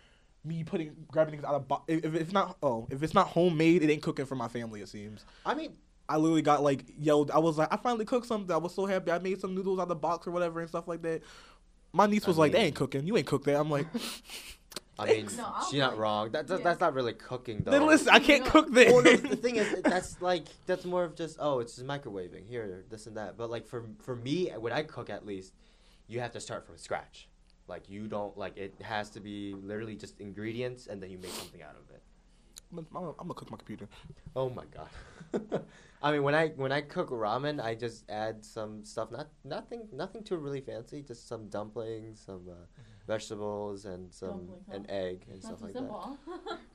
me 0.45 0.63
putting 0.63 0.95
grabbing 1.11 1.33
things 1.33 1.43
out 1.43 1.53
of 1.55 1.67
bo- 1.67 1.83
if, 1.87 2.05
if 2.05 2.15
it's 2.15 2.31
not 2.31 2.55
oh 2.63 2.87
if 2.89 3.03
it's 3.03 3.13
not 3.13 3.27
homemade, 3.27 3.83
it 3.83 3.89
ain't 3.89 4.01
cooking 4.01 4.25
for 4.25 4.35
my 4.35 4.47
family. 4.47 4.81
It 4.81 4.87
seems. 4.87 5.25
I 5.45 5.53
mean, 5.53 5.73
I 6.07 6.15
literally 6.15 6.41
got 6.41 6.63
like 6.63 6.85
yelled. 6.97 7.29
I 7.31 7.39
was 7.39 7.57
like, 7.57 7.67
I 7.73 7.75
finally 7.77 8.05
cooked 8.05 8.25
something. 8.25 8.51
I 8.51 8.57
was 8.57 8.73
so 8.73 8.85
happy. 8.85 9.11
I 9.11 9.19
made 9.19 9.41
some 9.41 9.53
noodles 9.53 9.79
out 9.79 9.83
of 9.83 9.89
the 9.89 9.95
box 9.95 10.25
or 10.27 10.31
whatever 10.31 10.61
and 10.61 10.69
stuff 10.69 10.87
like 10.87 11.01
that. 11.01 11.21
My 11.91 12.05
niece 12.05 12.25
I 12.25 12.27
was 12.27 12.37
like, 12.37 12.51
"They 12.51 12.59
mean- 12.59 12.67
ain't 12.67 12.75
cooking. 12.75 13.05
You 13.07 13.17
ain't 13.17 13.27
cooked 13.27 13.45
that." 13.45 13.59
I'm 13.59 13.69
like, 13.69 13.87
I 14.99 15.05
mean, 15.05 15.27
No, 15.37 15.53
she's 15.69 15.79
not 15.79 15.97
wrong. 15.97 16.31
That, 16.31 16.47
that 16.47 16.59
yeah. 16.59 16.63
that's 16.63 16.79
not 16.81 16.93
really 16.93 17.13
cooking 17.13 17.61
though. 17.63 17.71
"Then 17.71 17.87
listen, 17.87 18.09
I 18.09 18.19
can't 18.19 18.43
No. 18.45 18.51
cook 18.51 18.71
that." 18.73 18.87
well, 18.87 19.01
no, 19.01 19.15
the 19.15 19.35
thing 19.45 19.55
is, 19.55 19.81
that's 19.81 20.21
like 20.21 20.43
that's 20.65 20.83
more 20.85 21.03
of 21.05 21.15
just 21.15 21.37
oh, 21.39 21.59
it's 21.59 21.75
just 21.75 21.87
microwaving 21.87 22.45
here, 22.47 22.83
this 22.89 23.07
and 23.07 23.15
that. 23.17 23.37
But 23.37 23.49
like 23.49 23.65
for 23.67 23.85
for 24.01 24.15
me, 24.15 24.49
when 24.57 24.73
I 24.73 24.83
cook, 24.83 25.09
at 25.09 25.25
least, 25.25 25.53
you 26.07 26.19
have 26.19 26.31
to 26.33 26.39
start 26.41 26.65
from 26.65 26.77
scratch. 26.77 27.27
Like 27.67 27.89
you 27.89 28.07
don't 28.07 28.37
like 28.37 28.57
it 28.57 28.75
has 28.81 29.09
to 29.11 29.19
be 29.19 29.53
literally 29.53 29.95
just 29.95 30.19
ingredients, 30.19 30.87
and 30.87 31.01
then 31.01 31.09
you 31.11 31.17
make 31.17 31.31
something 31.31 31.61
out 31.61 31.75
of 31.75 31.89
it. 31.95 32.01
I'm, 32.71 32.85
gonna- 32.93 33.09
I'm 33.11 33.15
gonna 33.27 33.33
cook 33.33 33.49
my 33.51 33.57
computer. 33.57 33.87
Oh 34.35 34.49
my 34.49 34.63
god. 34.65 35.63
I 36.03 36.11
mean, 36.11 36.23
when 36.23 36.35
I 36.35 36.49
when 36.49 36.71
I 36.71 36.81
cook 36.81 37.09
ramen, 37.09 37.61
I 37.61 37.75
just 37.75 38.09
add 38.09 38.45
some 38.45 38.85
stuff. 38.85 39.11
Not 39.11 39.27
nothing 39.43 39.87
nothing 39.91 40.23
too 40.23 40.37
really 40.37 40.61
fancy. 40.61 41.01
Just 41.01 41.27
some 41.27 41.47
dumplings, 41.49 42.21
some 42.25 42.47
uh, 42.49 42.53
vegetables, 43.07 43.85
and 43.85 44.13
some 44.13 44.29
Dumplings, 44.47 44.65
huh? 44.69 44.75
an 44.75 44.85
egg 44.89 45.25
and 45.31 45.43
Not 45.43 45.57
stuff 45.57 45.59
too 45.59 45.65
like 45.65 45.73
that. 45.73 46.59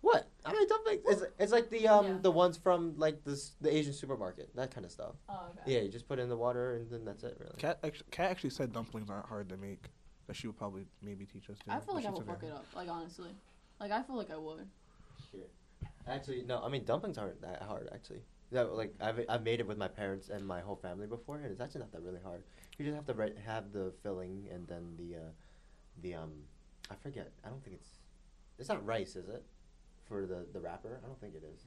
What? 0.00 0.26
I 0.44 0.52
mean, 0.52 0.66
dumplings. 0.66 1.02
It's, 1.06 1.22
it's 1.38 1.52
like 1.52 1.70
the 1.70 1.86
um 1.86 2.06
Yeah. 2.06 2.18
the 2.22 2.30
ones 2.32 2.56
from 2.56 2.94
like 2.98 3.22
the 3.22 3.32
s- 3.32 3.52
the 3.60 3.72
Asian 3.74 3.92
supermarket, 3.92 4.54
that 4.56 4.72
kind 4.72 4.84
of 4.84 4.90
stuff. 4.90 5.14
oh, 5.28 5.46
okay. 5.50 5.74
Yeah, 5.74 5.80
you 5.82 5.88
just 5.90 6.08
put 6.08 6.18
it 6.18 6.22
in 6.22 6.28
the 6.28 6.36
water 6.36 6.74
and 6.74 6.90
then 6.90 7.04
that's 7.04 7.22
it, 7.22 7.36
really. 7.38 7.54
Cat 7.58 7.78
actually, 7.84 8.06
Kat 8.10 8.30
actually 8.30 8.50
said 8.50 8.72
dumplings 8.72 9.08
aren't 9.10 9.26
hard 9.26 9.48
to 9.50 9.56
make. 9.56 9.90
That 10.26 10.34
she 10.36 10.46
would 10.48 10.56
probably 10.56 10.86
maybe 11.02 11.24
teach 11.26 11.48
us. 11.50 11.58
To, 11.66 11.72
I 11.72 11.74
feel 11.76 11.84
but 11.88 11.94
like 11.94 12.02
she 12.02 12.08
I 12.08 12.10
will 12.10 12.18
said 12.18 12.26
fuck 12.26 12.42
it 12.42 12.50
up. 12.52 12.64
Like 12.74 12.88
honestly, 12.88 13.30
like 13.78 13.92
I 13.92 14.02
feel 14.02 14.16
like 14.16 14.30
I 14.32 14.36
would. 14.36 14.66
Actually, 16.06 16.42
no. 16.42 16.60
I 16.62 16.68
mean, 16.68 16.84
dumplings 16.84 17.18
aren't 17.18 17.40
that 17.42 17.62
hard. 17.62 17.88
Actually, 17.94 18.22
yeah, 18.50 18.62
like 18.62 18.94
I've 19.00 19.20
I've 19.28 19.42
made 19.42 19.60
it 19.60 19.66
with 19.66 19.78
my 19.78 19.88
parents 19.88 20.28
and 20.28 20.46
my 20.46 20.60
whole 20.60 20.76
family 20.76 21.06
before, 21.06 21.36
and 21.36 21.46
it's 21.46 21.60
actually 21.60 21.80
not 21.80 21.92
that 21.92 22.02
really 22.02 22.20
hard. 22.22 22.42
You 22.78 22.84
just 22.84 22.96
have 22.96 23.06
to 23.06 23.14
write, 23.14 23.36
have 23.46 23.72
the 23.72 23.92
filling 24.02 24.48
and 24.52 24.66
then 24.66 24.94
the 24.96 25.16
uh, 25.16 25.30
the 26.02 26.14
um, 26.14 26.32
I 26.90 26.94
forget. 26.96 27.30
I 27.44 27.48
don't 27.48 27.62
think 27.62 27.76
it's 27.76 27.90
it's 28.58 28.68
not 28.68 28.84
rice, 28.84 29.16
is 29.16 29.28
it? 29.28 29.44
For 30.08 30.26
the 30.26 30.46
the 30.52 30.60
wrapper, 30.60 31.00
I 31.02 31.06
don't 31.06 31.20
think 31.20 31.34
it 31.34 31.44
is. 31.54 31.64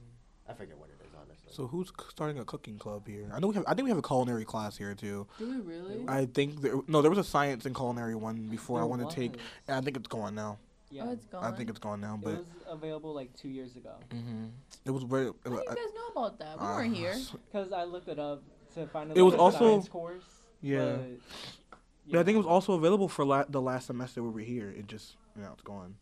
I 0.48 0.52
forget 0.54 0.78
what 0.78 0.90
it 0.90 1.04
is 1.04 1.12
honestly. 1.20 1.48
So 1.50 1.66
who's 1.66 1.88
c- 1.88 1.94
starting 2.10 2.38
a 2.38 2.44
cooking 2.44 2.78
club 2.78 3.08
here? 3.08 3.28
I 3.34 3.40
know 3.40 3.48
we 3.48 3.54
have. 3.54 3.64
I 3.66 3.74
think 3.74 3.84
we 3.84 3.90
have 3.90 3.98
a 3.98 4.02
culinary 4.02 4.44
class 4.44 4.76
here 4.76 4.94
too. 4.94 5.26
Do 5.38 5.48
we 5.50 5.56
really? 5.56 6.04
I 6.06 6.26
think 6.26 6.60
there, 6.60 6.74
no, 6.86 7.02
there 7.02 7.10
was 7.10 7.18
a 7.18 7.24
science 7.24 7.66
and 7.66 7.74
culinary 7.74 8.14
one 8.14 8.46
before 8.48 8.78
I 8.78 8.82
There 8.82 8.86
wanted 8.86 9.10
to 9.10 9.16
take. 9.16 9.32
was. 9.32 9.40
And 9.66 9.76
I 9.76 9.80
think 9.80 9.96
it's 9.96 10.06
gone 10.06 10.34
now. 10.36 10.58
Yeah, 10.90 11.04
Oh, 11.06 11.12
it's 11.12 11.26
gone. 11.26 11.44
I 11.44 11.50
think 11.56 11.68
it's 11.70 11.78
gone 11.78 12.00
now, 12.00 12.18
but 12.22 12.30
it 12.34 12.38
was 12.38 12.46
available 12.68 13.12
like 13.14 13.34
two 13.36 13.48
years 13.48 13.76
ago. 13.76 13.94
hmm 14.12 14.46
it 14.84 14.90
was 14.90 15.02
very. 15.02 15.26
How 15.26 15.32
do 15.50 15.50
you 15.50 15.64
guys 15.66 15.76
know 15.94 16.08
about 16.20 16.38
that? 16.38 16.60
We 16.60 16.66
uh, 16.66 16.76
weren't 16.76 16.94
here. 16.96 17.14
Because 17.50 17.72
I 17.72 17.82
looked 17.84 18.08
it 18.08 18.18
up 18.20 18.42
to 18.74 18.86
find 18.86 19.10
out. 19.10 19.16
It 19.16 19.22
was 19.22 19.34
also- 19.34 19.80
course. 19.82 20.22
Yeah. 20.62 20.96
but, 20.96 21.78
Yeah, 22.06 22.20
I 22.20 22.22
think 22.22 22.34
it 22.36 22.38
was 22.38 22.46
also 22.46 22.74
available 22.74 23.08
for 23.08 23.24
la- 23.24 23.44
the 23.48 23.60
last 23.60 23.88
semester 23.88 24.22
we 24.22 24.30
were 24.30 24.40
here. 24.40 24.70
It 24.70 24.86
just, 24.86 25.16
you 25.34 25.42
know, 25.42 25.50
it's 25.52 25.62
gone. 25.62 25.96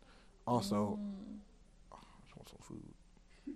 Also, 0.46 0.98
Mm. 1.00 1.38
I 1.92 1.96
just 2.24 2.36
want 2.36 2.48
some 2.50 2.58
food. 2.60 2.82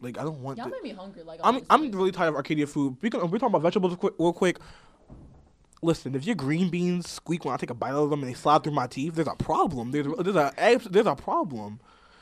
Like 0.01 0.19
I 0.19 0.23
don't 0.25 0.41
want. 0.43 0.57
y'all 0.59 0.67
The, 0.67 0.73
made 0.77 0.83
me 0.83 0.91
hungry. 0.91 1.23
Like 1.25 1.41
I'm 1.45 1.61
I'm 1.69 1.91
really 1.93 2.11
tired 2.13 2.29
of 2.29 2.37
Arcadia 2.37 2.67
food. 2.67 2.97
We 3.03 3.11
can, 3.11 3.21
we're 3.21 3.39
talking 3.39 3.49
about 3.49 3.63
vegetables 3.63 3.97
quick, 3.97 4.15
real 4.19 4.33
quick. 4.33 4.59
Listen, 5.81 6.15
if 6.15 6.25
your 6.25 6.35
green 6.35 6.71
beans 6.71 7.09
squeak 7.09 7.45
when 7.45 7.55
I 7.55 7.57
take 7.57 7.71
a 7.71 7.75
bite 7.75 7.93
of 7.93 8.11
them 8.11 8.23
and 8.23 8.29
they 8.29 8.35
slide 8.35 8.65
through 8.65 8.73
my 8.73 8.87
teeth, 8.87 9.15
there's 9.15 9.29
a 9.29 9.37
problem. 9.37 9.93
There's 9.93 10.07
a, 10.07 10.23
there's 10.23 10.37
a 10.37 10.89
there's 10.91 11.07
a 11.07 11.15
problem. 11.15 11.81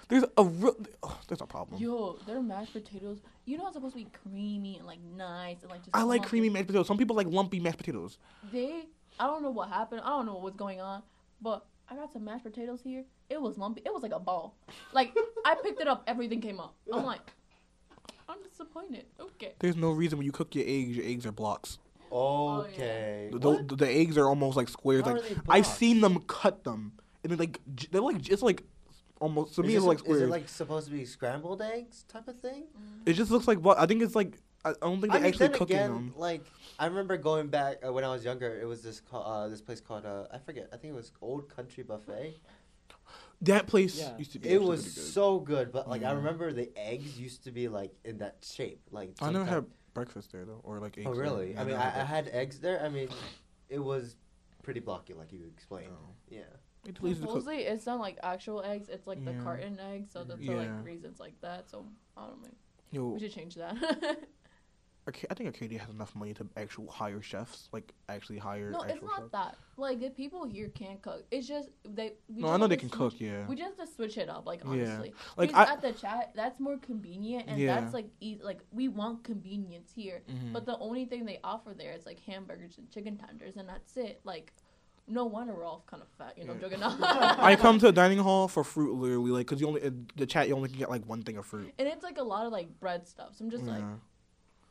There's 0.08 0.24
a 0.36 0.44
real 0.44 0.76
oh, 1.02 1.18
there's 1.26 1.40
a 1.40 1.46
problem. 1.46 1.80
Yo, 1.80 2.18
their 2.26 2.40
mashed 2.40 2.72
potatoes. 2.74 3.18
You 3.44 3.58
know 3.58 3.66
it's 3.66 3.74
supposed 3.74 3.96
to 3.96 4.04
be 4.04 4.10
creamy 4.22 4.76
and 4.76 4.86
like 4.86 5.00
nice 5.16 5.62
and 5.62 5.70
like 5.70 5.80
just. 5.80 5.96
I 5.96 6.02
like 6.02 6.20
lumpy. 6.20 6.28
creamy 6.28 6.50
mashed 6.50 6.66
potatoes. 6.66 6.86
Some 6.86 6.98
people 6.98 7.16
like 7.16 7.26
lumpy 7.28 7.58
mashed 7.60 7.78
potatoes. 7.78 8.18
They, 8.52 8.84
I 9.18 9.26
don't 9.26 9.42
know 9.42 9.50
what 9.50 9.68
happened. 9.68 10.02
I 10.04 10.08
don't 10.10 10.26
know 10.26 10.36
what's 10.36 10.56
going 10.56 10.80
on, 10.80 11.02
but 11.40 11.66
I 11.88 11.96
got 11.96 12.12
some 12.12 12.24
mashed 12.24 12.44
potatoes 12.44 12.80
here. 12.82 13.04
It 13.30 13.40
was 13.40 13.58
lumpy. 13.58 13.82
It 13.84 13.92
was 13.92 14.02
like 14.02 14.12
a 14.12 14.20
ball. 14.20 14.56
Like 14.92 15.12
I 15.44 15.56
picked 15.62 15.80
it 15.80 15.88
up, 15.88 16.04
everything 16.06 16.40
came 16.40 16.60
up. 16.60 16.74
I'm 16.92 17.04
like, 17.04 17.32
I'm 18.28 18.38
disappointed. 18.42 19.06
Okay. 19.18 19.54
There's 19.58 19.76
no 19.76 19.90
reason 19.92 20.18
when 20.18 20.26
you 20.26 20.32
cook 20.32 20.54
your 20.54 20.64
eggs, 20.66 20.96
your 20.96 21.06
eggs 21.06 21.26
are 21.26 21.32
blocks. 21.32 21.78
Yeah. 22.10 22.16
Okay. 22.18 23.28
The, 23.32 23.38
the, 23.66 23.76
the 23.76 23.88
eggs 23.88 24.16
are 24.18 24.26
almost 24.26 24.56
like 24.56 24.68
squares. 24.68 25.04
How 25.04 25.12
like 25.14 25.22
are 25.22 25.28
they 25.28 25.34
I've 25.48 25.64
blocks? 25.64 25.68
seen 25.78 26.00
them 26.00 26.20
cut 26.20 26.64
them, 26.64 26.92
and 27.22 27.30
they're 27.30 27.38
like 27.38 27.60
j- 27.74 27.88
they're 27.90 28.00
like 28.00 28.28
it's 28.28 28.42
like 28.42 28.62
almost 29.20 29.54
to 29.56 29.62
Is 29.62 29.66
me 29.68 29.76
it's 29.76 29.84
like 29.84 29.98
squares. 30.00 30.22
Is 30.22 30.28
it 30.28 30.30
like 30.30 30.48
supposed 30.48 30.86
to 30.88 30.92
be 30.92 31.04
scrambled 31.04 31.62
eggs 31.62 32.04
type 32.08 32.28
of 32.28 32.38
thing? 32.40 32.64
it 33.06 33.14
just 33.14 33.30
looks 33.30 33.46
like 33.48 33.58
what 33.58 33.78
I 33.78 33.86
think 33.86 34.02
it's 34.02 34.14
like 34.14 34.38
I 34.64 34.70
I 34.70 34.72
don't 34.80 35.00
think 35.00 35.12
they're 35.12 35.20
mean, 35.22 35.28
actually 35.28 35.48
then 35.48 35.56
cooking 35.58 35.76
again, 35.76 35.90
them. 35.92 36.14
like 36.16 36.42
I 36.78 36.86
remember 36.86 37.16
going 37.16 37.48
back 37.48 37.78
uh, 37.86 37.92
when 37.92 38.04
I 38.04 38.08
was 38.08 38.24
younger. 38.24 38.58
It 38.60 38.66
was 38.66 38.82
this 38.82 39.00
call, 39.00 39.24
uh, 39.24 39.48
this 39.48 39.60
place 39.60 39.80
called 39.80 40.04
uh, 40.06 40.24
I 40.32 40.38
forget. 40.38 40.68
I 40.72 40.76
think 40.76 40.92
it 40.92 40.96
was 40.96 41.12
Old 41.20 41.48
Country 41.48 41.82
Buffet. 41.84 42.36
That 43.42 43.66
place 43.66 43.98
Yeah. 43.98 44.16
used 44.16 44.32
to 44.32 44.38
be. 44.38 44.48
It 44.48 44.52
actually 44.54 44.68
was 44.68 44.82
pretty 44.82 44.94
good. 44.96 45.12
so 45.12 45.38
good, 45.40 45.72
but 45.72 45.88
like 45.88 46.02
I 46.02 46.12
remember 46.12 46.52
the 46.52 46.70
eggs 46.76 47.18
used 47.20 47.44
to 47.44 47.50
be 47.50 47.68
like 47.68 47.92
in 48.04 48.18
that 48.18 48.36
shape. 48.42 48.80
Like 48.90 49.10
I 49.20 49.26
never 49.26 49.38
sometime- 49.44 49.54
had 49.54 49.64
breakfast 49.96 50.30
there 50.32 50.44
though, 50.44 50.60
or 50.62 50.78
like 50.78 50.96
eggs. 50.98 51.06
Oh 51.10 51.14
really? 51.14 51.52
Yeah, 51.54 51.60
I 51.62 51.64
mean, 51.64 51.76
never 51.76 51.98
I, 51.98 52.02
I 52.02 52.04
had 52.04 52.28
eggs 52.28 52.60
there. 52.60 52.80
I 52.84 52.88
mean, 52.88 53.08
it 53.68 53.78
was 53.82 54.14
pretty 54.62 54.80
blocky, 54.80 55.14
like 55.14 55.32
you 55.32 55.40
explained. 55.52 55.90
Oh. 55.92 56.10
Yeah. 56.28 56.40
It's 56.86 57.00
easy. 57.02 57.20
Supposedly 57.20 57.56
it's 57.62 57.86
not 57.86 57.98
like 57.98 58.18
actual 58.22 58.62
eggs. 58.62 58.88
It's 58.88 59.06
like 59.08 59.24
the 59.24 59.32
carton 59.42 59.80
eggs. 59.92 60.10
So 60.12 60.22
that's 60.22 60.38
for 60.44 60.52
Yeah. 60.52 60.56
like 60.58 60.84
reasons 60.84 61.18
like 61.18 61.40
that. 61.40 61.68
So 61.68 61.84
I 62.16 62.26
don't 62.28 62.42
know. 62.42 62.48
Yo, 62.92 63.08
We 63.08 63.18
should 63.18 63.32
change 63.32 63.56
that. 63.56 63.76
I 65.08 65.34
think 65.34 65.46
Arcadia 65.46 65.78
has 65.78 65.88
enough 65.90 66.14
money 66.16 66.34
to 66.34 66.46
actual 66.56 66.90
hire 66.90 67.22
chefs, 67.22 67.68
like 67.72 67.92
actually 68.08 68.38
hire. 68.38 68.70
no, 68.70 68.80
it's 68.82 69.00
not 69.02 69.18
chefs. 69.18 69.32
that. 69.32 69.56
Like 69.76 70.00
the 70.00 70.10
people 70.10 70.44
here 70.46 70.68
can't 70.70 71.00
cook. 71.00 71.24
It's 71.30 71.46
just 71.46 71.68
they. 71.84 72.14
We 72.28 72.42
No, 72.42 72.48
just 72.48 72.54
I 72.54 72.56
know 72.56 72.66
they 72.66 72.76
can 72.76 72.88
switch- 72.88 72.98
cook. 72.98 73.20
Yeah, 73.20 73.46
We 73.46 73.54
just 73.56 73.78
have 73.78 73.88
to 73.88 73.94
switch 73.94 74.18
it 74.18 74.28
up, 74.28 74.46
like 74.46 74.62
Yeah. 74.64 74.70
honestly. 74.70 75.14
like 75.36 75.54
I. 75.54 75.72
at 75.74 75.80
the 75.82 75.92
chat, 75.92 76.32
that's 76.34 76.58
more 76.58 76.76
convenient, 76.78 77.44
and 77.46 77.58
Yeah. 77.60 77.80
that's 77.80 77.94
like 77.94 78.08
e- 78.20 78.40
like 78.42 78.60
we 78.72 78.88
want 78.88 79.22
convenience 79.22 79.92
here. 79.94 80.22
mhm. 80.28 80.52
But 80.52 80.66
the 80.66 80.76
only 80.78 81.04
thing 81.04 81.24
they 81.24 81.38
offer 81.44 81.72
there 81.72 81.92
is 81.92 82.04
like 82.04 82.18
hamburgers 82.20 82.76
and 82.78 82.90
chicken 82.90 83.16
tenders, 83.16 83.56
and 83.56 83.68
that's 83.68 83.96
it. 83.96 84.20
Like, 84.24 84.52
no 85.06 85.24
wonder 85.26 85.54
we're 85.54 85.64
all 85.64 85.84
kind 85.86 86.02
of 86.02 86.08
fat, 86.18 86.36
you 86.36 86.44
know, 86.46 86.56
Yeah. 86.60 87.36
I 87.38 87.54
come 87.54 87.78
to 87.78 87.86
a 87.90 87.92
dining 87.92 88.18
hall 88.18 88.48
for 88.48 88.64
fruit 88.64 88.92
literally, 88.94 89.30
like, 89.30 89.46
cause 89.46 89.60
you 89.60 89.68
only 89.68 89.88
the 90.16 90.26
chat 90.26 90.48
you 90.48 90.56
only 90.56 90.68
can 90.68 90.78
get 90.78 90.90
like 90.90 91.04
one 91.06 91.22
thing 91.22 91.36
of 91.36 91.46
fruit. 91.46 91.72
and 91.78 91.86
it's 91.86 92.02
like 92.02 92.18
a 92.18 92.24
lot 92.24 92.44
of 92.44 92.50
like 92.52 92.80
bread 92.80 93.06
stuff. 93.06 93.36
So 93.36 93.44
I'm 93.44 93.50
just 93.52 93.64
like, 93.64 93.78
Yeah. 93.78 93.94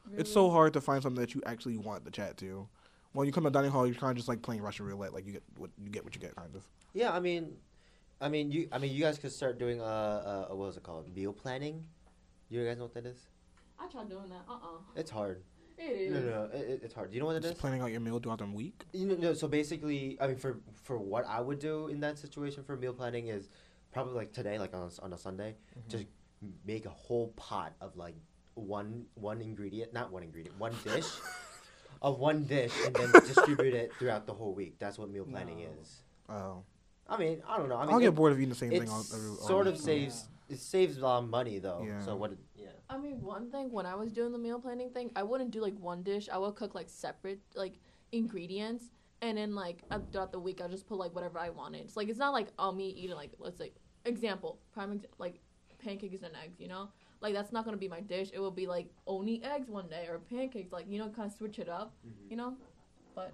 Really? 0.08 0.20
It's 0.22 0.32
so 0.32 0.50
hard 0.50 0.74
to 0.74 0.82
find 0.82 1.02
something 1.04 1.20
that 1.22 1.34
you 1.36 1.42
actually 1.46 1.78
want 1.78 2.06
the 2.06 2.12
chat 2.12 2.38
to. 2.38 2.68
When 3.14 3.26
you 3.28 3.32
come 3.34 3.44
to 3.46 3.50
dining 3.50 3.72
hall, 3.72 3.86
you're 3.88 3.96
kind 3.96 4.12
of 4.12 4.18
just 4.18 4.28
like 4.28 4.42
playing 4.42 4.62
Russian 4.62 4.86
roulette. 4.86 5.14
Like 5.14 5.26
you 5.26 5.34
get 5.34 5.44
what 5.58 5.72
you 5.82 5.90
get, 5.90 6.04
what 6.04 6.14
you 6.16 6.22
get, 6.22 6.36
kind 6.36 6.54
of. 6.56 6.64
Yeah, 6.94 7.12
I 7.14 7.20
mean, 7.20 7.54
I 8.20 8.28
mean, 8.30 8.52
you, 8.52 8.68
I 8.72 8.78
mean, 8.78 8.92
you 8.94 9.02
guys 9.02 9.18
could 9.18 9.32
start 9.32 9.58
doing 9.60 9.80
uh, 9.82 9.84
uh 9.84 10.46
what 10.56 10.68
was 10.68 10.78
it 10.78 10.84
called? 10.84 11.14
Meal 11.16 11.32
planning. 11.34 11.86
You 12.50 12.66
guys 12.66 12.78
know 12.78 12.84
what 12.86 12.94
that 12.94 13.06
is? 13.06 13.28
I 13.80 13.88
tried 13.88 14.10
doing 14.10 14.30
that. 14.30 14.42
Uh 14.50 14.54
uh 14.54 14.78
It's 14.96 15.12
hard. 15.12 15.42
It 15.78 15.84
is. 15.84 16.14
No, 16.14 16.20
no, 16.22 16.30
no, 16.30 16.44
it, 16.58 16.70
it- 16.70 16.80
it's 16.84 16.94
hard. 16.94 17.12
Do 17.12 17.16
you 17.16 17.22
know 17.22 17.28
what 17.28 17.36
it 17.38 17.42
Just 17.42 17.56
is? 17.56 17.60
planning 17.60 17.82
out 17.82 17.92
your 17.92 18.00
meal 18.02 18.20
throughout 18.20 18.40
the 18.40 18.46
week. 18.46 18.84
You 18.94 19.08
know, 19.08 19.16
no, 19.16 19.34
so 19.34 19.48
basically, 19.48 20.18
I 20.22 20.28
mean, 20.28 20.38
for 20.38 20.58
for 20.84 20.98
what 20.98 21.26
I 21.28 21.42
would 21.42 21.60
do 21.60 21.88
in 21.88 22.00
that 22.02 22.18
situation 22.18 22.64
for 22.64 22.76
meal 22.78 22.94
planning 22.94 23.28
is 23.28 23.50
probably 23.94 24.14
like 24.14 24.32
today, 24.34 24.58
like 24.60 24.74
on 24.74 24.84
a, 24.84 24.88
s- 24.88 25.00
on 25.00 25.12
a 25.14 25.18
Sunday, 25.18 25.56
Mm-hmm. 25.78 25.90
just 25.90 26.06
make 26.66 26.86
a 26.86 26.90
whole 26.90 27.30
pot 27.38 27.74
of 27.82 27.96
like 27.98 28.16
one 28.56 29.06
one 29.16 29.42
ingredient, 29.42 29.94
not 29.94 30.12
one 30.12 30.24
ingredient, 30.24 30.58
one 30.60 30.74
dish, 30.84 31.06
of 32.02 32.20
one 32.20 32.46
dish, 32.46 32.72
and 32.86 32.96
then 32.96 33.12
distribute 33.28 33.74
it 33.74 33.92
throughout 34.00 34.26
the 34.26 34.34
whole 34.34 34.54
week. 34.54 34.76
That's 34.80 34.98
what 34.98 35.10
meal 35.10 35.26
planning 35.26 35.60
No. 35.60 35.82
is. 35.82 36.02
Oh, 36.30 36.64
I 37.08 37.18
mean, 37.18 37.44
I 37.48 37.58
don't 37.58 37.70
know. 37.70 37.76
I 37.76 37.84
I 37.84 37.86
mean, 37.86 37.94
will 37.96 38.00
get 38.02 38.08
it, 38.10 38.16
bored 38.16 38.32
of 38.32 38.40
eating 38.40 38.50
the 38.50 38.56
same 38.56 38.72
it 38.72 38.80
thing. 38.80 38.90
All, 38.90 38.96
all 38.98 39.04
sort 39.04 39.66
the 39.66 39.72
of 39.72 39.78
time. 39.78 39.86
saves 39.86 40.28
it 40.50 40.60
saves 40.60 40.98
a 40.98 41.02
lot 41.02 41.24
of 41.24 41.30
money 41.30 41.60
though. 41.60 41.84
Yeah. 41.86 42.00
So 42.02 42.16
what? 42.16 42.32
Yeah. 42.56 42.68
I 42.90 42.98
mean, 42.98 43.22
one 43.22 43.50
thing 43.52 43.72
when 43.72 43.86
I 43.86 43.96
was 43.96 44.12
doing 44.12 44.32
the 44.32 44.38
meal 44.38 44.60
planning 44.60 44.90
thing, 44.92 45.12
I 45.16 45.24
wouldn't 45.24 45.52
do 45.52 45.60
like 45.62 45.78
one 45.80 46.04
dish. 46.04 46.30
I 46.32 46.38
would 46.38 46.56
cook 46.56 46.76
like 46.76 46.90
separate 46.90 47.40
like 47.56 47.74
ingredients, 48.12 48.86
and 49.22 49.38
then 49.38 49.56
like 49.56 49.84
uh, 49.92 50.00
throughout 50.12 50.32
the 50.32 50.40
week, 50.40 50.62
I'll 50.62 50.70
just 50.70 50.88
put 50.88 50.98
like 50.98 51.14
whatever 51.14 51.40
I 51.40 51.50
wanted. 51.50 51.82
It's 51.82 51.98
like 51.98 52.10
it's 52.10 52.20
not 52.20 52.34
like 52.34 52.48
oh 52.60 52.72
me 52.72 52.90
eating 52.90 53.16
like 53.16 53.32
let's 53.40 53.58
say 53.58 53.72
example 54.06 54.60
prime 54.72 54.94
ex- 54.94 55.06
like 55.18 55.40
pancakes 55.80 56.22
and 56.24 56.34
eggs. 56.44 56.60
You 56.60 56.68
know, 56.68 56.90
like 57.26 57.34
that's 57.34 57.52
not 57.52 57.66
gonna 57.66 57.76
be 57.76 57.88
my 57.88 58.02
dish. 58.02 58.30
It 58.34 58.40
will 58.40 58.52
be 58.52 58.68
like 58.68 58.88
only 59.08 59.44
eggs 59.44 59.68
one 59.68 59.88
day 59.88 60.06
or 60.08 60.20
pancakes. 60.20 60.72
Like 60.72 60.86
you 60.88 61.00
know, 61.00 61.10
kind 61.10 61.30
of 61.30 61.36
switch 61.36 61.58
it 61.58 61.68
up. 61.68 61.92
You 62.30 62.38
know, 62.38 62.54
but 63.16 63.34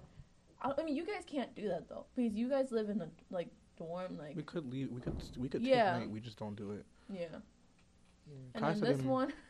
I, 0.62 0.72
I 0.78 0.82
mean, 0.82 0.96
you 0.96 1.04
guys 1.04 1.24
can't 1.26 1.54
do 1.54 1.68
that 1.68 1.90
though 1.90 2.06
because 2.16 2.32
you 2.32 2.48
guys 2.48 2.72
live 2.72 2.88
in 2.88 3.02
a 3.02 3.08
like 3.30 3.48
dorm. 3.76 4.16
Like 4.18 4.34
We 4.34 4.44
could 4.44 4.72
leave. 4.72 4.90
We 4.90 5.02
could. 5.02 5.22
We 5.36 5.48
could 5.50 5.60
Yeah. 5.60 5.92
take 5.92 6.00
night. 6.00 6.10
We 6.10 6.20
just 6.20 6.38
don't 6.38 6.56
do 6.56 6.70
it. 6.70 6.86
yeah, 7.12 7.26
mm. 7.26 8.54
and 8.54 8.62
Kai 8.62 8.70
then 8.70 8.78
said 8.80 8.88
this 8.88 9.02
they- 9.02 9.08
one. 9.08 9.32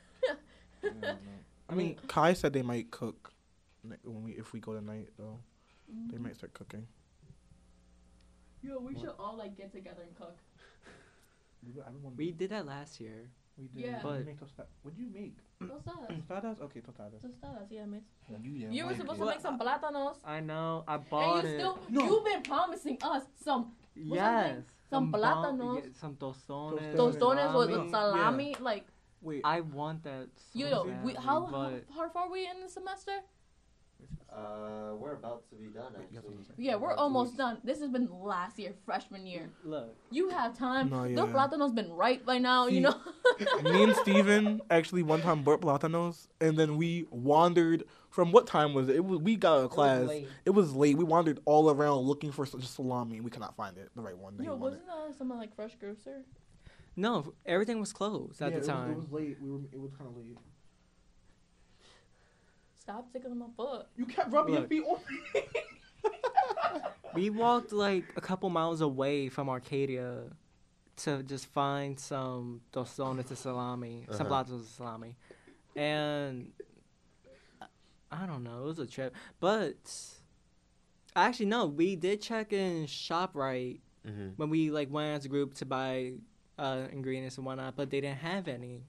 Yeah, 0.82 0.90
no. 1.00 1.14
I 1.68 1.74
mean, 1.76 1.96
Kai 2.08 2.32
said 2.32 2.52
they 2.52 2.62
might 2.62 2.90
cook 2.90 3.32
when 4.02 4.24
we 4.24 4.32
if 4.32 4.52
we 4.52 4.58
go 4.58 4.74
tonight 4.74 5.10
though. 5.16 5.38
They 5.88 6.16
mm-hmm. 6.16 6.24
might 6.24 6.36
start 6.36 6.52
cooking. 6.54 6.88
Yo, 8.60 8.80
we 8.80 8.94
should 8.98 9.14
all 9.20 9.36
like 9.36 9.56
get 9.56 9.72
together 9.72 10.02
and 10.02 10.14
cook. 10.16 10.36
We 12.16 12.32
did 12.32 12.50
that 12.50 12.66
last 12.66 12.98
year. 12.98 13.30
We 13.58 13.68
did. 13.68 13.84
Yeah. 13.90 14.00
But- 14.02 14.24
What'd 14.82 14.98
you 14.98 15.06
make? 15.12 15.36
Tostadas. 15.62 16.08
Tostadas? 16.26 16.60
Okay, 16.62 16.80
tostadas. 16.80 17.20
Tostadas, 17.22 17.66
yeah, 17.70 17.84
miss. 17.84 18.02
You, 18.42 18.68
You 18.70 18.86
were 18.86 18.94
supposed 18.94 19.20
to 19.20 19.26
make 19.26 19.40
some 19.40 19.58
plátanos. 19.58 20.16
I 20.24 20.40
know. 20.40 20.84
I 20.88 20.96
bought 20.96 21.44
And 21.44 21.48
you 21.48 21.54
it. 21.54 21.58
still, 21.58 21.78
No. 21.90 22.04
you've 22.04 22.24
been 22.24 22.42
promising 22.42 22.98
us 23.02 23.22
some 23.44 23.72
what's 23.94 24.20
that 24.20 24.46
yes. 24.46 24.54
thing? 24.56 24.64
Some 24.90 25.10
bon- 25.10 25.20
plátanos. 25.20 25.76
yeah, 25.84 25.90
some 26.00 26.16
tostones. 26.16 26.80
Tostones. 26.80 26.96
tostones 26.96 27.54
with 27.54 27.70
salami. 27.70 27.90
salami. 27.90 28.56
Like, 28.60 28.86
Wait. 29.20 29.42
I 29.44 29.60
want 29.60 30.02
that. 30.04 30.28
So 30.52 30.58
you 30.58 30.68
know, 30.70 30.84
badly, 30.84 31.12
we, 31.14 31.14
how, 31.14 31.46
how 31.46 31.70
how 31.94 32.08
far 32.10 32.24
are 32.26 32.30
we 32.32 32.48
in 32.48 32.60
the 32.60 32.68
semester? 32.68 33.12
Uh, 34.32 34.96
we're 34.98 35.12
about 35.12 35.48
to 35.50 35.54
be 35.56 35.66
done 35.66 35.92
Wait, 35.96 36.06
you 36.10 36.16
have 36.16 36.24
actually. 36.24 36.64
Yeah, 36.64 36.76
we're 36.76 36.94
almost 36.94 37.36
done. 37.36 37.58
This 37.62 37.80
has 37.80 37.90
been 37.90 38.08
last 38.10 38.58
year, 38.58 38.72
freshman 38.86 39.26
year. 39.26 39.50
look, 39.62 39.94
You 40.10 40.30
have 40.30 40.56
time. 40.58 40.88
No, 40.88 41.02
The 41.04 41.10
yeah. 41.10 41.26
plátano's 41.34 41.72
been 41.72 41.92
ripe 41.92 42.24
by 42.24 42.38
now. 42.38 42.66
See, 42.68 42.76
you 42.76 42.80
know. 42.80 42.94
Me 43.62 43.82
and 43.84 43.96
Steven 43.96 44.60
actually 44.70 45.02
one 45.02 45.20
time 45.22 45.42
bought 45.42 45.60
platanos, 45.60 46.28
and 46.40 46.56
then 46.58 46.76
we 46.76 47.06
wandered 47.10 47.84
from 48.10 48.30
what 48.32 48.46
time 48.46 48.74
was 48.74 48.88
it? 48.88 48.96
It 48.96 49.04
was 49.04 49.18
we 49.20 49.36
got 49.36 49.56
a 49.58 49.62
of 49.62 49.70
class. 49.70 50.06
late. 50.08 50.28
It 50.44 50.50
was 50.50 50.74
late. 50.74 50.96
We 50.96 51.04
wandered 51.04 51.40
all 51.44 51.70
around 51.70 52.00
looking 52.02 52.30
for 52.32 52.44
just 52.46 52.74
salami. 52.74 53.16
And 53.16 53.24
we 53.24 53.30
could 53.30 53.40
not 53.40 53.56
find 53.56 53.76
it, 53.78 53.90
the 53.96 54.02
right 54.02 54.16
one. 54.16 54.36
that 54.36 54.44
Yo, 54.44 54.54
wasn't 54.56 54.86
that 54.86 55.16
someone 55.18 55.38
like 55.38 55.54
fresh 55.54 55.74
grocer? 55.80 56.24
no, 56.96 57.32
everything 57.46 57.80
was 57.80 57.92
closed 57.92 58.42
at 58.42 58.52
Yeah, 58.52 58.58
the 58.58 58.64
it 58.64 58.68
time. 58.68 58.88
Was, 58.96 59.04
it 59.04 59.10
was 59.12 59.20
late. 59.22 59.36
We 59.40 59.50
were. 59.50 59.60
It 59.72 59.80
was 59.80 59.92
kind 59.92 60.08
of 60.10 60.16
late. 60.16 60.36
Stop 62.78 63.08
sticking 63.08 63.30
on 63.30 63.38
my 63.38 63.46
foot. 63.56 63.86
You 63.96 64.06
kept 64.06 64.32
rubbing 64.32 64.54
Look. 64.54 64.70
your 64.72 64.82
feet 64.82 64.88
on 64.88 64.98
me. 65.34 65.42
We 67.14 67.28
walked 67.28 67.72
like 67.72 68.04
a 68.16 68.22
couple 68.22 68.48
miles 68.48 68.80
away 68.80 69.28
from 69.28 69.50
Arcadia 69.50 70.22
to 70.98 71.22
just 71.22 71.46
find 71.46 71.98
some 71.98 72.60
tostones 72.72 73.28
and 73.28 73.38
salami, 73.38 74.04
some 74.10 74.14
Uh-huh. 74.20 74.24
platos 74.26 74.60
of 74.62 74.66
salami, 74.68 75.16
and 75.74 76.52
I 78.10 78.26
don't 78.26 78.42
know. 78.44 78.62
It 78.62 78.66
was 78.66 78.78
a 78.78 78.86
trip, 78.86 79.14
but 79.40 79.76
actually 81.16 81.46
no, 81.46 81.66
we 81.66 81.96
did 81.96 82.20
check 82.20 82.52
in 82.52 82.86
Shoprite 82.86 83.80
Mm-hmm. 84.06 84.30
when 84.34 84.50
we 84.50 84.72
like 84.72 84.90
went 84.90 85.16
as 85.16 85.24
a 85.26 85.28
group 85.28 85.54
to 85.54 85.64
buy 85.64 86.14
uh, 86.58 86.88
ingredients 86.90 87.36
and 87.36 87.46
whatnot, 87.46 87.76
but 87.76 87.88
they 87.88 88.00
didn't 88.00 88.18
have 88.18 88.48
any. 88.48 88.82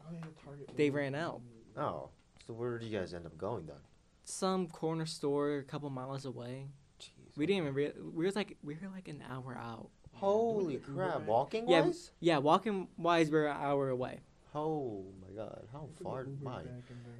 They 0.75 0.89
ran 0.89 1.13
out. 1.13 1.39
Oh, 1.77 2.09
so 2.47 2.53
where 2.53 2.79
did 2.79 2.89
you 2.89 2.97
guys 2.97 3.13
end 3.13 3.27
up 3.27 3.37
going 3.37 3.67
then? 3.67 3.75
Some 4.23 4.65
corner 4.67 5.05
store 5.05 5.57
a 5.59 5.63
couple 5.63 5.91
miles 5.91 6.25
away. 6.25 6.65
Jeez. 6.99 7.37
We 7.37 7.45
didn't 7.45 7.61
even. 7.61 7.73
Rea- 7.75 7.93
we 8.01 8.25
were 8.25 8.31
like 8.31 8.57
we 8.63 8.73
were 8.73 8.89
like 8.89 9.07
an 9.07 9.23
hour 9.29 9.55
out. 9.55 9.89
Holy 10.13 10.77
crap! 10.77 11.25
Walking 11.25 11.67
Yeah, 11.69 11.81
wise? 11.81 12.11
Yeah, 12.19 12.37
walking 12.37 12.87
wise, 12.97 13.29
we're 13.29 13.47
an 13.47 13.57
hour 13.59 13.89
away. 13.89 14.19
Oh 14.55 15.03
my 15.21 15.35
god! 15.35 15.67
How 15.71 15.87
far 16.03 16.21
am 16.21 16.47
I? 16.47 16.61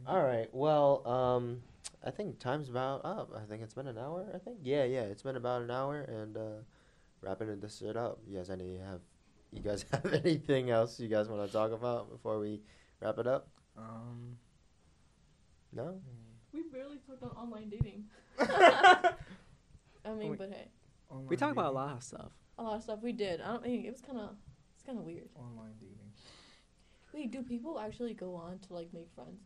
All 0.08 0.24
right. 0.24 0.48
Well, 0.54 1.06
um, 1.08 1.62
I 2.06 2.12
think 2.12 2.39
time's 2.39 2.70
about 2.70 3.04
up. 3.04 3.32
I 3.36 3.41
think 3.50 3.64
it's 3.64 3.74
been 3.74 3.88
an 3.88 3.98
hour. 3.98 4.26
I 4.34 4.38
think. 4.38 4.60
Yeah, 4.64 4.84
yeah. 4.84 5.02
It's 5.02 5.24
been 5.24 5.36
about 5.36 5.64
an 5.64 5.72
hour, 5.72 6.02
and 6.02 6.38
uh, 6.38 6.62
wrapping 7.22 7.60
this 7.60 7.80
shit 7.80 7.98
up. 7.98 8.20
You 8.28 8.38
guys 8.38 8.50
any 8.50 8.78
have? 8.78 9.02
You 9.52 9.62
guys 9.62 9.86
have 9.91 10.06
anything 10.14 10.70
else 10.70 11.00
you 11.00 11.08
guys 11.08 11.28
want 11.28 11.46
to 11.46 11.52
talk 11.52 11.72
about 11.72 12.12
before 12.12 12.39
we 12.39 12.62
wrap 13.02 13.18
it 13.18 13.28
up? 13.28 13.48
Um. 13.78 14.38
No. 15.72 16.00
We 16.54 16.62
barely 16.72 16.98
talked 17.08 17.24
on 17.24 17.30
online 17.32 17.70
dating. 17.70 18.06
I 18.39 20.14
mean, 20.14 20.32
Wait. 20.32 20.39
but 20.39 20.52
hey, 20.52 20.68
We 21.28 21.36
talked 21.36 21.54
about 21.54 21.72
a 21.72 21.76
lot 21.76 21.96
of 21.96 22.04
stuff. 22.04 22.32
A 22.58 22.64
lot 22.64 22.76
of 22.76 22.84
stuff 22.84 22.99
we 23.01 23.12
did. 23.14 23.41
I 23.41 23.47
don't 23.47 23.64
think 23.64 23.86
it 23.86 23.91
was 23.91 24.01
kind 24.01 24.20
of, 24.20 24.32
it's 24.76 24.84
kind 24.84 24.97
of 24.97 25.04
weird. 25.06 25.30
Online 25.36 25.74
dating. 25.80 25.97
Wait, 27.14 27.32
do 27.32 27.43
people 27.43 27.80
actually 27.80 28.14
go 28.14 28.36
on 28.36 28.60
to 28.68 28.74
like 28.74 28.93
make 28.93 29.10
friends? 29.14 29.41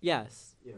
Yes. 0.00 0.54
Yeah. 0.64 0.74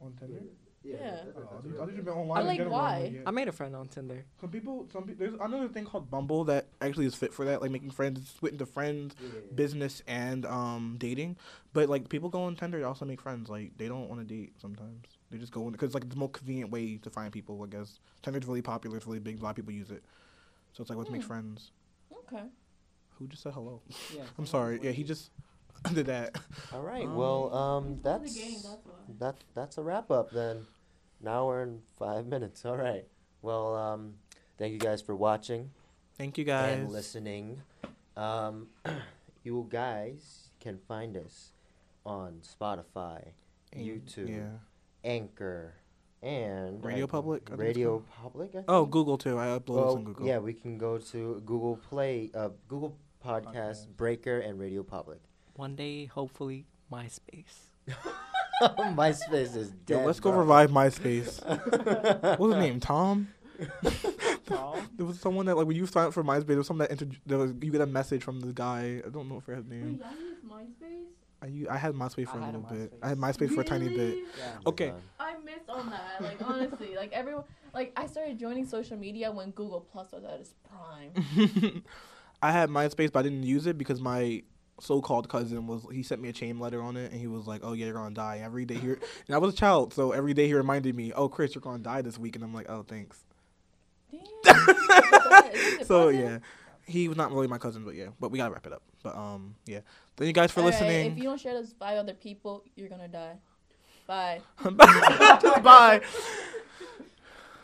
On 0.00 0.12
Tinder. 0.14 0.40
Yeah. 0.82 1.22
Oh, 1.34 1.40
I 1.58 1.62
think- 1.62 1.74
I 1.80 1.84
think 1.86 1.96
you've 1.96 2.04
been 2.04 2.14
online 2.14 2.42
in 2.42 2.46
like, 2.46 2.58
general, 2.58 2.76
why? 2.76 3.10
yeah. 3.14 3.20
I 3.26 3.30
made 3.30 3.48
a 3.48 3.52
friend 3.52 3.74
on 3.74 3.88
Tinder. 3.88 4.26
Some 4.40 4.50
people, 4.50 4.86
some 4.92 5.04
people. 5.04 5.26
There's 5.26 5.40
another 5.40 5.66
thing 5.68 5.86
called 5.86 6.10
Bumble 6.10 6.44
that 6.44 6.66
actually 6.82 7.06
is 7.06 7.14
fit 7.14 7.32
for 7.32 7.46
that, 7.46 7.62
like 7.62 7.70
making 7.70 7.90
friends, 7.90 8.20
it's 8.20 8.28
split 8.30 8.52
into 8.52 8.66
friends, 8.66 9.14
business, 9.54 10.02
and 10.06 10.44
um 10.44 10.96
dating. 10.98 11.36
But 11.72 11.88
like 11.88 12.08
people 12.10 12.28
go 12.28 12.42
on 12.44 12.54
Tinder, 12.54 12.78
they 12.78 12.84
also 12.84 13.06
make 13.06 13.20
friends. 13.22 13.48
Like 13.48 13.78
they 13.78 13.88
don't 13.88 14.08
want 14.10 14.20
to 14.20 14.26
date 14.26 14.52
sometimes. 14.60 15.06
They 15.30 15.38
just 15.38 15.52
go 15.52 15.62
in 15.66 15.72
because 15.72 15.94
like 15.94 16.04
it's 16.04 16.12
the 16.14 16.20
most 16.20 16.34
convenient 16.34 16.70
way 16.70 16.98
to 16.98 17.08
find 17.08 17.32
people. 17.32 17.62
I 17.62 17.66
guess 17.66 17.98
Tinder's 18.22 18.44
really 18.46 18.62
popular. 18.62 18.98
It's 18.98 19.06
really 19.06 19.20
big. 19.20 19.40
A 19.40 19.42
lot 19.42 19.50
of 19.50 19.56
people 19.56 19.72
use 19.72 19.90
it. 19.90 20.04
So 20.74 20.82
it's 20.82 20.90
like 20.90 20.98
let's 20.98 21.10
make 21.10 21.22
Hmm. 21.22 21.26
friends. 21.28 21.70
Okay. 22.12 22.44
Who 23.18 23.26
just 23.28 23.42
said 23.42 23.54
hello? 23.54 23.80
Yeah. 24.14 24.24
I'm 24.38 24.46
sorry. 24.46 24.78
Yeah, 24.82 24.90
he 24.90 25.04
just 25.04 25.30
did 25.94 26.06
that. 26.06 26.36
All 26.72 26.82
right. 26.82 27.04
Um, 27.06 27.16
well, 27.16 27.54
um, 27.54 28.00
that's 28.02 28.34
gay, 28.36 28.56
that's 28.62 29.18
that 29.20 29.36
that's 29.54 29.78
a 29.78 29.82
wrap 29.82 30.10
up 30.10 30.30
then. 30.30 30.66
Now 31.22 31.46
we're 31.46 31.62
in 31.62 31.80
five 31.98 32.26
minutes. 32.26 32.64
All 32.66 32.76
right. 32.76 33.06
Well, 33.40 33.74
um, 33.76 34.14
thank 34.58 34.72
you 34.72 34.78
guys 34.78 35.00
for 35.00 35.14
watching 35.16 35.70
Thank 36.18 36.38
you 36.38 36.44
guys. 36.44 36.78
and 36.78 36.90
listening. 36.90 37.62
Um, 38.16 38.68
you 39.44 39.66
guys 39.70 40.48
can 40.60 40.78
find 40.88 41.16
us 41.16 41.52
on 42.06 42.40
Spotify, 42.42 43.32
And- 43.72 43.84
YouTube, 43.86 44.28
Yeah. 44.28 44.58
Anchor, 45.04 45.74
and 46.24 46.82
Radio 46.84 47.04
I- 47.04 47.08
Public, 47.08 47.50
I 47.52 47.54
Radio. 47.54 48.02
Public. 48.22 48.54
I 48.56 48.64
Oh. 48.66 48.86
Google 48.86 49.18
too. 49.18 49.38
I 49.38 49.46
uploaded 49.48 49.68
Well, 49.76 49.92
some 49.92 50.04
Google. 50.04 50.26
yeah, 50.26 50.38
we 50.38 50.54
can 50.54 50.78
go 50.78 50.98
to 50.98 51.42
Google 51.44 51.76
Play, 51.76 52.30
uh, 52.34 52.48
Google 52.68 52.96
Podcast, 53.24 53.44
Podcast. 53.54 53.96
Breaker, 53.96 54.38
and 54.38 54.58
Radio 54.58 54.82
Public. 54.82 55.20
One 55.56 55.76
day, 55.76 56.06
hopefully, 56.06 56.66
MySpace. 56.90 57.68
MySpace 58.62 59.56
is 59.56 59.70
dead. 59.70 60.00
Yo, 60.00 60.06
let's 60.06 60.20
go 60.20 60.30
bro. 60.30 60.40
revive 60.40 60.70
MySpace. 60.70 61.44
What's 62.22 62.38
was 62.40 62.54
his 62.54 62.62
name? 62.64 62.80
Tom. 62.80 63.28
Tom? 64.46 64.76
there 64.96 65.06
was 65.06 65.20
someone 65.20 65.46
that 65.46 65.56
like 65.56 65.66
when 65.66 65.76
you 65.76 65.86
sign 65.86 66.06
up 66.06 66.12
for 66.14 66.24
MySpace, 66.24 66.46
there 66.46 66.56
was 66.58 66.66
someone 66.66 66.88
that 66.88 67.00
inter- 67.02 67.16
there 67.26 67.38
was 67.38 67.52
you 67.60 67.70
get 67.70 67.80
a 67.80 67.86
message 67.86 68.22
from 68.22 68.40
the 68.40 68.52
guy. 68.52 69.02
I 69.04 69.08
don't 69.10 69.28
know 69.28 69.38
if 69.38 69.48
I 69.48 69.56
his 69.56 69.66
name. 69.66 70.00
Wait, 70.00 70.00
y'all 70.00 70.20
use 70.20 70.38
MySpace? 70.48 71.06
I 71.44 71.48
u- 71.48 71.66
I 71.70 71.76
had 71.76 71.94
MySpace 71.94 72.26
for 72.28 72.38
I 72.38 72.40
a 72.40 72.44
a 72.44 72.46
little 72.46 72.60
bit. 72.62 72.92
I 73.02 73.08
had 73.10 73.18
MySpace 73.18 73.50
for 73.50 73.60
a 73.60 73.64
tiny 73.64 73.88
bit. 73.88 74.18
Yeah. 74.38 74.44
Okay. 74.66 74.84
Amazon. 74.88 75.02
I 75.20 75.34
missed 75.44 75.68
on 75.68 75.90
that. 75.90 76.20
Like 76.22 76.38
honestly, 76.42 76.96
like 76.96 77.12
everyone, 77.12 77.44
like 77.74 77.92
I 77.96 78.06
started 78.06 78.38
joining 78.38 78.66
social 78.66 78.96
media 78.96 79.30
when 79.30 79.50
Google 79.50 79.80
Plus 79.80 80.10
was 80.12 80.24
at 80.24 80.40
its 80.40 80.54
prime. 80.66 81.82
I 82.42 82.50
had 82.50 82.70
MySpace, 82.70 83.12
but 83.12 83.18
I 83.20 83.22
didn't 83.24 83.42
use 83.42 83.66
it 83.66 83.76
because 83.76 84.00
my 84.00 84.42
so-called 84.80 85.28
cousin 85.28 85.66
was 85.66 85.86
he 85.92 86.02
sent 86.02 86.20
me 86.22 86.30
a 86.30 86.32
chain 86.32 86.58
letter 86.58 86.80
on 86.80 86.96
it, 86.96 87.12
and 87.12 87.20
he 87.20 87.26
was 87.26 87.46
like, 87.46 87.60
"Oh 87.62 87.74
yeah, 87.74 87.86
you're 87.86 87.94
gonna 87.94 88.14
die 88.14 88.40
every 88.42 88.64
day 88.64 88.74
here." 88.76 88.98
And 89.28 89.34
I 89.34 89.38
was 89.38 89.52
a 89.52 89.56
child, 89.56 89.92
so 89.92 90.12
every 90.12 90.32
day 90.32 90.46
he 90.46 90.54
reminded 90.54 90.94
me, 90.96 91.12
"Oh 91.12 91.28
Chris, 91.28 91.54
you're 91.54 91.62
gonna 91.62 91.82
die 91.82 92.00
this 92.00 92.18
week," 92.18 92.36
and 92.36 92.44
I'm 92.44 92.54
like, 92.54 92.70
"Oh 92.70 92.84
thanks." 92.88 93.22
Damn. 94.10 94.20
Is 94.24 95.52
this 95.52 95.76
your 95.78 95.84
So 95.84 96.08
yeah, 96.08 96.38
he 96.86 97.08
was 97.08 97.18
not 97.18 97.32
really 97.32 97.48
my 97.48 97.58
cousin, 97.58 97.84
but 97.84 97.94
yeah, 97.94 98.08
but 98.18 98.30
we 98.30 98.38
gotta 98.38 98.52
wrap 98.52 98.66
it 98.66 98.72
up. 98.72 98.82
But 99.04 99.14
um, 99.14 99.54
yeah, 99.66 99.80
thank 100.16 100.26
you 100.26 100.32
guys 100.32 100.50
for 100.50 100.60
All 100.60 100.66
right, 100.66 100.72
listening. 100.72 101.12
if 101.12 101.18
you 101.18 101.24
don't 101.24 101.40
share 101.40 101.52
this 101.52 101.68
with 101.68 101.78
five 101.78 101.98
other 101.98 102.14
people, 102.14 102.64
you're 102.74 102.88
gonna 102.88 103.06
die. 103.06 103.36
Bye. 104.08 104.40
Bye. 105.62 106.00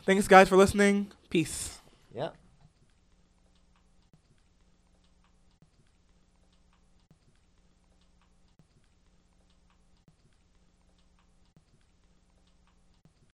Thanks 0.05 0.27
guys 0.27 0.47
for 0.47 0.55
listening. 0.55 1.11
Peace. 1.29 1.80